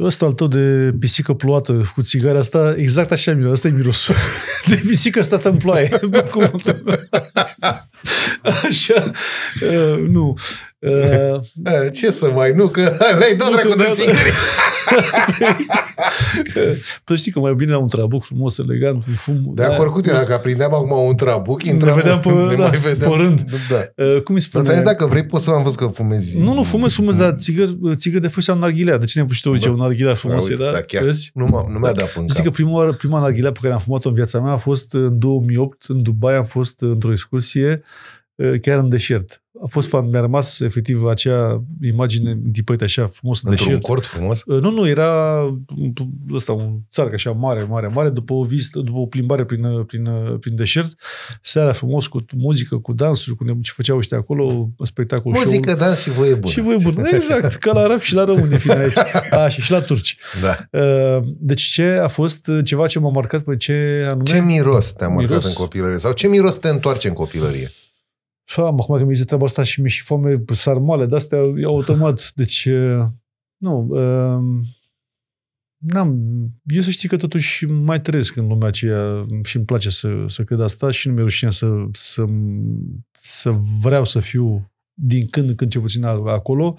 Ăsta 0.00 0.24
al 0.24 0.32
tău 0.32 0.46
de 0.46 0.92
pisică 0.98 1.34
ploată 1.34 1.90
cu 1.94 2.02
țigara 2.02 2.38
asta, 2.38 2.74
exact 2.76 3.10
așa 3.12 3.32
miros. 3.32 3.52
Asta 3.52 3.68
e 3.68 3.70
mirosul. 3.70 4.14
De 4.68 4.82
pisică 4.86 5.22
stată 5.22 5.48
în 5.48 5.56
ploaie. 5.56 5.88
Cum- 6.30 6.50
Așa. 8.68 9.10
Uh, 9.60 10.04
nu. 10.08 10.34
Uh, 10.78 11.40
E, 11.84 11.90
Ce 11.90 12.10
să 12.10 12.30
mai, 12.30 12.52
nu, 12.52 12.66
că 12.68 12.80
le-ai 13.18 13.34
dat 13.36 13.48
Nu, 13.48 13.54
dracu 13.54 13.68
că 13.68 13.74
de 13.76 13.84
da, 13.86 13.90
țigări. 13.92 14.16
tu 17.04 17.14
știi 17.16 17.32
că 17.32 17.38
mai 17.40 17.54
bine 17.54 17.70
la 17.72 17.78
un 17.78 17.88
trabuc 17.88 18.22
frumos, 18.22 18.58
elegant, 18.58 19.04
cu 19.04 19.10
fum. 19.14 19.52
De 19.54 19.64
acord 19.64 19.90
cu 19.90 20.00
tine, 20.00 20.12
dacă 20.12 20.34
aprindeam 20.34 20.74
acum 20.74 21.06
un 21.06 21.16
trabuc, 21.16 21.62
intram, 21.62 21.94
vedeam 21.94 22.20
pe- 22.20 22.28
ne 22.50 22.54
da, 22.54 22.66
mai 22.68 22.78
vedeam. 22.78 23.10
pe 23.10 23.16
rând. 23.16 23.44
Da. 23.70 24.04
Uh, 24.04 24.20
cum 24.22 24.34
îi 24.34 24.40
Dar 24.40 24.42
spune? 24.50 24.64
ți-am 24.64 24.74
zis, 24.76 24.84
dacă 24.84 25.06
vrei, 25.06 25.26
poți 25.26 25.44
să 25.44 25.50
am 25.50 25.62
văzut 25.62 25.78
că 25.78 25.86
fumezi. 25.86 26.38
Nu, 26.38 26.54
nu, 26.54 26.62
fumez, 26.62 26.92
fumez, 26.92 27.16
dar 27.16 27.32
țigăr, 27.32 27.68
țigăr 27.94 28.20
de 28.20 28.28
foc 28.28 28.42
sau 28.42 28.58
narghilea. 28.58 28.96
De 28.98 29.04
ce 29.06 29.12
ne-ai 29.14 29.26
pus 29.26 29.36
și 29.36 29.42
tu 29.42 29.56
ce 29.56 29.68
Bă, 29.68 29.74
un 29.74 29.80
narghilea 29.80 30.14
frumos 30.14 30.44
Da, 30.46 30.50
uite, 30.50 30.62
era? 30.62 30.72
da, 30.72 30.80
chiar. 30.80 31.02
Vezi? 31.02 31.30
Nu, 31.34 31.46
m- 31.46 31.70
nu 31.72 31.78
mi-a 31.78 31.92
dat 31.92 32.12
până 32.12 32.26
Știi 32.28 32.42
că 32.44 32.50
prima, 32.50 32.70
oară, 32.70 32.92
prima 32.92 33.20
narghilea 33.20 33.52
pe 33.52 33.58
care 33.62 33.72
am 33.72 33.78
fumat-o 33.78 34.08
în 34.08 34.14
viața 34.14 34.40
mea 34.40 34.52
a 34.52 34.56
fost 34.56 34.92
în 34.94 35.18
2008, 35.18 35.84
în 35.88 36.02
Dubai, 36.02 36.34
am 36.34 36.44
fost 36.44 36.80
într-o 36.80 37.10
excursie, 37.10 37.82
uh, 37.82 37.86
chiar 38.60 38.78
în 38.78 38.88
deșert. 38.88 39.40
A 39.62 39.66
fost 39.68 39.88
fan, 39.88 40.08
mi-a 40.08 40.20
rămas 40.20 40.60
efectiv 40.60 41.04
acea 41.04 41.64
imagine 41.82 42.38
tipăită 42.52 42.84
așa 42.84 43.06
frumos 43.06 43.42
în 43.42 43.50
Într-un 43.50 43.66
deșert. 43.66 43.86
cort 43.86 44.04
frumos? 44.04 44.42
Uh, 44.46 44.60
Nu, 44.60 44.70
nu, 44.70 44.88
era 44.88 45.40
ăsta, 46.34 46.52
un 46.52 46.78
țarc 46.90 47.12
așa 47.12 47.30
mare, 47.30 47.62
mare, 47.62 47.86
mare, 47.86 48.08
după 48.08 48.32
o 48.32 48.44
vizită, 48.44 48.78
după 48.80 48.98
o 48.98 49.06
plimbare 49.06 49.44
prin, 49.44 49.82
prin, 49.86 50.08
prin 50.40 50.56
deșert, 50.56 50.94
seara 51.42 51.72
frumos 51.72 52.06
cu 52.06 52.24
muzică, 52.36 52.76
cu 52.76 52.92
dansuri, 52.92 53.36
cu 53.36 53.44
ne- 53.44 53.52
ce 53.62 53.72
făceau 53.74 53.96
ăștia 53.96 54.16
acolo, 54.16 54.68
spectacol 54.82 55.32
Muzică, 55.32 55.68
show. 55.68 55.78
dans 55.80 56.00
și 56.00 56.10
voie 56.10 56.34
bună. 56.34 56.52
Și 56.52 56.60
voi 56.60 56.76
bună, 56.82 57.08
exact, 57.12 57.54
ca 57.54 57.72
la 57.72 57.80
arab 57.80 58.00
și 58.00 58.14
la 58.14 58.24
români, 58.24 58.58
fiind 58.58 58.78
aici. 58.78 58.96
A, 59.30 59.48
și, 59.48 59.60
și 59.60 59.70
la 59.70 59.80
turci. 59.80 60.16
Da. 60.42 60.80
Uh, 60.80 61.22
Deci 61.38 61.62
ce 61.62 61.84
a 62.02 62.08
fost 62.08 62.50
ceva 62.64 62.86
ce 62.86 62.98
m-a 62.98 63.10
marcat 63.10 63.42
pe 63.42 63.56
ce 63.56 64.04
anume? 64.08 64.22
Ce 64.24 64.40
miros 64.40 64.92
te-a 64.92 65.08
marcat 65.08 65.28
Miros? 65.28 65.44
în 65.46 65.52
copilărie? 65.52 65.98
Sau 65.98 66.12
ce 66.12 66.28
miros 66.28 66.56
te 66.58 66.68
întoarce 66.68 67.08
în 67.08 67.14
copilărie? 67.14 67.70
Fam, 68.46 68.80
acum 68.80 68.96
că 68.96 69.02
mi-ai 69.02 69.14
zis 69.14 69.24
treaba 69.24 69.44
asta 69.44 69.62
și 69.62 69.80
mi-e 69.80 69.90
și 69.90 70.02
foame 70.02 70.44
sarmale, 70.52 71.06
de-astea 71.06 71.38
iau 71.38 71.74
automat. 71.74 72.32
Deci, 72.34 72.64
uh, 72.64 73.06
nu, 73.56 73.86
uh, 73.88 74.64
n-am, 75.76 76.18
eu 76.64 76.82
să 76.82 76.90
știi 76.90 77.08
că 77.08 77.16
totuși 77.16 77.64
mai 77.64 78.00
trăiesc 78.00 78.36
în 78.36 78.46
lumea 78.46 78.68
aceea 78.68 79.26
și 79.42 79.56
îmi 79.56 79.64
place 79.64 79.90
să, 79.90 80.24
să 80.26 80.42
cred 80.42 80.60
asta 80.60 80.90
și 80.90 81.08
nu 81.08 81.12
mi-e 81.12 81.22
rușine 81.22 81.50
să, 81.50 81.66
să, 81.92 82.24
să 83.20 83.50
vreau 83.80 84.04
să 84.04 84.18
fiu 84.18 84.72
din 84.92 85.26
când 85.26 85.48
în 85.48 85.54
când 85.54 85.70
ce 85.70 85.78
puțin 85.78 86.04
acolo, 86.04 86.78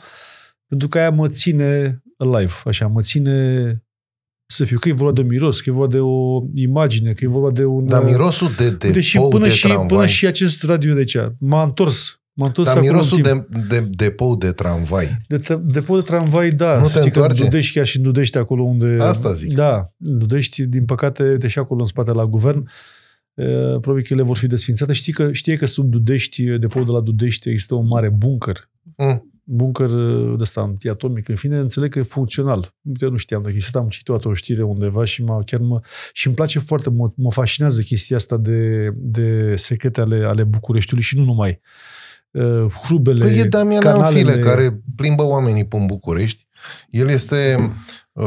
pentru 0.68 0.88
că 0.88 1.00
aia 1.00 1.12
mă 1.12 1.28
ține 1.28 2.02
live, 2.18 2.54
așa, 2.66 2.88
mă 2.88 3.02
ține 3.02 3.87
să 4.58 4.66
fiu, 4.66 4.80
că 4.80 4.90
e 4.90 4.94
vorba 4.94 5.14
de 5.14 5.22
un 5.22 5.28
miros, 5.28 5.62
că 5.62 5.70
e 5.70 5.74
vorba 5.74 5.92
de 5.94 6.00
o 6.00 6.44
imagine, 6.54 7.12
că 7.12 7.24
e 7.24 7.28
vorba 7.28 7.52
de 7.52 7.66
un... 7.66 7.88
Dar 7.88 8.04
mirosul 8.04 8.50
de 8.58 8.64
Uite, 8.64 8.88
depou 8.88 9.02
și 9.02 9.18
până, 9.30 9.46
de 9.46 9.52
și, 9.52 9.66
tramvai... 9.68 9.88
până 9.88 10.06
și 10.06 10.26
acest 10.26 10.64
radio 10.64 10.94
de 10.94 11.00
aici. 11.00 11.18
M-a 11.40 11.64
întors. 11.64 12.22
M-a 12.34 12.46
întors 12.46 12.68
Dar 12.68 12.78
acum 12.78 12.90
mirosul 12.90 13.18
în 13.18 13.24
timp. 13.24 13.68
de, 13.68 13.80
de 13.80 13.88
depou 13.90 14.36
de 14.36 14.52
tramvai. 14.52 15.18
De, 15.28 15.38
de 15.38 15.56
depot 15.66 16.00
de 16.00 16.06
tramvai, 16.06 16.50
da. 16.50 16.80
Nu 16.80 16.86
Să 16.86 16.94
te 16.94 17.00
știi 17.00 17.12
că 17.12 17.20
întoarce? 17.20 17.44
în 17.44 17.50
Dudești, 17.50 17.74
chiar 17.74 17.86
și 17.86 17.98
în 17.98 18.04
Dudești, 18.04 18.38
acolo 18.38 18.64
unde... 18.64 18.98
Asta 19.02 19.34
zic. 19.34 19.54
Da, 19.54 19.94
în 20.00 20.18
Dudești, 20.18 20.66
din 20.66 20.86
păcate, 20.86 21.38
deși 21.38 21.60
acolo 21.60 21.80
în 21.80 21.88
spate 21.88 22.12
la 22.12 22.26
guvern, 22.26 22.70
e, 23.34 23.44
probabil 23.82 24.04
că 24.04 24.14
ele 24.14 24.22
vor 24.22 24.38
fi 24.38 24.48
desfințate. 24.48 24.94
Știi 24.94 25.14
că, 25.14 25.32
știi 25.32 25.58
că 25.58 25.66
sub 25.66 25.90
Dudești, 25.90 26.44
depotul 26.44 26.86
de 26.86 26.92
la 26.92 27.02
Dudești, 27.02 27.50
există 27.50 27.76
un 27.76 27.88
mare 27.88 28.10
bunker. 28.10 28.70
Mm. 28.96 29.37
Bunker 29.50 29.88
de 29.88 30.36
ăsta 30.40 30.62
antiatomic. 30.62 31.30
În 31.30 31.36
fine, 31.36 31.58
înțeleg 31.58 31.92
că 31.92 32.00
e 32.00 32.04
funcțional. 32.04 32.76
Eu 33.00 33.10
nu 33.10 33.18
știam 33.18 33.42
dacă 33.42 33.54
există, 33.56 33.78
am 33.78 33.88
citit 33.88 34.26
o 34.26 34.34
știre 34.34 34.64
undeva 34.64 35.04
și 35.04 35.24
mă, 35.24 35.42
chiar 35.46 35.60
mă... 35.60 35.80
Și 36.14 36.28
îmi 36.28 36.36
place 36.36 36.60
foarte, 36.60 36.90
mă, 36.90 37.10
mă 37.16 37.32
fascinează 37.32 37.82
chestia 37.82 38.16
asta 38.16 38.38
de, 38.38 38.92
de 38.96 39.56
secrete 39.56 40.02
ale, 40.02 40.26
ale 40.26 40.44
Bucureștiului 40.44 41.04
și 41.04 41.18
nu 41.18 41.24
numai. 41.24 41.60
Uh, 42.32 42.66
hrubele, 42.84 43.26
Păi 43.26 43.38
e 43.38 43.44
Damian 43.44 43.80
canalele... 43.80 44.30
Anfile, 44.30 44.44
care 44.44 44.82
plimbă 44.96 45.24
oamenii 45.24 45.66
pe 45.66 45.78
București. 45.86 46.48
El 46.90 47.10
este... 47.10 47.56
Uh, 48.12 48.26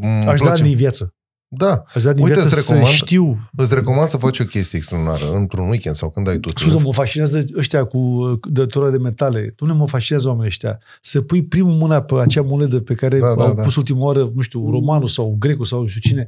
îmi 0.00 0.24
Aș 0.26 0.40
da 0.40 0.46
place- 0.46 0.62
din 0.62 0.76
viață. 0.76 1.14
Da, 1.52 1.82
Aș 1.94 2.02
da 2.02 2.12
din 2.12 2.24
Uite, 2.24 2.34
viață 2.38 2.54
îți 2.56 2.66
să 2.66 2.72
recomand- 2.72 2.94
știu. 2.94 3.38
îți 3.56 3.74
recomand 3.74 4.08
să 4.08 4.16
faci 4.16 4.38
o 4.38 4.44
chestie 4.44 4.78
extraordinară 4.78 5.32
într-un 5.36 5.68
weekend 5.68 5.94
sau 5.96 6.10
când 6.10 6.28
ai 6.28 6.38
tu 6.38 6.48
Scuză, 6.48 6.74
timp. 6.74 6.86
mă 6.86 6.92
fascinează 6.92 7.44
ăștia 7.56 7.84
cu 7.84 8.00
dătora 8.44 8.90
de 8.90 8.98
metale. 8.98 9.54
Nu 9.58 9.74
mă 9.74 9.86
fascinează 9.88 10.26
oamenii 10.28 10.46
ăștia. 10.48 10.78
Să 11.00 11.20
pui 11.20 11.42
primul 11.44 11.74
mâna 11.74 12.02
pe 12.02 12.14
acea 12.20 12.42
monedă 12.42 12.80
pe 12.80 12.94
care 12.94 13.18
Da, 13.18 13.34
da, 13.34 13.44
au 13.44 13.54
da. 13.54 13.62
pus 13.62 13.76
ultima 13.76 14.00
oară, 14.04 14.30
nu 14.34 14.40
știu, 14.40 14.70
romanul 14.70 15.08
sau 15.08 15.36
grecul 15.38 15.64
sau 15.64 15.80
nu 15.80 15.86
știu 15.86 16.00
cine. 16.00 16.26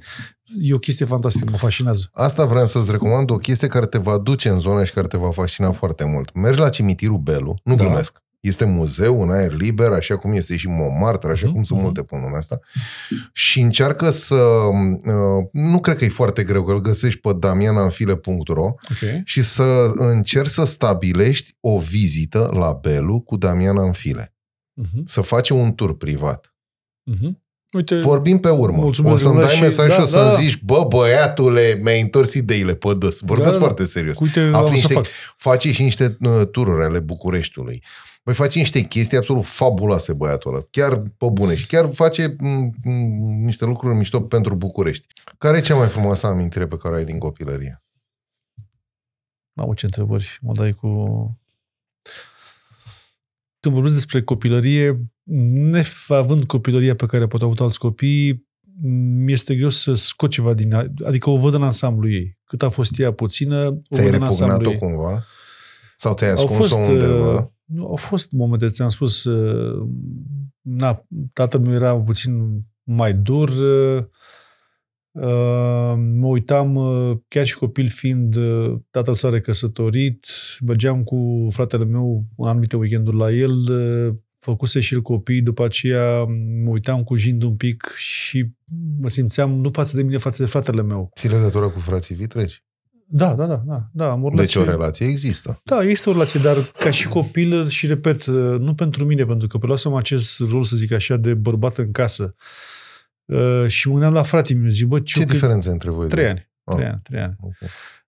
E 0.60 0.74
o 0.74 0.78
chestie 0.78 1.06
fantastică, 1.06 1.46
mă 1.50 1.56
fascinează. 1.56 2.08
Asta 2.12 2.44
vreau 2.44 2.66
să-ți 2.66 2.90
recomand 2.90 3.30
o 3.30 3.36
chestie 3.36 3.68
care 3.68 3.86
te 3.86 3.98
va 3.98 4.18
duce 4.18 4.48
în 4.48 4.58
zona 4.60 4.84
și 4.84 4.92
care 4.92 5.06
te 5.06 5.16
va 5.16 5.30
fascina 5.30 5.70
foarte 5.70 6.04
mult. 6.04 6.34
Mergi 6.34 6.60
la 6.60 6.68
cimitirul 6.68 7.18
Belu, 7.18 7.54
nu 7.64 7.74
Da. 7.74 7.84
glumesc. 7.84 8.22
Este 8.42 8.64
muzeu 8.64 9.22
în 9.22 9.30
aer 9.30 9.52
liber, 9.52 9.90
așa 9.90 10.16
cum 10.16 10.32
este 10.32 10.56
și 10.56 10.68
Montmartre, 10.68 11.30
așa 11.30 11.44
Mhm, 11.46 11.54
cum 11.54 11.62
sunt 11.64 11.78
mhm. 11.78 11.86
multe 11.88 12.02
pe 12.02 12.16
lumea 12.22 12.38
asta. 12.38 12.58
Și 13.32 13.60
încearcă 13.60 14.10
să... 14.10 14.34
uh, 14.34 15.44
Nu 15.52 15.80
cred 15.80 15.96
că 15.96 16.04
e 16.04 16.08
foarte 16.08 16.44
greu, 16.44 16.64
că 16.64 16.72
îl 16.72 16.80
găsești 16.80 17.20
pe 17.20 17.32
damiananfile.ro 17.38 18.64
Ok. 18.64 19.22
și 19.24 19.42
să 19.42 19.90
încerci 19.94 20.50
să 20.50 20.64
stabilești 20.64 21.56
o 21.60 21.78
vizită 21.78 22.50
la 22.54 22.72
Belu 22.82 23.20
cu 23.20 23.36
Damian 23.36 23.78
Anfile. 23.78 24.34
Uh-huh. 24.82 25.02
Să 25.04 25.20
faci 25.20 25.50
un 25.50 25.74
tur 25.74 25.96
privat. 25.96 26.54
Uh-huh. 27.10 27.30
Uite, 27.72 27.96
Vorbim 27.96 28.38
pe 28.38 28.48
urmă. 28.48 28.76
Mulțumesc, 28.76 29.14
o 29.14 29.16
să-mi 29.18 29.28
domnule, 29.28 29.46
dai 29.46 29.56
și- 29.56 29.62
mesajul 29.62 29.94
da, 29.98 30.04
să-mi 30.06 30.28
da. 30.28 30.34
zici, 30.34 30.60
bă, 30.62 30.84
băiatule, 30.88 31.78
mi-ai 31.82 32.00
întors 32.00 32.34
ideile 32.34 32.74
pe 32.74 32.94
dos. 32.94 33.18
Vorbesc 33.20 33.50
Da, 33.50 33.56
da. 33.58 33.64
foarte 33.64 33.84
serios. 33.84 34.18
uite, 34.18 34.40
am 34.40 34.54
Afli 34.54 34.66
să 34.66 34.72
niște, 34.72 34.92
fac. 34.92 35.06
faci 35.36 35.68
și 35.68 35.82
niște 35.82 36.16
uh, 36.20 36.46
tururi 36.50 36.84
ale 36.84 37.00
Bucureștiului. 37.00 37.82
Băi, 38.24 38.34
face 38.34 38.58
niște 38.58 38.80
chestii 38.80 39.16
absolut 39.16 39.44
fabuloase 39.44 40.12
băiatul 40.12 40.54
ăla. 40.54 40.66
Chiar 40.70 40.98
pe 40.98 41.26
bune. 41.32 41.54
Și 41.54 41.66
chiar 41.66 41.92
face 41.94 42.36
m, 42.38 42.72
m, 42.82 43.44
niște 43.44 43.64
lucruri 43.64 43.96
mișto 43.96 44.20
pentru 44.20 44.54
București. 44.54 45.06
Care 45.38 45.56
e 45.56 45.60
cea 45.60 45.76
mai 45.76 45.88
frumoasă 45.88 46.26
amintire 46.26 46.66
pe 46.66 46.76
care 46.76 46.94
o 46.94 46.96
ai 46.96 47.04
din 47.04 47.18
copilărie? 47.18 47.82
Mamă, 49.52 49.74
ce 49.74 49.84
întrebări 49.84 50.38
mă 50.40 50.52
dai 50.52 50.70
cu... 50.70 50.88
Când 53.60 53.74
vorbesc 53.74 53.94
despre 53.94 54.22
copilărie, 54.22 55.00
neavând 55.24 56.44
copilăria 56.44 56.94
pe 56.94 57.06
care 57.06 57.26
poate 57.26 57.44
au 57.44 57.50
avut 57.50 57.60
alți 57.60 57.78
copii, 57.78 58.50
mi 59.24 59.32
este 59.32 59.54
greu 59.56 59.68
să 59.68 59.94
scot 59.94 60.30
ceva 60.30 60.54
din 60.54 60.72
ea. 60.72 60.92
Adică 61.04 61.30
o 61.30 61.36
văd 61.36 61.54
în 61.54 61.62
ansamblu 61.62 62.10
ei. 62.10 62.38
Cât 62.44 62.62
a 62.62 62.68
fost 62.68 62.98
ea 62.98 63.12
puțină, 63.12 63.66
o 63.66 63.80
Ți-ai 63.94 64.04
văd 64.04 64.14
în 64.14 64.22
ansamblu 64.22 64.56
repugnat-o 64.56 64.86
ei. 64.86 64.92
cumva? 64.92 65.24
Sau 65.96 66.14
ți-ai 66.14 66.30
Au 66.30 66.36
ascuns-o 66.36 66.62
fost, 66.62 66.88
undeva? 66.88 67.51
Uh, 67.66 67.76
nu, 67.76 67.86
au 67.86 67.96
fost 67.96 68.32
momente, 68.32 68.68
ți-am 68.68 68.88
spus, 68.88 69.24
uh, 69.24 69.88
na, 70.60 71.06
tatăl 71.32 71.60
meu 71.60 71.72
era 71.72 72.00
puțin 72.00 72.62
mai 72.82 73.14
dur, 73.14 73.48
uh, 73.48 74.04
uh, 75.10 75.94
mă 75.96 76.26
uitam, 76.26 76.74
uh, 76.74 77.16
chiar 77.28 77.46
și 77.46 77.56
copil 77.56 77.88
fiind, 77.88 78.36
uh, 78.36 78.78
tatăl 78.90 79.14
s-a 79.14 79.28
recăsătorit, 79.28 80.26
mergeam 80.66 81.02
cu 81.02 81.46
fratele 81.50 81.84
meu 81.84 82.24
în 82.36 82.48
anumite 82.48 82.76
weekenduri 82.76 83.16
la 83.16 83.32
el, 83.32 83.56
uh, 83.70 84.14
făcuse 84.38 84.80
și 84.80 84.94
el 84.94 85.02
copii, 85.02 85.42
după 85.42 85.64
aceea 85.64 86.24
mă 86.64 86.70
uitam 86.70 87.02
cu 87.04 87.16
jind 87.16 87.42
un 87.42 87.56
pic 87.56 87.94
și 87.96 88.50
mă 89.00 89.08
simțeam, 89.08 89.50
nu 89.50 89.68
față 89.68 89.96
de 89.96 90.02
mine, 90.02 90.18
față 90.18 90.42
de 90.42 90.48
fratele 90.48 90.82
meu. 90.82 91.10
Ții 91.14 91.28
legătură 91.28 91.68
cu 91.68 91.78
frații 91.78 92.14
vitregi? 92.14 92.62
Da, 93.14 93.34
da, 93.34 93.46
da, 93.46 93.62
da, 93.66 93.88
da 93.92 94.10
am 94.10 94.24
o 94.24 94.28
Deci 94.28 94.54
o 94.54 94.58
relație- 94.58 94.70
relație 94.80 95.06
există. 95.06 95.60
da, 95.64 95.82
este 95.82 96.08
o 96.08 96.12
relație, 96.12 96.40
dar 96.40 96.56
ca 96.78 96.90
și 96.90 97.08
copil, 97.08 97.68
și 97.68 97.86
repet, 97.86 98.26
nu 98.58 98.74
pentru 98.74 99.04
mine, 99.04 99.24
pentru 99.24 99.46
că 99.48 99.58
preluasem 99.58 99.94
acest 99.94 100.38
rol, 100.40 100.64
să 100.64 100.76
zic 100.76 100.92
așa, 100.92 101.16
de 101.16 101.34
bărbat 101.34 101.76
în 101.78 101.92
casă. 101.92 102.34
Uh, 103.24 103.64
și 103.66 103.86
mă 103.86 103.92
gândeam 103.92 104.12
la 104.12 104.22
fratele 104.22 104.58
meu, 104.58 104.68
zic, 104.70 104.86
bă, 104.86 105.00
ce, 105.00 105.18
Ce 105.18 105.24
diferență 105.24 105.70
între 105.70 105.90
voi? 105.90 106.08
Trei 106.08 106.22
doi? 106.24 106.30
ani, 106.32 106.48
Ah. 106.64 106.74
trei 106.74 106.86
ani, 106.88 106.98
trei 107.02 107.20
ani. 107.20 107.36
Ok. 107.40 107.54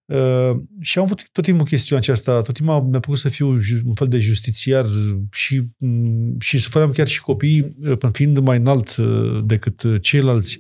Uh, 0.06 0.62
și 0.80 0.98
am 0.98 1.04
avut 1.04 1.28
tot 1.32 1.44
timpul 1.44 1.66
chestiunea 1.66 2.02
aceasta, 2.02 2.42
tot 2.42 2.54
timpul 2.54 2.82
mi-a 2.82 3.00
plăcut 3.00 3.18
să 3.18 3.28
fiu 3.28 3.58
ju- 3.60 3.80
un 3.86 3.94
fel 3.94 4.08
de 4.08 4.18
justițiar 4.18 4.86
și, 5.32 5.62
m, 5.78 6.38
și 6.38 6.58
suferam 6.58 6.90
chiar 6.90 7.08
și 7.08 7.20
copiii, 7.20 7.76
uh, 7.82 7.98
fiind 8.12 8.38
mai 8.38 8.56
înalt 8.56 8.96
uh, 8.96 9.42
decât 9.44 9.82
uh, 9.82 10.00
ceilalți 10.02 10.58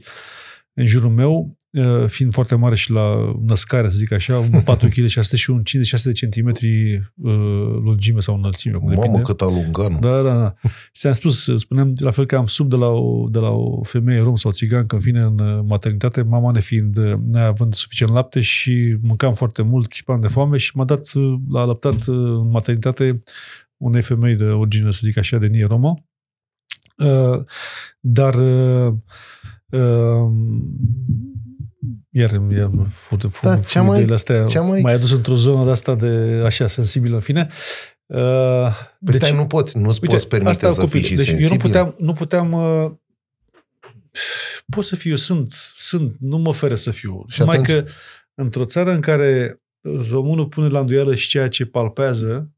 în 0.74 0.86
jurul 0.86 1.10
meu, 1.10 1.32
uh, 1.40 1.63
fiind 2.06 2.32
foarte 2.32 2.54
mare 2.54 2.74
și 2.74 2.90
la 2.90 3.34
născare, 3.46 3.88
să 3.88 3.96
zic 3.96 4.12
așa, 4.12 4.38
un 4.38 4.60
4 4.64 4.88
kg 4.88 5.06
și 5.06 5.18
asta 5.18 5.36
și 5.36 5.50
un 5.50 5.62
56 5.62 6.08
de 6.08 6.14
centimetri 6.14 6.94
uh, 7.14 7.32
lungime 7.82 8.20
sau 8.20 8.36
înălțime. 8.36 8.76
cum 8.76 8.88
Mamă, 8.88 9.00
depinde. 9.00 9.22
cât 9.22 9.40
alungan. 9.40 10.00
Da, 10.00 10.22
da, 10.22 10.38
da. 10.38 10.54
Și 10.62 10.98
ți-am 10.98 11.12
spus, 11.12 11.50
spuneam 11.56 11.92
la 12.00 12.10
fel 12.10 12.26
că 12.26 12.36
am 12.36 12.46
sub 12.46 12.68
de 12.68 12.76
la 12.76 12.86
o, 12.86 13.28
de 13.28 13.38
la 13.38 13.50
o 13.50 13.82
femeie 13.82 14.20
rom 14.20 14.36
sau 14.36 14.50
țigan 14.50 14.86
când 14.86 15.02
vine 15.02 15.20
în 15.20 15.38
uh, 15.38 15.64
maternitate, 15.66 16.22
mama 16.22 16.50
ne 16.50 16.60
fiind 16.60 16.96
uh, 16.96 17.14
neavând 17.28 17.74
suficient 17.74 18.12
lapte 18.12 18.40
și 18.40 18.96
mâncam 19.02 19.34
foarte 19.34 19.62
mult, 19.62 19.90
țipam 19.90 20.20
de 20.20 20.28
foame 20.28 20.56
și 20.56 20.76
m-a 20.76 20.84
dat, 20.84 21.12
uh, 21.14 21.34
l-a 21.48 21.60
alăptat 21.60 22.06
uh, 22.06 22.16
în 22.16 22.50
maternitate 22.50 23.22
unei 23.76 24.02
femei 24.02 24.36
de 24.36 24.44
origine, 24.44 24.90
să 24.90 25.00
zic 25.02 25.16
așa, 25.18 25.38
de 25.38 25.46
nie 25.46 25.64
romă. 25.66 26.04
Uh, 26.96 27.42
dar 28.00 28.34
uh, 28.34 28.92
uh, 29.70 30.32
iar 32.10 32.30
iar 32.50 32.70
fut, 32.88 33.20
fut, 33.20 33.40
Da, 33.42 33.56
fut, 33.56 33.66
cea 33.66 33.82
mai- 33.82 33.92
ideile 33.94 34.14
astea, 34.14 34.46
cea 34.46 34.60
mai- 34.60 34.80
m-ai 34.80 34.94
adus 34.94 35.12
într-o 35.12 35.36
zonă 35.36 35.64
de 35.64 35.70
asta 35.70 35.94
de 35.94 36.42
așa 36.44 36.66
sensibilă 36.66 37.14
în 37.14 37.20
fine. 37.20 37.48
Uh, 38.06 38.16
Păi 39.04 39.14
stai, 39.14 39.32
nu 39.34 39.46
poți, 39.46 39.78
nu-ți 39.78 40.00
poți 40.00 40.28
permite 40.28 40.50
asta 40.50 40.70
să 40.70 40.80
copil. 40.80 41.00
fii 41.00 41.08
și 41.08 41.14
deci 41.14 41.26
sensibil. 41.26 41.50
eu 41.50 41.56
nu 41.56 41.62
puteam, 41.62 41.94
nu 41.98 42.12
puteam 42.12 42.52
uh, 42.52 42.92
pot 44.70 44.84
să 44.84 44.96
fiu, 44.96 45.10
eu 45.10 45.16
sunt, 45.16 45.52
sunt, 45.76 46.16
nu 46.20 46.36
mă 46.38 46.48
oferă 46.48 46.74
să 46.74 46.90
fiu. 46.90 47.24
Și 47.28 47.40
Numai 47.40 47.56
atunci? 47.56 47.76
că 47.78 47.90
într-o 48.34 48.64
țară 48.64 48.90
în 48.92 49.00
care 49.00 49.62
românul 50.10 50.46
pune 50.46 50.68
la 50.68 50.78
îndoială 50.80 51.14
și 51.14 51.28
ceea 51.28 51.48
ce 51.48 51.64
palpează, 51.66 52.50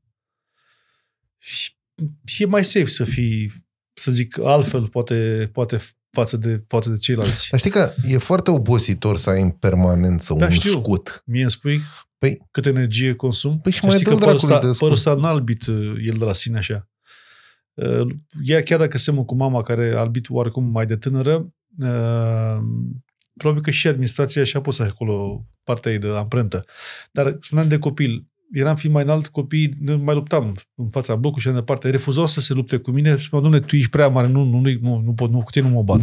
e 2.39 2.47
mai 2.47 2.65
safe 2.65 2.87
să 2.89 3.05
fii, 3.05 3.53
să 3.95 4.11
zic, 4.11 4.39
altfel, 4.39 4.89
poate, 4.89 5.51
poate 5.53 5.79
față 6.17 6.37
de, 6.37 6.65
față 6.69 6.89
de 6.91 6.97
ceilalți. 6.97 7.49
Dar 7.51 7.59
știi 7.61 7.71
că 7.71 7.93
e 8.07 8.19
foarte 8.19 8.51
obositor 8.51 9.17
să 9.17 9.31
ai 9.31 9.43
în 9.43 9.51
permanență 9.51 10.35
Da, 10.39 10.45
un 10.47 10.53
știu. 10.53 10.71
scut. 10.71 11.23
Mie 11.27 11.43
îmi 11.43 11.51
spui 11.51 11.81
Păi- 12.27 12.37
cât 12.51 12.67
energie 12.67 13.15
consum? 13.15 13.61
Păi 13.61 13.73
și 13.73 13.79
Să 13.81 13.87
mai 13.87 13.95
știi 13.95 14.07
dă-l 14.07 14.15
că 14.19 14.25
părul 14.25 14.39
dracului 14.39 14.57
ăsta, 14.57 14.73
de 14.73 14.79
părul 14.79 14.97
scurt. 14.97 15.17
ăsta 15.17 15.29
n-albit 15.29 15.67
uh, 15.67 15.95
el 16.07 16.15
de 16.19 16.25
la 16.25 16.33
sine 16.33 16.59
așa. 16.59 16.89
Uh, 17.75 18.07
Ea 18.45 18.63
chiar 18.63 18.79
dacă 18.79 18.99
semă 18.99 19.25
cu 19.25 19.35
mama 19.35 19.63
care 19.63 19.93
a 19.97 19.99
albit 19.99 20.27
oarecum 20.29 20.65
mai 20.65 20.87
de 20.87 20.97
tânără, 20.97 21.35
uh, 21.79 22.59
probabil 23.37 23.63
că 23.63 23.71
și 23.71 23.87
administrația 23.89 24.45
și-a 24.45 24.61
pus 24.61 24.79
acolo 24.79 25.45
partea 25.65 25.93
ei 25.93 25.99
de 25.99 26.09
amprentă. 26.09 26.65
Dar 27.13 27.37
spuneam 27.41 27.69
de 27.69 27.79
copil, 27.79 28.27
eram 28.53 28.75
fiind 28.77 28.95
mai 28.95 29.05
înalt, 29.05 29.27
copiii, 29.27 29.73
noi 29.81 29.97
mai 30.05 30.15
luptam 30.15 30.55
în 30.75 30.89
fața 30.91 31.15
blocului 31.15 31.41
și 31.43 31.49
așa 31.49 31.57
mai 31.57 31.65
departe, 31.67 31.91
refuzau 31.91 32.27
să 32.27 32.41
se 32.41 32.55
lupte 32.55 32.77
cu 32.77 32.91
mine, 32.91 33.17
spuneau, 33.17 33.45
domnule, 33.45 33.61
tu 33.67 33.77
ești 33.77 33.91
prea 33.91 34.09
mare, 34.09 34.29
nu, 34.29 34.45
nu, 34.45 34.59
nu, 34.59 34.71
nu, 34.81 35.03
nu 35.05 35.13
pot, 35.13 35.31
nu, 35.31 35.39
cu 35.39 35.51
tine 35.51 35.69
nu 35.69 35.75
mă 35.75 35.83
bat. 35.83 36.01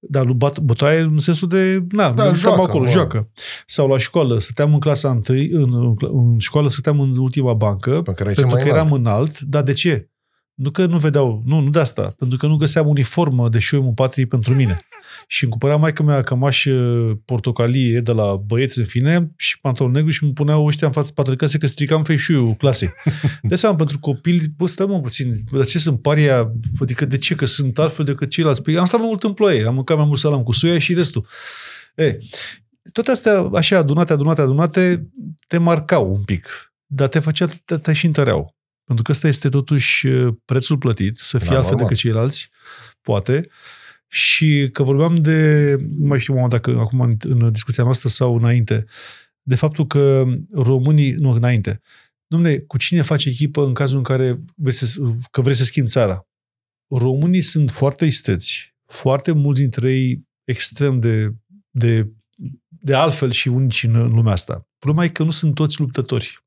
Dar 0.00 0.24
lu- 0.24 0.34
bat, 0.34 0.58
bătaie 0.58 1.00
în 1.00 1.18
sensul 1.18 1.48
de, 1.48 1.84
na, 1.90 2.10
Da, 2.12 2.24
da, 2.24 2.32
joacă, 2.32 2.60
acolo, 2.60 2.84
mă. 2.84 2.90
joacă. 2.90 3.30
Sau 3.66 3.88
la 3.88 3.98
școală, 3.98 4.38
stăteam 4.38 4.72
în 4.74 4.80
clasa 4.80 5.10
întâi, 5.10 5.48
în, 5.50 5.74
în, 5.74 5.94
în 6.00 6.38
școală 6.38 6.68
stăteam 6.68 7.00
în 7.00 7.16
ultima 7.16 7.52
bancă, 7.52 8.02
Pe 8.02 8.12
care 8.12 8.28
ai 8.28 8.34
cel 8.34 8.42
pentru 8.44 8.54
mai 8.54 8.62
că 8.62 8.70
înalt. 8.70 8.86
eram 8.90 9.00
înalt, 9.00 9.40
dar 9.40 9.62
de 9.62 9.72
ce? 9.72 10.09
Nu 10.60 10.70
că 10.70 10.86
nu 10.86 10.98
vedeau, 10.98 11.42
nu, 11.46 11.60
nu 11.60 11.70
de 11.70 11.78
asta, 11.78 12.14
pentru 12.18 12.38
că 12.38 12.46
nu 12.46 12.56
găseam 12.56 12.88
uniformă 12.88 13.48
de 13.48 13.58
șoimul 13.58 13.92
patriei 13.92 14.26
pentru 14.26 14.54
mine. 14.54 14.80
Și 15.26 15.42
îmi 15.42 15.52
cumpăra 15.52 15.76
maica 15.76 16.02
mea 16.02 16.22
cămaș 16.22 16.64
uh, 16.64 17.16
portocalie 17.24 18.00
de 18.00 18.12
la 18.12 18.36
băieți, 18.36 18.78
în 18.78 18.84
fine, 18.84 19.32
și 19.36 19.60
pantalon 19.60 19.92
negru 19.92 20.10
și 20.10 20.24
îmi 20.24 20.32
puneau 20.32 20.66
ăștia 20.66 20.86
în 20.86 20.92
față 20.92 21.12
patru 21.12 21.36
case 21.36 21.58
că 21.58 21.66
stricam 21.66 22.02
feișuiul 22.02 22.54
clasei. 22.54 22.90
De 23.42 23.54
seama, 23.54 23.76
pentru 23.76 23.98
copii, 23.98 24.42
bă, 24.56 24.66
stai 24.66 24.86
mă 24.86 25.00
puțin, 25.00 25.32
de 25.52 25.62
ce 25.62 25.78
sunt 25.78 26.02
paria, 26.02 26.52
adică 26.80 27.04
de 27.04 27.18
ce, 27.18 27.34
că 27.34 27.46
sunt 27.46 27.78
altfel 27.78 28.04
decât 28.04 28.30
ceilalți? 28.30 28.62
Păi 28.62 28.78
am 28.78 28.84
stat 28.84 29.00
mai 29.00 29.08
mult 29.08 29.22
în 29.22 29.32
ploaie, 29.32 29.66
am 29.66 29.74
mâncat 29.74 29.96
mai 29.96 30.06
mult 30.06 30.18
salam 30.18 30.42
cu 30.42 30.52
soia 30.52 30.78
și 30.78 30.94
restul. 30.94 31.26
E, 31.94 32.18
toate 32.92 33.10
astea, 33.10 33.50
așa, 33.54 33.78
adunate, 33.78 34.12
adunate, 34.12 34.40
adunate, 34.40 35.10
te 35.46 35.58
marcau 35.58 36.12
un 36.12 36.22
pic, 36.22 36.72
dar 36.86 37.08
te 37.08 37.18
făcea, 37.18 37.46
te, 37.64 37.76
te 37.76 37.92
și 37.92 38.06
întăreau. 38.06 38.58
Pentru 38.90 39.08
că 39.08 39.12
ăsta 39.12 39.28
este 39.28 39.48
totuși 39.48 40.06
uh, 40.06 40.34
prețul 40.44 40.78
plătit, 40.78 41.16
să 41.16 41.38
fie 41.38 41.48
Da, 41.48 41.54
altfel 41.54 41.70
normal. 41.70 41.88
decât 41.88 42.02
ceilalți, 42.02 42.50
poate. 43.02 43.48
Și 44.06 44.68
că 44.72 44.82
vorbeam 44.82 45.16
de, 45.16 45.76
nu 45.96 46.06
mai 46.06 46.20
știu 46.20 46.34
mama, 46.34 46.48
dacă 46.48 46.70
acum 46.70 47.00
în, 47.00 47.10
în 47.18 47.52
discuția 47.52 47.84
noastră 47.84 48.08
sau 48.08 48.36
înainte, 48.36 48.84
de 49.42 49.54
faptul 49.54 49.86
că 49.86 50.24
românii, 50.52 51.12
nu, 51.12 51.30
înainte, 51.30 51.80
domne, 52.26 52.58
cu 52.58 52.78
cine 52.78 53.02
faci 53.02 53.24
echipă 53.24 53.64
în 53.64 53.74
cazul 53.74 53.96
în 53.96 54.02
care 54.02 54.40
vrei 54.54 54.72
să, 54.72 55.00
că 55.30 55.40
vrei 55.40 55.54
să 55.54 55.64
schimbi 55.64 55.90
țara? 55.90 56.26
Românii 56.88 57.42
sunt 57.42 57.70
foarte 57.70 58.04
isteți, 58.04 58.74
foarte 58.86 59.32
mulți 59.32 59.60
dintre 59.60 59.92
ei 59.92 60.28
extrem 60.44 61.00
de, 61.00 61.34
de, 61.70 62.10
de 62.68 62.94
altfel 62.94 63.30
și 63.30 63.48
unici 63.48 63.82
în, 63.82 63.94
în 63.94 64.12
lumea 64.12 64.32
asta. 64.32 64.68
Problema 64.78 65.04
e 65.04 65.08
că 65.08 65.22
nu 65.22 65.30
sunt 65.30 65.54
toți 65.54 65.80
luptători. 65.80 66.38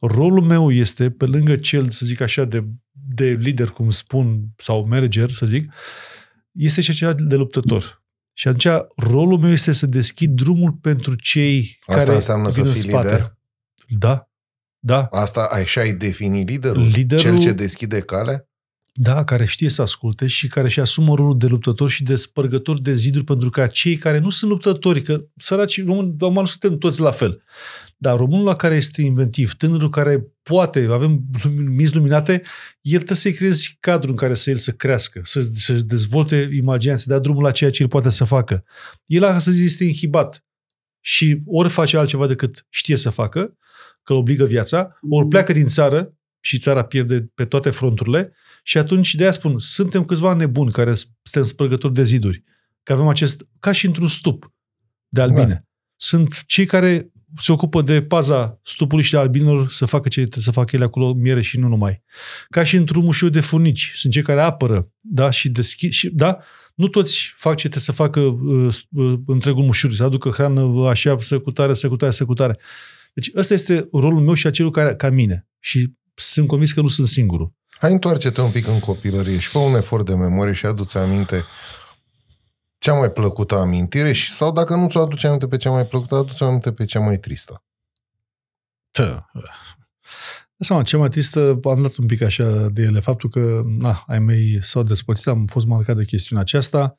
Rolul 0.00 0.42
meu 0.42 0.72
este, 0.72 1.10
pe 1.10 1.24
lângă 1.26 1.56
cel, 1.56 1.90
să 1.90 2.06
zic 2.06 2.20
așa, 2.20 2.44
de, 2.44 2.64
de 2.90 3.24
lider, 3.24 3.68
cum 3.68 3.90
spun, 3.90 4.44
sau 4.56 4.86
manager, 4.88 5.30
să 5.30 5.46
zic, 5.46 5.72
este 6.52 6.80
și 6.80 6.90
acela 6.90 7.12
de 7.12 7.36
luptător. 7.36 8.04
Și 8.32 8.48
atunci 8.48 8.66
rolul 8.96 9.38
meu 9.38 9.50
este 9.50 9.72
să 9.72 9.86
deschid 9.86 10.30
drumul 10.30 10.72
pentru 10.72 11.14
cei 11.14 11.78
Asta 11.86 12.02
care 12.02 12.14
înseamnă 12.14 12.48
să 12.48 12.60
vin 12.60 12.68
în 12.68 12.74
fii 12.74 12.88
spate. 12.90 13.06
lider? 13.10 13.36
Da, 13.88 14.28
da, 14.78 15.02
Asta 15.10 15.48
așa 15.52 15.80
ai 15.80 15.92
defini 15.92 16.44
liderul? 16.44 16.86
Liderul- 16.86 17.24
Cel 17.24 17.38
ce 17.38 17.52
deschide 17.52 18.00
cale? 18.00 18.48
da, 18.98 19.24
care 19.24 19.44
știe 19.44 19.68
să 19.68 19.82
asculte 19.82 20.26
și 20.26 20.48
care 20.48 20.68
și 20.68 20.80
asumă 20.80 21.14
rolul 21.14 21.38
de 21.38 21.46
luptător 21.46 21.90
și 21.90 22.02
de 22.02 22.16
spărgător 22.16 22.80
de 22.80 22.92
ziduri 22.92 23.24
pentru 23.24 23.50
ca 23.50 23.66
cei 23.66 23.96
care 23.96 24.18
nu 24.18 24.30
sunt 24.30 24.50
luptători, 24.50 25.02
că 25.02 25.24
săraci 25.36 25.84
români, 25.84 26.14
normal, 26.18 26.42
nu 26.42 26.48
suntem 26.48 26.78
toți 26.78 27.00
la 27.00 27.10
fel. 27.10 27.42
Dar 27.96 28.16
românul 28.16 28.44
la 28.44 28.56
care 28.56 28.74
este 28.74 29.02
inventiv, 29.02 29.54
tânărul 29.54 29.90
care 29.90 30.26
poate, 30.42 30.88
avem 30.90 31.24
minți 31.76 31.94
luminate, 31.94 32.42
el 32.80 32.96
trebuie 32.96 33.16
să-i 33.16 33.32
creezi 33.32 33.76
cadrul 33.80 34.10
în 34.10 34.16
care 34.16 34.34
să 34.34 34.50
el 34.50 34.56
să 34.56 34.70
crească, 34.70 35.20
să, 35.24 35.40
să 35.52 35.72
dezvolte 35.72 36.48
imaginea, 36.52 36.96
să 36.96 37.04
dea 37.08 37.18
drumul 37.18 37.42
la 37.42 37.50
ceea 37.50 37.70
ce 37.70 37.82
el 37.82 37.88
poate 37.88 38.10
să 38.10 38.24
facă. 38.24 38.64
El 39.04 39.24
astăzi 39.24 39.64
este 39.64 39.84
inhibat 39.84 40.44
și 41.00 41.42
ori 41.46 41.68
face 41.68 41.96
altceva 41.96 42.26
decât 42.26 42.66
știe 42.68 42.96
să 42.96 43.10
facă, 43.10 43.56
că 44.02 44.12
îl 44.12 44.18
obligă 44.18 44.44
viața, 44.44 44.98
ori 45.10 45.28
pleacă 45.28 45.52
din 45.52 45.66
țară 45.66 46.16
și 46.40 46.58
țara 46.58 46.84
pierde 46.84 47.30
pe 47.34 47.44
toate 47.44 47.70
fronturile 47.70 48.32
și 48.62 48.78
atunci 48.78 49.14
de 49.14 49.22
aia 49.22 49.32
spun, 49.32 49.58
suntem 49.58 50.04
câțiva 50.04 50.34
nebuni 50.34 50.70
care 50.70 50.94
suntem 50.94 51.42
spărgători 51.42 51.94
de 51.94 52.02
ziduri, 52.02 52.44
că 52.82 52.92
avem 52.92 53.08
acest, 53.08 53.48
ca 53.60 53.72
și 53.72 53.86
într-un 53.86 54.08
stup 54.08 54.52
de 55.08 55.20
albine. 55.20 55.46
Da. 55.46 55.64
Sunt 55.96 56.42
cei 56.46 56.66
care 56.66 57.10
se 57.38 57.52
ocupă 57.52 57.82
de 57.82 58.02
paza 58.02 58.60
stupului 58.62 59.04
și 59.04 59.10
de 59.10 59.16
albinilor 59.16 59.70
să 59.70 59.84
facă 59.84 60.08
ce 60.08 60.28
să 60.36 60.50
facă 60.50 60.76
ele 60.76 60.84
acolo, 60.84 61.12
miere 61.12 61.42
și 61.42 61.58
nu 61.58 61.68
numai. 61.68 62.02
Ca 62.48 62.64
și 62.64 62.76
într-un 62.76 63.04
mușiu 63.04 63.28
de 63.28 63.40
furnici. 63.40 63.92
Sunt 63.94 64.12
cei 64.12 64.22
care 64.22 64.40
apără, 64.40 64.88
da, 65.00 65.30
și 65.30 65.48
deschid, 65.48 65.92
și, 65.92 66.08
da, 66.08 66.38
nu 66.74 66.88
toți 66.88 67.32
fac 67.36 67.56
ce 67.56 67.68
trebuie 67.68 67.82
să 67.82 67.92
facă 67.92 68.20
uh, 68.20 68.74
uh, 68.90 69.18
întregul 69.26 69.64
mușiu, 69.64 69.90
să 69.90 70.04
aducă 70.04 70.28
hrană 70.28 70.88
așa, 70.88 71.16
săcutare, 71.20 71.74
săcutare, 71.74 72.12
săcutare. 72.12 72.58
Deci 73.14 73.30
ăsta 73.36 73.54
este 73.54 73.88
rolul 73.92 74.20
meu 74.20 74.34
și 74.34 74.46
acelul 74.46 74.70
care, 74.70 74.94
ca 74.94 75.10
mine. 75.10 75.48
Și 75.60 75.92
sunt 76.14 76.46
convins 76.46 76.72
că 76.72 76.80
nu 76.80 76.88
sunt 76.88 77.08
singurul. 77.08 77.52
Hai 77.78 77.92
întoarce-te 77.92 78.40
un 78.40 78.50
pic 78.50 78.66
în 78.66 78.78
copilărie 78.78 79.38
și 79.38 79.48
fă 79.48 79.58
un 79.58 79.74
efort 79.74 80.06
de 80.06 80.14
memorie 80.14 80.52
și 80.52 80.66
adu-ți 80.66 80.96
aminte 80.96 81.44
cea 82.78 82.94
mai 82.94 83.12
plăcută 83.12 83.56
amintire 83.56 84.12
și, 84.12 84.32
sau 84.32 84.52
dacă 84.52 84.74
nu 84.74 84.88
ți-o 84.88 85.00
aduce 85.00 85.26
aminte 85.26 85.46
pe 85.46 85.56
cea 85.56 85.70
mai 85.70 85.86
plăcută, 85.86 86.14
aduce 86.14 86.44
aminte 86.44 86.72
pe 86.72 86.84
cea 86.84 87.00
mai 87.00 87.18
tristă. 87.18 87.64
Da. 88.90 89.30
Seama, 90.58 90.82
cea 90.82 90.98
mai 90.98 91.08
tristă, 91.08 91.60
am 91.64 91.82
dat 91.82 91.96
un 91.96 92.06
pic 92.06 92.22
așa 92.22 92.68
de 92.68 92.82
ele, 92.82 93.00
faptul 93.00 93.30
că 93.30 93.62
na, 93.64 94.04
ai 94.06 94.18
mei 94.18 94.58
s-au 94.62 94.82
despărțit, 94.82 95.26
am 95.26 95.46
fost 95.46 95.66
marcat 95.66 95.96
de 95.96 96.04
chestiunea 96.04 96.44
aceasta. 96.44 96.96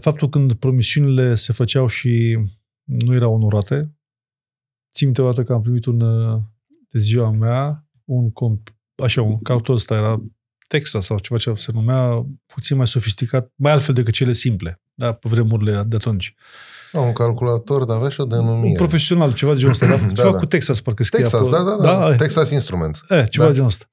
Faptul 0.00 0.28
când 0.28 0.52
promisiunile 0.52 1.34
se 1.34 1.52
făceau 1.52 1.86
și 1.86 2.38
nu 2.82 3.14
erau 3.14 3.34
onorate. 3.34 3.92
Țin 4.92 5.08
o 5.08 5.24
dată 5.24 5.44
că 5.44 5.52
am 5.52 5.62
primit 5.62 5.84
un, 5.84 5.98
de 6.88 6.98
ziua 6.98 7.30
mea, 7.30 7.88
un, 8.04 8.32
așa, 9.02 9.22
un 9.22 9.38
carton 9.42 9.74
ăsta 9.74 9.94
era 9.94 10.22
Texas 10.68 11.04
sau 11.04 11.18
ceva 11.18 11.40
ce 11.40 11.52
se 11.54 11.72
numea 11.72 12.26
puțin 12.46 12.76
mai 12.76 12.86
sofisticat, 12.86 13.52
mai 13.54 13.72
altfel 13.72 13.94
decât 13.94 14.12
cele 14.12 14.32
simple, 14.32 14.80
da, 14.94 15.12
pe 15.12 15.28
vremurile 15.28 15.82
de 15.86 15.96
atunci. 15.96 16.34
Da, 16.92 17.00
un 17.00 17.12
calculator, 17.12 17.84
dar 17.84 17.96
avea 17.96 18.08
și 18.08 18.20
o 18.20 18.24
denumire. 18.24 18.68
Un 18.68 18.74
profesional, 18.74 19.34
ceva 19.34 19.52
de 19.52 19.58
genul 19.58 19.72
ăsta, 19.72 19.86
da, 19.96 20.12
ceva 20.12 20.30
da. 20.30 20.38
cu 20.38 20.46
Texas, 20.46 20.80
parcă 20.80 21.04
scria. 21.04 21.22
Texas, 21.22 21.48
pe... 21.48 21.50
da, 21.50 21.62
da, 21.62 21.76
da, 21.76 21.98
da. 21.98 22.16
Texas 22.16 22.50
Instruments. 22.50 23.02
Eh, 23.08 23.28
ceva 23.28 23.44
da. 23.44 23.50
de 23.50 23.54
genul 23.54 23.68
ăsta. 23.68 23.88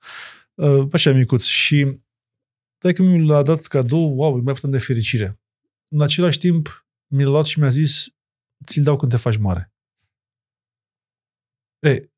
Uh, 0.53 0.87
așa 0.91 1.11
micuț. 1.11 1.45
Și 1.45 1.99
dacă 2.77 3.01
mi 3.01 3.25
l-a 3.25 3.43
dat 3.43 3.65
cadou, 3.65 4.15
wow, 4.15 4.41
mai 4.41 4.53
putem 4.53 4.69
de 4.69 4.77
fericire. 4.77 5.39
În 5.87 6.01
același 6.01 6.37
timp, 6.37 6.85
mi 7.07 7.23
l-a 7.23 7.29
luat 7.29 7.45
și 7.45 7.59
mi-a 7.59 7.69
zis, 7.69 8.07
ți-l 8.65 8.83
dau 8.83 8.97
când 8.97 9.11
te 9.11 9.17
faci 9.17 9.37
mare. 9.37 9.73
Ei, 11.79 12.13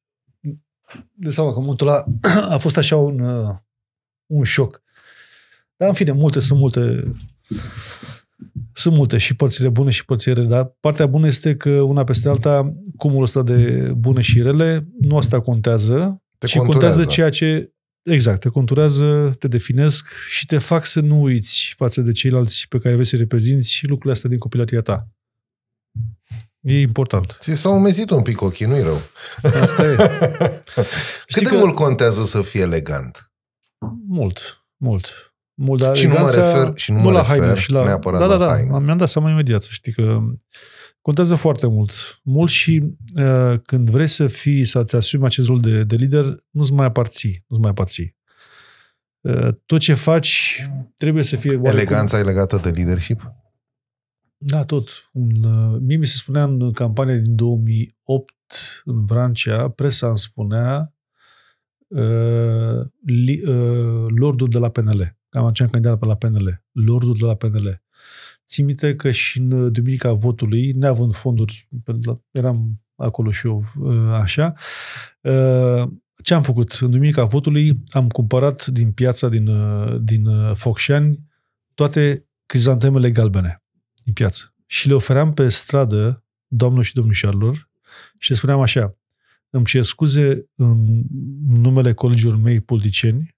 de 1.13 1.29
seama 1.29 1.53
că 1.53 1.59
momentul 1.59 1.87
ăla 1.87 2.03
a 2.55 2.57
fost 2.57 2.77
așa 2.77 2.95
un, 2.95 3.19
uh, 3.19 3.55
un 4.27 4.43
șoc. 4.43 4.81
Dar, 5.75 5.87
în 5.87 5.93
fine, 5.93 6.11
multe 6.11 6.39
sunt 6.39 6.59
multe. 6.59 7.03
Sunt 8.73 8.95
multe 8.95 9.17
și 9.17 9.35
părțile 9.35 9.69
bune 9.69 9.89
și 9.89 10.05
părțile 10.05 10.33
rele, 10.33 10.47
dar 10.47 10.75
partea 10.79 11.05
bună 11.05 11.27
este 11.27 11.55
că 11.55 11.69
una 11.69 12.03
peste 12.03 12.29
alta, 12.29 12.73
cumul 12.97 13.23
ăsta 13.23 13.43
de 13.43 13.91
bune 13.97 14.21
și 14.21 14.41
rele, 14.41 14.87
nu 14.99 15.17
asta 15.17 15.41
contează, 15.41 16.21
te 16.37 16.47
ci 16.47 16.55
conturează. 16.57 16.95
contează 16.95 17.11
ceea 17.11 17.29
ce 17.29 17.71
Exact, 18.07 18.39
te 18.39 18.49
conturează, 18.49 19.35
te 19.39 19.47
definesc 19.47 20.09
și 20.29 20.45
te 20.45 20.57
fac 20.57 20.85
să 20.85 20.99
nu 20.99 21.21
uiți 21.21 21.73
față 21.77 22.01
de 22.01 22.11
ceilalți 22.11 22.65
pe 22.69 22.77
care 22.77 22.93
vrei 22.93 23.05
să 23.05 23.15
reprezinți 23.15 23.79
lucrurile 23.81 24.11
astea 24.11 24.29
din 24.29 24.39
copilăria 24.39 24.81
ta. 24.81 25.07
E 26.59 26.79
important. 26.79 27.37
Ți 27.39 27.53
s-au 27.53 27.75
umezit 27.75 28.09
un 28.09 28.21
pic 28.21 28.41
ochii, 28.41 28.65
nu-i 28.65 28.81
rău. 28.81 29.01
Asta 29.61 29.85
e. 29.85 29.95
Cât 31.33 31.43
de 31.43 31.49
că... 31.49 31.55
mult 31.55 31.75
contează 31.75 32.25
să 32.25 32.41
fii 32.41 32.59
elegant? 32.59 33.26
Mult, 34.07 34.65
mult. 34.77 35.31
Mult, 35.59 35.81
dar 35.81 35.95
și 35.95 36.07
nu 36.07 36.13
mă 36.13 36.31
refer, 36.33 36.71
și 36.75 36.91
nu, 36.91 36.97
nu 36.97 37.03
mă 37.03 37.11
la 37.11 37.19
refer 37.19 37.37
haine, 37.39 37.55
și 37.55 37.71
la, 37.71 37.83
neapărat 37.83 38.19
da, 38.19 38.27
da, 38.27 38.37
da, 38.37 38.47
haine. 38.47 38.79
Mi-am 38.79 38.97
dat 38.97 39.09
seama 39.09 39.29
imediat, 39.29 39.61
știi 39.61 39.91
că 39.91 40.19
contează 41.01 41.35
foarte 41.35 41.67
mult. 41.67 41.91
Mult 42.23 42.49
și 42.49 42.83
uh, 43.15 43.59
când 43.63 43.89
vrei 43.89 44.07
să 44.07 44.27
fii, 44.27 44.65
să-ți 44.65 44.95
asumi 44.95 45.25
acest 45.25 45.47
rol 45.47 45.59
de, 45.59 45.83
de 45.83 45.95
lider, 45.95 46.37
nu-ți 46.49 46.73
mai 46.73 46.85
aparții. 46.85 47.43
Nu-ți 47.47 47.61
mai 47.61 47.69
aparții. 47.69 48.15
Uh, 49.21 49.47
tot 49.65 49.79
ce 49.79 49.93
faci 49.93 50.63
trebuie 50.97 51.23
să 51.23 51.35
fie... 51.35 51.51
Oarecum... 51.51 51.69
Eleganța 51.69 52.19
e 52.19 52.23
legată 52.23 52.57
de 52.57 52.69
leadership? 52.69 53.31
Da, 54.37 54.63
tot. 54.63 55.09
Un, 55.13 55.43
uh, 55.43 55.79
mie 55.81 55.97
mi 55.97 56.05
se 56.05 56.15
spunea 56.15 56.43
în 56.43 56.71
campania 56.71 57.15
din 57.15 57.35
2008 57.35 58.33
în 58.83 59.05
Vrancea, 59.05 59.69
presa 59.69 60.07
îmi 60.07 60.17
spunea 60.17 60.96
uh, 61.87 62.85
li, 63.05 63.41
uh, 63.45 64.05
Lordul 64.07 64.47
de 64.47 64.57
la 64.57 64.69
PNL. 64.69 65.17
Cam 65.29 65.45
aceea 65.45 65.67
am 65.67 65.73
candidat 65.73 65.99
pe 65.99 66.05
la 66.05 66.15
PNL. 66.15 66.63
Lordul 66.71 67.15
de 67.19 67.25
la 67.25 67.35
PNL. 67.35 67.81
Țin 68.45 68.65
minte 68.65 68.95
că 68.95 69.11
și 69.11 69.39
în 69.39 69.71
duminica 69.71 70.13
votului, 70.13 70.71
neavând 70.71 71.13
fonduri, 71.13 71.69
eram 72.31 72.81
acolo 72.95 73.31
și 73.31 73.47
eu 73.47 73.63
uh, 73.79 74.09
așa, 74.11 74.53
uh, 75.21 75.87
ce 76.23 76.33
am 76.33 76.41
făcut? 76.41 76.71
În 76.71 76.91
duminica 76.91 77.23
votului 77.23 77.83
am 77.89 78.07
cumpărat 78.07 78.65
din 78.65 78.91
piața 78.91 79.29
din, 79.29 79.47
uh, 79.47 79.97
din 80.01 80.25
uh, 80.25 80.55
Focșani 80.55 81.19
toate 81.73 82.27
crizantemele 82.45 83.11
galbene 83.11 83.63
din 84.03 84.13
piață. 84.13 84.55
Și 84.65 84.87
le 84.87 84.93
ofeream 84.93 85.33
pe 85.33 85.49
stradă 85.49 86.25
doamnelor 86.47 86.85
și 86.85 86.93
domnișoarelor 86.93 87.69
și 88.19 88.29
le 88.29 88.35
spuneam 88.35 88.61
așa, 88.61 88.96
îmi 89.49 89.65
cer 89.65 89.83
scuze 89.83 90.49
în 90.55 91.03
numele 91.47 91.93
colegilor 91.93 92.35
mei 92.35 92.61
politicieni 92.61 93.35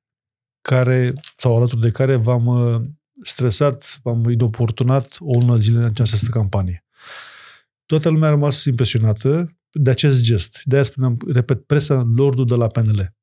care, 0.61 1.13
sau 1.37 1.55
alături 1.55 1.81
de 1.81 1.91
care 1.91 2.15
v-am 2.15 2.45
uh, 2.45 2.81
stresat, 3.21 3.99
v-am 4.03 4.29
inoportunat 4.29 5.17
o 5.19 5.39
lună 5.39 5.57
zile 5.57 5.77
în 5.77 5.83
această 5.83 6.29
campanie. 6.29 6.85
Toată 7.85 8.09
lumea 8.09 8.27
a 8.27 8.31
rămas 8.31 8.65
impresionată 8.65 9.57
de 9.71 9.89
acest 9.89 10.21
gest. 10.21 10.61
De 10.63 10.75
aia 10.75 10.83
spuneam, 10.83 11.17
repet, 11.27 11.65
presa 11.65 12.09
lordul 12.15 12.45
de 12.45 12.55
la 12.55 12.67
PNL. 12.67 13.13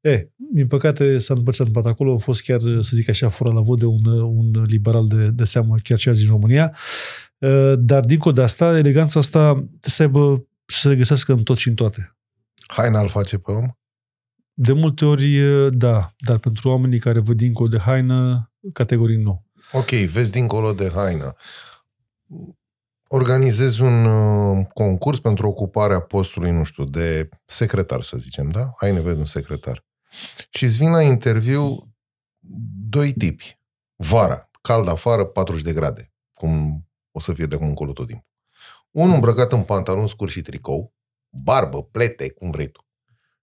E, 0.00 0.28
din 0.36 0.66
păcate 0.66 1.18
s-a 1.18 1.34
întâmplat 1.34 1.86
acolo, 1.86 2.14
a 2.14 2.18
fost 2.18 2.42
chiar, 2.42 2.60
să 2.60 2.90
zic 2.92 3.08
așa, 3.08 3.28
fără 3.28 3.52
la 3.52 3.60
vot 3.60 3.78
de 3.78 3.84
un, 3.84 4.04
un 4.06 4.62
liberal 4.62 5.06
de, 5.06 5.30
de 5.30 5.44
seamă, 5.44 5.74
chiar 5.82 5.98
ce 5.98 6.10
azi 6.10 6.22
în 6.22 6.30
România. 6.30 6.76
Dar, 7.78 8.04
dincolo 8.04 8.34
de 8.34 8.42
asta, 8.42 8.78
eleganța 8.78 9.18
asta 9.18 9.52
trebuie 9.52 9.68
să 9.80 10.02
aibă, 10.02 10.46
să 10.70 10.78
se 10.78 10.88
regăsească 10.88 11.32
în 11.32 11.42
tot 11.42 11.56
și 11.56 11.68
în 11.68 11.74
toate. 11.74 12.16
Haina 12.66 13.00
îl 13.00 13.08
face 13.08 13.38
pe 13.38 13.50
om? 13.50 13.68
De 14.52 14.72
multe 14.72 15.04
ori, 15.04 15.38
da, 15.76 16.14
dar 16.18 16.38
pentru 16.38 16.68
oamenii 16.68 16.98
care 16.98 17.18
văd 17.18 17.36
dincolo 17.36 17.68
de 17.68 17.78
haină, 17.78 18.50
categorii 18.72 19.22
nu. 19.22 19.46
Ok, 19.72 19.90
vezi 19.90 20.32
dincolo 20.32 20.72
de 20.72 20.90
haină. 20.94 21.32
Organizezi 23.08 23.82
un 23.82 24.04
uh, 24.04 24.66
concurs 24.72 25.20
pentru 25.20 25.48
ocuparea 25.48 26.00
postului, 26.00 26.50
nu 26.50 26.64
știu, 26.64 26.84
de 26.84 27.28
secretar, 27.46 28.02
să 28.02 28.16
zicem, 28.16 28.50
da? 28.50 28.72
Hai 28.76 28.92
nevoie 28.92 29.14
de 29.14 29.20
un 29.20 29.26
secretar. 29.26 29.84
Și 30.50 30.64
îți 30.64 30.76
vin 30.76 30.90
la 30.90 31.02
interviu 31.02 31.94
doi 32.88 33.12
tipi. 33.12 33.58
Vara, 33.96 34.50
cald 34.60 34.88
afară, 34.88 35.24
40 35.24 35.62
de 35.62 35.72
grade, 35.72 36.12
cum 36.32 36.84
o 37.10 37.20
să 37.20 37.32
fie 37.32 37.44
de 37.44 37.54
acum 37.54 37.66
încolo 37.66 37.92
tot 37.92 38.06
timpul. 38.06 38.28
Unul 38.90 39.14
îmbrăcat 39.14 39.52
în 39.52 39.62
pantaloni 39.62 40.08
scurt 40.08 40.30
și 40.30 40.40
tricou, 40.40 40.94
barbă, 41.28 41.82
plete, 41.82 42.30
cum 42.30 42.50
vrei 42.50 42.68
tu. 42.68 42.84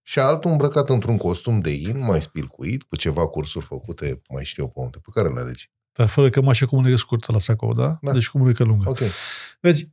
Și 0.02 0.18
altul 0.18 0.50
îmbrăcat 0.50 0.88
într-un 0.88 1.16
costum 1.16 1.60
de 1.60 1.70
in, 1.70 2.04
mai 2.04 2.22
spilcuit, 2.22 2.82
cu 2.82 2.96
ceva 2.96 3.28
cursuri 3.28 3.64
făcute, 3.64 4.22
mai 4.28 4.44
știu 4.44 4.62
eu 4.62 4.68
pe 4.68 4.80
unde, 4.80 4.98
pe 4.98 5.10
care 5.12 5.28
le 5.28 5.40
alegi. 5.40 5.70
Dar 5.92 6.06
fără 6.06 6.30
cămașă 6.30 6.66
cu 6.66 6.76
mânecă 6.76 6.96
scurtă 6.96 7.32
la 7.32 7.38
sacou, 7.38 7.72
da? 7.72 7.98
da. 8.00 8.12
Deci 8.12 8.28
cu 8.28 8.38
mânecă 8.38 8.64
lungă. 8.64 8.90
Ok. 8.90 8.98
Vezi, 9.60 9.90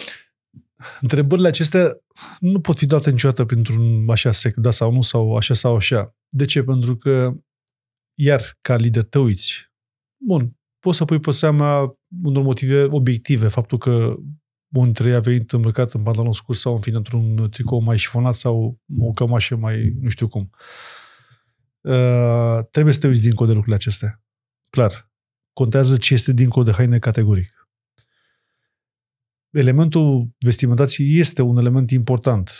întrebările 1.00 1.48
acestea 1.48 1.98
nu 2.40 2.60
pot 2.60 2.76
fi 2.76 2.86
date 2.86 3.10
niciodată 3.10 3.44
printr-un 3.44 4.10
așa 4.10 4.32
sec, 4.32 4.54
da 4.54 4.70
sau 4.70 4.92
nu, 4.92 5.02
sau 5.02 5.36
așa 5.36 5.54
sau 5.54 5.76
așa. 5.76 6.14
De 6.28 6.44
ce? 6.44 6.62
Pentru 6.62 6.96
că, 6.96 7.34
iar 8.14 8.42
ca 8.60 8.76
lider 8.76 9.04
te 9.04 9.18
uiți. 9.18 9.70
Bun, 10.16 10.56
poți 10.78 10.96
să 10.96 11.04
pui 11.04 11.20
pe 11.20 11.30
seama 11.30 11.98
unor 12.24 12.42
motive 12.42 12.86
obiective, 12.90 13.48
faptul 13.48 13.78
că 13.78 14.16
unul 14.72 14.84
dintre 14.84 15.08
ei 15.08 15.14
a 15.14 15.20
venit 15.20 15.52
îmbrăcat 15.52 15.92
în 15.92 16.02
pantalon 16.02 16.32
scurs 16.32 16.60
sau 16.60 16.74
în 16.74 16.80
fine 16.80 16.96
într-un 16.96 17.50
tricou 17.50 17.80
mai 17.80 17.98
șifonat 17.98 18.34
sau 18.34 18.80
o 18.98 19.10
cămașă 19.10 19.56
mai 19.56 19.96
nu 20.00 20.08
știu 20.08 20.28
cum. 20.28 20.50
Uh, 21.80 22.58
trebuie 22.70 22.94
să 22.94 23.00
te 23.00 23.06
uiți 23.06 23.22
dincolo 23.22 23.46
de 23.46 23.52
lucrurile 23.52 23.74
acestea. 23.74 24.22
Clar. 24.70 25.10
Contează 25.52 25.96
ce 25.96 26.14
este 26.14 26.32
dincolo 26.32 26.64
de 26.64 26.72
haine 26.72 26.98
categoric. 26.98 27.68
Elementul 29.50 30.28
vestimentației 30.38 31.18
este 31.18 31.42
un 31.42 31.56
element 31.56 31.90
important. 31.90 32.50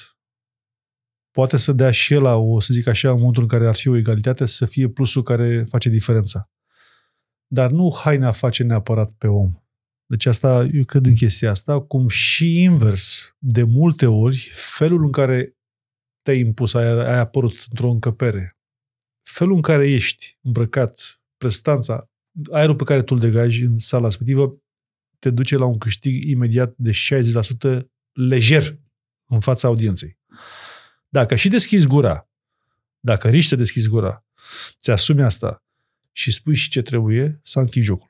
Poate 1.30 1.56
să 1.56 1.72
dea 1.72 1.90
și 1.90 2.12
el 2.12 2.22
la 2.22 2.34
o, 2.34 2.60
să 2.60 2.72
zic 2.72 2.86
așa, 2.86 3.10
în 3.10 3.16
momentul 3.16 3.42
în 3.42 3.48
care 3.48 3.68
ar 3.68 3.76
fi 3.76 3.88
o 3.88 3.96
egalitate, 3.96 4.46
să 4.46 4.66
fie 4.66 4.88
plusul 4.88 5.22
care 5.22 5.64
face 5.64 5.88
diferența. 5.88 6.50
Dar 7.46 7.70
nu 7.70 7.96
haina 8.02 8.32
face 8.32 8.62
neapărat 8.62 9.12
pe 9.12 9.26
om. 9.26 9.52
Deci 10.10 10.26
asta, 10.26 10.68
eu 10.72 10.84
cred 10.84 11.06
în 11.06 11.14
chestia 11.14 11.50
asta, 11.50 11.80
cum 11.80 12.08
și 12.08 12.62
invers, 12.62 13.34
de 13.38 13.62
multe 13.62 14.06
ori, 14.06 14.50
felul 14.52 15.04
în 15.04 15.12
care 15.12 15.56
te-ai 16.22 16.38
impus, 16.38 16.74
ai, 16.74 16.86
ai 16.86 17.18
apărut 17.18 17.66
într-o 17.70 17.90
încăpere, 17.90 18.56
felul 19.22 19.54
în 19.54 19.62
care 19.62 19.90
ești 19.90 20.38
îmbrăcat, 20.40 21.20
prestanța, 21.36 22.10
aerul 22.50 22.76
pe 22.76 22.84
care 22.84 23.02
tu 23.02 23.14
îl 23.14 23.20
degaji 23.20 23.62
în 23.62 23.78
sala 23.78 24.04
respectivă, 24.04 24.62
te 25.18 25.30
duce 25.30 25.56
la 25.56 25.64
un 25.64 25.78
câștig 25.78 26.24
imediat 26.24 26.74
de 26.76 26.90
60% 26.90 27.78
lejer 28.12 28.78
în 29.26 29.40
fața 29.40 29.68
audienței. 29.68 30.18
Dacă 31.08 31.34
și 31.34 31.48
deschizi 31.48 31.86
gura, 31.86 32.28
dacă 33.00 33.28
riști 33.28 33.48
să 33.48 33.56
deschizi 33.56 33.88
gura, 33.88 34.24
ți 34.80 34.90
asumi 34.90 35.22
asta 35.22 35.64
și 36.12 36.32
spui 36.32 36.54
și 36.54 36.68
ce 36.68 36.82
trebuie, 36.82 37.38
să 37.42 37.58
închid 37.58 37.82
jocul. 37.82 38.07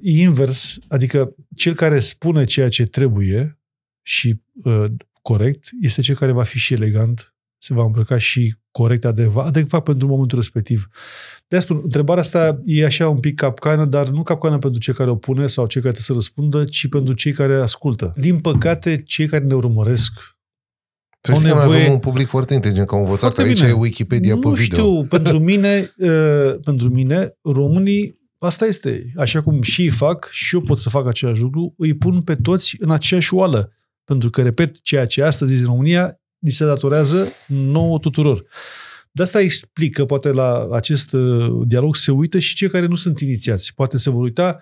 Invers, 0.00 0.78
adică 0.88 1.34
cel 1.56 1.74
care 1.74 2.00
spune 2.00 2.44
ceea 2.44 2.68
ce 2.68 2.84
trebuie 2.84 3.58
și 4.02 4.40
uh, 4.64 4.84
corect, 5.22 5.68
este 5.80 6.00
cel 6.00 6.14
care 6.14 6.32
va 6.32 6.42
fi 6.42 6.58
și 6.58 6.72
elegant, 6.72 7.34
se 7.58 7.74
va 7.74 7.84
îmbrăca 7.84 8.18
și 8.18 8.54
corect, 8.70 9.04
adecvat, 9.04 9.46
adecvat 9.46 9.82
pentru 9.82 10.06
momentul 10.06 10.38
respectiv. 10.38 10.88
De 11.48 11.58
spun, 11.58 11.80
întrebarea 11.82 12.22
asta 12.22 12.60
e 12.64 12.84
așa 12.84 13.08
un 13.08 13.20
pic 13.20 13.34
capcană, 13.34 13.84
dar 13.84 14.08
nu 14.08 14.22
capcană 14.22 14.58
pentru 14.58 14.80
cei 14.80 14.94
care 14.94 15.10
o 15.10 15.16
pune 15.16 15.46
sau 15.46 15.66
cei 15.66 15.82
care 15.82 15.94
trebuie 15.94 16.02
să 16.02 16.12
răspundă, 16.12 16.64
ci 16.64 16.88
pentru 16.88 17.14
cei 17.14 17.32
care 17.32 17.54
ascultă. 17.54 18.14
Din 18.16 18.40
păcate, 18.40 19.02
cei 19.02 19.26
care 19.26 19.44
ne 19.44 19.54
urmăresc 19.54 20.12
să 21.20 21.32
știi 21.32 21.44
nevoie... 21.46 21.64
că 21.64 21.68
noi 21.68 21.80
avem 21.80 21.92
un 21.92 21.98
public 21.98 22.26
foarte 22.26 22.54
inteligent, 22.54 22.86
că 22.86 22.94
am 22.94 23.00
învățat 23.00 23.20
foarte 23.20 23.42
că 23.42 23.48
aici 23.48 23.58
bine. 23.58 23.70
e 23.70 23.72
Wikipedia 23.72 24.34
nu 24.34 24.40
pe 24.40 24.48
video. 24.48 24.84
Nu 24.84 24.84
știu, 24.84 25.08
pentru 25.18 25.38
mine, 25.38 25.78
uh, 25.98 26.54
pentru 26.64 26.88
mine, 26.88 27.36
românii, 27.42 28.18
asta 28.44 28.66
este, 28.66 29.12
așa 29.16 29.42
cum 29.42 29.62
și 29.62 29.82
ei 29.82 29.90
fac, 29.90 30.28
și 30.30 30.54
eu 30.54 30.60
pot 30.60 30.78
să 30.78 30.88
fac 30.88 31.06
același 31.06 31.40
lucru, 31.40 31.74
îi 31.76 31.94
pun 31.94 32.22
pe 32.22 32.34
toți 32.34 32.76
în 32.78 32.90
aceeași 32.90 33.34
oală. 33.34 33.72
Pentru 34.04 34.30
că, 34.30 34.42
repet, 34.42 34.80
ceea 34.80 35.06
ce 35.06 35.22
astăzi 35.22 35.60
în 35.60 35.66
România 35.66 36.20
ni 36.38 36.50
se 36.50 36.64
datorează 36.64 37.28
nouă 37.46 37.98
tuturor. 37.98 38.44
De 39.12 39.22
asta 39.22 39.40
explică, 39.40 40.04
poate 40.04 40.30
la 40.30 40.68
acest 40.72 41.12
uh, 41.12 41.60
dialog 41.64 41.96
se 41.96 42.10
uită 42.10 42.38
și 42.38 42.54
cei 42.54 42.68
care 42.68 42.86
nu 42.86 42.94
sunt 42.94 43.20
inițiați. 43.20 43.74
Poate 43.74 43.96
se 43.96 44.10
vor 44.10 44.22
uita 44.22 44.58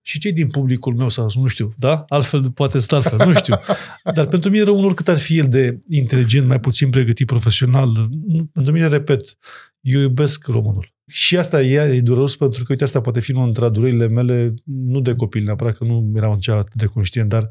și 0.00 0.18
cei 0.18 0.32
din 0.32 0.48
publicul 0.48 0.94
meu 0.94 1.08
sau 1.08 1.30
nu 1.34 1.46
știu, 1.46 1.74
da? 1.76 2.04
Altfel 2.08 2.50
poate 2.50 2.76
este 2.76 2.94
altfel, 2.94 3.26
nu 3.26 3.34
știu. 3.34 3.54
Dar 4.14 4.26
pentru 4.26 4.50
mine 4.50 4.62
rău 4.62 4.84
oricât 4.84 5.08
ar 5.08 5.18
fi 5.18 5.38
el 5.38 5.48
de 5.48 5.80
inteligent, 5.88 6.46
mai 6.46 6.60
puțin 6.60 6.90
pregătit 6.90 7.26
profesional, 7.26 8.08
pentru 8.52 8.72
mine, 8.72 8.88
repet, 8.88 9.36
eu 9.80 10.00
iubesc 10.00 10.46
românul. 10.46 10.96
Și 11.08 11.36
asta 11.36 11.62
e, 11.62 11.96
e 11.96 12.00
dureros 12.00 12.36
pentru 12.36 12.62
că, 12.62 12.66
uite, 12.70 12.84
asta 12.84 13.00
poate 13.00 13.20
fi 13.20 13.32
unul 13.32 13.44
dintre 13.44 13.68
durerile 13.68 14.08
mele, 14.08 14.54
nu 14.64 15.00
de 15.00 15.14
copil 15.14 15.44
neapărat, 15.44 15.76
că 15.76 15.84
nu 15.84 16.12
eram 16.14 16.38
atât 16.46 16.74
de 16.74 16.86
conștient, 16.86 17.28
dar 17.28 17.48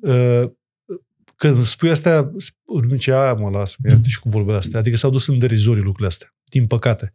uh, 0.00 0.42
când 1.36 1.56
spui 1.56 1.90
asta, 1.90 2.32
urmi 2.64 2.98
ce 2.98 3.12
aia 3.12 3.34
mă 3.34 3.50
las, 3.50 3.76
mi 3.76 4.00
și 4.06 4.18
cu 4.18 4.28
vorbele 4.28 4.56
astea. 4.56 4.78
Adică 4.78 4.96
s-au 4.96 5.10
dus 5.10 5.26
în 5.26 5.38
derizoriu 5.38 5.82
lucrurile 5.82 6.08
astea, 6.08 6.34
din 6.44 6.66
păcate. 6.66 7.14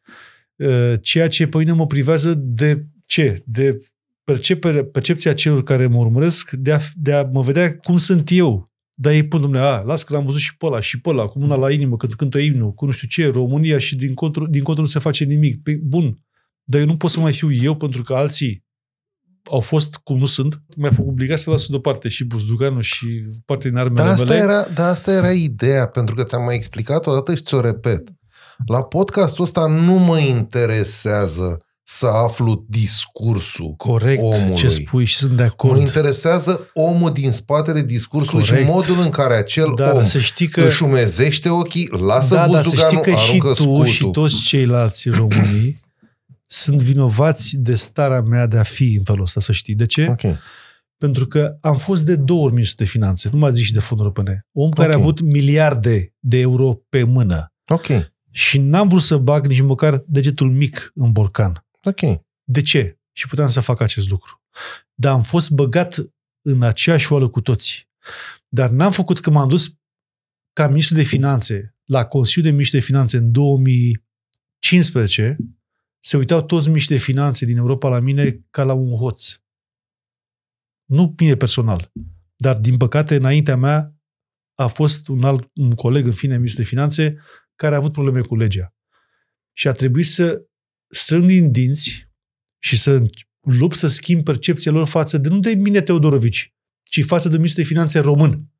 Uh, 0.55 0.93
ceea 1.01 1.27
ce 1.27 1.47
pe 1.47 1.57
mine 1.57 1.71
mă 1.71 1.87
privează 1.87 2.33
de 2.33 2.85
ce? 3.05 3.43
De 3.45 3.77
percepere, 4.23 4.83
percepția 4.83 5.33
celor 5.33 5.63
care 5.63 5.87
mă 5.87 5.97
urmăresc, 5.97 6.51
de 6.51 6.73
a, 6.73 6.79
de 6.95 7.13
a 7.13 7.23
mă 7.23 7.41
vedea 7.41 7.77
cum 7.77 7.97
sunt 7.97 8.29
eu. 8.31 8.71
Dar 8.99 9.13
ei 9.13 9.27
pun, 9.27 9.41
domnule, 9.41 9.63
a, 9.63 9.81
las 9.81 10.03
că 10.03 10.13
l-am 10.13 10.25
văzut 10.25 10.39
și 10.39 10.57
pe 10.57 10.65
ăla, 10.65 10.79
și 10.79 11.01
pe 11.01 11.09
ăla, 11.09 11.25
cu 11.25 11.39
mâna 11.39 11.55
la 11.55 11.71
inimă, 11.71 11.97
când 11.97 12.13
cântă 12.13 12.37
imnul, 12.37 12.73
cu 12.73 12.85
nu 12.85 12.91
știu 12.91 13.07
ce, 13.07 13.31
România 13.31 13.77
și 13.77 13.95
din 13.95 14.13
contră, 14.13 14.45
din 14.49 14.63
contră 14.63 14.81
nu 14.81 14.89
se 14.89 14.99
face 14.99 15.23
nimic. 15.23 15.63
Păi, 15.63 15.75
bun, 15.75 16.13
dar 16.63 16.79
eu 16.81 16.87
nu 16.87 16.97
pot 16.97 17.11
să 17.11 17.19
mai 17.19 17.33
fiu 17.33 17.51
eu 17.51 17.75
pentru 17.75 18.03
că 18.03 18.13
alții 18.13 18.65
au 19.43 19.59
fost 19.59 19.95
cum 19.95 20.17
nu 20.17 20.25
sunt, 20.25 20.61
mi-a 20.77 20.91
făcut 20.91 21.09
obligat 21.09 21.39
să 21.39 21.49
las 21.49 21.67
deoparte 21.67 22.07
și 22.07 22.23
Buzduganul 22.23 22.81
și 22.81 23.07
parte 23.45 23.69
din 23.69 23.77
armele 23.77 24.05
da, 24.05 24.11
asta 24.11 24.25
mele. 24.25 24.39
Era, 24.39 24.67
da, 24.73 24.87
asta 24.87 25.11
era 25.11 25.31
ideea, 25.31 25.87
pentru 25.87 26.15
că 26.15 26.23
ți-am 26.23 26.43
mai 26.43 26.55
explicat 26.55 27.07
o 27.07 27.13
dată 27.13 27.35
și 27.35 27.43
ți-o 27.43 27.61
repet. 27.61 28.09
La 28.65 28.83
podcastul 28.83 29.43
ăsta 29.43 29.67
nu 29.67 29.93
mă 29.93 30.17
interesează 30.17 31.66
să 31.89 32.07
aflu 32.07 32.65
discursul 32.69 33.73
Corect 33.77 34.21
omului. 34.21 34.55
ce 34.55 34.67
spui 34.67 35.05
și 35.05 35.15
sunt 35.15 35.31
de 35.31 35.43
acord. 35.43 35.73
Mă 35.73 35.79
interesează 35.79 36.69
omul 36.73 37.11
din 37.11 37.31
spatele 37.31 37.81
discursului 37.81 38.45
Corect. 38.45 38.65
și 38.65 38.71
modul 38.71 38.99
în 38.99 39.09
care 39.09 39.33
acel 39.33 39.73
dar 39.75 39.93
om 39.93 40.03
să 40.03 40.19
știi 40.19 40.47
că... 40.47 40.61
își 40.61 40.83
umezește 40.83 41.49
ochii, 41.49 41.89
lasă 41.91 42.35
da, 42.35 42.45
buzduganul, 42.45 42.53
dar 42.53 42.63
să 42.63 42.75
știi 42.75 43.01
că 43.01 43.19
și 43.19 43.37
tu 43.37 43.53
scutul. 43.53 43.85
și 43.85 44.05
toți 44.11 44.41
ceilalți 44.41 45.09
românii 45.09 45.77
sunt 46.63 46.81
vinovați 46.81 47.57
de 47.57 47.75
starea 47.75 48.21
mea 48.21 48.45
de 48.47 48.57
a 48.57 48.63
fi 48.63 48.95
în 48.97 49.03
felul 49.03 49.21
ăsta, 49.21 49.39
să 49.39 49.51
știi. 49.51 49.75
De 49.75 49.85
ce? 49.85 50.07
Okay. 50.09 50.37
Pentru 50.97 51.27
că 51.27 51.57
am 51.61 51.77
fost 51.77 52.05
de 52.05 52.15
două 52.15 52.43
ori 52.43 52.53
ministru 52.53 52.83
de 52.83 52.89
finanțe, 52.89 53.29
nu 53.31 53.37
m-a 53.37 53.49
zis 53.49 53.65
și 53.65 53.73
de 53.73 53.79
fonduri 53.79 54.09
europene. 54.09 54.45
Om 54.51 54.69
care 54.69 54.87
okay. 54.87 54.99
a 54.99 55.03
avut 55.03 55.21
miliarde 55.21 56.13
de 56.19 56.37
euro 56.37 56.79
pe 56.89 57.03
mână. 57.03 57.53
Ok. 57.67 57.87
Și 58.31 58.59
n-am 58.59 58.87
vrut 58.87 59.01
să 59.01 59.17
bag 59.17 59.47
nici 59.47 59.61
măcar 59.61 60.03
degetul 60.05 60.51
mic 60.51 60.91
în 60.95 61.11
borcan. 61.11 61.66
Ok. 61.83 61.99
De 62.43 62.61
ce? 62.61 62.99
Și 63.11 63.27
puteam 63.27 63.47
să 63.47 63.59
fac 63.59 63.79
acest 63.79 64.09
lucru. 64.09 64.41
Dar 64.93 65.13
am 65.13 65.23
fost 65.23 65.51
băgat 65.51 65.95
în 66.41 66.61
aceeași 66.61 67.11
oală 67.11 67.29
cu 67.29 67.41
toții. 67.41 67.89
Dar 68.47 68.69
n-am 68.69 68.91
făcut 68.91 69.19
că 69.19 69.29
m-am 69.29 69.47
dus 69.47 69.77
ca 70.53 70.67
ministru 70.67 70.95
de 70.95 71.03
finanțe 71.03 71.75
la 71.85 72.05
Consiliul 72.05 72.45
de 72.45 72.51
Ministri 72.51 72.79
de 72.79 72.85
Finanțe 72.85 73.17
în 73.17 73.31
2015, 73.31 75.37
se 75.99 76.17
uitau 76.17 76.45
toți 76.45 76.69
miști 76.69 76.91
de 76.91 76.97
finanțe 76.97 77.45
din 77.45 77.57
Europa 77.57 77.89
la 77.89 77.99
mine 77.99 78.45
ca 78.49 78.63
la 78.63 78.73
un 78.73 78.95
hoț. 78.95 79.39
Nu 80.85 81.15
mine 81.19 81.35
personal, 81.35 81.91
dar 82.35 82.57
din 82.57 82.77
păcate 82.77 83.15
înaintea 83.15 83.55
mea 83.55 83.95
a 84.53 84.67
fost 84.67 85.07
un 85.07 85.23
alt 85.23 85.49
un 85.53 85.71
coleg, 85.71 86.05
în 86.05 86.11
fine, 86.11 86.35
ministru 86.35 86.61
de 86.61 86.67
finanțe, 86.67 87.17
care 87.55 87.75
a 87.75 87.77
avut 87.77 87.91
probleme 87.91 88.21
cu 88.21 88.35
legea. 88.35 88.75
Și 89.53 89.67
a 89.67 89.71
trebuit 89.71 90.05
să 90.05 90.46
strâng 90.89 91.25
din 91.25 91.51
dinți 91.51 92.09
și 92.59 92.77
să 92.77 93.01
lupt 93.41 93.75
să 93.75 93.87
schimb 93.87 94.23
percepția 94.23 94.71
lor 94.71 94.87
față 94.87 95.17
de, 95.17 95.29
nu 95.29 95.39
de 95.39 95.55
mine 95.55 95.81
Teodorovici, 95.81 96.53
ci 96.83 97.05
față 97.05 97.29
de 97.29 97.35
ministrul 97.35 97.63
de 97.63 97.69
finanțe 97.69 97.99
român. 97.99 98.51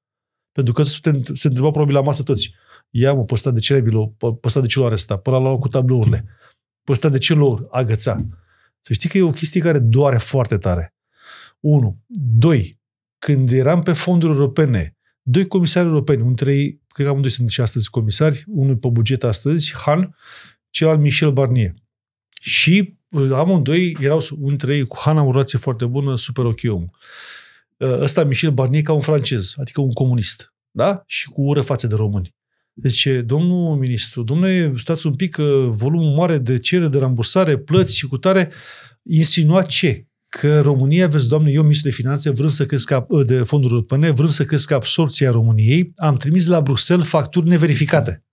Pentru 0.52 0.74
că 0.74 0.84
se 0.84 1.48
întrebau 1.48 1.72
probabil 1.72 1.94
la 1.94 2.02
masă 2.02 2.24
toți. 2.24 2.54
Ia 2.90 3.14
mă, 3.14 3.26
pe 3.26 3.52
de 3.52 3.60
ce 3.60 3.74
l-a 3.74 4.08
pe 4.42 4.60
de 4.60 4.66
ce 4.66 4.80
l-a 4.80 4.86
arestat, 4.86 5.22
pe 5.22 5.30
ăla 5.30 5.58
cu 5.58 5.68
tablourile, 5.68 6.26
pe 6.84 7.10
de 7.10 7.18
ce 7.18 7.34
l-a 7.34 7.68
agățat. 7.72 8.26
Să 8.82 8.94
știi 8.94 9.10
că 9.10 9.18
e 9.18 9.22
o 9.22 9.30
chestie 9.30 9.62
care 9.62 9.80
doare 9.80 10.18
foarte 10.18 10.58
tare. 10.58 10.96
Unu. 11.60 12.04
Doi. 12.38 12.80
Când 13.18 13.52
eram 13.52 13.82
pe 13.82 13.94
fonduri 13.94 14.34
europene, 14.34 14.98
doi 15.22 15.48
comisari 15.48 15.88
europeni, 15.88 16.22
între 16.22 16.56
ei, 16.56 16.82
cred 16.88 17.06
că 17.06 17.12
amândoi 17.12 17.32
sunt 17.32 17.50
și 17.50 17.62
astăzi 17.62 17.90
comisari, 17.90 18.44
unul 18.48 18.78
pe 18.78 18.90
buget 18.90 19.24
astăzi, 19.24 19.74
Han, 19.76 20.16
celălalt 20.70 21.02
Michel 21.02 21.32
Barnier. 21.32 21.74
Și 22.42 22.98
uh, 23.10 23.32
amândoi 23.32 23.98
erau 24.02 24.22
între 24.42 24.76
ei, 24.76 24.86
cu 24.86 24.98
Han 25.00 25.18
am 25.18 25.28
o 25.28 25.32
relație 25.32 25.60
foarte 25.60 25.86
bună, 25.86 26.16
super 26.16 26.46
ok 26.46 26.60
om. 26.68 26.86
Uh, 27.78 28.00
ăsta, 28.00 28.24
Michel 28.24 28.52
Barnier, 28.52 28.84
ca 28.84 28.94
un 28.94 29.02
francez, 29.02 29.54
adică 29.58 29.82
un 29.82 29.92
comunist. 29.92 30.54
Da? 30.72 31.04
Și 31.06 31.30
cu 31.30 31.42
ură 31.42 31.62
față 31.62 31.88
de 31.88 31.96
români. 31.96 32.36
Deci, 32.74 33.08
domnul 33.26 33.76
ministru, 33.76 34.24
domnule, 34.24 34.74
stați 34.76 35.08
un 35.08 35.16
pic, 35.16 35.36
volumul 35.70 36.16
mare 36.16 36.38
de 36.38 36.60
cerere 36.60 36.90
de 36.90 36.98
rambursare, 36.98 37.58
plăți 37.58 37.98
și 37.98 38.08
cu 38.08 38.18
tare, 38.18 38.52
insinua 39.04 39.62
ce? 39.62 40.08
Că 40.28 40.62
România, 40.62 41.08
vezi, 41.08 41.28
doamne, 41.28 41.52
eu, 41.52 41.62
ministru 41.62 41.90
de 41.90 41.96
finanțe, 41.96 42.30
vrând 42.30 42.52
să 42.52 42.66
cresc 42.66 42.94
de 43.26 43.44
fonduri 43.44 43.74
europene, 43.74 44.12
vrând 44.12 44.32
să 44.32 44.46
cresc 44.46 44.72
absorpția 44.72 45.32
României, 45.32 45.92
am 45.96 46.16
trimis 46.16 46.48
la 46.48 46.62
Bruxelles 46.62 47.08
facturi 47.08 47.48
neverificate. 47.48 48.26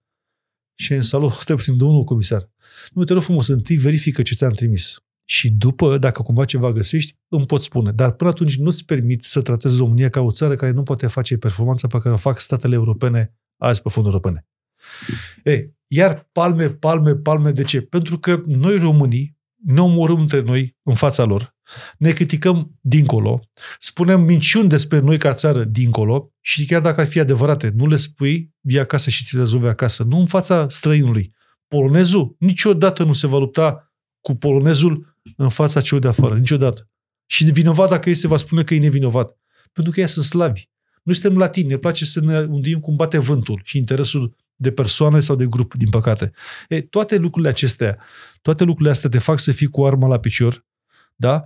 Și 0.75 0.93
în 0.93 1.03
salut, 1.03 1.33
stai 1.33 1.57
puțin, 1.57 1.77
domnul 1.77 2.05
comisar. 2.05 2.51
Nu, 2.93 3.05
te 3.05 3.13
rog 3.13 3.23
frumos, 3.23 3.47
întâi 3.47 3.77
verifică 3.77 4.23
ce 4.23 4.35
ți-am 4.35 4.51
trimis. 4.51 4.97
Și 5.25 5.51
după, 5.51 5.99
dacă 5.99 6.23
cumva 6.23 6.45
ceva 6.45 6.73
găsești, 6.73 7.17
îmi 7.29 7.47
poți 7.47 7.65
spune. 7.65 7.93
Dar 7.93 8.13
până 8.13 8.31
atunci 8.31 8.57
nu-ți 8.57 8.85
permit 8.85 9.23
să 9.23 9.41
tratezi 9.41 9.79
România 9.79 10.09
ca 10.09 10.21
o 10.21 10.31
țară 10.31 10.55
care 10.55 10.73
nu 10.73 10.83
poate 10.83 11.07
face 11.07 11.37
performanța 11.37 11.87
pe 11.87 11.99
care 11.99 12.15
o 12.15 12.17
fac 12.17 12.41
statele 12.41 12.75
europene 12.75 13.35
azi 13.57 13.83
pe 13.83 13.89
fonduri 13.89 14.15
europene. 14.15 14.47
Ei, 15.45 15.75
iar 15.87 16.29
palme, 16.33 16.71
palme, 16.71 17.15
palme, 17.15 17.51
de 17.51 17.63
ce? 17.63 17.81
Pentru 17.81 18.19
că 18.19 18.43
noi 18.45 18.79
românii 18.79 19.39
ne 19.65 19.81
omorâm 19.81 20.21
între 20.21 20.41
noi 20.41 20.77
în 20.83 20.95
fața 20.95 21.25
lor, 21.25 21.57
ne 21.99 22.11
criticăm 22.11 22.79
dincolo, 22.81 23.41
spunem 23.79 24.21
minciuni 24.21 24.69
despre 24.69 24.99
noi 24.99 25.19
ca 25.19 25.33
țară 25.33 25.65
dincolo 25.65 26.33
și 26.41 26.67
chiar 26.67 26.81
dacă 26.81 27.01
ar 27.01 27.07
fi 27.07 27.21
adevărate, 27.21 27.73
nu 27.75 27.87
le 27.87 27.97
spui, 27.97 28.55
vii 28.61 28.79
acasă 28.79 29.11
și 29.11 29.25
ți 29.25 29.35
le 29.35 29.41
rezolvi 29.41 29.67
acasă, 29.67 30.03
nu 30.03 30.19
în 30.19 30.27
fața 30.27 30.69
străinului. 30.69 31.35
Polonezul 31.75 32.37
niciodată 32.39 33.05
nu 33.05 33.13
se 33.13 33.27
va 33.27 33.39
lupta 33.39 33.93
cu 34.21 34.35
polonezul 34.35 35.17
în 35.37 35.49
fața 35.49 35.81
celor 35.81 36.03
de 36.03 36.09
afară, 36.09 36.35
niciodată. 36.35 36.91
Și 37.27 37.45
vinovat 37.45 37.89
dacă 37.89 38.11
este, 38.11 38.29
va 38.29 38.37
spune 38.37 38.63
că 38.63 38.75
e 38.75 38.79
nevinovat. 38.79 39.39
Pentru 39.73 39.93
că 39.93 40.01
ei 40.01 40.09
sunt 40.09 40.25
slavi. 40.25 40.69
Noi 41.03 41.15
suntem 41.15 41.39
latini, 41.39 41.69
ne 41.69 41.77
place 41.77 42.05
să 42.05 42.21
ne 42.21 42.41
undim 42.41 42.81
cum 42.81 42.97
bate 42.97 43.19
vântul 43.19 43.61
și 43.65 43.79
interesul 43.79 44.37
de 44.55 44.71
persoane 44.71 45.21
sau 45.21 45.37
de 45.37 45.47
grup, 45.47 45.75
din 45.75 45.91
păcate. 45.91 46.33
E, 46.69 46.81
toate 46.81 47.17
lucrurile 47.17 47.51
acestea, 47.51 47.99
toate 48.43 48.65
lucrurile 48.65 48.91
astea 48.91 49.11
te 49.11 49.19
fac 49.19 49.39
să 49.39 49.53
fii 49.53 49.67
cu 49.67 49.85
arma 49.85 50.07
la 50.07 50.19
picior, 50.19 50.65
da? 51.15 51.43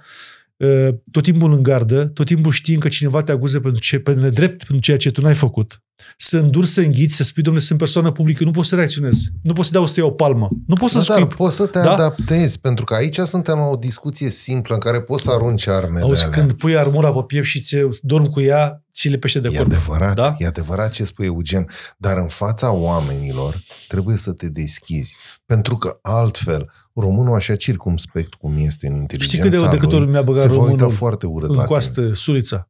E, 0.57 0.93
tot 1.11 1.23
timpul 1.23 1.53
în 1.53 1.63
gardă, 1.63 2.07
tot 2.07 2.27
timpul 2.27 2.53
știind 2.53 2.83
că 2.83 2.89
cineva 2.89 3.23
te 3.23 3.33
aguze 3.33 3.61
pentru 3.61 3.81
ce, 3.81 3.99
pe 3.99 4.13
nedrept 4.13 4.57
pentru 4.57 4.79
ceea 4.79 4.97
ce 4.97 5.11
tu 5.11 5.21
n-ai 5.21 5.35
făcut. 5.35 5.83
Să 6.17 6.39
îndur 6.39 6.65
să 6.65 6.81
înghiți, 6.81 7.15
să 7.17 7.23
spui, 7.23 7.43
domnule, 7.43 7.65
sunt 7.65 7.79
persoană 7.79 8.11
publică, 8.13 8.45
nu 8.45 8.51
poți 8.51 8.69
să 8.69 8.75
reacționezi. 8.75 9.29
Nu 9.43 9.53
poți 9.53 9.69
să 9.69 9.75
dau 9.75 9.87
să 9.87 10.05
o 10.05 10.11
palmă. 10.11 10.49
Nu 10.67 10.75
poți 10.75 10.93
să 10.93 10.99
Da, 10.99 11.05
scrii. 11.05 11.19
dar 11.19 11.35
poți 11.37 11.57
să 11.57 11.67
te 11.67 11.81
Da? 11.81 11.93
adaptezi, 11.93 12.61
pentru 12.61 12.85
că 12.85 12.95
aici 12.95 13.19
suntem 13.19 13.57
la 13.59 13.65
o 13.65 13.77
discuție 13.77 14.31
simplă 14.31 14.75
în 14.75 14.81
care 14.81 15.01
poți 15.01 15.23
să 15.23 15.31
arunci 15.31 15.67
armele 15.69 16.05
Auzi, 16.05 16.23
alea. 16.25 16.39
când 16.39 16.53
pui 16.53 16.77
armura 16.77 17.13
pe 17.13 17.23
piept 17.27 17.47
și 17.47 17.61
ți 17.61 17.77
dormi 18.03 18.29
cu 18.29 18.41
ea, 18.41 18.83
ți 18.93 19.09
le 19.09 19.17
pește 19.17 19.41
de 19.41 19.49
E 19.53 19.57
corp. 19.57 19.67
adevărat, 19.73 20.15
Da? 20.15 20.35
e 20.39 20.47
adevărat 20.47 20.91
ce 20.91 21.05
spui 21.05 21.27
Eugen, 21.27 21.67
dar 21.99 22.17
în 22.17 22.29
fața 22.29 22.73
oamenilor 22.73 23.63
trebuie 23.89 24.17
să 24.17 24.33
te 24.33 24.49
deschizi, 24.49 25.17
pentru 25.47 25.77
că 25.77 25.99
altfel 26.03 26.71
românul 26.95 27.35
așa 27.35 27.57
circumspect 27.57 28.35
cum 28.35 28.57
este 28.59 28.87
în 28.87 28.95
inteligența 28.95 29.37
Știi 29.47 29.51
cât 29.51 29.71
de, 29.71 29.77
de 29.77 29.83
câte 29.83 29.95
ori 29.95 30.05
lui, 30.05 30.13
mi-a 30.13 30.23
băgat 30.23 30.43
se 30.43 30.49
va 30.49 30.55
uita 30.55 30.67
românul 30.71 30.91
foarte 30.91 31.27
urât 31.27 31.49
în 31.51 31.57
la 31.57 31.65
coastă 31.65 32.13
sulița? 32.15 32.69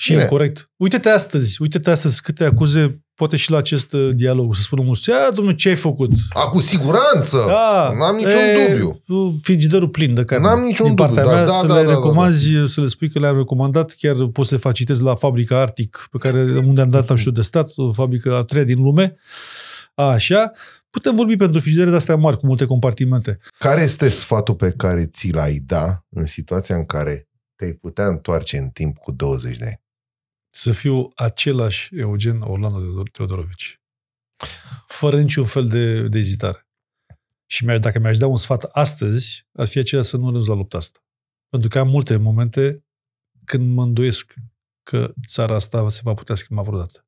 Și 0.00 0.10
Bine. 0.10 0.22
e 0.22 0.26
corect. 0.26 0.70
Uite-te 0.76 1.08
astăzi, 1.08 1.62
uite-te 1.62 1.90
astăzi 1.90 2.22
câte 2.22 2.44
acuze, 2.44 3.04
poate 3.14 3.36
și 3.36 3.50
la 3.50 3.56
acest 3.56 3.92
uh, 3.92 4.10
dialog, 4.14 4.54
să 4.54 4.62
spună 4.62 4.82
mulți, 4.82 5.10
a, 5.10 5.30
domnule, 5.30 5.56
ce 5.56 5.68
ai 5.68 5.76
făcut? 5.76 6.08
tine. 6.08 6.20
A, 6.32 6.48
cu 6.48 6.60
siguranță! 6.60 7.44
Da, 7.46 7.92
N-am 7.98 8.16
niciun 8.16 8.40
dubiu. 8.68 9.02
dubiu. 9.06 9.38
Frigiderul 9.42 9.88
plin 9.88 10.14
de 10.14 10.24
carne. 10.24 10.46
N-am 10.46 10.60
niciun 10.60 10.86
Din 10.86 10.94
partea 10.94 11.22
dubiu, 11.22 11.36
da, 11.36 11.36
mea 11.36 11.46
da, 11.46 11.52
să 11.52 11.66
da, 11.66 11.74
le 11.74 11.80
da, 11.82 11.86
da, 11.86 11.94
recomanzi, 11.94 12.48
să 12.66 12.80
le 12.80 12.86
spui 12.86 13.10
că 13.10 13.18
le-am 13.18 13.36
recomandat, 13.36 13.94
chiar 13.98 14.14
poți 14.32 14.48
să 14.48 14.54
le 14.54 14.60
facilitezi 14.60 15.02
la 15.02 15.14
fabrica 15.14 15.60
Arctic, 15.60 16.08
pe 16.10 16.18
care 16.18 16.42
unde 16.42 16.80
am 16.80 16.90
dat, 16.90 17.10
am 17.10 17.16
știu, 17.16 17.30
de 17.30 17.42
stat, 17.42 17.70
o 17.76 17.92
fabrică 17.92 18.34
a 18.34 18.42
treia 18.44 18.64
din 18.64 18.82
lume. 18.82 19.16
Așa. 19.94 20.52
Putem 20.90 21.16
vorbi 21.16 21.36
pentru 21.36 21.60
frigidere 21.60 21.90
de-astea 21.90 22.16
mari, 22.16 22.38
cu 22.38 22.46
multe 22.46 22.64
compartimente. 22.64 23.38
Care 23.58 23.80
este 23.82 24.08
sfatul 24.08 24.54
pe 24.54 24.70
care 24.76 25.06
ți 25.06 25.30
l-ai 25.32 25.62
da 25.66 26.04
în 26.08 26.26
situația 26.26 26.76
în 26.76 26.84
care 26.84 27.28
te-ai 27.56 27.72
putea 27.72 28.06
întoarce 28.06 28.56
în 28.58 28.68
timp 28.68 28.96
cu 28.96 29.12
20 29.12 29.56
de 29.58 29.64
ani? 29.64 29.80
Să 30.50 30.72
fiu 30.72 31.12
același 31.14 31.96
Eugen 31.96 32.40
Orlando 32.40 33.02
Teodorovici. 33.02 33.80
Fără 34.86 35.20
niciun 35.20 35.44
fel 35.44 35.68
de, 35.68 36.08
de 36.08 36.18
ezitare. 36.18 36.68
Și 37.46 37.64
mi 37.64 37.80
dacă 37.80 37.98
mi-aș 37.98 38.18
da 38.18 38.26
un 38.26 38.36
sfat 38.36 38.62
astăzi, 38.62 39.46
ar 39.52 39.66
fi 39.66 39.78
aceea 39.78 40.02
să 40.02 40.16
nu 40.16 40.26
renunț 40.26 40.46
la 40.46 40.54
lupta 40.54 40.76
asta. 40.76 40.98
Pentru 41.48 41.68
că 41.68 41.78
am 41.78 41.88
multe 41.88 42.16
momente 42.16 42.84
când 43.44 43.74
mă 43.74 43.82
îndoiesc 43.82 44.34
că 44.82 45.12
țara 45.26 45.54
asta 45.54 45.88
se 45.88 46.00
va 46.04 46.14
putea 46.14 46.34
schimba 46.34 46.62
vreodată. 46.62 47.06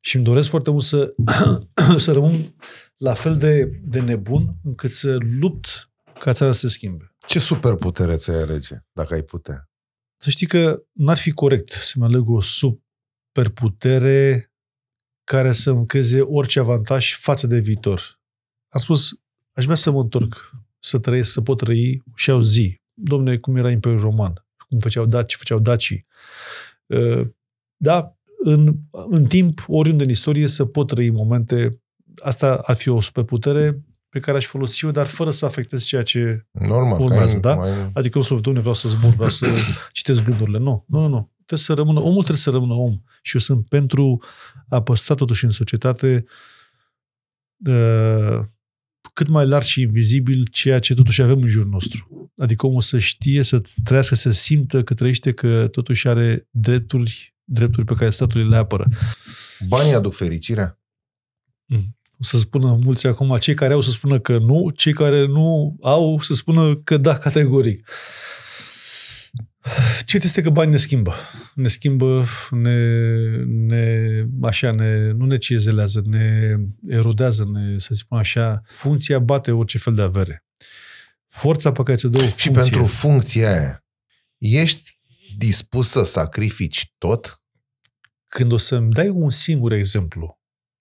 Și 0.00 0.16
îmi 0.16 0.24
doresc 0.24 0.48
foarte 0.48 0.70
mult 0.70 0.82
să, 0.82 1.14
să 2.04 2.12
rămân 2.12 2.54
la 2.96 3.14
fel 3.14 3.38
de, 3.38 3.64
de 3.64 4.00
nebun 4.00 4.56
încât 4.64 4.90
să 4.90 5.16
lupt 5.20 5.90
ca 6.18 6.32
țara 6.32 6.52
să 6.52 6.58
se 6.58 6.68
schimbe. 6.68 7.16
Ce 7.26 7.38
superputere 7.38 8.16
ți-ai 8.16 8.40
alege, 8.42 8.84
dacă 8.92 9.14
ai 9.14 9.22
putea? 9.22 9.67
Să 10.20 10.30
știi 10.30 10.46
că 10.46 10.82
n-ar 10.92 11.18
fi 11.18 11.30
corect 11.30 11.70
să-mi 11.70 12.04
aleg 12.04 12.28
o 12.28 12.40
superputere 12.40 14.52
care 15.24 15.52
să-mi 15.52 15.86
creeze 15.86 16.20
orice 16.20 16.58
avantaj 16.58 17.16
față 17.16 17.46
de 17.46 17.58
viitor. 17.58 18.20
Am 18.68 18.80
spus, 18.80 19.10
aș 19.52 19.64
vrea 19.64 19.76
să 19.76 19.90
mă 19.90 20.00
întorc, 20.00 20.50
să 20.78 20.98
trăiesc, 20.98 21.32
să 21.32 21.40
pot 21.40 21.58
trăi 21.58 22.02
și 22.14 22.30
o 22.30 22.42
zi. 22.42 22.80
Domne, 22.92 23.36
cum 23.36 23.56
era 23.56 23.70
Imperiul 23.70 24.00
Roman, 24.00 24.46
cum 24.68 24.78
făceau 24.78 25.06
daci, 25.06 25.34
făceau 25.34 25.58
dacii. 25.58 26.06
Uh, 26.86 27.28
Da, 27.76 28.16
în, 28.38 28.78
în 28.90 29.24
timp, 29.24 29.64
oriunde 29.66 30.02
în 30.02 30.10
istorie, 30.10 30.46
să 30.46 30.64
pot 30.64 30.88
trăi 30.88 31.10
momente. 31.10 31.82
Asta 32.22 32.56
ar 32.56 32.76
fi 32.76 32.88
o 32.88 33.00
superputere 33.00 33.84
pe 34.08 34.20
care 34.20 34.36
aș 34.36 34.46
folosi 34.46 34.84
eu, 34.84 34.90
dar 34.90 35.06
fără 35.06 35.30
să 35.30 35.44
afectez 35.44 35.84
ceea 35.84 36.02
ce 36.02 36.46
Normal. 36.50 37.00
Urmează, 37.00 37.34
că 37.34 37.40
da? 37.40 37.50
ai, 37.50 37.70
mai... 37.70 37.90
Adică 37.92 38.18
nu 38.18 38.24
să 38.24 38.34
domnule, 38.34 38.60
vreau 38.60 38.74
să 38.74 38.88
zbor, 38.88 39.14
vreau 39.14 39.30
să 39.30 39.46
citesc 39.92 40.22
gândurile. 40.22 40.58
Nu, 40.58 40.84
nu, 40.86 41.00
nu, 41.00 41.08
nu. 41.08 41.32
Trebuie 41.36 41.58
să 41.58 41.74
rămână, 41.74 42.00
omul 42.00 42.18
trebuie 42.18 42.36
să 42.36 42.50
rămână 42.50 42.74
om. 42.74 43.00
Și 43.22 43.34
eu 43.34 43.40
sunt 43.40 43.68
pentru 43.68 44.22
a 44.68 44.82
păstra 44.82 45.14
totuși 45.14 45.44
în 45.44 45.50
societate 45.50 46.24
uh, 47.66 48.40
cât 49.12 49.28
mai 49.28 49.46
larg 49.46 49.64
și 49.64 49.80
invizibil 49.80 50.46
ceea 50.50 50.78
ce 50.78 50.94
totuși 50.94 51.22
avem 51.22 51.40
în 51.40 51.46
jurul 51.46 51.68
nostru. 51.68 52.30
Adică 52.36 52.66
omul 52.66 52.80
să 52.80 52.98
știe, 52.98 53.42
să 53.42 53.62
trăiască, 53.84 54.14
să 54.14 54.30
simtă 54.30 54.82
că 54.82 54.94
trăiește, 54.94 55.32
că 55.32 55.68
totuși 55.68 56.08
are 56.08 56.48
drepturi, 56.50 57.36
drepturi 57.44 57.86
pe 57.86 57.94
care 57.94 58.10
statul 58.10 58.48
le 58.48 58.56
apără. 58.56 58.86
Banii 59.68 59.94
aduc 59.94 60.14
fericirea? 60.14 60.78
O 61.74 61.76
să 62.20 62.38
spună 62.38 62.78
mulți 62.84 63.06
acum, 63.06 63.36
cei 63.36 63.54
care 63.54 63.72
au 63.72 63.80
să 63.80 63.90
spună 63.90 64.20
că 64.20 64.38
nu, 64.38 64.70
cei 64.70 64.92
care 64.92 65.26
nu 65.26 65.76
au 65.82 66.18
să 66.20 66.34
spună 66.34 66.76
că 66.76 66.96
da, 66.96 67.18
categoric. 67.18 67.88
Ce 70.04 70.18
este 70.22 70.40
că 70.40 70.50
banii 70.50 70.70
ne 70.72 70.76
schimbă. 70.76 71.14
Ne 71.54 71.68
schimbă, 71.68 72.24
ne, 72.50 73.10
ne 73.44 74.24
așa, 74.42 74.70
ne, 74.70 75.10
nu 75.10 75.26
ne 75.26 75.38
cizelează, 75.38 76.02
ne 76.04 76.56
erodează, 76.86 77.48
ne, 77.52 77.78
să 77.78 77.88
zicem 77.92 78.18
așa, 78.18 78.62
funcția 78.66 79.18
bate 79.18 79.50
orice 79.50 79.78
fel 79.78 79.94
de 79.94 80.02
avere. 80.02 80.44
Forța 81.28 81.72
pe 81.72 81.82
care 81.82 81.96
ți-o 81.96 82.08
dă 82.08 82.18
o 82.18 82.20
funcție. 82.20 82.42
Și 82.42 82.50
pentru 82.50 82.86
funcția 82.86 83.52
aia, 83.52 83.84
ești 84.38 84.98
dispus 85.36 85.88
să 85.88 86.02
sacrifici 86.02 86.94
tot? 86.98 87.42
Când 88.28 88.52
o 88.52 88.56
să-mi 88.56 88.92
dai 88.92 89.08
un 89.08 89.30
singur 89.30 89.72
exemplu 89.72 90.37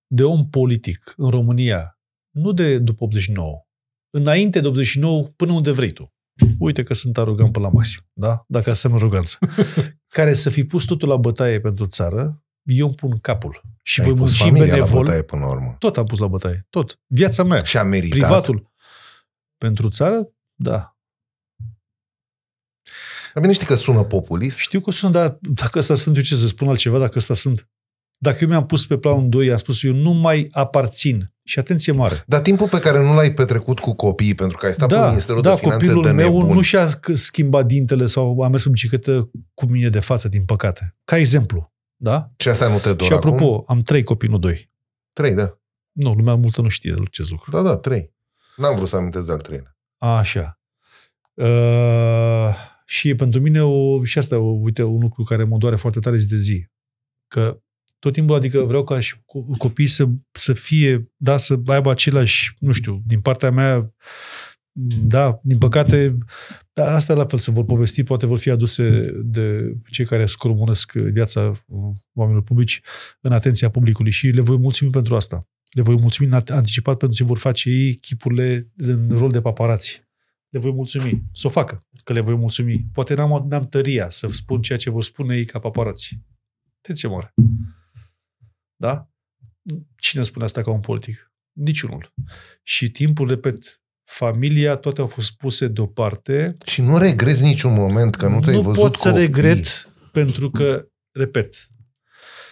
de 0.08 0.24
om 0.24 0.50
politic 0.50 1.14
în 1.18 1.30
România, 1.30 2.00
nu 2.36 2.52
de 2.52 2.78
după 2.78 3.04
89, 3.04 3.66
înainte 4.10 4.60
de 4.60 4.68
89, 4.68 5.24
până 5.24 5.52
unde 5.54 5.72
vrei 5.72 5.92
tu. 5.92 6.14
Uite 6.60 6.84
că 6.84 6.94
sunt 6.94 7.18
arogant 7.18 7.52
până 7.52 7.66
la 7.66 7.72
maxim, 7.72 8.02
da? 8.14 8.44
Dacă 8.48 8.70
asta 8.70 8.90
aroganță. 8.94 9.38
care 10.18 10.34
să 10.34 10.50
fi 10.50 10.64
pus 10.64 10.84
totul 10.84 11.08
la 11.08 11.18
bătaie 11.18 11.60
pentru 11.60 11.86
țară, 11.86 12.44
eu 12.64 12.86
îmi 12.86 12.96
pun 12.96 13.20
capul. 13.20 13.62
Și 13.84 14.00
Ai 14.00 14.06
voi 14.06 14.16
pus 14.16 14.26
munci 14.26 14.42
familia 14.42 14.66
la 14.66 14.74
benevol. 14.74 15.04
bătaie 15.04 15.22
până 15.22 15.46
la 15.46 15.52
urmă. 15.52 15.76
Tot 15.80 15.98
am 15.98 16.06
pus 16.06 16.20
la 16.20 16.28
bătaie. 16.28 16.66
Tot. 16.70 17.00
Viața 17.06 17.44
mea. 17.44 17.64
Și 17.64 17.78
a 17.78 17.84
meritat. 17.84 18.20
Privatul. 18.20 18.72
Pentru 19.58 19.90
țară, 19.90 20.30
da. 20.56 20.98
Dar 23.34 23.42
bine 23.46 23.54
știi 23.54 23.68
că 23.68 23.76
sună 23.76 24.04
populist. 24.04 24.58
Știu 24.58 24.80
că 24.80 24.92
sunt, 24.92 25.12
dar 25.12 25.38
dacă 25.42 25.80
ăsta 25.80 25.96
sunt 25.96 26.16
eu 26.16 26.22
ce 26.22 26.36
să 26.36 26.48
spun 26.48 26.68
altceva, 26.68 27.00
dacă 27.00 27.18
ăsta 27.18 27.34
sunt. 27.34 27.70
Dacă 28.18 28.38
eu 28.42 28.48
mi-am 28.48 28.66
pus 28.66 28.86
pe 28.86 28.98
planul 28.98 29.30
2, 29.30 29.52
am 29.52 29.58
spus 29.58 29.84
eu 29.84 29.94
nu 29.94 30.12
mai 30.12 30.48
aparțin. 30.52 31.32
Și 31.44 31.60
atenție 31.60 31.92
mare. 31.94 32.24
Dar 32.26 32.42
timpul 32.42 32.68
pe 32.70 32.80
care 32.80 33.04
nu 33.04 33.14
l-ai 33.16 33.34
petrecut 33.34 33.80
cu 33.80 33.94
copiii, 33.94 34.36
pentru 34.36 34.58
că 34.58 34.66
ai 34.66 34.74
stat 34.74 34.88
pe 34.88 34.94
da, 34.96 35.08
Ministerul 35.08 35.42
da, 35.42 35.50
de 35.50 35.56
Finanțe 35.56 35.78
copilul 35.78 36.04
de 36.04 36.12
meu 36.12 36.38
nebun. 36.38 36.54
nu 36.56 36.62
și-a 36.62 36.88
c- 36.90 37.14
schimbat 37.14 37.66
dintele 37.66 38.06
sau 38.06 38.42
a 38.42 38.48
mers 38.48 38.64
cu 38.64 38.70
bicicletă 38.70 39.30
cu 39.54 39.66
mine 39.66 39.90
de 39.90 40.00
față, 40.00 40.28
din 40.28 40.46
păcate. 40.46 40.96
Ca 41.04 41.18
exemplu. 41.18 41.74
Da? 41.96 42.32
Și 42.38 42.48
asta 42.50 42.68
nu 42.68 42.78
te 42.78 42.94
dor 42.94 43.08
și 43.08 43.14
apropo, 43.14 43.44
acum? 43.54 43.64
am 43.68 43.82
trei 43.82 44.04
copii, 44.04 44.30
nu 44.30 44.38
doi. 44.38 44.72
Trei, 45.14 45.34
da. 45.34 45.60
Nu, 45.92 46.12
lumea 46.12 46.36
multă 46.36 46.62
nu 46.62 46.68
știe 46.70 46.96
acest 47.06 47.30
lucru. 47.30 47.52
Da, 47.52 47.62
da, 47.62 47.78
trei. 47.78 48.14
N-am 48.56 48.76
vrut 48.76 48.88
să 48.88 48.96
amintesc 48.96 49.26
de 49.26 49.32
al 49.32 49.42
treilea. 49.42 49.78
Așa. 49.98 50.60
Uh, 51.34 52.56
și 52.86 53.10
e 53.10 53.16
pentru 53.16 53.40
mine 53.40 53.64
o, 53.64 54.04
și 54.04 54.18
asta, 54.18 54.38
o, 54.38 54.58
uite, 54.62 54.84
un 54.84 55.00
lucru 55.00 55.24
care 55.24 55.44
mă 55.44 55.58
doare 55.58 55.76
foarte 55.76 56.00
tare 56.00 56.18
zi 56.18 56.28
de 56.28 56.38
zi. 56.38 56.68
Că 57.28 57.62
tot 58.00 58.14
timpul, 58.14 58.36
adică 58.36 58.60
vreau 58.60 58.84
ca 58.84 59.00
și 59.00 59.16
co- 59.16 59.58
copiii 59.58 59.88
să, 59.88 60.08
să 60.32 60.54
fie, 60.54 61.12
da, 61.16 61.38
să 61.38 61.60
aibă 61.66 61.92
același, 61.92 62.54
nu 62.60 62.72
știu, 62.72 63.02
din 63.06 63.22
partea 63.22 63.52
mea, 63.52 63.94
da, 65.02 65.40
din 65.44 65.58
păcate, 65.58 66.18
da, 66.74 66.96
asta 66.96 67.14
la 67.14 67.26
fel 67.26 67.40
se 67.40 67.52
vor 67.52 67.66
povesti, 67.66 68.04
poate 68.04 68.26
vor 68.26 68.38
fi 68.38 68.50
aduse 68.50 69.12
de 69.24 69.74
cei 69.90 70.06
care 70.06 70.26
scromonesc 70.26 70.92
viața 70.92 71.52
oamenilor 72.14 72.44
publici 72.44 72.82
în 73.22 73.32
atenția 73.32 73.70
publicului 73.70 74.12
și 74.12 74.28
le 74.28 74.42
voi 74.42 74.58
mulțumi 74.58 74.92
pentru 74.92 75.16
asta. 75.16 75.48
Le 75.72 75.82
voi 75.82 75.96
mulțumi 75.96 76.30
în 76.30 76.42
anticipat 76.48 76.98
pentru 76.98 77.18
ce 77.18 77.24
vor 77.24 77.38
face 77.38 77.70
ei 77.70 77.96
chipurile 77.96 78.72
în 78.76 79.10
rol 79.10 79.32
de 79.32 79.42
paparați. 79.42 80.06
Le 80.50 80.60
voi 80.60 80.72
mulțumi. 80.72 81.24
Să 81.32 81.48
o 81.48 81.50
facă, 81.50 81.80
că 82.04 82.14
le 82.14 82.20
voi 82.20 82.36
mulțumi. 82.36 82.86
Poate 82.94 83.14
n-am, 83.14 83.46
n-am 83.50 83.64
tăria 83.64 84.10
să 84.10 84.28
spun 84.32 84.62
ceea 84.62 84.78
ce 84.78 84.90
vor 84.90 85.04
spune 85.04 85.38
ei 85.38 85.46
ca 85.46 85.60
paparați. 85.60 86.20
Atenție 86.78 87.10
mare. 87.10 87.34
Da? 88.80 89.10
Cine 89.98 90.24
spune 90.24 90.46
asta 90.46 90.62
ca 90.62 90.72
un 90.72 90.80
politic? 90.80 91.32
Niciunul. 91.52 92.14
Și 92.64 92.92
timpul, 92.92 93.28
repet, 93.28 93.82
familia, 94.04 94.76
toate 94.76 95.02
au 95.02 95.08
fost 95.08 95.32
puse 95.38 95.68
deoparte. 95.68 96.58
Și 96.66 96.82
nu 96.82 96.98
regrezi 96.98 97.44
niciun 97.44 97.74
moment 97.74 98.16
că 98.16 98.28
nu 98.28 98.42
ți-ai 98.42 98.56
nu 98.56 98.62
văzut 98.62 98.82
pot 98.82 98.94
să 98.96 99.10
copiii. 99.10 99.26
regret 99.26 99.90
pentru 100.12 100.52
că, 100.52 100.88
repet, 101.12 101.56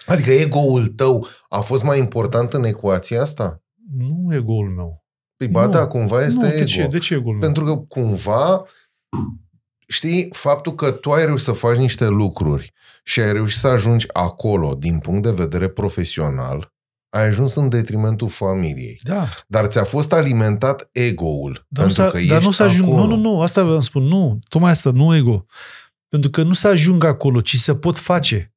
Adică 0.06 0.32
ego-ul 0.32 0.88
tău 0.88 1.28
a 1.50 1.60
fost 1.60 1.84
mai 1.84 1.98
important 2.00 2.54
în 2.54 2.64
ecuația 2.64 3.22
asta? 3.22 3.64
nu 3.98 4.36
e 4.36 4.40
goul 4.42 4.70
meu. 4.70 5.06
Păi 5.38 5.48
ba 5.48 5.66
Nu. 5.66 5.72
da, 5.72 5.88
cumva 5.88 6.24
este 6.26 6.40
nu, 6.40 6.48
ego. 6.48 6.58
de 6.58 6.64
ce? 6.64 6.88
De 6.88 6.98
ce 6.98 7.14
e 7.14 7.18
goul 7.20 7.36
meu? 7.36 7.42
Pentru 7.42 7.64
că 7.66 7.76
cumva, 7.78 8.64
știi, 9.88 10.30
faptul 10.32 10.76
că 10.76 10.92
tu 10.92 11.12
ai 11.12 11.26
reușit 11.26 11.46
să 11.46 11.52
faci 11.52 11.78
niște 11.78 12.08
lucruri 12.08 12.74
și 13.04 13.20
ai 13.20 13.32
reușit 13.32 13.60
să 13.60 13.68
ajungi 13.68 14.06
acolo 14.14 14.76
din 14.80 15.00
punct 15.00 15.24
de 15.24 15.32
vedere 15.32 15.68
profesional, 15.68 16.74
ai 17.10 17.26
ajuns 17.26 17.56
în 17.56 17.70
detrimentul 17.70 18.30
familiei. 18.30 19.00
Da, 19.04 19.28
Dar 19.48 19.66
ți-a 19.66 19.84
fost 19.84 20.14
alimentat 20.14 20.90
ego-ul. 20.92 21.66
dar 21.70 21.86
nu, 21.86 21.94
pentru 21.94 21.94
s-a, 21.96 22.10
că 22.10 22.18
dar 22.18 22.38
ești 22.38 22.46
nu 22.46 22.52
să 22.52 22.64
ajung. 22.64 22.90
acolo. 22.90 23.06
Nu, 23.06 23.16
nu, 23.16 23.22
nu, 23.22 23.42
asta 23.42 23.64
vreau 23.64 23.80
să 23.80 23.86
spun. 23.86 24.04
Nu, 24.04 24.40
tocmai 24.50 24.72
asta, 24.72 24.92
nu 24.92 25.16
ego. 25.16 25.46
Pentru 26.10 26.30
că 26.30 26.42
nu 26.44 26.54
să 26.54 26.68
ajung 26.68 27.04
acolo, 27.04 27.42
ci 27.42 27.56
să 27.58 27.74
pot 27.74 27.98
face. 27.98 28.54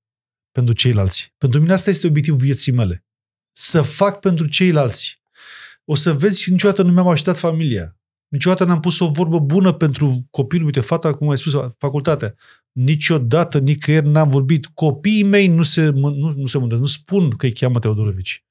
pentru 0.52 0.74
ceilalți. 0.74 1.34
Pentru 1.38 1.60
mine 1.60 1.72
asta 1.72 1.90
este 1.90 2.06
obiectivul 2.06 2.40
vieții 2.40 2.72
mele. 2.72 3.04
Să 3.52 3.82
fac 3.82 4.20
pentru 4.20 4.46
ceilalți. 4.46 5.20
O 5.84 5.94
să 5.94 6.12
vezi, 6.12 6.50
niciodată 6.50 6.82
nu 6.82 6.92
mi-am 6.92 7.08
ajutat 7.08 7.38
familia. 7.38 7.97
Niciodată 8.28 8.64
n-am 8.64 8.80
pus 8.80 8.98
o 8.98 9.10
vorbă 9.10 9.38
bună 9.38 9.72
pentru 9.72 10.26
copilul, 10.30 10.66
uite, 10.66 10.80
fata, 10.80 11.14
cum 11.14 11.30
ai 11.30 11.38
spus, 11.38 11.52
facultatea. 11.78 12.34
Niciodată, 12.72 13.58
nicăieri 13.58 14.08
n-am 14.08 14.28
vorbit. 14.28 14.66
Copiii 14.66 15.22
mei 15.22 15.46
nu 15.46 15.62
se, 15.62 15.88
nu, 15.88 16.32
nu 16.36 16.46
se 16.46 16.58
mândră, 16.58 16.78
nu 16.78 16.84
spun 16.84 17.30
că 17.30 17.46
îi 17.46 17.52
cheamă 17.52 17.78
Teodorovici. 17.78 18.44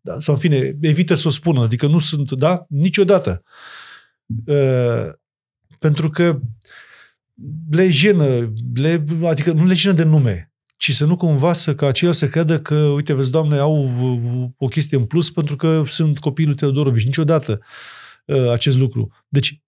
Da? 0.00 0.20
Sau, 0.20 0.34
în 0.34 0.40
fine, 0.40 0.76
evită 0.80 1.14
să 1.14 1.28
o 1.28 1.30
spună. 1.30 1.60
Adică 1.60 1.86
nu 1.86 1.98
sunt, 1.98 2.32
da? 2.32 2.64
Niciodată. 2.68 3.42
Uh, 4.44 5.12
pentru 5.78 6.10
că 6.10 6.40
le 7.70 7.90
jenă, 7.90 8.52
le, 8.74 9.04
adică 9.24 9.52
nu 9.52 9.66
le 9.66 9.74
jenă 9.74 9.94
de 9.94 10.02
nume, 10.02 10.52
ci 10.76 10.94
să 10.94 11.04
nu 11.04 11.16
cumva 11.16 11.52
să 11.52 11.74
ca 11.74 11.86
aceia 11.86 12.12
să 12.12 12.28
creadă 12.28 12.60
că, 12.60 12.74
uite, 12.74 13.14
vezi, 13.14 13.30
doamne, 13.30 13.58
au 13.58 13.90
o 14.56 14.66
chestie 14.66 14.96
în 14.96 15.04
plus 15.04 15.30
pentru 15.30 15.56
că 15.56 15.82
sunt 15.86 16.18
copilul 16.18 16.54
Teodorovici. 16.54 17.04
Niciodată 17.04 17.60
uh, 17.60 17.66
acest 18.50 18.78
lucru. 18.78 19.12
Deci, 19.28 19.62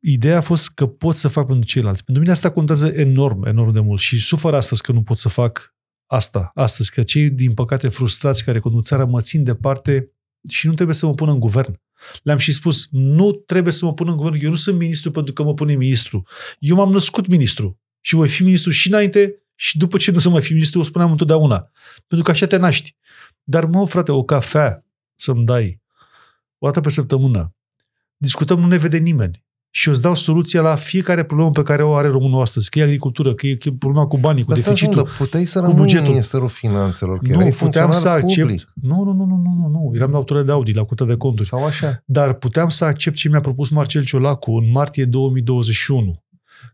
ideea 0.00 0.36
a 0.36 0.40
fost 0.40 0.68
că 0.68 0.86
pot 0.86 1.16
să 1.16 1.28
fac 1.28 1.46
pentru 1.46 1.64
ceilalți. 1.64 2.04
Pentru 2.04 2.22
mine 2.22 2.34
asta 2.34 2.50
contează 2.50 2.86
enorm, 2.86 3.44
enorm 3.44 3.72
de 3.72 3.80
mult 3.80 4.00
și 4.00 4.20
sufăr 4.20 4.54
astăzi 4.54 4.82
că 4.82 4.92
nu 4.92 5.02
pot 5.02 5.18
să 5.18 5.28
fac 5.28 5.74
asta, 6.06 6.50
astăzi, 6.54 6.90
că 6.90 7.02
cei, 7.02 7.30
din 7.30 7.54
păcate, 7.54 7.88
frustrați 7.88 8.44
care 8.44 8.58
conduc 8.58 8.84
țara 8.84 9.04
mă 9.04 9.20
țin 9.20 9.44
departe 9.44 10.12
și 10.48 10.66
nu 10.66 10.72
trebuie 10.72 10.94
să 10.94 11.06
mă 11.06 11.14
pun 11.14 11.28
în 11.28 11.40
guvern. 11.40 11.80
Le-am 12.22 12.38
și 12.38 12.52
spus, 12.52 12.86
nu 12.90 13.32
trebuie 13.32 13.72
să 13.72 13.84
mă 13.84 13.94
pun 13.94 14.08
în 14.08 14.16
guvern. 14.16 14.44
Eu 14.44 14.50
nu 14.50 14.56
sunt 14.56 14.78
ministru 14.78 15.10
pentru 15.10 15.32
că 15.32 15.42
mă 15.42 15.54
pune 15.54 15.74
ministru. 15.74 16.26
Eu 16.58 16.76
m-am 16.76 16.92
născut 16.92 17.26
ministru 17.26 17.80
și 18.00 18.14
voi 18.14 18.28
fi 18.28 18.42
ministru 18.42 18.70
și 18.70 18.88
înainte 18.88 19.42
și 19.54 19.78
după 19.78 19.96
ce 19.96 20.10
nu 20.10 20.18
să 20.18 20.28
mai 20.28 20.42
fi 20.42 20.52
ministru, 20.52 20.80
o 20.80 20.82
spuneam 20.82 21.10
întotdeauna. 21.10 21.70
Pentru 22.06 22.26
că 22.26 22.30
așa 22.30 22.46
te 22.46 22.56
naști. 22.56 22.96
Dar 23.42 23.64
mă, 23.64 23.86
frate, 23.86 24.12
o 24.12 24.24
cafea 24.24 24.86
să-mi 25.14 25.44
dai 25.44 25.80
o 26.58 26.66
dată 26.66 26.80
pe 26.80 26.90
săptămână. 26.90 27.54
Discutăm, 28.22 28.60
nu 28.60 28.66
ne 28.66 28.76
vede 28.76 28.98
nimeni 28.98 29.44
și 29.70 29.88
îți 29.88 30.02
dau 30.02 30.14
soluția 30.14 30.60
la 30.60 30.74
fiecare 30.74 31.24
problemă 31.24 31.50
pe 31.50 31.62
care 31.62 31.82
o 31.82 31.94
are 31.94 32.08
românul 32.08 32.40
astăzi, 32.40 32.70
că 32.70 32.78
e 32.78 32.82
agricultură, 32.82 33.34
că 33.34 33.46
e 33.46 33.56
problema 33.78 34.06
cu 34.06 34.18
banii, 34.18 34.44
cu 34.44 34.52
Asta 34.52 34.64
deficitul, 34.64 34.96
nu, 34.96 35.08
puteai 35.18 35.44
să 35.44 35.58
cu 35.58 35.64
rămâi 35.64 35.80
bugetul. 35.80 36.08
Ministerul 36.08 36.48
Finanțelor, 36.48 37.18
că 37.18 37.26
Nu, 37.26 37.32
erai 37.32 37.50
puteam 37.50 37.90
să 37.90 38.08
funcționar 38.08 38.18
accept. 38.18 38.40
public. 38.40 38.72
Nu, 38.74 39.04
nu, 39.04 39.12
nu, 39.12 39.24
nu, 39.24 39.36
nu, 39.36 39.52
nu, 39.60 39.68
nu. 39.68 39.92
Eram 39.94 40.10
la 40.10 40.16
autorități 40.16 40.46
de 40.46 40.52
Audi, 40.52 40.72
la 40.72 40.84
Curtea 40.84 41.06
de 41.06 41.16
Conturi. 41.16 41.48
Sau 41.48 41.64
așa. 41.64 42.02
Dar 42.06 42.32
puteam 42.32 42.68
să 42.68 42.84
accept 42.84 43.16
ce 43.16 43.28
mi-a 43.28 43.40
propus 43.40 43.68
Marcel 43.68 44.04
Ciolacu 44.04 44.52
în 44.52 44.70
martie 44.70 45.04
2021, 45.04 46.24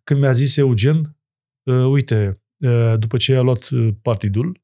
când 0.04 0.20
mi-a 0.20 0.32
zis 0.32 0.56
Eugen, 0.56 1.16
uh, 1.62 1.84
uite, 1.90 2.40
uh, 2.56 2.94
după 2.98 3.16
ce 3.16 3.34
a 3.34 3.40
luat 3.40 3.68
uh, 3.68 3.88
partidul, 4.02 4.60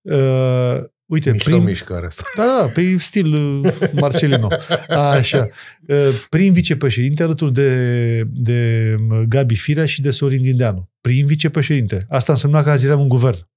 uh, 0.00 0.76
uite, 1.10 1.30
Mișto 1.30 1.50
prim, 1.50 1.62
mișcarea 1.62 2.08
asta. 2.08 2.22
da, 2.36 2.44
da, 2.44 2.68
pe 2.68 2.96
stil 2.98 3.32
uh, 3.32 3.72
Marcelino. 4.00 4.48
Așa. 4.88 5.48
Uh, 5.86 6.26
Prim 6.28 6.52
vicepreședinte 6.52 7.22
alături 7.22 7.52
de, 7.52 8.22
de 8.24 8.94
uh, 9.10 9.20
Gabi 9.28 9.54
Firea 9.54 9.86
și 9.86 10.00
de 10.00 10.10
Sorin 10.10 10.42
Ghindeanu. 10.42 10.90
Prim 11.00 11.26
vicepreședinte. 11.26 12.06
Asta 12.08 12.32
însemna 12.32 12.62
că 12.62 12.70
azi 12.70 12.86
eram 12.86 13.00
în 13.00 13.08
guvern. 13.08 13.48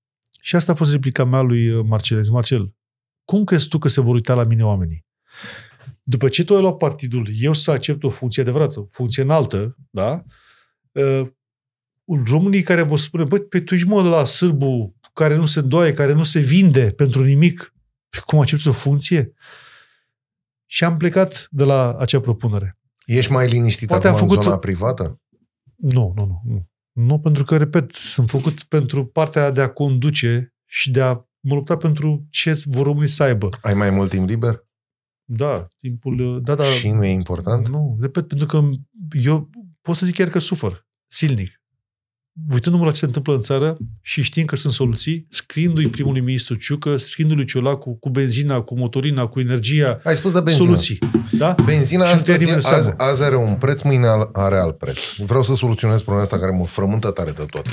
Și 0.41 0.55
asta 0.55 0.71
a 0.71 0.75
fost 0.75 0.91
replica 0.91 1.23
mea 1.23 1.41
lui 1.41 1.69
uh, 1.69 1.85
Marcel. 1.87 2.23
Zic, 2.23 2.33
Marcel, 2.33 2.73
cum 3.25 3.43
crezi 3.43 3.67
tu 3.67 3.77
că 3.77 3.87
se 3.87 4.01
vor 4.01 4.13
uita 4.13 4.33
la 4.33 4.43
mine 4.43 4.65
oamenii? 4.65 5.05
După 6.03 6.29
ce 6.29 6.43
tu 6.43 6.55
ai 6.55 6.61
luat 6.61 6.77
partidul, 6.77 7.27
eu 7.39 7.53
să 7.53 7.71
accept 7.71 8.03
o 8.03 8.09
funcție 8.09 8.41
adevărată, 8.41 8.79
o 8.79 8.85
funcție 8.89 9.23
înaltă, 9.23 9.77
da? 9.89 10.23
Uh, 10.91 11.27
românii 12.25 12.61
care 12.61 12.81
vă 12.81 12.97
spune, 12.97 13.23
băi, 13.23 13.39
pe 13.39 13.59
tu 13.59 13.73
ești 13.73 13.87
mă 13.87 14.01
la 14.01 14.25
sârbu 14.25 14.95
care 15.13 15.35
nu 15.35 15.45
se 15.45 15.61
doaie, 15.61 15.93
care 15.93 16.13
nu 16.13 16.23
se 16.23 16.39
vinde 16.39 16.91
pentru 16.91 17.23
nimic, 17.23 17.73
cum 18.25 18.39
accepti 18.39 18.67
o 18.67 18.71
funcție? 18.71 19.33
Și 20.65 20.83
am 20.83 20.97
plecat 20.97 21.47
de 21.51 21.63
la 21.63 21.97
acea 21.97 22.19
propunere. 22.19 22.77
Ești 23.05 23.31
mai 23.31 23.47
liniștit 23.47 23.87
Poate 23.87 24.07
acum 24.07 24.19
am 24.19 24.25
făcut- 24.25 24.37
în 24.37 24.43
zona 24.43 24.57
privată? 24.57 25.21
Nu, 25.75 26.13
nu, 26.15 26.25
nu, 26.25 26.41
nu. 26.45 26.67
Nu, 26.91 27.19
pentru 27.19 27.43
că, 27.43 27.57
repet, 27.57 27.91
sunt 27.91 28.29
făcut 28.29 28.63
pentru 28.63 29.05
partea 29.05 29.51
de 29.51 29.61
a 29.61 29.69
conduce 29.69 30.53
și 30.65 30.91
de 30.91 31.01
a 31.01 31.13
mă 31.39 31.53
lupta 31.53 31.77
pentru 31.77 32.27
ce 32.29 32.61
vor 32.65 32.85
românii 32.85 33.09
să 33.09 33.23
aibă. 33.23 33.49
Ai 33.61 33.73
mai 33.73 33.89
mult 33.89 34.09
timp 34.09 34.27
liber? 34.27 34.67
Da, 35.23 35.67
timpul, 35.79 36.41
da, 36.43 36.55
da. 36.55 36.63
Și 36.63 36.89
nu 36.91 37.05
e 37.05 37.09
important? 37.09 37.67
Nu, 37.67 37.97
repet, 38.01 38.27
pentru 38.27 38.47
că 38.47 38.69
eu 39.23 39.49
pot 39.81 39.95
să 39.95 40.05
zic 40.05 40.15
chiar 40.15 40.29
că 40.29 40.39
sufăr, 40.39 40.87
silnic. 41.07 41.61
Uitându-mă 42.51 42.85
la 42.85 42.91
ce 42.91 42.97
se 42.99 43.05
întâmplă 43.05 43.33
în 43.33 43.41
țară 43.41 43.77
și 44.01 44.21
știind 44.21 44.47
că 44.47 44.55
sunt 44.55 44.73
soluții, 44.73 45.27
scriindu-i 45.29 45.89
primului 45.89 46.21
ministru 46.21 46.55
Ciucă, 46.55 46.97
scriindu-lui 46.97 47.45
Ciolacu 47.45 47.97
cu 47.99 48.09
benzina, 48.09 48.61
cu 48.61 48.77
motorina, 48.77 49.27
cu 49.27 49.39
energia, 49.39 49.99
Ai 50.03 50.15
spus 50.15 50.33
de 50.33 50.39
benzină. 50.41 50.65
soluții. 50.65 50.99
Da? 51.31 51.55
Benzina 51.65 52.05
Și 52.07 52.15
nu 52.15 52.21
te 52.21 52.29
ia 52.29 52.35
astăzi, 52.35 52.39
nimeni 52.39 52.55
azi, 52.65 52.67
seama. 52.85 53.03
azi 53.09 53.23
are 53.23 53.35
un 53.35 53.55
preț, 53.55 53.81
mâine 53.81 54.07
al- 54.07 54.29
are 54.33 54.57
alt 54.57 54.77
preț. 54.77 54.97
Vreau 55.17 55.43
să 55.43 55.55
soluționez 55.55 55.97
problema 55.97 56.21
asta 56.23 56.39
care 56.39 56.51
mă 56.51 56.65
frământă 56.65 57.11
tare 57.11 57.31
de 57.31 57.45
tot. 57.45 57.65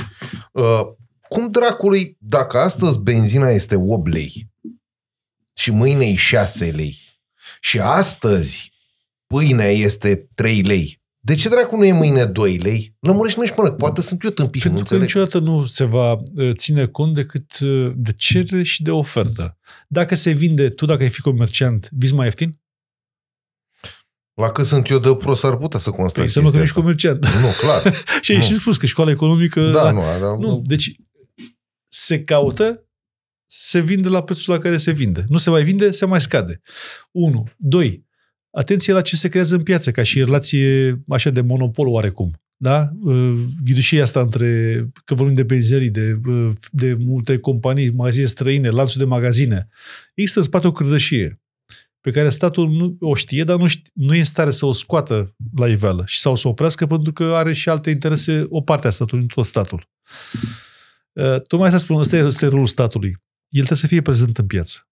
Uh, 0.53 0.81
cum 1.29 1.51
dracului, 1.51 2.17
dacă 2.21 2.59
astăzi 2.59 2.99
benzina 2.99 3.49
este 3.51 3.77
8 3.79 4.09
lei 4.13 4.51
și 5.53 5.71
mâine 5.71 6.05
e 6.05 6.15
6 6.15 6.65
lei 6.65 6.99
și 7.61 7.79
astăzi 7.81 8.73
pâinea 9.27 9.69
este 9.71 10.29
3 10.35 10.63
lei, 10.63 11.00
de 11.23 11.35
ce 11.35 11.49
dracu 11.49 11.77
nu 11.77 11.85
e 11.85 11.93
mâine 11.93 12.25
2 12.25 12.57
lei? 12.57 12.97
Lămurește-mă 13.01 13.45
și 13.47 13.53
până, 13.53 13.71
poate 13.73 14.01
sunt 14.01 14.23
eu 14.25 14.31
tâmpit 14.31 14.61
și 14.61 14.69
nu 14.69 14.75
Pentru 14.75 14.95
că 14.97 15.03
înțeleg. 15.05 15.25
niciodată 15.25 15.51
nu 15.51 15.67
se 15.67 15.85
va 15.85 16.13
uh, 16.13 16.55
ține 16.55 16.87
cont 16.87 17.15
decât 17.15 17.59
uh, 17.61 17.93
de 17.97 18.13
cerere 18.17 18.63
și 18.63 18.83
de 18.83 18.91
ofertă. 18.91 19.59
Dacă 19.89 20.15
se 20.15 20.31
vinde, 20.31 20.69
tu 20.71 20.85
dacă 20.85 21.03
ai 21.03 21.09
fi 21.11 21.21
comerciant, 21.21 21.89
vizi 21.93 22.15
mai 22.15 22.25
ieftin? 22.25 22.61
La 24.35 24.51
cât 24.51 24.67
sunt 24.67 24.89
eu 24.89 24.99
de 24.99 25.15
prost 25.15 25.45
ar 25.45 25.57
putea 25.57 25.79
să 25.79 25.91
constat 25.91 26.23
Păi 26.25 26.33
să 26.33 26.41
nu 26.41 26.51
că 26.51 26.57
nu 26.57 26.63
ești 26.63 26.75
chestia 26.75 26.83
comerciant. 26.83 27.25
asta. 27.25 27.41
Nu, 27.41 27.47
clar. 27.61 27.95
și 28.23 28.31
ai 28.31 28.37
Nu. 28.37 28.43
și 28.45 28.55
spus 28.55 28.77
că 28.77 28.87
școala 28.87 29.11
economică... 29.11 29.71
Da, 29.71 29.91
nu, 29.91 30.01
da, 30.21 30.37
Nu, 30.37 30.61
deci 30.65 30.95
se 31.89 32.25
caută, 32.25 32.85
se 33.47 33.81
vinde 33.81 34.09
la 34.09 34.23
prețul 34.23 34.53
la 34.53 34.59
care 34.59 34.77
se 34.77 34.91
vinde. 34.91 35.25
Nu 35.29 35.39
se 35.39 35.51
mai 35.51 35.63
vinde, 35.63 35.91
se 35.91 36.05
mai 36.07 36.21
scade. 36.21 36.61
Unu. 37.11 37.49
Doi. 37.59 38.09
Atenție 38.51 38.93
la 38.93 39.03
ce 39.03 39.17
se 39.17 39.29
creează 39.29 39.55
în 39.55 39.63
piață, 39.63 39.91
ca 39.91 40.03
și 40.03 40.19
relație 40.19 41.03
așa 41.09 41.31
de 41.31 41.41
monopol 41.41 41.87
oarecum. 41.87 42.41
Da? 42.57 42.89
Uh, 43.03 43.39
Ghidușia 43.65 44.03
asta 44.03 44.21
între, 44.21 44.75
că 45.05 45.15
vorbim 45.15 45.35
de 45.35 45.43
benzinării, 45.43 45.91
de, 45.91 46.21
uh, 46.27 46.53
de 46.71 46.95
multe 46.95 47.39
companii, 47.39 47.91
magazine 47.91 48.27
străine, 48.27 48.69
lanțul 48.69 49.01
de 49.01 49.07
magazine. 49.07 49.69
Există 50.15 50.39
în 50.39 50.45
spate 50.45 50.67
o 50.67 50.73
cârdășie 50.73 51.41
pe 52.01 52.11
care 52.11 52.29
statul 52.29 52.71
nu 52.71 52.97
o 53.01 53.15
știe, 53.15 53.45
dar 53.45 53.57
nu, 53.57 53.67
știe, 53.67 53.91
nu 53.95 54.15
e 54.15 54.19
în 54.19 54.25
stare 54.25 54.51
să 54.51 54.67
o 54.67 54.73
scoată 54.73 55.35
la 55.57 55.69
iveală 55.69 56.03
și 56.07 56.19
sau 56.19 56.35
să 56.35 56.47
o 56.47 56.51
oprească 56.51 56.87
pentru 56.87 57.13
că 57.13 57.25
are 57.25 57.53
și 57.53 57.69
alte 57.69 57.91
interese, 57.91 58.47
o 58.49 58.61
parte 58.61 58.87
a 58.87 58.91
statului, 58.91 59.23
nu 59.23 59.35
tot 59.35 59.47
statul. 59.47 59.89
Uh, 61.13 61.41
tocmai 61.41 61.67
asta 61.67 61.79
spun, 61.79 61.97
ăsta 61.97 62.17
e, 62.17 62.25
ăsta 62.25 62.45
e 62.45 62.49
rolul 62.49 62.67
statului. 62.67 63.11
El 63.49 63.65
trebuie 63.65 63.79
să 63.79 63.87
fie 63.87 64.03
prezent 64.03 64.39
în 64.39 64.47
piață. 64.47 64.90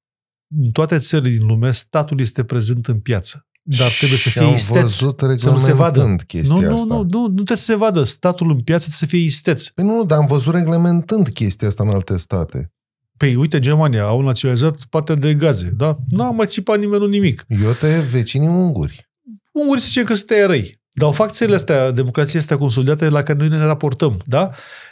În 0.56 0.70
toate 0.70 0.98
țările 0.98 1.36
din 1.36 1.46
lume, 1.46 1.72
statul 1.72 2.20
este 2.20 2.44
prezent 2.44 2.86
în 2.86 3.00
piață. 3.00 3.46
Dar 3.62 3.90
trebuie 3.90 4.18
să 4.18 4.28
Și 4.28 4.38
fie 4.38 4.46
am 4.46 4.54
isteț, 4.54 4.98
văzut 5.00 5.22
să 5.38 5.50
nu 5.50 5.56
se 5.56 5.72
vadă. 5.72 5.86
reglementând 5.98 6.22
chestia 6.22 6.54
Nu, 6.54 6.60
nu, 6.60 6.74
asta. 6.74 6.94
nu, 6.94 7.02
nu, 7.02 7.20
nu 7.20 7.32
trebuie 7.32 7.56
să 7.56 7.64
se 7.64 7.74
vadă. 7.76 8.04
Statul 8.04 8.50
în 8.50 8.60
piață 8.60 8.86
trebuie 8.88 8.98
să 8.98 9.06
fie 9.16 9.24
isteț. 9.26 9.66
Păi 9.68 9.84
nu, 9.84 10.04
dar 10.04 10.18
am 10.18 10.26
văzut 10.26 10.54
reglementând 10.54 11.28
chestia 11.28 11.68
asta 11.68 11.82
în 11.82 11.88
alte 11.90 12.16
state. 12.18 12.72
Păi 13.16 13.34
uite, 13.34 13.58
Germania 13.60 14.02
au 14.04 14.20
naționalizat 14.20 14.82
partea 14.90 15.14
de 15.14 15.34
gaze, 15.34 15.72
da? 15.76 15.98
N-a 16.08 16.30
mai 16.30 16.46
țipat 16.46 16.78
nimeni 16.78 17.02
un 17.04 17.10
nimic. 17.10 17.44
Eu 17.62 17.72
te 17.72 17.98
vecinii 18.00 18.48
unguri. 18.48 19.08
Ungurii 19.52 19.82
zice 19.82 20.02
că 20.04 20.14
suntem 20.14 20.46
răi. 20.46 20.76
Dar 20.90 21.08
o 21.08 21.12
fac 21.12 21.30
țările 21.30 21.56
astea, 21.56 21.90
democrația 21.90 22.40
astea 22.40 22.58
consolidate 22.58 23.08
la 23.08 23.22
care 23.22 23.38
noi 23.38 23.48
ne 23.48 23.58
raportăm, 23.58 24.20
da? 24.26 24.50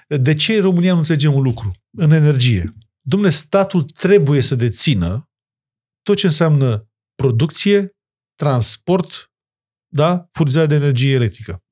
De 0.09 0.35
ce 0.35 0.53
în 0.55 0.61
România 0.61 0.93
nu 0.93 0.99
înțelegem 0.99 1.35
un 1.35 1.43
lucru? 1.43 1.73
În 1.99 2.11
energie. 2.11 2.74
Domnule, 3.01 3.31
statul 3.33 3.83
trebuie 3.83 4.41
să 4.41 4.55
dețină 4.55 5.26
tot 6.07 6.16
ce 6.16 6.27
înseamnă 6.27 6.89
producție, 7.15 7.97
transport, 8.35 9.31
da? 9.93 10.28
furnizarea 10.33 10.66
de 10.66 10.74
energie 10.74 11.15
electrică. 11.15 11.62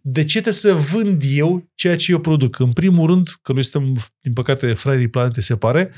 De 0.00 0.24
ce 0.24 0.40
trebuie 0.40 0.52
să 0.52 0.72
vând 0.72 1.22
eu 1.26 1.70
ceea 1.74 1.96
ce 1.96 2.12
eu 2.12 2.20
produc? 2.20 2.58
În 2.58 2.72
primul 2.72 3.06
rând, 3.06 3.28
că 3.42 3.52
noi 3.52 3.64
suntem, 3.64 4.02
din 4.20 4.32
păcate, 4.32 4.74
fraierii 4.74 5.08
planete 5.08 5.40
se 5.40 5.56
pare, 5.56 5.92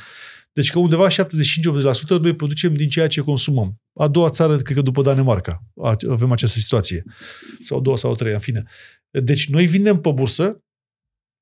deci 0.53 0.71
că 0.71 0.79
undeva 0.79 1.09
75-80% 1.09 1.15
noi 2.21 2.35
producem 2.35 2.75
din 2.75 2.89
ceea 2.89 3.07
ce 3.07 3.21
consumăm. 3.21 3.81
A 4.01 4.09
doua 4.09 4.29
țară, 4.29 4.57
cred 4.57 4.77
că 4.77 4.83
după 4.83 5.03
Danemarca, 5.03 5.63
avem 6.11 6.33
această 6.33 6.59
situație. 6.59 7.05
Sau 7.63 7.79
a 7.79 7.81
doua 7.81 7.97
sau 7.97 8.13
a 8.13 8.15
treia, 8.15 8.35
în 8.35 8.41
fine. 8.41 8.63
Deci 9.11 9.49
noi 9.49 9.67
vindem 9.67 10.01
pe 10.01 10.11
bursă 10.11 10.65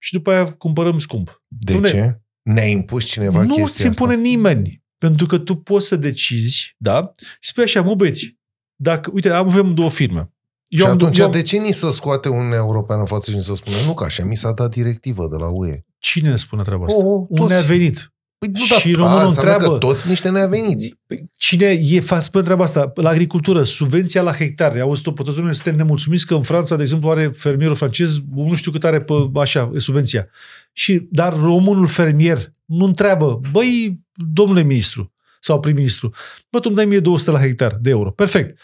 și 0.02 0.12
după 0.12 0.30
aia 0.30 0.52
cumpărăm 0.52 0.98
scump. 0.98 1.42
De 1.46 1.74
Dom'le, 1.74 1.90
ce? 1.90 2.20
Ne-a 2.42 2.66
impus 2.66 3.04
cineva 3.04 3.42
nu 3.42 3.54
chestia 3.54 3.66
ți 3.74 3.86
impune 3.86 4.12
asta? 4.12 4.22
nimeni. 4.22 4.81
Pentru 5.06 5.26
că 5.26 5.38
tu 5.38 5.54
poți 5.56 5.86
să 5.86 5.96
decizi, 5.96 6.74
da? 6.76 7.12
Și 7.40 7.50
spui 7.50 7.62
așa, 7.62 7.82
mă 7.82 7.94
băieți, 7.94 8.36
dacă, 8.76 9.10
uite, 9.14 9.28
am- 9.30 9.48
avem 9.48 9.74
două 9.74 9.90
firme. 9.90 10.30
Și 10.68 10.82
am, 10.82 10.90
atunci 10.90 11.18
eu 11.18 11.24
am, 11.24 11.30
de 11.30 11.42
ce 11.42 11.56
ni 11.56 11.72
să 11.72 11.90
scoate 11.90 12.28
Uniunea 12.28 12.56
Europeană 12.56 13.00
în 13.00 13.06
față 13.06 13.30
și 13.30 13.36
ni 13.36 13.42
să 13.42 13.54
spune 13.54 13.76
nu, 13.86 13.94
că 13.94 14.04
așa 14.04 14.24
mi 14.24 14.36
s-a 14.36 14.52
dat 14.52 14.70
directivă 14.70 15.26
de 15.30 15.36
la 15.36 15.46
UE? 15.48 15.84
Cine 15.98 16.28
ne 16.30 16.36
spune 16.36 16.62
treaba 16.62 16.84
asta? 16.84 16.98
Oh, 17.04 17.26
oh, 17.28 17.40
Un 17.40 17.46
neavenit. 17.46 18.12
Păi 18.38 18.48
nu, 18.52 18.58
Și 18.58 18.68
dar, 18.90 18.94
românul 18.94 19.18
a, 19.20 19.24
înseamnă 19.24 19.50
întreabă- 19.52 19.72
că 19.78 19.86
toți 19.86 20.08
niște 20.08 20.28
neaveniți. 20.30 20.94
Păi, 21.06 21.28
Cine 21.36 21.66
e 21.80 22.00
fa 22.00 22.18
spune 22.18 22.44
treaba 22.44 22.62
asta? 22.64 22.92
La 22.94 23.08
agricultură, 23.10 23.62
subvenția 23.62 24.22
la 24.22 24.32
hectare. 24.32 24.80
Auzi-o 24.80 25.12
pe 25.12 25.22
toți 25.22 25.36
oamenii, 25.36 25.54
suntem 25.56 25.76
nemulțumiți 25.76 26.26
că 26.26 26.34
în 26.34 26.42
Franța, 26.42 26.76
de 26.76 26.82
exemplu, 26.82 27.10
are 27.10 27.30
fermierul 27.34 27.74
francez, 27.74 28.18
nu 28.34 28.54
știu 28.54 28.70
cât 28.70 28.84
are 28.84 29.00
pe 29.00 29.12
așa, 29.34 29.70
e 29.74 29.78
subvenția. 29.78 30.28
Și, 30.72 31.06
dar 31.10 31.40
românul 31.40 31.86
fermier 31.86 32.52
nu 32.64 32.84
întreabă, 32.84 33.40
băi, 33.52 34.00
domnule 34.14 34.62
ministru 34.62 35.12
sau 35.40 35.60
prim-ministru, 35.60 36.12
bă, 36.50 36.58
tu 36.60 36.64
îmi 36.66 36.76
dai 36.76 36.86
mie 36.86 37.00
200 37.00 37.30
la 37.30 37.40
hectar 37.40 37.76
de 37.80 37.90
euro. 37.90 38.10
Perfect. 38.10 38.58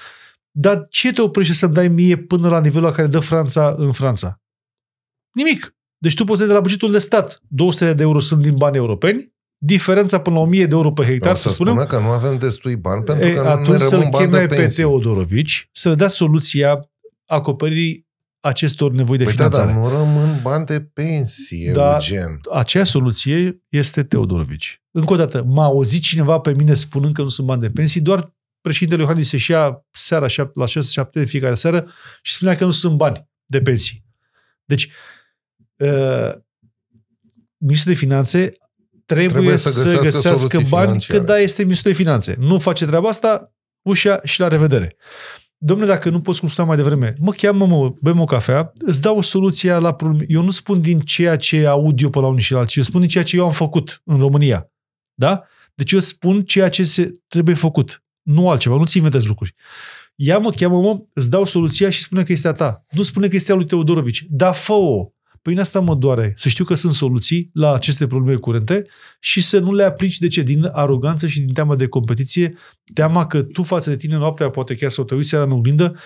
Dar 0.51 0.87
ce 0.91 1.13
te 1.13 1.21
oprește 1.21 1.53
să-mi 1.53 1.75
dai 1.75 1.89
mie 1.89 2.17
până 2.17 2.49
la 2.49 2.61
nivelul 2.61 2.89
la 2.89 2.95
care 2.95 3.07
dă 3.09 3.19
Franța 3.19 3.75
în 3.77 3.93
Franța? 3.93 4.41
Nimic. 5.33 5.77
Deci 5.99 6.15
tu 6.15 6.25
poți 6.25 6.41
să 6.41 6.47
de 6.47 6.53
la 6.53 6.61
bugetul 6.61 6.91
de 6.91 6.99
stat. 6.99 7.41
200 7.49 7.93
de 7.93 8.03
euro 8.03 8.19
sunt 8.19 8.43
din 8.43 8.57
bani 8.57 8.77
europeni, 8.77 9.33
diferența 9.59 10.21
până 10.21 10.37
la 10.37 10.43
1000 10.43 10.67
de 10.67 10.75
euro 10.75 10.93
pe 10.93 11.03
hectar, 11.03 11.29
Dar 11.29 11.37
să 11.37 11.49
să 11.49 11.55
spunem, 11.55 11.73
spună 11.73 11.87
că 11.87 11.99
nu 11.99 12.11
avem 12.11 12.39
destui 12.39 12.77
bani 12.77 13.03
pentru 13.03 13.27
e, 13.27 13.33
că 13.33 13.43
nu 13.43 13.49
atunci 13.49 13.69
ne 13.69 13.79
să-l 13.79 13.91
rămân 13.91 14.11
bani 14.11 14.31
de 14.31 14.37
cheme 14.37 14.47
pe 14.47 14.55
pensii. 14.55 14.83
Teodorovici 14.83 15.69
să 15.73 15.89
le 15.89 15.95
dea 15.95 16.09
soluția 16.09 16.91
acoperirii 17.27 18.07
acestor 18.41 18.91
nevoi 18.93 19.17
de 19.17 19.25
Păi 19.25 19.35
da, 19.35 19.43
finanțare. 19.43 19.73
dar 19.73 19.83
nu 19.83 19.89
rămân 19.89 20.18
bani 20.43 20.67
de 20.67 20.81
pensii, 20.81 21.73
Da. 21.73 21.93
Eugen. 21.93 22.41
Acea 22.53 22.85
soluție 22.85 23.63
este 23.69 24.03
Teodorovici. 24.05 24.83
Încă 24.91 25.13
o 25.13 25.17
dată, 25.17 25.43
m-a 25.43 25.65
auzit 25.65 26.03
cineva 26.03 26.39
pe 26.39 26.53
mine 26.53 26.75
spunând 26.75 27.15
că 27.15 27.23
nu 27.23 27.29
sunt 27.29 27.47
bani 27.47 27.61
de 27.61 27.71
pensii, 27.71 28.01
doar 28.01 28.35
președintele 28.61 29.03
Iohannis 29.03 29.29
se 29.29 29.37
șia 29.37 29.87
seara 29.91 30.27
șap- 30.29 30.53
la 30.55 30.67
6-7 30.67 31.11
de 31.13 31.25
fiecare 31.25 31.55
seară 31.55 31.87
și 32.23 32.33
spunea 32.33 32.57
că 32.57 32.65
nu 32.65 32.71
sunt 32.71 32.97
bani 32.97 33.29
de 33.47 33.61
pensii. 33.61 34.05
Deci, 34.65 34.91
uh, 35.77 36.33
Ministrul 37.57 37.93
de 37.93 37.99
Finanțe 37.99 38.53
trebuie, 39.05 39.29
Trebuie 39.29 39.57
să 39.57 39.69
să, 39.69 39.85
găsească 39.85 40.05
găsească 40.05 40.47
soluții 40.49 40.71
bani, 40.71 40.87
financiare. 40.87 41.19
că 41.19 41.25
da, 41.25 41.39
este 41.39 41.63
Ministrul 41.63 41.91
de 41.93 41.97
Finanțe. 41.97 42.37
Nu 42.39 42.59
face 42.59 42.87
treaba 42.87 43.09
asta, 43.09 43.53
ușa 43.83 44.21
și 44.25 44.41
la 44.41 44.49
revedere. 44.49 44.97
Domnule, 45.61 45.91
dacă 45.91 46.11
nu 46.11 46.21
poți 46.21 46.41
cum 46.41 46.49
spuneam 46.49 46.77
mai 46.77 46.85
devreme, 46.85 47.15
mă 47.19 47.33
cheamă, 47.33 47.67
mă, 47.67 47.95
bem 48.01 48.21
o 48.21 48.25
cafea, 48.25 48.73
îți 48.75 49.01
dau 49.01 49.17
o 49.17 49.23
soluție 49.23 49.73
la 49.73 49.95
probleme. 49.95 50.25
Eu 50.29 50.43
nu 50.43 50.51
spun 50.51 50.81
din 50.81 51.01
ceea 51.01 51.37
ce 51.37 51.67
aud 51.67 52.01
eu 52.01 52.11
pe 52.11 52.19
la 52.19 52.27
unii 52.27 52.41
și 52.41 52.53
la 52.53 52.59
alții, 52.59 52.81
eu 52.81 52.87
spun 52.87 53.01
din 53.01 53.09
ceea 53.09 53.25
ce 53.25 53.37
eu 53.37 53.45
am 53.45 53.53
făcut 53.53 54.03
în 54.05 54.19
România. 54.19 54.71
Da? 55.15 55.43
Deci 55.75 55.93
eu 55.93 55.99
spun 55.99 56.45
ceea 56.45 56.69
ce 56.69 56.85
se 56.85 57.13
trebuie 57.29 57.55
făcut. 57.55 58.03
Nu 58.23 58.51
altceva, 58.51 58.77
nu 58.77 58.85
ți 58.85 58.97
inventezi 58.97 59.27
lucruri. 59.27 59.55
Ia 60.15 60.39
mă, 60.39 60.51
cheamă 60.51 60.81
mă, 60.81 61.01
îți 61.13 61.31
dau 61.31 61.45
soluția 61.45 61.91
și 61.91 62.03
spune 62.03 62.23
că 62.23 62.33
este 62.33 62.49
a 62.49 62.53
ta. 62.53 62.85
Nu 62.91 63.03
spune 63.03 63.29
că 63.29 63.37
este 63.37 63.53
a 63.53 63.55
lui 63.55 63.65
Teodorovici. 63.65 64.27
Da, 64.29 64.53
fă-o. 64.53 65.11
Păi 65.49 65.57
în 65.57 65.63
asta 65.63 65.81
mă 65.81 65.95
doare. 65.95 66.33
Să 66.37 66.49
știu 66.49 66.65
că 66.65 66.75
sunt 66.75 66.93
soluții 66.93 67.51
la 67.53 67.73
aceste 67.73 68.07
probleme 68.07 68.39
curente 68.39 68.83
și 69.21 69.41
să 69.41 69.59
nu 69.59 69.73
le 69.73 69.83
aplici 69.83 70.19
de 70.19 70.29
ce? 70.29 70.43
Din 70.43 70.69
aroganță 70.73 71.27
și 71.27 71.41
din 71.41 71.55
teamă 71.55 71.77
de 71.77 71.87
competiție, 71.87 72.55
teama 72.95 73.27
că 73.27 73.43
tu 73.43 73.63
față 73.63 73.91
de 73.91 73.97
tine 73.97 74.17
noaptea, 74.17 74.51
poate 74.51 74.75
chiar 74.75 74.91
să 74.91 75.01
o 75.01 75.05
te 75.05 75.15
uiți 75.15 75.29
seara 75.29 75.45
în 75.45 75.51
oglindă, 75.51 75.97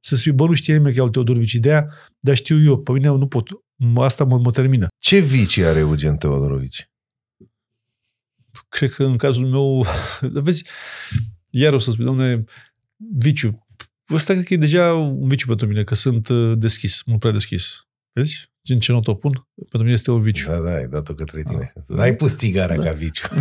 să 0.00 0.16
spui, 0.16 0.32
bă, 0.32 0.46
nu 0.46 0.54
știe 0.54 0.74
nimeni 0.76 0.94
că 0.94 1.00
e 1.00 1.02
al 1.02 1.10
Teodorovici 1.10 1.52
ideea, 1.52 1.88
dar 2.20 2.36
știu 2.36 2.64
eu, 2.64 2.78
pe 2.78 2.92
mine 2.92 3.08
nu 3.08 3.26
pot. 3.26 3.48
Asta 3.96 4.24
mă, 4.24 4.38
mă 4.38 4.50
termină. 4.50 4.86
Ce 4.98 5.18
vicii 5.18 5.64
are 5.64 5.78
Eugen 5.78 6.16
Teodorovici? 6.16 6.90
Cred 8.68 8.92
că 8.92 9.04
în 9.04 9.16
cazul 9.16 9.46
meu, 9.46 9.86
vezi, 10.20 10.64
iar 11.50 11.72
o 11.72 11.78
să 11.78 11.90
spun, 11.90 12.04
domnule, 12.04 12.44
viciu. 13.18 13.66
Ăsta 14.10 14.32
cred 14.32 14.44
că 14.44 14.54
e 14.54 14.56
deja 14.56 14.94
un 14.94 15.28
viciu 15.28 15.46
pentru 15.46 15.66
mine, 15.66 15.84
că 15.84 15.94
sunt 15.94 16.28
uh, 16.28 16.58
deschis, 16.58 17.02
mult 17.02 17.20
prea 17.20 17.32
deschis. 17.32 17.86
Vezi? 18.12 18.51
Gen 18.64 18.78
ce 18.78 18.92
not 18.92 19.06
o 19.06 19.14
pun, 19.14 19.32
pentru 19.54 19.78
mine 19.78 19.92
este 19.92 20.10
un 20.10 20.20
viciu. 20.20 20.48
Da, 20.50 20.56
da, 20.58 20.74
ai 20.74 20.86
dat-o 20.86 21.14
către 21.14 21.42
tine. 21.42 21.72
Da. 21.86 21.94
N-ai 21.94 22.14
pus 22.14 22.36
țigara 22.36 22.76
Da. 22.76 22.82
ca 22.82 22.90
viciu. 22.92 23.28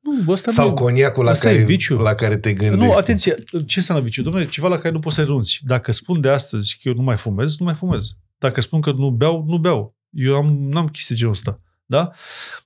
Nu, 0.00 0.32
ăsta 0.32 0.50
Sau 0.50 0.66
nu 0.66 0.72
e- 0.72 0.74
coniacul 0.74 1.24
la 1.24 1.30
Asta 1.30 1.50
e 1.50 1.52
care, 1.54 1.64
viciu. 1.64 1.96
la 1.96 2.14
care 2.14 2.36
te 2.36 2.52
gândești. 2.52 2.84
Nu, 2.84 2.92
atenție, 2.96 3.34
ce 3.66 3.78
înseamnă 3.78 4.04
viciu? 4.04 4.22
Domnule, 4.22 4.48
ceva 4.48 4.68
la 4.68 4.76
care 4.78 4.94
nu 4.94 4.98
poți 5.00 5.14
să 5.14 5.22
renunți. 5.22 5.60
Dacă 5.64 5.92
spun 5.92 6.20
de 6.20 6.28
astăzi 6.28 6.78
că 6.82 6.88
eu 6.88 6.94
nu 6.94 7.02
mai 7.02 7.16
fumez, 7.16 7.58
nu 7.58 7.64
mai 7.64 7.74
fumez. 7.74 8.10
Dacă 8.38 8.60
spun 8.60 8.80
că 8.80 8.92
nu 8.92 9.10
beau, 9.10 9.44
nu 9.46 9.58
beau. 9.58 9.94
Eu 10.10 10.34
am, 10.36 10.68
n-am 10.70 10.88
chestii 10.88 11.14
genul 11.14 11.32
ăsta. 11.32 11.60
Da? 11.86 12.10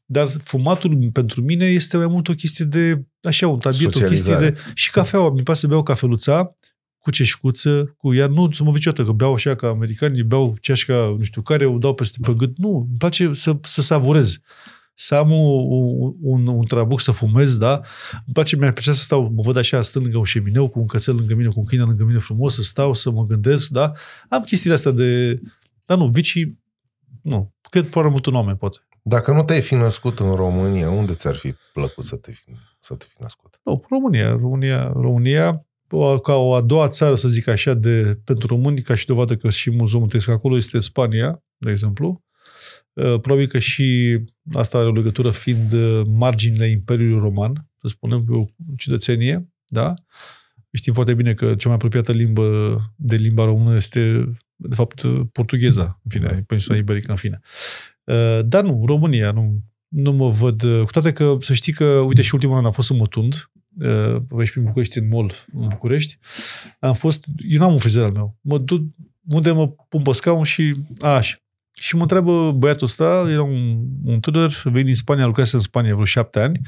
Dar 0.05 0.29
fumatul 0.43 1.11
pentru 1.13 1.43
mine 1.43 1.65
este 1.65 1.97
mai 1.97 2.07
mult 2.07 2.29
o 2.29 2.33
chestie 2.33 2.65
de, 2.65 3.03
așa, 3.23 3.49
un 3.49 3.59
tabiet, 3.59 3.95
o 3.95 3.99
chestie 3.99 4.17
Socializare. 4.17 4.51
de... 4.51 4.61
Și 4.75 4.91
cafeaua, 4.91 5.31
mi 5.31 5.43
place 5.43 5.61
să 5.61 5.67
beau 5.67 5.83
cafeluța 5.83 6.55
cu 7.07 7.13
ceșcuță, 7.13 7.95
cu 7.99 8.13
iar 8.13 8.29
nu 8.29 8.53
să 8.53 8.63
mă 8.63 8.71
niciodată 8.71 9.05
că 9.05 9.13
beau 9.13 9.35
așa 9.35 9.55
ca 9.55 9.69
americanii, 9.69 10.23
beau 10.23 10.57
ceașca 10.61 11.15
nu 11.19 11.23
știu 11.23 11.43
care, 11.43 11.65
o 11.65 11.79
dau 11.79 11.95
peste 11.95 12.19
pe 12.23 12.33
gât. 12.33 12.59
Nu, 12.59 12.87
îmi 12.89 12.99
place 12.99 13.33
să, 13.33 13.57
să 13.63 13.83
savurez. 13.83 14.39
Să 14.95 15.15
am 15.15 15.31
un, 15.31 15.67
un, 15.69 16.15
un, 16.21 16.47
un 16.47 16.65
trabuc 16.65 17.01
să 17.01 17.11
fumez, 17.11 17.57
da? 17.57 17.73
Îmi 18.13 18.33
place, 18.33 18.57
mi-ar 18.57 18.73
plăcea 18.73 18.93
să 18.93 19.03
stau, 19.03 19.33
mă 19.35 19.43
văd 19.43 19.57
așa, 19.57 19.83
stând 19.83 20.05
lângă 20.05 20.19
un 20.19 20.25
șemineu, 20.25 20.69
cu 20.69 20.79
un 20.79 20.87
cățel 20.87 21.15
lângă 21.15 21.35
mine, 21.35 21.49
cu 21.49 21.59
un 21.59 21.65
câine 21.65 21.85
lângă 21.85 22.05
mine 22.05 22.19
frumos, 22.19 22.55
să 22.55 22.63
stau, 22.63 22.95
să 22.95 23.11
mă 23.11 23.27
gândesc, 23.27 23.69
da? 23.69 23.93
Am 24.29 24.43
chestiile 24.43 24.75
astea 24.75 24.91
de... 24.91 25.41
Dar 25.85 25.99
nu, 25.99 26.09
vicii, 26.09 26.61
nu. 27.23 27.55
Cred 27.71 27.89
foarte 27.91 28.11
mult 28.11 28.27
un 28.27 28.35
om, 28.35 28.57
poate. 28.57 28.79
Dacă 29.03 29.33
nu 29.33 29.43
te-ai 29.43 29.63
fi 29.63 29.75
născut 29.75 30.19
în 30.19 30.35
România, 30.35 30.91
unde 30.91 31.15
ți-ar 31.15 31.37
fi 31.37 31.55
plăcut 31.73 32.05
să 32.05 32.17
te 32.17 32.33
fi, 32.33 32.51
să 32.81 32.95
te 32.95 33.07
fi 33.09 33.23
născut? 33.23 33.61
Nu, 33.63 33.85
România. 33.89 34.31
România, 34.31 34.93
România 34.93 35.66
o- 35.91 36.19
ca 36.19 36.35
o 36.35 36.55
a 36.55 36.61
doua 36.61 36.89
țară, 36.89 37.15
să 37.15 37.29
zic 37.29 37.49
așa, 37.49 37.75
de, 37.75 38.19
pentru 38.25 38.47
români, 38.47 38.81
ca 38.83 38.95
și 38.95 39.07
dovadă 39.07 39.37
că 39.37 39.51
și 39.51 39.71
mulți 39.71 39.93
români 39.93 40.09
trăiesc 40.11 40.31
acolo, 40.31 40.57
este 40.57 40.79
Spania, 40.79 41.43
de 41.57 41.71
exemplu. 41.71 42.25
Uh, 42.93 43.21
Probabil 43.21 43.47
că 43.47 43.59
și 43.59 44.19
asta 44.53 44.79
are 44.79 44.89
o 44.89 44.93
legătură 44.93 45.31
fiind 45.31 45.73
uh, 45.73 46.03
marginile 46.07 46.67
Imperiului 46.71 47.19
Roman, 47.21 47.69
să 47.81 47.89
spunem, 47.89 48.25
pe 48.25 48.33
o 48.33 48.45
cetățenie, 48.77 49.49
da? 49.67 49.95
Știm 50.73 50.93
foarte 50.93 51.15
bine 51.15 51.35
că 51.35 51.55
cea 51.55 51.67
mai 51.69 51.75
apropiată 51.75 52.13
limbă 52.13 52.77
de 52.97 53.17
limba 53.17 53.45
română 53.45 53.75
este, 53.77 54.31
de 54.57 54.75
fapt, 54.75 55.03
portugheza, 55.33 56.01
în 56.05 56.11
fine, 56.11 56.27
Da. 56.27 56.43
peninsula 56.47 56.77
iberică, 56.77 57.11
în 57.11 57.17
fine. 57.17 57.41
Uh, 58.05 58.41
Dar 58.47 58.65
nu, 58.65 58.83
România, 58.87 59.31
nu, 59.31 59.63
nu 59.89 60.13
mă 60.13 60.29
văd, 60.29 60.63
uh, 60.63 60.83
cu 60.85 60.91
toate 60.91 61.13
că, 61.13 61.37
să 61.41 61.55
știi 61.55 61.73
că, 61.73 61.85
uite, 61.85 62.23
și 62.23 62.35
ultimul 62.35 62.57
an 62.57 62.65
am 62.65 62.73
fost 62.73 62.91
în 62.91 62.97
Mătund, 62.97 63.33
uh, 63.35 63.41
aici 64.39 64.51
prin 64.51 64.65
București, 64.65 64.99
în 64.99 65.09
mall, 65.09 65.31
în 65.53 65.69
București, 65.69 66.19
am 66.79 66.95
fost, 66.95 67.25
eu 67.49 67.59
n-am 67.59 67.73
un 67.73 67.79
frizer 67.79 68.03
al 68.03 68.13
meu, 68.13 68.39
mă 68.41 68.59
duc 68.59 68.83
unde 69.29 69.51
mă 69.51 69.69
pun 69.69 70.03
pe 70.03 70.13
scaun 70.13 70.45
și 70.45 70.75
a, 71.01 71.09
așa. 71.09 71.37
Și 71.73 71.97
mă 71.97 72.03
întreabă 72.03 72.53
băiatul 72.53 72.87
ăsta, 72.87 73.27
era 73.29 73.43
un, 73.43 73.87
un 74.05 74.21
tânăr, 74.21 74.53
venit 74.65 74.85
din 74.85 74.95
Spania, 74.95 75.27
lucrează 75.27 75.57
în 75.57 75.63
Spania 75.63 75.93
vreo 75.93 76.05
șapte 76.05 76.39
ani, 76.39 76.61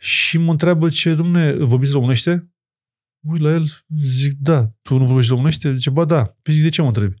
și 0.00 0.38
mă 0.38 0.50
întreabă 0.50 0.88
ce, 0.88 1.14
domne, 1.14 1.52
vorbiți 1.52 1.92
românește? 1.92 2.48
Ui 3.28 3.38
la 3.38 3.50
el, 3.50 3.66
zic, 4.02 4.32
da, 4.38 4.70
tu 4.82 4.98
nu 4.98 5.04
vorbești 5.04 5.30
românește? 5.30 5.74
Zice, 5.74 5.90
ba 5.90 6.04
da. 6.04 6.22
Păi 6.42 6.54
zic, 6.54 6.62
de 6.62 6.68
ce 6.68 6.80
mă 6.80 6.86
întrebi? 6.86 7.14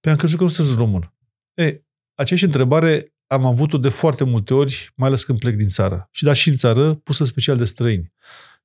Păi 0.00 0.12
am 0.12 0.18
crezut 0.18 0.36
că 0.38 0.42
nu 0.42 0.48
sunteți 0.48 0.76
român. 0.76 1.14
E, 1.54 1.82
aceeași 2.14 2.44
întrebare 2.44 3.14
am 3.26 3.44
avut-o 3.44 3.78
de 3.78 3.88
foarte 3.88 4.24
multe 4.24 4.54
ori, 4.54 4.92
mai 4.96 5.08
ales 5.08 5.24
când 5.24 5.38
plec 5.38 5.54
din 5.54 5.68
țară. 5.68 6.08
Și 6.10 6.24
da, 6.24 6.32
și 6.32 6.48
în 6.48 6.54
țară, 6.54 6.94
pusă 6.94 7.24
special 7.24 7.56
de 7.56 7.64
străini. 7.64 8.12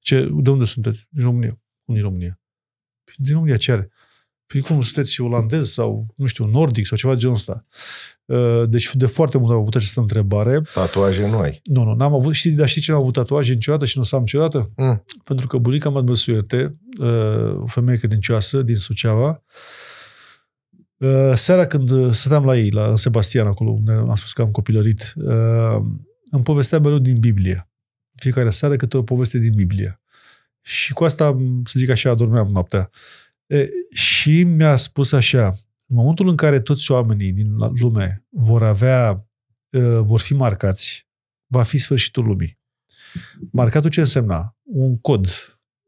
Ce, 0.06 0.30
de 0.34 0.50
unde 0.50 0.64
sunteți? 0.64 1.08
Din 1.10 1.24
România. 1.24 1.60
Unde 1.86 2.00
e 2.00 2.04
România? 2.04 2.40
Păi, 3.04 3.14
din 3.18 3.34
România 3.34 3.58
ce 3.58 3.72
are? 3.72 3.92
Păi 4.48 4.62
cum 4.62 4.82
sunteți 4.82 5.22
olandez 5.22 5.70
sau, 5.70 6.14
nu 6.16 6.26
știu, 6.26 6.46
nordic 6.46 6.86
sau 6.86 6.98
ceva 6.98 7.14
de 7.14 7.20
genul 7.20 7.36
ăsta. 7.36 7.66
Uh, 8.26 8.64
Deci 8.70 8.96
de 8.96 9.06
foarte 9.06 9.38
mult 9.38 9.52
am 9.52 9.60
avut 9.60 9.76
această 9.76 10.00
întrebare. 10.00 10.62
Tatuaje 10.74 11.30
nu 11.30 11.38
ai. 11.38 11.60
Nu, 11.64 11.84
nu, 11.84 11.94
n-am 11.94 12.14
avut, 12.14 12.34
știi, 12.34 12.52
dar 12.52 12.68
știi 12.68 12.82
ce 12.82 12.92
n-am 12.92 13.00
avut 13.00 13.14
tatuaje 13.14 13.54
niciodată 13.54 13.86
și 13.86 13.98
nu 13.98 14.02
o 14.02 14.06
să 14.06 14.16
am 14.16 14.22
niciodată? 14.22 14.72
Mm. 14.76 15.04
Pentru 15.24 15.48
că 15.48 15.58
bunica 15.58 15.90
mea 15.90 16.02
mă 16.02 16.16
suierte, 16.16 16.78
uh, 17.00 17.62
o 17.62 17.66
femeie 17.66 17.98
credincioasă 17.98 18.62
din 18.62 18.76
Suceava, 18.76 19.44
uh, 20.98 21.32
seara 21.34 21.66
când 21.66 21.90
uh, 21.90 22.12
stăteam 22.12 22.46
la 22.46 22.58
ei, 22.58 22.70
la 22.70 22.88
în 22.88 22.96
Sebastian, 22.96 23.48
acolo 23.48 23.70
unde 23.70 23.92
am 23.92 24.16
spus 24.16 24.34
că 24.34 24.42
am 24.42 24.52
copilărit, 24.52 25.14
uh, 25.16 25.82
îmi 26.32 26.44
povestea 26.44 26.80
mereu 26.80 27.00
din 27.00 27.20
Biblie. 27.20 27.70
Fiecare 28.16 28.50
seară 28.50 28.76
câte 28.76 28.98
o 28.98 29.04
poveste 29.04 29.38
din 29.38 29.54
Biblie. 29.56 30.00
Și 30.62 30.94
cu 30.94 31.04
asta, 31.04 31.38
să 31.64 31.74
zic 31.76 31.90
așa, 31.90 32.10
adormeam 32.10 32.48
noaptea. 32.48 32.90
E, 33.46 33.70
și 33.92 34.44
mi-a 34.44 34.76
spus 34.76 35.12
așa, 35.12 35.46
în 35.88 35.96
momentul 35.96 36.28
în 36.28 36.36
care 36.36 36.60
toți 36.60 36.92
oamenii 36.92 37.32
din 37.32 37.56
lume 37.80 38.26
vor 38.30 38.64
avea, 38.64 39.28
uh, 39.70 40.00
vor 40.02 40.20
fi 40.20 40.34
marcați, 40.34 41.08
va 41.48 41.64
fi 41.64 41.78
sfârșitul 41.78 42.26
lumii. 42.26 42.60
Marcatul 43.52 43.90
ce 43.90 44.00
însemna? 44.00 44.58
Un 44.64 45.00
cod, 45.00 45.28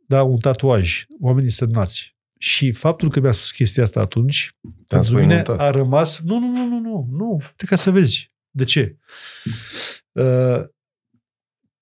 da, 0.08 0.24
un 0.24 0.38
tatuaj, 0.38 1.06
oamenii 1.20 1.50
semnați. 1.50 2.16
Și 2.40 2.72
faptul 2.72 3.10
că 3.10 3.20
mi-a 3.20 3.32
spus 3.32 3.52
chestia 3.52 3.84
asta 3.84 4.00
atunci, 4.00 4.56
pentru 4.88 5.14
mine 5.14 5.36
înspăimântat. 5.36 5.60
a 5.60 5.70
rămas... 5.70 6.20
Nu, 6.20 6.40
nu, 6.40 6.48
nu, 6.48 6.66
nu, 6.68 6.80
nu, 6.80 7.08
nu. 7.12 7.42
Te 7.56 7.66
ca 7.66 7.76
să 7.76 7.92
vezi. 7.92 8.32
De 8.50 8.64
ce? 8.64 8.98
Uh, 10.12 10.64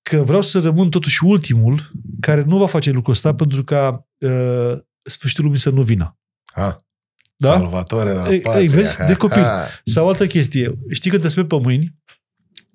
Că 0.10 0.24
vreau 0.24 0.42
să 0.42 0.60
rămân 0.60 0.90
totuși 0.90 1.24
ultimul 1.24 1.92
care 2.20 2.44
nu 2.44 2.58
va 2.58 2.68
face 2.68 2.92
lucrul 2.92 3.14
ăsta 3.14 3.36
pentru 3.36 3.64
ca 3.64 4.08
uh, 4.18 4.78
sfârșitul 5.02 5.44
lumii 5.44 5.60
să 5.60 5.70
nu 5.70 5.82
vină. 5.82 6.18
Ah, 6.54 6.76
Da? 7.38 7.52
Salvatore 7.52 8.10
de 8.12 8.16
la 8.16 8.30
Ei, 8.34 8.40
patria. 8.40 8.62
ei, 8.62 8.68
vezi? 8.68 8.98
De 9.08 9.14
copil. 9.14 9.42
Ha. 9.42 9.68
Sau 9.84 10.08
altă 10.08 10.28
chestie. 10.28 10.78
Știi 10.90 11.10
când 11.10 11.22
te 11.22 11.28
speli 11.28 11.48
pe 11.48 11.60
mâini, 11.60 11.96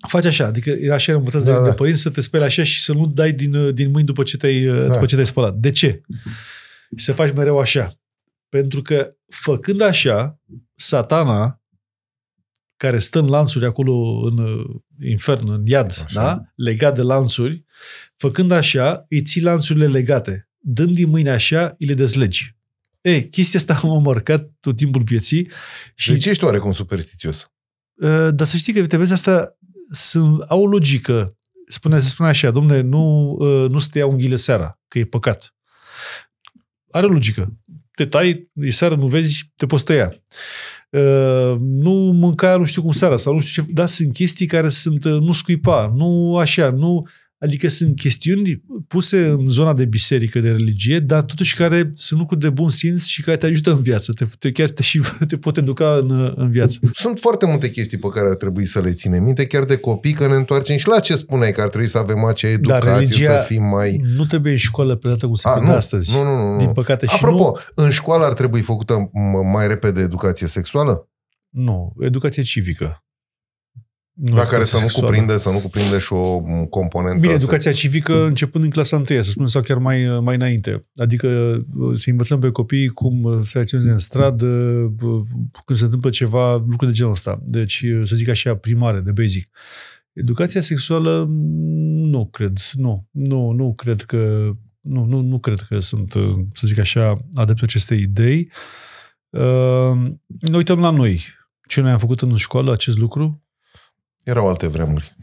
faci 0.08 0.24
așa, 0.24 0.46
adică 0.46 0.70
era 0.70 0.94
așa 0.94 1.12
învățați 1.12 1.44
Da, 1.44 1.52
de, 1.52 1.58
da. 1.58 1.64
de 1.64 1.72
părinți 1.72 2.00
să 2.00 2.10
te 2.10 2.20
speli 2.20 2.44
așa 2.44 2.62
și 2.62 2.82
să 2.82 2.92
nu 2.92 3.06
dai 3.06 3.32
din, 3.32 3.74
din 3.74 3.90
mâini 3.90 4.06
după 4.06 4.22
ce, 4.22 4.36
te-ai, 4.36 4.64
da. 4.64 4.92
după 4.94 5.06
ce 5.06 5.14
te-ai 5.14 5.26
spălat. 5.26 5.54
De 5.54 5.70
ce? 5.70 6.00
Și 6.96 7.04
să 7.04 7.12
faci 7.12 7.32
mereu 7.32 7.58
așa. 7.58 7.92
Pentru 8.48 8.82
că 8.82 9.14
făcând 9.28 9.80
așa, 9.80 10.38
satana, 10.76 11.59
care 12.80 12.98
stă 12.98 13.18
în 13.18 13.26
lanțuri 13.26 13.66
acolo 13.66 14.20
în 14.24 14.38
uh, 14.38 14.80
infern, 15.00 15.50
în 15.50 15.66
iad, 15.66 15.86
Așa. 15.86 16.06
da? 16.12 16.42
legat 16.54 16.94
de 16.94 17.02
lanțuri, 17.02 17.64
făcând 18.16 18.50
așa, 18.50 19.04
îi 19.08 19.22
ții 19.22 19.42
lanțurile 19.42 19.86
legate. 19.86 20.48
Dând 20.58 20.94
din 20.94 21.08
mâine 21.08 21.30
așa, 21.30 21.74
îi 21.78 21.86
le 21.86 21.94
dezlegi. 21.94 22.56
Ei, 23.00 23.28
chestia 23.28 23.60
asta 23.60 23.80
m-a 23.88 23.98
marcat 23.98 24.50
tot 24.60 24.76
timpul 24.76 25.02
vieții 25.02 25.50
și 25.94 26.12
De 26.12 26.18
ce 26.18 26.30
ești 26.30 26.44
oarecum 26.44 26.72
superstițios? 26.72 27.50
Uh, 27.94 28.28
dar 28.30 28.46
să 28.46 28.56
știi 28.56 28.72
că, 28.72 28.86
te 28.86 28.96
vezi, 28.96 29.12
asta 29.12 29.56
sunt, 29.90 30.40
au 30.40 30.62
o 30.62 30.66
logică. 30.66 31.36
Spune, 31.68 31.98
se 31.98 32.08
spune 32.08 32.28
așa, 32.28 32.50
domne, 32.50 32.80
nu, 32.80 33.30
uh, 33.38 33.70
nu 33.70 33.78
să 33.78 33.88
te 33.90 33.98
ia 33.98 34.06
unghiile 34.06 34.36
seara, 34.36 34.78
că 34.88 34.98
e 34.98 35.04
păcat. 35.04 35.54
Are 36.90 37.06
o 37.06 37.08
logică. 37.08 37.56
Te 37.94 38.06
tai, 38.06 38.50
e 38.54 38.70
seară, 38.70 38.94
nu 38.94 39.06
vezi, 39.06 39.52
te 39.56 39.66
poți 39.66 39.84
tăia. 39.84 40.12
Uh, 40.90 41.56
nu 41.60 41.92
mânca 41.92 42.56
nu 42.56 42.64
știu 42.64 42.82
cum 42.82 42.92
seara 42.92 43.16
sau 43.16 43.34
nu 43.34 43.40
știu 43.40 43.62
ce. 43.62 43.72
Da, 43.72 43.86
sunt 43.86 44.12
chestii 44.12 44.46
care 44.46 44.68
sunt, 44.68 45.04
uh, 45.04 45.20
nu 45.20 45.32
scuipa, 45.32 45.92
nu 45.94 46.36
așa, 46.36 46.70
nu... 46.70 47.06
Adică 47.42 47.68
sunt 47.68 47.96
chestiuni 47.96 48.62
puse 48.88 49.26
în 49.26 49.46
zona 49.48 49.74
de 49.74 49.84
biserică, 49.84 50.40
de 50.40 50.50
religie, 50.50 50.98
dar 50.98 51.22
totuși 51.22 51.56
care 51.56 51.90
sunt 51.94 52.20
lucruri 52.20 52.40
de 52.40 52.50
bun 52.50 52.68
simț 52.68 53.04
și 53.04 53.22
care 53.22 53.36
te 53.36 53.46
ajută 53.46 53.70
în 53.70 53.82
viață. 53.82 54.12
Te, 54.12 54.24
te, 54.38 54.50
chiar 54.52 54.68
te, 54.68 54.82
și 54.82 55.00
te 55.28 55.36
pot 55.36 55.56
educa 55.56 55.98
în, 56.02 56.32
în 56.36 56.50
viață. 56.50 56.78
Sunt 56.92 57.18
foarte 57.18 57.46
multe 57.46 57.70
chestii 57.70 57.98
pe 57.98 58.08
care 58.08 58.28
ar 58.28 58.34
trebui 58.34 58.66
să 58.66 58.80
le 58.80 58.92
ținem 58.92 59.22
minte, 59.22 59.46
chiar 59.46 59.64
de 59.64 59.76
copii, 59.76 60.12
că 60.12 60.26
ne 60.26 60.34
întoarcem 60.34 60.76
și 60.76 60.88
la 60.88 61.00
ce 61.00 61.16
spuneai, 61.16 61.52
că 61.52 61.60
ar 61.60 61.68
trebui 61.68 61.88
să 61.88 61.98
avem 61.98 62.24
acea 62.24 62.48
educație, 62.48 62.90
religia- 62.90 63.38
să 63.40 63.44
fim 63.46 63.62
mai... 63.62 64.00
Nu 64.16 64.24
trebuie 64.24 64.52
în 64.52 64.58
școală 64.58 64.96
predată 64.96 65.26
cum 65.26 65.34
se 65.34 65.48
A, 65.48 65.52
predă 65.52 65.66
nu, 65.66 65.72
astăzi. 65.76 66.14
nu, 66.14 66.22
nu, 66.22 66.36
nu, 66.36 66.52
nu. 66.52 66.58
Din 66.58 66.72
păcate 66.72 67.06
și 67.06 67.14
Apropo, 67.14 67.58
în 67.74 67.90
școală 67.90 68.24
ar 68.24 68.32
trebui 68.32 68.60
făcută 68.60 68.94
m- 68.96 69.52
mai 69.52 69.66
repede 69.68 70.00
educație 70.00 70.46
sexuală? 70.46 71.08
nu, 71.48 71.92
nu, 71.96 72.04
educație 72.04 72.42
civică. 72.42 73.04
Nu 74.20 74.34
Da, 74.34 74.44
care 74.44 74.46
educație 74.46 74.64
să 74.64 74.76
nu, 74.76 74.88
sexuală. 74.88 75.06
cuprinde, 75.06 75.38
să 75.38 75.50
nu 75.50 75.58
cuprinde 75.58 75.98
și 75.98 76.12
o 76.12 76.40
m, 76.40 76.64
componentă... 76.64 77.18
Bine, 77.20 77.32
să- 77.32 77.38
educația 77.42 77.72
civică 77.72 78.24
începând 78.24 78.64
în 78.64 78.70
clasa 78.70 78.96
1, 78.96 79.04
să 79.06 79.30
spunem, 79.30 79.48
sau 79.48 79.62
chiar 79.62 79.78
mai, 79.78 80.20
mai 80.20 80.34
înainte. 80.34 80.86
Adică 80.96 81.58
să 81.94 82.10
învățăm 82.10 82.40
pe 82.40 82.50
copii 82.50 82.88
cum 82.88 83.40
să 83.44 83.50
reacționeze 83.54 83.90
în 83.90 83.98
stradă, 83.98 84.46
când 85.64 85.78
se 85.78 85.84
întâmplă 85.84 86.10
ceva, 86.10 86.54
lucruri 86.54 86.86
de 86.86 86.92
genul 86.92 87.12
ăsta. 87.12 87.40
Deci, 87.44 87.84
să 88.04 88.16
zic 88.16 88.28
așa, 88.28 88.54
primare, 88.54 89.00
de 89.00 89.12
basic. 89.12 89.48
Educația 90.12 90.60
sexuală, 90.60 91.26
nu 92.10 92.26
cred. 92.26 92.52
Nu, 92.72 93.08
nu, 93.10 93.50
nu 93.50 93.74
cred 93.74 94.02
că 94.02 94.50
nu, 94.80 95.04
nu, 95.04 95.20
nu 95.20 95.38
cred 95.38 95.60
că 95.68 95.80
sunt, 95.80 96.12
să 96.54 96.66
zic 96.66 96.78
așa, 96.78 97.12
adeptul 97.34 97.64
acestei 97.66 98.00
idei. 98.00 98.50
Uh, 99.30 99.98
ne 100.26 100.56
uităm 100.56 100.80
la 100.80 100.90
noi. 100.90 101.20
Ce 101.68 101.80
noi 101.80 101.90
am 101.90 101.98
făcut 101.98 102.20
în 102.20 102.36
școală, 102.36 102.72
acest 102.72 102.98
lucru? 102.98 103.39
Erau 104.30 104.48
alte 104.48 104.66
vremuri. 104.66 105.16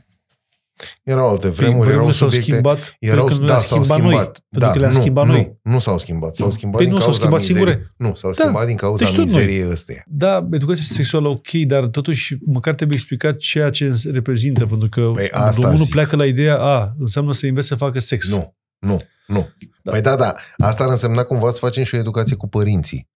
Erau 1.03 1.29
alte 1.29 1.49
vremuri, 1.49 1.75
erau 1.75 1.83
Vremurile 1.87 2.13
s-au 2.13 2.27
subiecte... 2.29 2.51
schimbat 2.51 2.95
Erau, 2.99 3.25
pentru 3.25 3.35
că 3.35 3.41
nu 3.41 3.47
da, 3.47 3.53
le-a 3.53 3.61
s-au 3.63 3.83
schimbat 3.83 3.97
schimbat. 3.99 4.23
noi. 4.25 4.31
Pentru 4.49 4.59
da, 4.67 4.71
că 4.71 4.79
le-a 4.79 4.89
nu, 4.89 4.99
schimbat 4.99 5.25
nu, 5.25 5.31
noi. 5.31 5.57
Nu 5.63 5.79
s-au 5.79 5.99
schimbat. 5.99 6.35
S-au 6.35 6.51
schimbat 6.51 6.75
Păi 6.77 6.85
din 6.85 6.93
nu, 6.93 6.99
s-au 6.99 7.09
cauza 7.09 7.19
schimbat 7.19 7.41
mizerii. 7.41 7.65
singure. 7.67 7.93
Nu, 7.97 8.15
s-au 8.15 8.31
Da. 8.31 8.41
schimbat 8.43 8.65
din 8.67 8.75
cauza 8.75 9.05
Deci 9.05 9.15
tot 9.15 9.25
noi. 9.25 9.33
mizeriei 9.33 9.69
ăsteia. 9.71 10.03
Da, 10.07 10.47
educația 10.51 10.83
sexuală 10.83 11.27
ok, 11.27 11.51
dar 11.51 11.85
totuși 11.85 12.37
măcar 12.45 12.73
trebuie 12.73 12.97
explicat 12.97 13.37
ceea 13.37 13.69
ce 13.69 13.93
reprezintă, 14.11 14.65
pentru 14.65 14.89
că 14.89 15.11
Păi 15.13 15.29
asta 15.31 15.67
unul 15.67 15.77
zic. 15.83 15.89
pleacă 15.91 16.15
la 16.15 16.25
ideea, 16.25 16.57
a, 16.59 16.93
înseamnă 16.99 17.33
să 17.33 17.45
înveți 17.45 17.67
să 17.67 17.75
facă 17.75 17.99
sex. 17.99 18.31
Nu, 18.31 18.55
nu, 18.79 18.97
nu. 19.27 19.39
Da. 19.39 19.67
Da. 19.83 19.91
Păi 19.91 20.01
da, 20.01 20.15
da. 20.15 20.33
Asta 20.57 20.83
ar 20.83 20.89
însemna 20.89 21.23
cumva 21.23 21.51
să 21.51 21.57
facem 21.59 21.83
și 21.83 21.95
o 21.95 21.97
educație 21.97 22.35
cu 22.35 22.47
părinții. 22.47 23.07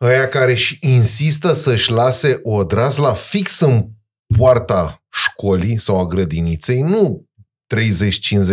Ăia 0.00 0.28
care 0.28 0.54
și 0.54 0.78
insistă 0.80 1.52
să-și 1.52 1.90
lase 1.90 2.40
o 2.42 2.64
drasla 2.64 3.12
fix 3.14 3.60
în 3.60 3.86
poarta 4.36 5.02
școlii 5.12 5.78
sau 5.78 6.00
a 6.00 6.06
grădiniței, 6.06 6.80
nu 6.80 7.26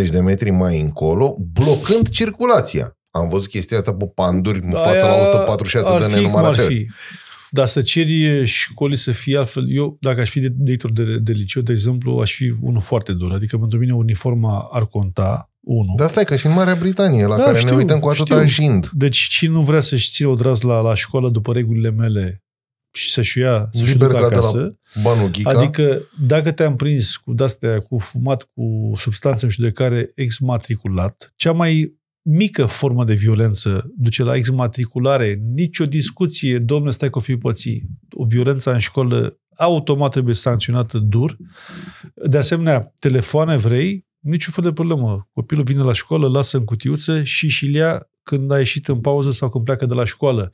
30-50 0.07 0.10
de 0.11 0.19
metri 0.19 0.49
mai 0.49 0.80
încolo, 0.81 1.35
blocând 1.53 2.10
circulația. 2.10 2.97
Am 3.11 3.30
văzut 3.30 3.49
chestia 3.49 3.77
asta 3.77 3.93
pe 3.93 4.06
panduri 4.15 4.60
în 4.64 4.72
fața 4.72 5.07
la 5.07 5.22
146 5.22 5.89
ar 5.93 5.99
de 6.01 6.06
fi 6.07 6.11
cum 6.14 6.18
ar 6.19 6.41
nenumărate. 6.43 6.61
fi. 6.73 6.88
Dar 7.51 7.65
să 7.68 7.81
ceri 7.81 8.45
școlii 8.45 8.97
să 8.97 9.11
fie 9.11 9.38
altfel, 9.38 9.72
eu, 9.76 9.97
dacă 10.01 10.22
aș 10.22 10.30
fi 10.30 10.39
de- 10.39 10.53
director 10.56 10.91
de, 10.91 11.18
de 11.18 11.31
liceu, 11.31 11.61
de 11.61 11.72
exemplu, 11.72 12.19
aș 12.19 12.34
fi 12.34 12.53
unul 12.61 12.81
foarte 12.81 13.14
dur. 13.14 13.31
Adică 13.31 13.57
pentru 13.57 13.80
mine 13.80 13.93
uniforma 13.93 14.69
ar 14.72 14.85
conta, 14.88 15.51
unul. 15.60 15.93
Dar 15.97 16.10
stai 16.10 16.26
că 16.26 16.35
și 16.35 16.45
în 16.45 16.53
Marea 16.53 16.76
Britanie, 16.76 17.26
la 17.26 17.38
Da, 17.38 17.43
care 17.43 17.57
știu, 17.57 17.69
ne 17.69 17.76
uităm 17.76 17.99
cu 17.99 18.10
atâta 18.10 18.45
știu. 18.45 18.64
jind. 18.65 18.89
Deci 18.93 19.18
cine 19.18 19.51
nu 19.51 19.61
vrea 19.61 19.81
să-și 19.81 20.10
țină 20.10 20.30
o 20.30 20.34
draz 20.34 20.61
la, 20.61 20.80
la 20.80 20.95
școală 20.95 21.30
după 21.30 21.53
regulile 21.53 21.91
mele 21.91 22.43
și 22.91 23.11
să-și 23.11 23.40
o 23.40 23.41
ia, 23.41 23.70
să-și 23.72 23.90
o 23.90 23.94
Liber 23.94 24.07
ducă 24.07 24.22
ca 24.22 24.28
de 24.28 24.34
la 24.34 24.38
acasă, 24.38 24.80
Banul 25.02 25.30
Ghica. 25.30 25.49
Adică 25.49 26.02
dacă 26.28 26.52
te-am 26.52 26.76
prins 26.76 27.16
cu 27.16 27.34
dastea, 27.34 27.80
cu 27.80 27.98
fumat, 27.98 28.44
cu 28.53 28.94
substanțe 28.95 29.45
în 29.45 29.52
judecare 29.52 30.11
exmatriculat, 30.16 31.34
cea 31.36 31.52
mai 31.52 31.98
mică 32.22 32.66
formă 32.66 33.03
de 33.03 33.14
violență 33.14 33.91
duce 33.98 34.24
la 34.24 34.36
exmatriculare, 34.36 35.41
nicio 35.53 35.86
discuție, 35.86 36.60
domnule, 36.60 36.91
stai 36.91 37.10
că 37.10 37.18
o 37.18 37.22
fi 37.22 37.38
pății. 37.38 37.88
O 38.11 38.26
violență 38.26 38.74
în 38.74 38.80
școală 38.80 39.40
automat 39.56 40.11
trebuie 40.11 40.36
sancționată 40.36 40.98
dur. 40.98 41.38
De 42.16 42.38
asemenea, 42.38 42.94
telefoane 42.99 43.57
vrei, 43.57 44.07
niciun 44.20 44.53
fel 44.53 44.64
de 44.64 44.72
problemă. 44.72 45.30
Copilul 45.34 45.64
vine 45.64 45.82
la 45.82 45.94
școală, 45.94 46.28
lasă 46.28 46.57
în 46.57 46.64
cutiuță 46.64 47.24
și 47.24 47.48
și 47.48 47.72
ia 47.72 48.10
când 48.23 48.51
a 48.51 48.57
ieșit 48.57 48.87
în 48.87 48.99
pauză 48.99 49.31
sau 49.31 49.49
când 49.49 49.63
pleacă 49.63 49.85
de 49.85 49.93
la 49.93 50.05
școală. 50.05 50.51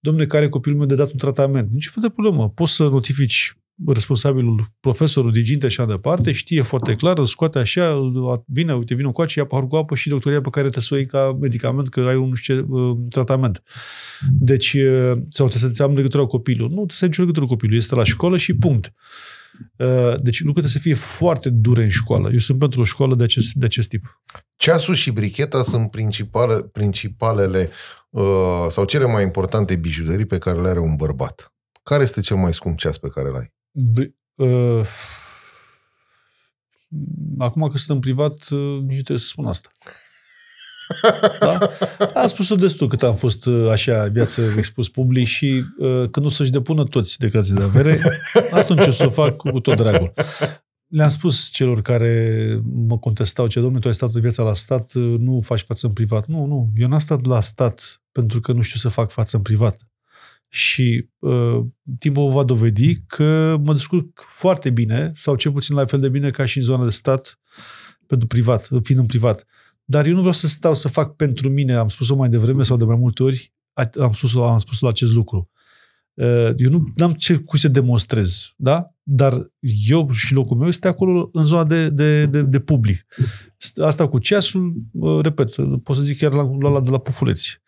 Domnule, 0.00 0.26
care 0.26 0.48
copilul 0.48 0.78
meu 0.78 0.86
de 0.86 0.94
dat 0.94 1.10
un 1.10 1.18
tratament? 1.18 1.70
Niciun 1.72 1.92
fel 1.92 2.02
de 2.02 2.08
problemă. 2.08 2.48
Poți 2.48 2.74
să 2.74 2.88
notifici 2.88 3.56
responsabilul, 3.86 4.72
profesorul, 4.80 5.32
diriginte 5.32 5.68
și 5.68 5.80
așa 5.80 5.90
departe, 5.90 6.32
știe 6.32 6.62
foarte 6.62 6.94
clar, 6.94 7.18
îl 7.18 7.26
scoate 7.26 7.58
așa, 7.58 7.92
îl- 7.92 8.42
vine, 8.46 8.74
uite, 8.74 8.94
vine 8.94 9.10
cu 9.10 9.24
ia 9.36 9.44
pahar 9.44 9.66
cu 9.66 9.76
apă 9.76 9.94
și 9.94 10.08
doctoria 10.08 10.40
pe 10.40 10.50
care 10.50 10.68
te 10.68 10.80
să 10.80 10.94
o 10.94 10.96
iei 10.96 11.06
ca 11.06 11.36
medicament, 11.40 11.88
că 11.88 12.00
ai 12.00 12.16
un 12.16 12.28
nu 12.28 12.34
știu 12.34 12.54
ce, 12.54 12.64
uh, 12.68 12.96
tratament. 13.10 13.62
Deci, 14.38 14.72
uh, 14.72 15.12
sau 15.28 15.48
trebuie 15.48 15.70
să-ți 15.70 15.82
am 15.82 15.94
legătura 15.94 16.22
cu 16.22 16.28
copilul. 16.28 16.68
Nu, 16.68 16.74
trebuie 16.74 16.96
să 16.96 17.04
ai 17.04 17.08
nicio 17.08 17.20
legătură 17.20 17.44
cu 17.44 17.50
copilul. 17.50 17.76
Este 17.76 17.94
la 17.94 18.04
școală 18.04 18.36
și 18.36 18.54
punct. 18.54 18.92
Uh, 19.76 20.14
Deci 20.20 20.40
lucrurile 20.40 20.68
trebuie 20.68 20.70
să 20.70 20.78
fie 20.78 20.94
foarte 20.94 21.50
dure 21.50 21.82
în 21.82 21.90
școală. 21.90 22.30
Eu 22.32 22.38
sunt 22.38 22.58
pentru 22.58 22.80
o 22.80 22.84
școală 22.84 23.14
de 23.14 23.24
acest, 23.24 23.52
de 23.52 23.64
acest 23.64 23.88
tip. 23.88 24.22
Ceasul 24.56 24.94
și 24.94 25.10
bricheta 25.10 25.62
sunt 25.62 25.90
principale, 25.90 26.62
principalele 26.62 27.70
uh, 28.10 28.66
sau 28.68 28.84
cele 28.84 29.06
mai 29.06 29.22
importante 29.22 29.76
bijuterii 29.76 30.26
pe 30.26 30.38
care 30.38 30.60
le 30.60 30.68
are 30.68 30.78
un 30.78 30.96
bărbat. 30.96 31.52
Care 31.82 32.02
este 32.02 32.20
cel 32.20 32.36
mai 32.36 32.54
scump 32.54 32.78
ceas 32.78 32.98
pe 32.98 33.08
care 33.08 33.28
îl 33.28 33.36
ai? 33.36 33.52
B- 33.72 34.14
uh, 34.34 34.86
acum 37.38 37.68
că 37.68 37.78
sunt 37.78 37.96
în 37.96 38.00
privat, 38.00 38.48
uh, 38.50 38.78
nici 38.80 38.96
nu 38.96 39.02
trebuie 39.02 39.18
să 39.18 39.26
spun 39.26 39.46
asta. 39.46 39.68
Da? 41.40 41.70
Am 42.14 42.26
spus-o 42.26 42.54
destul 42.54 42.88
cât 42.88 43.02
am 43.02 43.14
fost 43.14 43.46
uh, 43.46 43.70
așa 43.70 44.06
viață 44.06 44.42
expus 44.56 44.88
public 44.88 45.26
și 45.26 45.64
uh, 45.78 46.08
când 46.10 46.26
o 46.26 46.28
să-și 46.28 46.50
depună 46.50 46.84
toți 46.84 47.18
declarații 47.18 47.54
de 47.54 47.62
avere, 47.62 48.00
atunci 48.50 48.86
o 48.86 48.90
să 48.90 49.06
o 49.06 49.10
fac 49.10 49.36
cu 49.36 49.60
tot 49.60 49.76
dragul. 49.76 50.12
Le-am 50.86 51.08
spus 51.08 51.48
celor 51.48 51.82
care 51.82 52.60
mă 52.64 52.98
contestau 52.98 53.46
ce, 53.46 53.60
domnule, 53.60 53.80
tu 53.80 53.88
ai 53.88 53.94
stat 53.94 54.08
toată 54.08 54.22
viața 54.22 54.42
la 54.42 54.54
stat, 54.54 54.92
uh, 54.92 55.18
nu 55.18 55.40
faci 55.40 55.62
față 55.62 55.86
în 55.86 55.92
privat. 55.92 56.26
Nu, 56.26 56.46
nu, 56.46 56.70
eu 56.76 56.88
n-am 56.88 56.98
stat 56.98 57.24
la 57.24 57.40
stat 57.40 58.02
pentru 58.12 58.40
că 58.40 58.52
nu 58.52 58.62
știu 58.62 58.78
să 58.78 58.88
fac 58.88 59.10
față 59.10 59.36
în 59.36 59.42
privat. 59.42 59.78
Și 60.50 61.08
uh, 61.18 61.60
timpul 61.98 62.32
va 62.32 62.42
dovedi 62.42 63.00
că 63.06 63.56
mă 63.62 63.72
descurc 63.72 64.20
foarte 64.28 64.70
bine, 64.70 65.12
sau 65.14 65.34
cel 65.34 65.52
puțin 65.52 65.74
la 65.76 65.86
fel 65.86 66.00
de 66.00 66.08
bine 66.08 66.30
ca 66.30 66.46
și 66.46 66.58
în 66.58 66.64
zona 66.64 66.84
de 66.84 66.90
stat, 66.90 67.38
pentru 68.06 68.26
privat, 68.26 68.68
fiind 68.82 69.00
în 69.00 69.06
privat. 69.06 69.46
Dar 69.90 70.06
eu 70.06 70.12
nu 70.12 70.18
vreau 70.18 70.32
să 70.34 70.46
stau 70.46 70.74
să 70.74 70.88
fac 70.88 71.16
pentru 71.16 71.48
mine, 71.48 71.74
am 71.74 71.88
spus-o 71.88 72.16
mai 72.16 72.28
devreme 72.28 72.62
sau 72.62 72.76
de 72.76 72.84
mai 72.84 72.96
multe 72.96 73.22
ori, 73.22 73.52
a- 73.72 73.88
am 74.00 74.12
spus 74.12 74.34
am 74.36 74.58
spus 74.58 74.80
la 74.80 74.88
acest 74.88 75.12
lucru. 75.12 75.50
Uh, 76.14 76.50
Eu 76.56 76.70
nu 76.70 76.84
am 77.04 77.12
ce 77.12 77.36
cu 77.36 77.56
să 77.56 77.68
demonstrez, 77.68 78.52
da? 78.56 78.90
Dar 79.02 79.50
eu 79.88 80.10
și 80.10 80.32
locul 80.34 80.56
meu 80.56 80.68
este 80.68 80.88
acolo 80.88 81.28
în 81.32 81.44
zona 81.44 81.64
de, 81.64 81.90
de, 81.90 82.26
de, 82.26 82.42
de 82.42 82.60
public. 82.60 83.06
Asta 83.82 84.08
cu 84.08 84.18
ceasul, 84.18 84.74
uh, 84.92 85.18
repet, 85.22 85.54
pot 85.82 85.96
să 85.96 86.02
zic 86.02 86.18
chiar 86.18 86.32
la, 86.32 86.50
la, 86.60 86.68
la 86.68 86.80
de 86.80 86.90
la 86.90 86.98
pufuleți. 86.98 87.60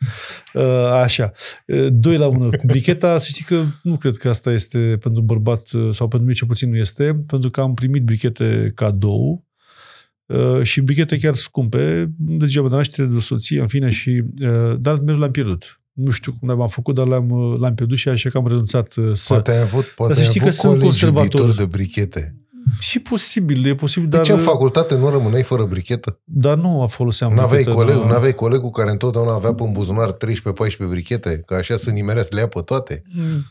Uh, 0.55 0.63
Așa. 0.93 1.31
Uh, 1.67 1.87
Doi 1.91 2.17
la 2.17 2.29
mână. 2.29 2.57
Cu 2.57 2.67
bricheta, 2.67 3.19
să 3.19 3.27
știi 3.29 3.45
că 3.45 3.65
nu 3.83 3.97
cred 3.97 4.17
că 4.17 4.29
asta 4.29 4.53
este 4.53 4.97
pentru 5.01 5.23
bărbat, 5.23 5.71
uh, 5.71 5.95
sau 5.95 6.09
pentru 6.09 6.21
mine 6.27 6.33
cel 6.39 6.47
puțin 6.49 6.71
nu 6.71 6.77
este, 6.77 7.25
pentru 7.27 7.51
că 7.51 7.61
am 7.61 7.75
primit 7.75 8.05
brichete 8.05 8.73
cadou 8.75 9.49
uh, 10.31 10.63
și 10.63 10.81
brichete 10.81 11.19
chiar 11.19 11.35
scumpe, 11.35 12.11
degeaba 12.19 12.69
de 12.69 12.75
naștere, 12.75 13.09
de 13.09 13.19
soție, 13.21 13.61
în 13.61 13.67
fine, 13.67 13.91
și, 13.91 14.23
uh, 14.43 14.77
dar 14.79 14.99
mereu 14.99 15.19
le-am 15.19 15.31
pierdut. 15.31 15.81
nu 15.93 16.11
știu 16.11 16.37
cum 16.41 16.49
l-am 16.49 16.69
făcut, 16.69 16.95
dar 16.95 17.07
l-am, 17.07 17.57
l-am 17.61 17.75
pierdut 17.75 17.99
și 17.99 18.09
așa 18.09 18.31
că 18.31 18.39
am 18.39 18.47
renunțat 18.47 18.95
uh, 18.95 19.11
să... 19.15 19.33
Poate 19.33 19.51
ai 19.51 19.61
avut, 19.61 19.85
poate 19.85 20.15
să 20.15 20.21
ai 20.21 20.27
știi 20.27 20.41
avut 20.41 20.53
că 20.53 20.61
sunt 20.61 20.73
colegi 20.73 20.89
conservator. 20.89 21.41
iubitori 21.41 21.57
de 21.57 21.77
brichete. 21.77 22.35
Și 22.79 22.99
posibil, 22.99 23.67
e 23.67 23.75
posibil, 23.75 24.09
De 24.09 24.17
dar, 24.17 24.25
ce 24.25 24.33
în 24.33 24.39
facultate 24.39 24.97
nu 24.97 25.11
rămâneai 25.11 25.43
fără 25.43 25.65
brichetă? 25.65 26.21
dar 26.25 26.57
nu 26.57 26.83
a 26.83 26.87
foloseam 26.87 27.35
N-aveai, 27.35 27.63
brichetă, 27.63 27.85
coleg, 27.85 27.95
nu. 27.95 28.07
n-aveai 28.09 28.33
colegul 28.33 28.71
care 28.71 28.91
întotdeauna 28.91 29.33
avea 29.35 29.55
pe 29.55 29.63
în 29.63 29.73
buzunar 29.73 30.13
13-14 30.13 30.17
brichete, 30.89 31.43
că 31.47 31.55
așa 31.55 31.77
să 31.77 31.91
nimerea 31.91 32.23
să 32.23 32.31
le 32.33 32.41
ia 32.41 32.49
pe 32.49 32.61
toate? 32.61 33.03
Mm, 33.15 33.45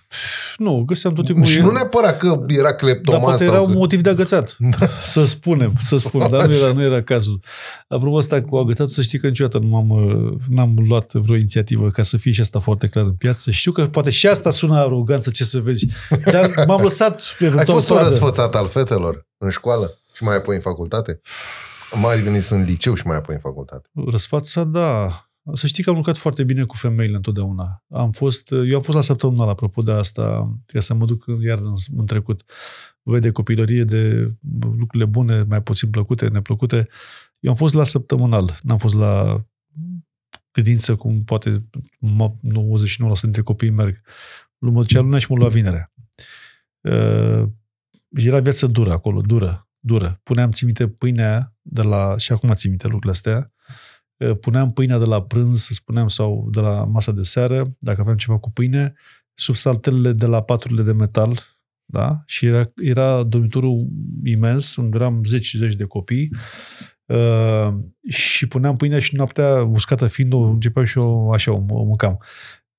Nu, 0.59 0.83
găseam 0.85 1.13
tot 1.13 1.25
timpul... 1.25 1.43
Și 1.45 1.61
nu 1.61 1.71
neapărat 1.71 2.17
că 2.17 2.43
era 2.47 2.61
dar 2.61 2.71
cleptoman 2.71 3.21
poate 3.21 3.43
sau 3.43 3.53
era 3.53 3.61
un 3.61 3.71
că... 3.71 3.77
motiv 3.77 4.01
de 4.01 4.09
agățat. 4.09 4.57
Să 4.99 5.25
spunem, 5.25 5.73
să 5.83 5.97
spunem, 6.07 6.29
dar 6.29 6.47
nu 6.47 6.53
era, 6.53 6.73
nu 6.73 6.83
era 6.83 7.01
cazul. 7.01 7.39
Apropo 7.87 8.17
asta 8.17 8.41
cu 8.41 8.55
agățatul, 8.55 8.93
să 8.93 9.01
știi 9.01 9.19
că 9.19 9.27
niciodată 9.27 9.57
nu 9.57 9.67
m-am, 9.67 9.89
uh, 9.89 10.33
n-am 10.49 10.75
luat 10.87 11.11
vreo 11.11 11.35
inițiativă 11.35 11.89
ca 11.89 12.03
să 12.03 12.17
fie 12.17 12.31
și 12.31 12.41
asta 12.41 12.59
foarte 12.59 12.87
clar 12.87 13.05
în 13.05 13.13
piață. 13.13 13.51
Știu 13.51 13.71
că 13.71 13.87
poate 13.87 14.09
și 14.09 14.27
asta 14.27 14.49
sună 14.49 14.77
aroganță, 14.77 15.29
ce 15.29 15.43
să 15.43 15.59
vezi, 15.59 15.85
dar 16.31 16.51
m-am 16.67 16.81
lăsat 16.81 17.35
Ai 17.39 17.47
eventual 17.47 17.75
fost 17.75 17.89
o 17.89 17.93
pradă. 17.93 18.09
răsfățat 18.09 18.55
al 18.55 18.67
fetelor 18.67 19.27
în 19.37 19.49
școală 19.49 19.97
și 20.13 20.23
mai 20.23 20.35
apoi 20.35 20.55
în 20.55 20.61
facultate? 20.61 21.21
Mai 22.01 22.19
venit 22.21 22.49
în 22.49 22.63
liceu 22.63 22.93
și 22.93 23.07
mai 23.07 23.17
apoi 23.17 23.35
în 23.35 23.41
facultate. 23.41 23.89
Răsfața, 24.11 24.63
da. 24.63 25.23
Să 25.53 25.67
știi 25.67 25.83
că 25.83 25.89
am 25.89 25.95
lucrat 25.95 26.17
foarte 26.17 26.43
bine 26.43 26.63
cu 26.63 26.75
femeile 26.75 27.15
întotdeauna. 27.15 27.83
Am 27.89 28.11
fost, 28.11 28.51
eu 28.51 28.75
am 28.75 28.81
fost 28.81 28.97
la 28.97 29.01
săptămânal, 29.03 29.49
apropo 29.49 29.81
de 29.81 29.91
asta, 29.91 30.57
ca 30.65 30.79
să 30.79 30.93
mă 30.93 31.05
duc 31.05 31.25
iar 31.41 31.57
în, 31.57 31.73
în 31.95 32.05
trecut. 32.05 32.43
Voi 33.01 33.19
de 33.19 33.31
copilărie, 33.31 33.83
de 33.83 34.31
lucrurile 34.61 35.05
bune, 35.05 35.43
mai 35.43 35.61
puțin 35.61 35.89
plăcute, 35.89 36.27
neplăcute. 36.27 36.87
Eu 37.39 37.51
am 37.51 37.57
fost 37.57 37.73
la 37.73 37.83
săptămânal, 37.83 38.59
n-am 38.61 38.77
fost 38.77 38.95
la 38.95 39.43
credință, 40.51 40.95
cum 40.95 41.23
poate 41.23 41.65
mă- 41.99 42.33
99% 43.17 43.21
dintre 43.21 43.41
copii 43.41 43.69
merg. 43.69 44.01
Mă 44.57 44.81
ducea 44.81 44.99
luna 44.99 45.17
și 45.19 45.31
mă 45.31 45.37
lua 45.37 45.49
vinerea. 45.49 45.93
Uh, 46.81 47.43
era 48.09 48.39
viață 48.39 48.67
dură 48.67 48.91
acolo, 48.91 49.21
dură, 49.21 49.69
dură. 49.79 50.19
Puneam, 50.23 50.51
țin 50.51 50.65
minte, 50.65 50.87
pâinea 50.87 51.55
de 51.61 51.81
la, 51.81 52.17
și 52.17 52.31
acum 52.31 52.53
țin 52.53 52.69
minte 52.69 52.87
lucrurile 52.87 53.11
astea, 53.11 53.37
Uh, 53.37 53.58
puneam 54.39 54.71
pâinea 54.71 54.97
de 54.97 55.05
la 55.05 55.21
prânz, 55.21 55.61
să 55.61 55.73
spuneam, 55.73 56.07
sau 56.07 56.47
de 56.51 56.59
la 56.59 56.85
masa 56.85 57.11
de 57.11 57.23
seară, 57.23 57.69
dacă 57.79 58.01
aveam 58.01 58.17
ceva 58.17 58.37
cu 58.37 58.51
pâine, 58.51 58.93
sub 59.33 59.55
saltelele 59.55 60.11
de 60.11 60.25
la 60.25 60.41
paturile 60.41 60.81
de 60.81 60.91
metal, 60.91 61.39
da? 61.85 62.23
Și 62.25 62.45
era, 62.45 62.71
era 62.75 63.23
dormitorul 63.23 63.87
imens, 64.23 64.75
unde 64.75 64.97
eram 64.97 65.23
zeci 65.23 65.45
și 65.45 65.57
zeci 65.57 65.75
de 65.75 65.83
copii, 65.83 66.31
uh, 67.05 67.73
și 68.09 68.47
puneam 68.47 68.75
pâinea 68.75 68.99
și 68.99 69.15
noaptea, 69.15 69.63
uscată 69.63 70.07
fiind, 70.07 70.33
o 70.33 70.39
începeam 70.39 70.85
și 70.85 70.97
o, 70.97 71.31
așa, 71.31 71.51
o, 71.51 71.63
o 71.67 71.83
mâncam. 71.83 72.19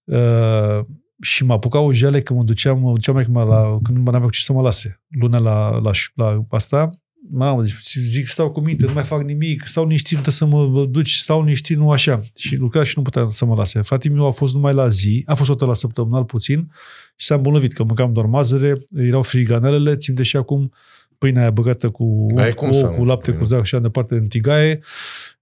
Uh, 0.05 0.85
și 1.23 1.45
mă 1.45 1.53
apuca 1.53 1.79
o 1.79 1.93
jale 1.93 2.21
că 2.21 2.35
mă 2.35 2.43
duceam, 2.43 2.81
mă 2.81 2.93
duceam 2.93 3.15
mai 3.29 3.47
la, 3.47 3.79
când 3.83 3.97
nu 3.97 4.03
mai 4.03 4.15
aveam 4.15 4.23
cu 4.23 4.31
ce 4.31 4.41
să 4.41 4.53
mă 4.53 4.61
lase. 4.61 5.03
Luna 5.09 5.39
la, 5.39 5.79
la, 5.79 5.91
la 6.15 6.45
asta, 6.49 6.91
mamă, 7.29 7.63
deci 7.63 7.97
zic, 7.99 8.27
stau 8.27 8.51
cu 8.51 8.61
minte, 8.61 8.87
nu 8.87 8.93
mai 8.93 9.03
fac 9.03 9.23
nimic, 9.23 9.67
stau 9.67 9.87
niștit, 9.87 10.17
nu 10.17 10.23
trebuie 10.23 10.35
să 10.35 10.67
mă 10.67 10.85
duci, 10.85 11.13
stau 11.13 11.43
niștit, 11.43 11.77
nu 11.77 11.91
așa. 11.91 12.21
Și 12.37 12.57
lucra 12.57 12.85
și 12.85 12.93
nu 12.97 13.03
putea 13.03 13.27
să 13.31 13.45
mă 13.45 13.55
lase. 13.55 13.83
Fratele 13.83 14.15
meu 14.15 14.27
a 14.27 14.31
fost 14.31 14.55
numai 14.55 14.75
la 14.75 14.89
zi, 14.89 15.23
a 15.27 15.35
fost 15.35 15.51
o 15.51 15.53
dată 15.53 15.67
la 15.67 15.75
săptămânal 15.75 16.25
puțin 16.25 16.71
și 17.17 17.27
s-a 17.27 17.35
îmbolnăvit, 17.35 17.73
că 17.73 17.85
mâncam 17.85 18.13
doar 18.13 18.27
mazăre, 18.27 18.79
erau 18.97 19.23
friganelele, 19.23 19.97
țin 19.97 20.15
de 20.15 20.23
și 20.23 20.37
acum 20.37 20.73
pâinea 21.21 21.41
aia 21.43 21.51
băgată 21.51 21.89
cu, 21.89 22.27
N-ai 22.35 22.51
cu, 22.53 22.65
cum 22.65 22.73
să 22.73 22.85
ou, 22.85 22.91
cu 22.91 22.99
nu. 22.99 23.05
lapte, 23.05 23.33
cu 23.33 23.45
zac 23.45 23.65
și 23.65 23.75
așa 23.75 23.83
departe 23.83 24.15
în 24.15 24.27
tigaie. 24.27 24.81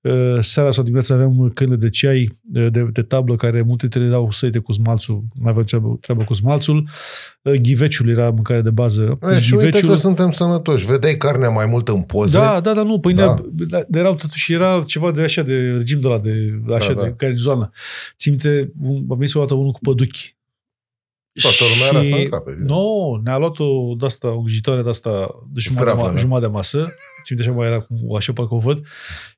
Uh, 0.01 0.39
Seara 0.41 0.71
sau 0.71 0.83
dimineața 0.83 1.15
aveam 1.15 1.51
câine 1.55 1.77
de 1.77 1.91
ceai 1.91 2.31
de, 2.43 2.69
de, 2.69 2.87
de 2.93 3.03
tablă 3.03 3.37
care 3.37 3.61
multe 3.63 3.77
dintre 3.87 4.01
ele 4.01 4.09
erau 4.09 4.31
săite 4.31 4.59
cu 4.59 4.73
smalțul, 4.73 5.25
mai 5.35 5.51
aveau 5.51 5.65
treabă, 5.65 5.99
treabă 6.01 6.25
cu 6.25 6.35
smalțul. 6.35 6.89
Uh, 7.43 7.53
Ghiveciul 7.53 8.09
era 8.09 8.31
mâncare 8.31 8.61
de 8.61 8.71
bază. 8.71 9.19
E, 9.33 9.41
și 9.41 9.55
uite 9.55 9.81
că 9.81 9.95
suntem 9.95 10.31
sănătoși. 10.31 10.87
Vedeai 10.87 11.17
carnea 11.17 11.49
mai 11.49 11.67
mult 11.67 11.89
în 11.89 12.03
poze? 12.03 12.39
Da, 12.39 12.61
da, 12.61 12.73
da, 12.75 12.83
nu, 12.83 12.99
pâinea, 13.01 13.27
Da. 13.27 13.41
da. 13.53 13.81
dar 13.89 14.01
erau 14.01 14.15
totuși, 14.15 14.53
era 14.53 14.83
ceva 14.87 15.11
de 15.11 15.21
așa, 15.23 15.43
de 15.43 15.55
regim 15.77 16.01
de 16.01 16.09
la, 16.09 16.19
de, 16.19 16.61
așa, 16.75 16.89
Da, 16.89 16.95
da, 16.95 17.01
da. 17.01 17.07
de 17.07 17.15
garnizoană. 17.17 17.71
Țin 18.17 18.31
minte, 18.33 18.71
un- 18.83 19.05
am 19.11 19.17
venit 19.19 19.35
o 19.35 19.41
dată 19.41 19.55
unul 19.55 19.73
cu 19.73 19.79
păduchi. 19.83 20.37
Toată 21.43 21.65
lumea 21.73 22.03
era 22.05 22.17
să 22.17 22.23
încape. 22.23 22.51
Nu, 22.65 23.21
ne-a 23.25 23.37
luat 23.39 23.59
o 23.59 23.95
de 23.99 24.07
asta, 24.07 24.29
o 24.29 24.41
grijitoare 24.41 24.83
de 24.83 24.89
asta 24.89 25.11
de 25.53 25.61
jumătate, 25.61 25.91
de, 25.91 25.97
Strafă, 25.97 26.11
ma- 26.11 26.15
da? 26.15 26.21
jumătate 26.21 26.47
de 26.47 26.53
masă. 26.53 26.79
Țin 27.25 27.37
minte 27.37 27.43
așa 27.51 27.59
mai 27.59 27.67
era, 27.67 27.81
cum- 27.81 28.17
așa 28.17 28.33
parcă 28.33 28.55
o 28.55 28.59
văd. 28.59 28.87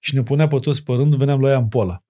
Și 0.01 0.15
ne 0.15 0.23
punea 0.23 0.49
pe 0.49 0.59
toți 0.59 0.83
pe 0.83 0.93
rând, 0.93 1.15
veneam 1.15 1.41
la 1.41 1.51
ea 1.51 1.57
în 1.57 1.69
poala. 1.69 2.03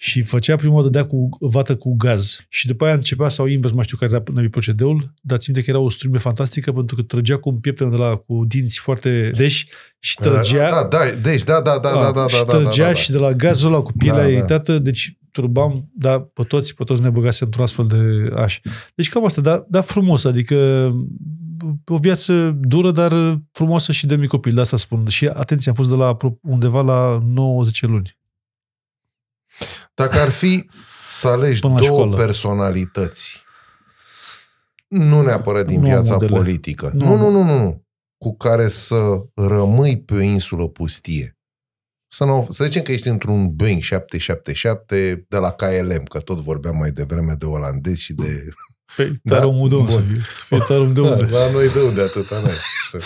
Și 0.00 0.22
făcea 0.22 0.56
prima 0.56 0.74
oară 0.74 0.84
dădea 0.88 1.06
cu 1.06 1.28
vată 1.40 1.76
cu 1.76 1.94
gaz. 1.96 2.40
Și 2.48 2.66
după 2.66 2.84
aia 2.84 2.94
începea 2.94 3.28
sau 3.28 3.46
invers, 3.46 3.72
mai 3.72 3.84
știu 3.84 3.96
care 3.96 4.12
era 4.14 4.22
noi 4.32 4.48
procedeul, 4.48 5.14
dar 5.20 5.38
țin 5.38 5.52
minte 5.54 5.70
că 5.70 5.76
era 5.76 5.84
o 5.84 5.90
strume 5.90 6.18
fantastică 6.18 6.72
pentru 6.72 6.96
că 6.96 7.02
trăgea 7.02 7.36
cu 7.36 7.48
un 7.48 7.56
piepten 7.58 7.90
de 7.90 7.96
la 7.96 8.16
cu 8.16 8.44
dinți 8.48 8.78
foarte 8.80 9.30
deși 9.36 9.66
și 9.98 10.14
trăgea. 10.14 10.70
Da, 10.70 10.84
da, 10.84 10.98
deci, 11.22 11.42
da, 11.42 11.60
da, 11.60 11.78
da, 11.78 11.92
da, 11.94 12.12
da, 12.12 12.26
și 12.28 12.36
da, 12.36 12.44
da, 12.52 12.58
trăgea 12.58 12.82
da, 12.86 12.92
da. 12.92 12.94
și 12.94 13.10
de 13.10 13.18
la 13.18 13.32
gazul 13.32 13.72
ăla 13.72 13.82
cu 13.82 13.92
pielea 13.92 14.16
Da, 14.18 14.24
da, 14.24 14.30
da. 14.30 14.36
iritată, 14.36 14.78
deci 14.78 15.17
turbam, 15.30 15.90
da, 15.94 16.20
pe 16.20 16.42
toți, 16.42 16.74
pe 16.74 16.84
toți 16.84 17.02
ne 17.02 17.10
băgase 17.10 17.44
într-un 17.44 17.62
astfel 17.64 17.86
de 17.86 18.30
aș. 18.40 18.60
Deci 18.94 19.08
cam 19.08 19.24
asta, 19.24 19.40
dar 19.40 19.64
da, 19.68 19.80
frumos, 19.80 20.24
adică 20.24 20.56
o 21.86 21.96
viață 21.96 22.50
dură, 22.60 22.90
dar 22.90 23.40
frumoasă 23.52 23.92
și 23.92 24.06
de 24.06 24.16
mic 24.16 24.28
copil, 24.28 24.54
de 24.54 24.60
asta 24.60 24.76
spun. 24.76 25.06
Și 25.08 25.26
atenție, 25.26 25.70
am 25.70 25.76
fost 25.76 25.88
de 25.88 25.94
la 25.94 26.16
apro- 26.16 26.40
undeva 26.42 26.80
la 26.82 27.18
90 27.24 27.82
luni. 27.82 28.16
Dacă 29.94 30.18
ar 30.18 30.28
fi 30.30 30.70
să 31.12 31.28
alegi 31.28 31.60
Până 31.60 31.72
la 31.74 31.80
două 31.80 31.92
școală. 31.92 32.16
personalități, 32.16 33.42
nu 34.88 35.22
neapărat 35.22 35.66
din 35.66 35.80
Nu 35.80 35.84
am 35.86 35.90
viața 35.92 36.12
modele. 36.12 36.36
politică, 36.36 36.90
Nu 36.94 37.04
nu, 37.04 37.12
am- 37.12 37.18
nu, 37.18 37.30
nu, 37.30 37.42
nu, 37.42 37.58
nu, 37.58 37.86
cu 38.18 38.36
care 38.36 38.68
să 38.68 39.24
rămâi 39.34 40.00
pe 40.02 40.14
o 40.14 40.20
insulă 40.20 40.68
pustie. 40.68 41.37
Să, 42.08 42.24
nu, 42.24 42.46
să 42.50 42.64
zicem 42.64 42.82
că 42.82 42.92
ești 42.92 43.08
într-un 43.08 43.54
Boeing 43.54 43.82
777 43.82 45.24
de 45.28 45.36
la 45.36 45.50
KLM, 45.50 46.04
că 46.04 46.18
tot 46.18 46.38
vorbeam 46.38 46.76
mai 46.76 46.90
devreme 46.90 47.34
de 47.38 47.44
olandezi 47.44 48.02
și 48.02 48.12
de... 48.12 48.48
Păi, 48.96 49.20
Da, 49.22 49.34
dar 49.34 49.44
omul 49.44 49.68
de 49.68 49.74
unde 49.74 49.90
să 49.92 49.98
bun. 49.98 50.06
fie? 50.14 50.22
Fie 50.46 50.58
tare 50.58 50.80
om 50.80 50.92
de 50.92 51.00
unde? 51.00 51.24
Da, 51.24 51.36
la 51.38 51.50
noi 51.50 51.72
de 51.72 51.80
unde 51.80 52.00
atâta 52.00 52.40
n-ai. 52.40 53.02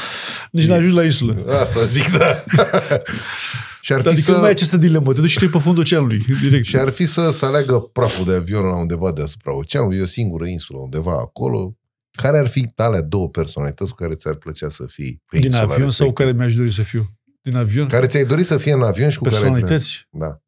Nici 0.50 0.66
n-a 0.66 0.74
ajuns 0.74 0.92
la 0.92 1.04
insulă. 1.04 1.58
Asta 1.60 1.84
zic, 1.84 2.10
da. 2.16 2.34
și 3.84 3.92
ar 3.92 4.00
fi 4.00 4.08
Adică 4.08 4.22
să... 4.22 4.30
nu 4.30 4.36
mai 4.36 4.46
ai 4.46 4.52
această 4.52 4.76
dilemă, 4.76 5.12
te 5.12 5.20
duci 5.20 5.30
și 5.30 5.38
tu 5.38 5.48
pe 5.48 5.58
fundul 5.58 5.82
oceanului, 5.82 6.18
direct. 6.40 6.64
Și 6.64 6.76
ar 6.76 6.90
fi 6.90 7.06
să, 7.06 7.30
să 7.30 7.44
aleagă 7.44 7.78
praful 7.78 8.24
de 8.24 8.32
avion 8.34 8.64
la 8.64 8.76
undeva 8.76 9.12
deasupra 9.12 9.56
oceanului, 9.56 9.98
e 9.98 10.02
o 10.02 10.06
singură 10.06 10.46
insulă 10.46 10.78
undeva 10.80 11.12
acolo. 11.12 11.76
Care 12.16 12.38
ar 12.38 12.46
fi 12.48 12.70
alea 12.76 13.00
două 13.00 13.28
personalități 13.28 13.90
cu 13.90 13.96
care 13.96 14.14
ți-ar 14.14 14.34
plăcea 14.34 14.68
să 14.68 14.84
fii 14.88 15.22
pe 15.30 15.36
Din 15.36 15.46
insula 15.46 15.62
avion 15.62 15.78
sau 15.78 15.86
respectivă? 15.86 16.12
care 16.12 16.32
mi-aș 16.32 16.54
dori 16.54 16.72
să 16.72 16.82
fiu? 16.82 17.06
Din 17.42 17.56
avion? 17.56 17.88
Care 17.88 18.06
ți-ai 18.06 18.24
dori 18.24 18.42
să 18.42 18.56
fie 18.56 18.72
în 18.72 18.82
avion 18.82 19.10
și 19.10 19.18
cu 19.18 19.24
care... 19.24 19.36
Personalități? 19.36 20.06
Da. 20.10 20.42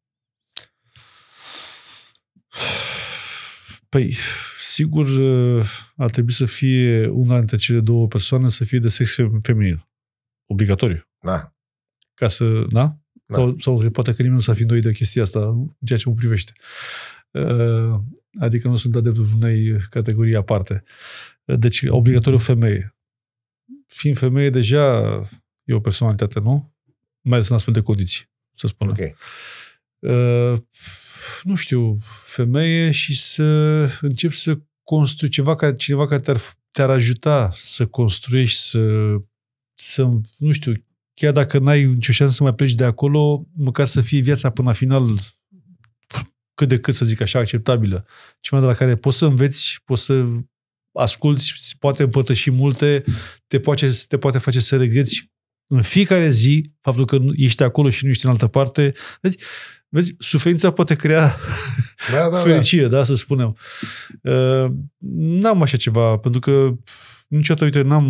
Păi, 3.89 4.15
sigur, 4.61 5.07
uh, 5.07 5.65
ar 5.95 6.11
trebui 6.11 6.31
să 6.33 6.45
fie 6.45 7.07
una 7.07 7.37
dintre 7.37 7.57
cele 7.57 7.79
două 7.79 8.07
persoane 8.07 8.49
să 8.49 8.63
fie 8.63 8.79
de 8.79 8.87
sex 8.89 9.15
fem- 9.21 9.41
feminin. 9.41 9.87
Obligatoriu. 10.45 11.09
Da. 11.19 11.53
Ca 12.13 12.27
să, 12.27 12.65
da? 12.71 12.97
Da. 13.25 13.35
Sau, 13.35 13.55
sau 13.59 13.89
poate 13.89 14.09
că 14.09 14.17
nimeni 14.17 14.35
nu 14.35 14.41
s-a 14.41 14.53
fi 14.53 14.61
îndoit 14.61 14.83
de 14.83 14.91
chestia 14.91 15.21
asta, 15.21 15.39
în 15.39 15.85
ceea 15.85 15.99
ce 15.99 16.09
mă 16.09 16.15
privește. 16.15 16.53
Uh, 17.31 17.99
Adică 18.39 18.67
nu 18.67 18.75
sunt 18.75 18.95
adeptul 18.95 19.27
unei 19.35 19.77
categorii 19.89 20.35
aparte. 20.35 20.83
Uh, 21.45 21.57
Deci, 21.59 21.83
obligatoriu 21.87 22.37
femeie. 22.37 22.95
Fiind 23.87 24.17
femeie, 24.17 24.49
deja 24.49 25.03
e 25.63 25.73
o 25.73 25.79
personalitate, 25.79 26.39
nu? 26.39 26.74
Mai 27.25 27.37
ales 27.37 27.49
în 27.49 27.55
astfel 27.55 27.73
de 27.73 27.81
condiții, 27.81 28.29
să 28.53 28.67
spunem. 28.67 28.95
Ok. 28.99 29.17
Uh, 29.99 30.61
nu 31.43 31.55
știu, 31.55 31.97
femeie 32.23 32.91
și 32.91 33.15
să 33.15 33.43
încep 34.01 34.31
să 34.31 34.59
construi 34.83 35.29
ceva 35.29 35.55
care, 35.55 35.75
cineva 35.75 36.07
care 36.07 36.21
te-ar, 36.21 36.41
te-ar 36.71 36.89
ajuta 36.89 37.51
să 37.53 37.85
construiești, 37.85 38.59
să, 38.59 39.15
să, 39.75 40.09
nu 40.37 40.51
știu, 40.51 40.73
chiar 41.13 41.31
dacă 41.31 41.59
n-ai 41.59 41.83
nicio 41.83 42.11
șansă 42.11 42.35
să 42.35 42.43
mai 42.43 42.53
pleci 42.53 42.73
de 42.73 42.83
acolo, 42.83 43.47
măcar 43.55 43.87
să 43.87 44.01
fie 44.01 44.21
viața 44.21 44.49
până 44.49 44.67
la 44.67 44.73
final 44.73 45.19
cât 46.53 46.67
de 46.67 46.79
cât, 46.79 46.95
să 46.95 47.05
zic 47.05 47.21
așa, 47.21 47.39
acceptabilă. 47.39 48.05
Ceva 48.39 48.61
de 48.61 48.67
la 48.67 48.73
care 48.73 48.95
poți 48.95 49.17
să 49.17 49.25
înveți, 49.25 49.81
poți 49.85 50.03
să 50.03 50.25
asculți, 50.91 51.75
poate 51.79 52.03
împărtăși 52.03 52.51
multe, 52.51 53.03
te 53.47 53.59
poate, 53.59 53.91
te 54.07 54.17
poate 54.17 54.37
face 54.37 54.59
să 54.59 54.77
regreți 54.77 55.33
în 55.67 55.81
fiecare 55.81 56.29
zi 56.29 56.71
faptul 56.81 57.05
că 57.05 57.17
nu 57.17 57.33
ești 57.35 57.63
acolo 57.63 57.89
și 57.89 58.03
nu 58.03 58.09
ești 58.09 58.25
în 58.25 58.31
altă 58.31 58.47
parte. 58.47 58.93
Vezi, 59.21 59.37
vezi 59.89 60.15
suferința 60.19 60.71
poate 60.71 60.95
crea 60.95 61.35
Da, 62.11 62.19
da, 62.23 62.29
da. 62.29 62.37
fericire, 62.37 62.87
da, 62.87 63.03
să 63.03 63.15
spunem. 63.15 63.57
Uh, 64.21 64.65
n-am 65.17 65.61
așa 65.61 65.77
ceva, 65.77 66.17
pentru 66.17 66.39
că 66.39 66.73
niciodată, 67.27 67.65
uite, 67.65 67.81
n-am, 67.81 68.05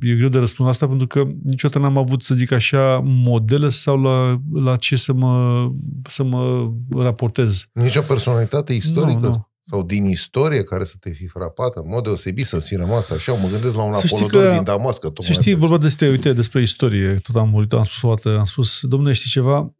e 0.00 0.14
greu 0.14 0.28
de 0.28 0.38
răspuns 0.38 0.68
asta 0.68 0.88
pentru 0.88 1.06
că 1.06 1.24
niciodată 1.42 1.78
n-am 1.78 1.96
avut, 1.96 2.22
să 2.22 2.34
zic 2.34 2.52
așa, 2.52 3.00
modele 3.04 3.68
sau 3.68 4.00
la, 4.00 4.40
la 4.52 4.76
ce 4.76 4.96
să 4.96 5.12
mă, 5.12 5.66
să 6.08 6.22
mă 6.22 6.70
raportez. 6.96 7.66
Nici 7.72 7.96
o 7.96 8.00
personalitate 8.00 8.72
istorică? 8.72 9.18
Nu, 9.18 9.28
nu. 9.28 9.49
Sau 9.70 9.82
din 9.82 10.04
istorie 10.04 10.62
care 10.62 10.84
să 10.84 10.94
te 11.00 11.10
fi 11.10 11.26
frapat 11.26 11.76
în 11.76 11.82
mod 11.88 12.02
deosebit 12.02 12.46
să-ți 12.46 12.68
fi 12.68 12.74
rămas 12.74 13.10
așa? 13.10 13.32
Mă 13.32 13.48
gândesc 13.48 13.76
la 13.76 13.82
un 13.82 13.94
Să 13.94 14.06
știi 14.06 14.16
apolodor 14.24 14.48
că- 14.48 14.54
din 14.54 14.64
Damasc. 14.64 15.00
Că 15.00 15.06
tocmai 15.06 15.34
Să 15.34 15.40
știi, 15.40 15.52
asta- 15.52 15.66
vorba 15.66 15.82
despre, 15.82 16.08
uite, 16.08 16.32
despre 16.32 16.62
istorie, 16.62 17.14
tot 17.14 17.36
am 17.36 17.50
vorbit, 17.50 17.72
am 17.72 17.84
spus 17.84 18.02
o 18.02 18.08
dată, 18.14 18.38
am 18.38 18.44
spus, 18.44 18.80
domnule, 18.82 19.12
știi 19.12 19.30
ceva? 19.30 19.74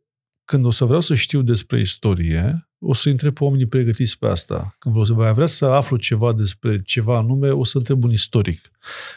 Când 0.44 0.64
o 0.64 0.70
să 0.70 0.84
vreau 0.84 1.00
să 1.00 1.14
știu 1.14 1.42
despre 1.42 1.80
istorie, 1.80 2.68
o 2.78 2.94
să 2.94 3.08
întreb 3.08 3.34
pe 3.34 3.44
oamenii 3.44 3.66
pregătiți 3.66 4.18
pe 4.18 4.26
asta. 4.26 4.76
Când 4.78 4.94
vreau 4.94 5.04
să 5.06 5.12
voi 5.12 5.32
vrea 5.32 5.46
să 5.46 5.64
aflu 5.64 5.96
ceva 5.96 6.32
despre 6.32 6.82
ceva 6.82 7.16
anume, 7.16 7.50
o 7.50 7.64
să 7.64 7.78
întreb 7.78 8.04
un 8.04 8.12
istoric. 8.12 8.70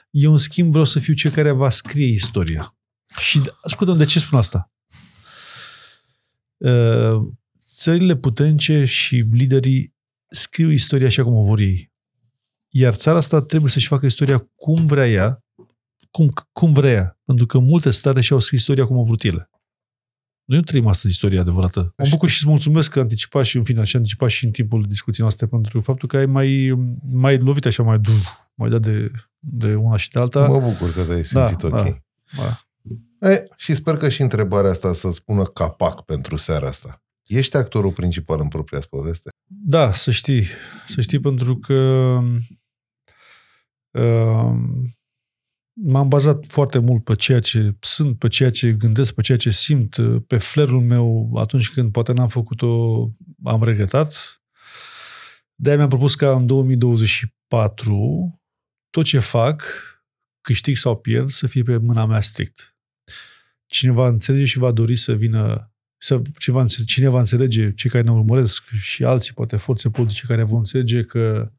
Eu, 0.10 0.32
în 0.32 0.38
schimb, 0.38 0.70
vreau 0.70 0.86
să 0.86 1.00
fiu 1.00 1.14
cel 1.14 1.32
care 1.32 1.52
va 1.52 1.70
scrie 1.70 2.08
istoria. 2.08 2.76
Și, 3.20 3.42
ascultă 3.62 3.94
de 3.94 4.06
ce 4.06 4.20
spun 4.20 4.38
asta? 4.38 4.72
Uh, 6.58 7.22
Țările 7.60 8.16
puternice 8.16 8.86
și 8.86 9.16
liderii 9.32 9.94
scriu 10.34 10.70
istoria 10.70 11.08
așa 11.08 11.24
cum 11.24 11.34
o 11.34 11.44
vor 11.44 11.60
ei. 11.60 11.92
Iar 12.70 12.94
țara 12.94 13.18
asta 13.18 13.42
trebuie 13.42 13.70
să-și 13.70 13.88
facă 13.88 14.06
istoria 14.06 14.50
cum 14.56 14.86
vrea 14.86 15.10
ea, 15.10 15.44
cum, 16.12 16.34
cum 16.52 16.74
vrea 16.74 16.92
ea. 16.92 17.20
Pentru 17.26 17.46
că 17.46 17.58
multe 17.58 17.90
state 17.90 18.22
și-au 18.22 18.40
scris 18.40 18.60
istoria 18.60 18.86
cum 18.86 18.98
au 18.98 19.04
vrut 19.04 19.24
ele. 19.24 19.50
Noi 20.46 20.58
nu 20.58 20.64
trăim 20.64 20.88
astăzi 20.88 21.14
istoria 21.14 21.42
adevărată. 21.42 21.94
Mă 21.98 22.06
bucur 22.10 22.30
și 22.30 22.38
îți 22.42 22.50
mulțumesc 22.50 22.92
că 22.92 23.00
anticipat 23.00 23.46
și 23.46 23.58
în 23.58 23.64
fine, 23.64 23.84
și 23.84 23.96
anticipat 23.96 24.30
și 24.30 24.46
în 24.46 24.52
timpul 24.52 24.84
discuției 24.88 25.22
noastre 25.22 25.48
pentru 25.48 25.82
faptul 25.82 26.08
că 26.08 26.18
ai 26.18 26.26
mai, 26.26 26.74
mai 27.12 27.38
lovit 27.38 27.66
așa, 27.66 27.84
mai, 27.84 28.02
mai 28.56 28.70
dat 28.70 28.82
de, 28.82 29.12
de 29.40 29.76
una 29.76 29.98
și 29.98 30.10
de 30.10 30.20
alta. 30.20 30.48
Mă 30.48 30.60
bucur 30.60 30.94
că 30.94 31.04
te-ai 31.04 31.26
simțit 31.26 31.58
Da, 31.58 31.68
ok. 31.68 31.84
da. 31.84 31.98
Da. 32.38 33.30
E, 33.30 33.48
și 33.58 33.74
sper 33.74 33.98
că 33.98 34.10
și 34.10 34.22
întrebarea 34.22 34.70
asta 34.70 34.94
să 34.94 35.12
spună 35.12 35.46
capac 35.46 36.02
pentru 36.02 36.36
seara 36.36 36.68
asta. 36.68 37.02
Ești 37.28 37.58
actorul 37.58 37.92
principal 37.92 38.40
în 38.40 38.48
propria 38.48 38.80
poveste? 38.90 39.30
Da, 39.46 39.94
să 39.94 40.12
știi. 40.12 40.44
Să 40.88 41.02
știi 41.02 41.20
pentru 41.20 41.58
că 41.58 41.74
uh, 43.92 44.54
m-am 45.74 46.08
bazat 46.08 46.46
foarte 46.48 46.80
mult 46.80 47.04
pe 47.04 47.16
ceea 47.16 47.40
ce 47.40 47.76
sunt, 47.80 48.18
pe 48.18 48.28
ceea 48.28 48.52
ce 48.52 48.74
gândesc, 48.74 49.14
pe 49.14 49.22
ceea 49.22 49.38
ce 49.38 49.50
simt, 49.50 49.98
uh, 49.98 50.22
pe 50.28 50.38
flerul 50.38 50.82
meu 50.82 51.32
atunci 51.36 51.70
când 51.70 51.92
poate 51.92 52.12
n-am 52.12 52.28
făcut-o, 52.28 53.02
am 53.44 53.64
regretat. 53.64 54.42
De-aia 55.56 55.78
mi-am 55.78 55.90
propus 55.90 56.16
ca 56.16 56.36
în 56.36 56.46
2024 56.46 58.42
tot 58.90 59.06
ce 59.06 59.20
fac, 59.20 59.64
câștig 60.42 60.76
sau 60.76 60.98
pierd, 60.98 61.30
să 61.30 61.48
fie 61.48 61.64
pe 61.64 61.78
mâna 61.78 62.06
mea 62.06 62.22
strict. 62.22 62.78
Cineva 63.66 64.08
înțelege 64.08 64.46
și 64.46 64.58
va 64.58 64.72
dori 64.72 64.96
să 64.96 65.14
vină 65.14 65.73
să 66.04 66.22
ceva, 66.38 66.62
înțe- 66.62 66.84
cine 66.84 67.08
va 67.08 67.20
înțelege, 67.20 67.74
cei 67.74 67.90
care 67.90 68.04
ne 68.04 68.12
urmăresc 68.12 68.70
și 68.70 69.04
alții, 69.04 69.34
poate 69.34 69.58
forțe 69.58 69.90
politice 69.90 70.26
care 70.26 70.44
vor 70.44 70.58
înțelege 70.58 71.04
că 71.04 71.52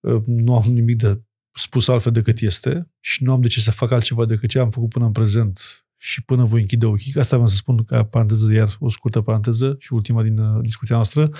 uh, 0.00 0.22
nu 0.26 0.56
am 0.56 0.62
nimic 0.72 0.96
de 0.96 1.22
spus 1.54 1.88
altfel 1.88 2.12
decât 2.12 2.40
este 2.40 2.90
și 3.00 3.22
nu 3.22 3.32
am 3.32 3.40
de 3.40 3.48
ce 3.48 3.60
să 3.60 3.70
fac 3.70 3.90
altceva 3.90 4.24
decât 4.24 4.50
ce 4.50 4.58
am 4.58 4.70
făcut 4.70 4.88
până 4.88 5.04
în 5.04 5.12
prezent 5.12 5.84
și 5.96 6.22
până 6.22 6.44
voi 6.44 6.60
închide 6.60 6.86
ochii. 6.86 7.12
Asta 7.18 7.36
vreau 7.36 7.50
să 7.50 7.56
spun 7.56 7.84
ca 7.84 8.04
paranteză, 8.04 8.52
iar 8.52 8.76
o 8.78 8.88
scurtă 8.88 9.20
paranteză 9.20 9.76
și 9.78 9.92
ultima 9.92 10.22
din 10.22 10.38
uh, 10.38 10.62
discuția 10.62 10.94
noastră. 10.94 11.30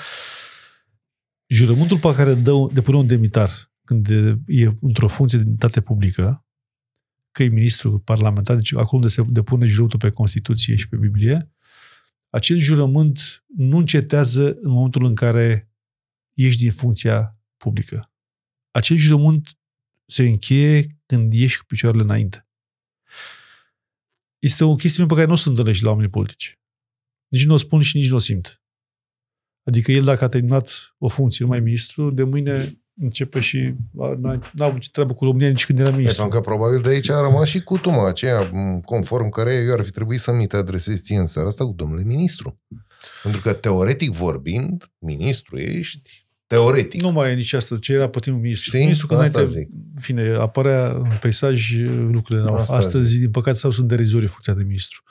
Jurământul 1.46 1.98
pe 1.98 2.14
care 2.14 2.34
dă, 2.34 2.52
depune 2.72 2.96
un 2.96 3.06
demnitar 3.06 3.72
când 3.84 4.10
e, 4.10 4.38
e 4.46 4.76
într-o 4.80 5.08
funcție 5.08 5.38
de 5.38 5.44
demnitate 5.44 5.80
publică, 5.80 6.46
că 7.30 7.42
e 7.42 7.48
ministru 7.48 7.98
parlamentar, 7.98 8.56
deci 8.56 8.72
acolo 8.72 8.90
unde 8.92 9.08
se 9.08 9.22
depune 9.28 9.66
jurământul 9.66 9.98
pe 9.98 10.10
Constituție 10.10 10.76
și 10.76 10.88
pe 10.88 10.96
Biblie, 10.96 11.52
acel 12.32 12.58
jurământ 12.58 13.44
nu 13.46 13.76
încetează 13.76 14.58
în 14.60 14.70
momentul 14.70 15.04
în 15.04 15.14
care 15.14 15.72
ești 16.34 16.62
din 16.62 16.72
funcția 16.72 17.38
publică. 17.56 18.12
Acel 18.70 18.96
jurământ 18.96 19.48
se 20.04 20.22
încheie 20.22 20.86
când 21.06 21.32
ieși 21.32 21.58
cu 21.58 21.64
picioarele 21.64 22.02
înainte. 22.02 22.48
Este 24.38 24.64
o 24.64 24.74
chestiune 24.74 25.08
pe 25.08 25.14
care 25.14 25.26
nu 25.26 25.32
o 25.32 25.36
să 25.36 25.48
întâlnești 25.48 25.84
la 25.84 25.90
oamenii 25.90 26.10
politici. 26.10 26.58
Nici 27.28 27.44
nu 27.44 27.54
o 27.54 27.56
spun 27.56 27.82
și 27.82 27.96
nici 27.96 28.08
nu 28.08 28.16
o 28.16 28.18
simt. 28.18 28.62
Adică 29.62 29.92
el, 29.92 30.04
dacă 30.04 30.24
a 30.24 30.28
terminat 30.28 30.94
o 30.98 31.08
funcție 31.08 31.44
numai 31.44 31.60
ministru, 31.60 32.10
de 32.10 32.22
mâine 32.22 32.81
începe 33.00 33.40
și 33.40 33.74
a, 33.98 34.14
n-a, 34.20 34.38
n-a 34.52 34.64
avut 34.64 34.90
treabă 34.90 35.14
cu 35.14 35.24
România 35.24 35.48
nici 35.48 35.66
când 35.66 35.78
era 35.78 35.90
ministru. 35.90 36.20
Pentru 36.22 36.40
că 36.40 36.48
probabil 36.48 36.80
de 36.80 36.88
aici 36.88 37.10
a 37.10 37.20
rămas 37.20 37.48
și 37.48 37.62
cutuma 37.62 38.08
aceea, 38.08 38.50
m, 38.52 38.80
conform 38.80 39.28
care 39.28 39.54
eu 39.54 39.72
ar 39.72 39.82
fi 39.82 39.90
trebuit 39.90 40.20
să 40.20 40.32
mi 40.32 40.46
te 40.46 40.56
adresez 40.56 41.00
ție 41.00 41.18
în 41.18 41.26
seara 41.26 41.48
asta 41.48 41.64
cu 41.64 41.72
domnule 41.72 42.02
ministru. 42.04 42.60
Pentru 43.22 43.40
că, 43.40 43.52
teoretic 43.52 44.10
vorbind, 44.10 44.90
ministru 44.98 45.58
ești, 45.58 46.26
teoretic. 46.46 47.00
Nu 47.02 47.10
mai 47.10 47.30
e 47.30 47.34
nici 47.34 47.52
asta, 47.52 47.76
ce 47.76 47.92
era 47.92 48.08
pe 48.08 48.18
timpul 48.18 48.42
ministru. 48.42 48.68
Știi? 48.68 48.80
Ministru 48.80 49.06
când 49.06 49.20
Asta 49.20 49.38
înainte, 49.38 49.60
zic. 49.60 49.68
în 49.94 50.00
fine, 50.00 50.36
apărea 50.40 50.90
în 50.90 51.18
peisaj 51.20 51.72
lucrurile 52.10 52.44
erau. 52.44 52.54
Asta 52.54 52.76
Astăzi, 52.76 53.18
din 53.18 53.30
păcate, 53.30 53.56
sau 53.56 53.70
sunt 53.70 53.88
derizorii 53.88 54.28
funcția 54.28 54.54
de 54.54 54.62
ministru. 54.62 55.02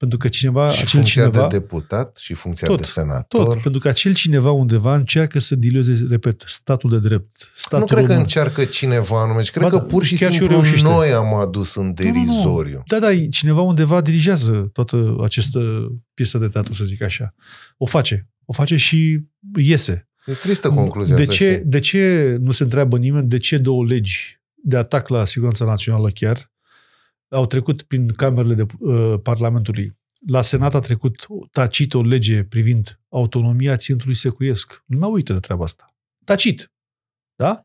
Pentru 0.00 0.18
că 0.18 0.28
cineva, 0.28 0.68
și 0.70 0.74
acel 0.74 0.86
funcția 0.88 1.22
cineva, 1.22 1.46
de 1.48 1.58
deputat 1.58 2.16
și 2.16 2.34
funcția 2.34 2.66
Tot, 2.68 2.78
de 2.78 2.84
senator. 2.84 3.44
tot, 3.44 3.62
pentru 3.62 3.80
că 3.80 3.88
acel 3.88 4.14
cineva 4.14 4.50
undeva 4.50 4.94
încearcă 4.94 5.38
să 5.38 5.54
dilueze, 5.54 6.06
repet, 6.08 6.42
statul 6.46 6.90
de 6.90 6.98
drept. 6.98 7.50
Statul 7.54 7.78
nu 7.78 7.84
cred 7.86 7.98
că 7.98 8.06
român. 8.06 8.20
încearcă 8.20 8.64
cineva 8.64 9.20
anume, 9.22 9.42
ci 9.42 9.50
cred 9.50 9.62
Ba 9.62 9.70
că 9.70 9.76
da, 9.76 9.82
pur 9.82 10.04
și 10.04 10.16
chiar 10.16 10.30
și 10.32 10.36
simplu 10.38 10.54
reușește. 10.54 10.88
noi 10.88 11.12
am 11.12 11.34
adus 11.34 11.74
în 11.74 11.82
Nu, 11.82 11.88
nu, 11.88 12.04
nu. 12.08 12.12
derizoriu. 12.12 12.82
Da, 12.86 12.98
da, 12.98 13.08
cineva 13.30 13.60
undeva 13.60 14.00
dirigează 14.00 14.68
toată 14.72 15.16
această 15.22 15.60
piesă 16.14 16.38
de 16.38 16.48
teatru, 16.48 16.72
să 16.72 16.84
zic 16.84 17.02
așa. 17.02 17.34
O 17.76 17.86
face. 17.86 18.28
O 18.44 18.52
face 18.52 18.76
și 18.76 19.20
iese. 19.56 20.08
E 20.26 20.32
tristă 20.32 20.68
concluzia 20.68 21.14
de 21.16 21.20
asta. 21.20 21.32
ce, 21.34 21.50
știi? 21.52 21.64
de 21.64 21.78
ce 21.78 22.36
nu 22.40 22.50
se 22.50 22.62
întreabă 22.62 22.98
nimeni 22.98 23.28
de 23.28 23.38
ce 23.38 23.58
două 23.58 23.84
legi 23.84 24.40
de 24.54 24.76
atac 24.76 25.08
la 25.08 25.24
siguranța 25.24 25.64
națională 25.64 26.08
chiar 26.14 26.50
au 27.30 27.46
trecut 27.46 27.82
prin 27.82 28.12
camerele 28.12 28.54
de, 28.54 28.66
uh, 28.78 29.20
Parlamentului? 29.22 29.98
La 30.26 30.42
Senat 30.42 30.74
a 30.74 30.80
trecut 30.80 31.26
tacit 31.50 31.94
o 31.94 32.02
lege 32.02 32.44
privind 32.44 33.00
autonomia 33.08 33.76
ținutului 33.76 34.14
secuiesc. 34.14 34.82
Nu 34.86 34.98
mai 34.98 35.10
uită 35.10 35.32
de 35.32 35.38
treaba 35.38 35.64
asta. 35.64 35.94
Tacit. 36.24 36.72
Da? 37.36 37.64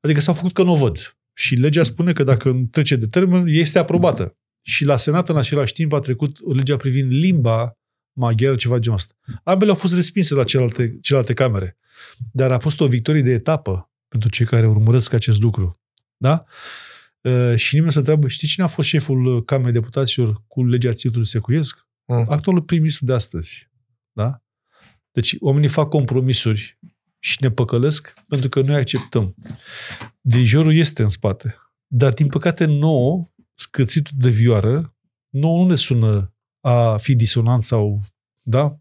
Adică 0.00 0.20
s-au 0.20 0.34
făcut 0.34 0.52
că 0.52 0.62
nu 0.62 0.72
o 0.72 0.76
văd. 0.76 1.16
Și 1.32 1.54
legea 1.54 1.82
spune 1.82 2.12
că 2.12 2.22
dacă 2.22 2.62
trece 2.70 2.96
de 2.96 3.06
termen, 3.06 3.44
este 3.46 3.78
aprobată. 3.78 4.36
Și 4.62 4.84
la 4.84 4.96
Senat 4.96 5.28
în 5.28 5.36
același 5.36 5.72
timp 5.72 5.92
a 5.92 5.98
trecut 5.98 6.54
legea 6.54 6.76
privind 6.76 7.12
limba 7.12 7.78
maghiară, 8.12 8.56
ceva 8.56 8.74
de 8.74 8.80
genul 8.80 8.98
ăsta. 8.98 9.14
Ambele 9.42 9.70
au 9.70 9.76
fost 9.76 9.94
respinse 9.94 10.34
la 10.34 10.44
celelalte, 10.44 10.98
celelalte 11.00 11.32
camere. 11.32 11.78
Dar 12.32 12.52
a 12.52 12.58
fost 12.58 12.80
o 12.80 12.86
victorie 12.86 13.22
de 13.22 13.30
etapă 13.30 13.90
pentru 14.08 14.30
cei 14.30 14.46
care 14.46 14.66
urmăresc 14.66 15.12
acest 15.12 15.40
lucru. 15.40 15.80
Da? 16.16 16.44
Uh, 17.22 17.56
și 17.56 17.74
nimeni 17.74 17.92
se 17.92 17.98
întreabă, 17.98 18.28
știi 18.28 18.48
cine 18.48 18.64
a 18.64 18.68
fost 18.68 18.88
șeful 18.88 19.24
uh, 19.24 19.42
Camerei 19.44 19.72
Deputaților 19.72 20.42
cu 20.46 20.64
legea 20.64 20.92
ținutului 20.92 21.26
secuiesc? 21.26 21.86
Mm. 22.04 22.24
Actualul 22.28 22.62
prim-ministru 22.62 23.04
de 23.04 23.12
astăzi. 23.12 23.68
Da? 24.12 24.42
Deci 25.10 25.36
oamenii 25.40 25.68
fac 25.68 25.88
compromisuri 25.88 26.78
și 27.18 27.36
ne 27.40 27.50
păcălesc 27.50 28.14
pentru 28.28 28.48
că 28.48 28.60
noi 28.60 28.74
acceptăm. 28.74 29.34
Dirijorul 30.20 30.74
este 30.74 31.02
în 31.02 31.08
spate. 31.08 31.56
Dar, 31.86 32.12
din 32.12 32.26
păcate, 32.26 32.64
nouă, 32.64 33.26
scârțitul 33.54 34.12
de 34.16 34.28
vioară, 34.28 34.96
nouă 35.28 35.62
nu 35.62 35.68
ne 35.68 35.74
sună 35.74 36.34
a 36.60 36.96
fi 36.96 37.14
disonant 37.14 37.62
sau, 37.62 38.00
da? 38.42 38.80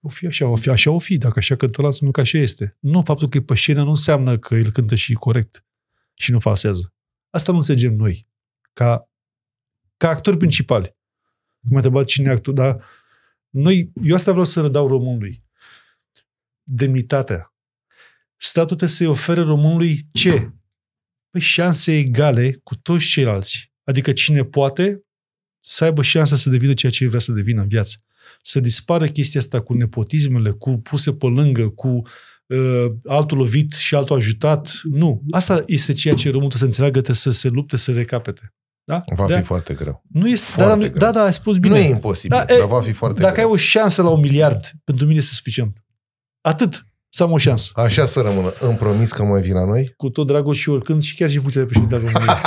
O 0.00 0.08
fi 0.08 0.26
așa, 0.26 0.46
o 0.46 0.56
fi 0.56 0.70
așa, 0.70 0.90
o 0.90 0.98
fi, 0.98 1.18
dacă 1.18 1.38
așa 1.38 1.56
cântă 1.56 1.80
la 1.80 1.86
înseamnă 1.86 2.14
că 2.14 2.20
așa 2.20 2.38
este. 2.38 2.76
Nu, 2.80 3.02
faptul 3.02 3.28
că 3.28 3.36
e 3.36 3.42
pe 3.42 3.54
scenă 3.54 3.82
nu 3.82 3.88
înseamnă 3.88 4.38
că 4.38 4.54
el 4.54 4.70
cântă 4.70 4.94
și 4.94 5.12
corect 5.12 5.64
și 6.14 6.30
nu 6.30 6.38
falsează. 6.38 6.94
Asta 7.30 7.52
nu 7.52 7.58
înțelegem 7.58 7.94
noi, 7.94 8.26
ca, 8.72 9.10
ca 9.96 10.08
actori 10.08 10.36
principali. 10.36 10.96
M-a 11.58 11.76
întrebat 11.76 12.04
cine 12.04 12.28
e 12.28 12.32
actor, 12.32 12.54
dar 12.54 12.84
noi, 13.48 13.92
eu 14.02 14.14
asta 14.14 14.30
vreau 14.30 14.46
să 14.46 14.60
rădau 14.60 14.88
românului. 14.88 15.42
Demnitatea. 16.62 17.54
Statul 18.36 18.76
trebuie 18.76 18.88
să-i 18.88 19.06
ofere 19.06 19.40
românului 19.40 20.08
ce? 20.12 20.52
Păi 21.30 21.40
șanse 21.40 21.96
egale 21.96 22.52
cu 22.52 22.76
toți 22.76 23.06
ceilalți. 23.06 23.72
Adică 23.84 24.12
cine 24.12 24.44
poate 24.44 25.04
să 25.60 25.84
aibă 25.84 26.02
șansa 26.02 26.36
să 26.36 26.50
devină 26.50 26.74
ceea 26.74 26.92
ce 26.92 27.06
vrea 27.06 27.20
să 27.20 27.32
devină 27.32 27.62
în 27.62 27.68
viață. 27.68 28.04
Să 28.42 28.60
dispară 28.60 29.06
chestia 29.06 29.40
asta 29.40 29.60
cu 29.60 29.74
nepotismele, 29.74 30.50
cu 30.50 30.78
puse 30.78 31.14
pe 31.14 31.26
lângă, 31.26 31.68
cu 31.68 31.88
uh, 31.88 32.08
altul 33.08 33.38
lovit 33.38 33.72
și 33.72 33.94
altul 33.94 34.16
ajutat. 34.16 34.70
Nu. 34.82 35.22
Asta 35.30 35.62
este 35.66 35.92
ceea 35.92 36.14
ce 36.14 36.26
românul 36.30 36.48
trebuie 36.48 36.58
să 36.60 36.64
înțeleagă, 36.64 36.94
trebuie 37.00 37.16
să 37.16 37.30
se 37.30 37.48
lupte, 37.48 37.76
să 37.76 37.92
recapete. 37.92 38.54
Da? 38.84 39.02
Va 39.14 39.26
de 39.26 39.36
fi 39.36 39.42
foarte 39.42 39.74
greu. 39.74 40.02
nu 40.12 40.28
este, 40.28 40.50
foarte 40.50 40.72
da, 40.72 40.78
da, 40.80 40.86
greu. 40.88 40.98
da, 40.98 41.10
da, 41.18 41.24
ai 41.24 41.32
spus 41.32 41.58
bine. 41.58 41.74
Nu 41.78 41.80
e 41.80 41.88
imposibil, 41.88 42.42
Da, 42.46 42.54
e, 42.54 42.58
dar 42.58 42.66
va 42.66 42.80
fi 42.80 42.92
foarte 42.92 43.20
Dacă 43.20 43.34
greu. 43.34 43.46
ai 43.46 43.52
o 43.52 43.56
șansă 43.56 44.02
la 44.02 44.08
un 44.08 44.20
miliard, 44.20 44.70
pentru 44.84 45.06
mine 45.06 45.18
este 45.18 45.34
suficient. 45.34 45.76
Atât. 46.40 46.84
Să 47.12 47.22
am 47.22 47.32
o 47.32 47.38
șansă. 47.38 47.70
Așa 47.74 48.04
să 48.04 48.20
rămână. 48.20 48.52
Îmi 48.60 48.76
promis 48.76 49.12
că 49.12 49.24
mai 49.24 49.40
vin 49.40 49.54
la 49.54 49.64
noi? 49.64 49.92
Cu 49.96 50.08
tot 50.08 50.26
dragul 50.26 50.54
și 50.54 50.68
oricând 50.68 51.02
și 51.02 51.16
chiar 51.16 51.28
și 51.28 51.34
în 51.34 51.40
funcție 51.40 51.60
de 51.60 51.66
președinte 51.66 51.94
al 51.94 52.00
României. 52.00 52.36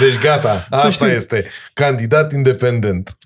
deci 0.00 0.18
gata, 0.22 0.66
asta 0.70 0.90
știi. 0.90 1.06
este. 1.06 1.46
Candidat 1.74 2.32
independent. 2.32 3.16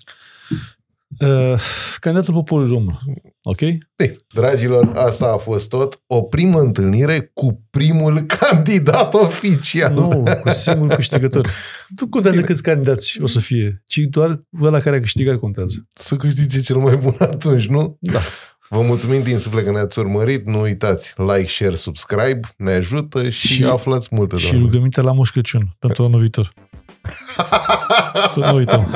Uh, 1.19 1.59
candidatul 1.99 2.33
poporului 2.33 2.71
român. 2.73 2.99
Ok? 3.47 3.59
Ei, 3.61 4.17
dragilor, 4.33 4.91
asta 4.95 5.25
a 5.31 5.37
fost 5.37 5.69
tot. 5.69 5.99
O 6.07 6.21
primă 6.21 6.59
întâlnire 6.59 7.31
cu 7.33 7.63
primul 7.69 8.21
candidat 8.39 9.13
oficial. 9.13 9.93
Nu, 9.93 10.23
cu 10.41 10.49
singurul 10.51 10.95
câștigător. 10.95 11.49
Nu 11.99 12.07
contează 12.07 12.41
câți 12.41 12.61
candidați 12.63 13.21
o 13.21 13.27
să 13.27 13.39
fie, 13.39 13.83
ci 13.85 13.97
doar 13.97 14.39
ăla 14.61 14.79
care 14.79 14.95
a 14.95 14.99
câștigat 14.99 15.35
contează. 15.39 15.87
Să 15.89 16.15
câștige 16.15 16.59
cel 16.59 16.75
mai 16.77 16.95
bun 16.97 17.15
atunci, 17.19 17.65
nu? 17.67 17.97
Da. 17.99 18.19
Vă 18.69 18.81
mulțumim 18.81 19.23
din 19.23 19.37
suflet 19.37 19.63
că 19.65 19.71
ne-ați 19.71 19.99
urmărit. 19.99 20.45
Nu 20.45 20.61
uitați, 20.61 21.13
like, 21.17 21.47
share, 21.49 21.75
subscribe, 21.75 22.39
ne 22.57 22.71
ajută 22.71 23.29
și, 23.29 23.47
Și- 23.47 23.63
aflați 23.63 24.07
multe. 24.11 24.35
Și 24.35 24.43
doamne. 24.49 24.65
rugămintea 24.65 25.03
la 25.03 25.11
Moș 25.13 25.29
Crăciun 25.29 25.75
pentru 25.79 26.03
anul 26.03 26.19
viitor. 26.19 26.51
Să 28.29 28.39
nu 28.39 28.55
uităm. 28.55 28.87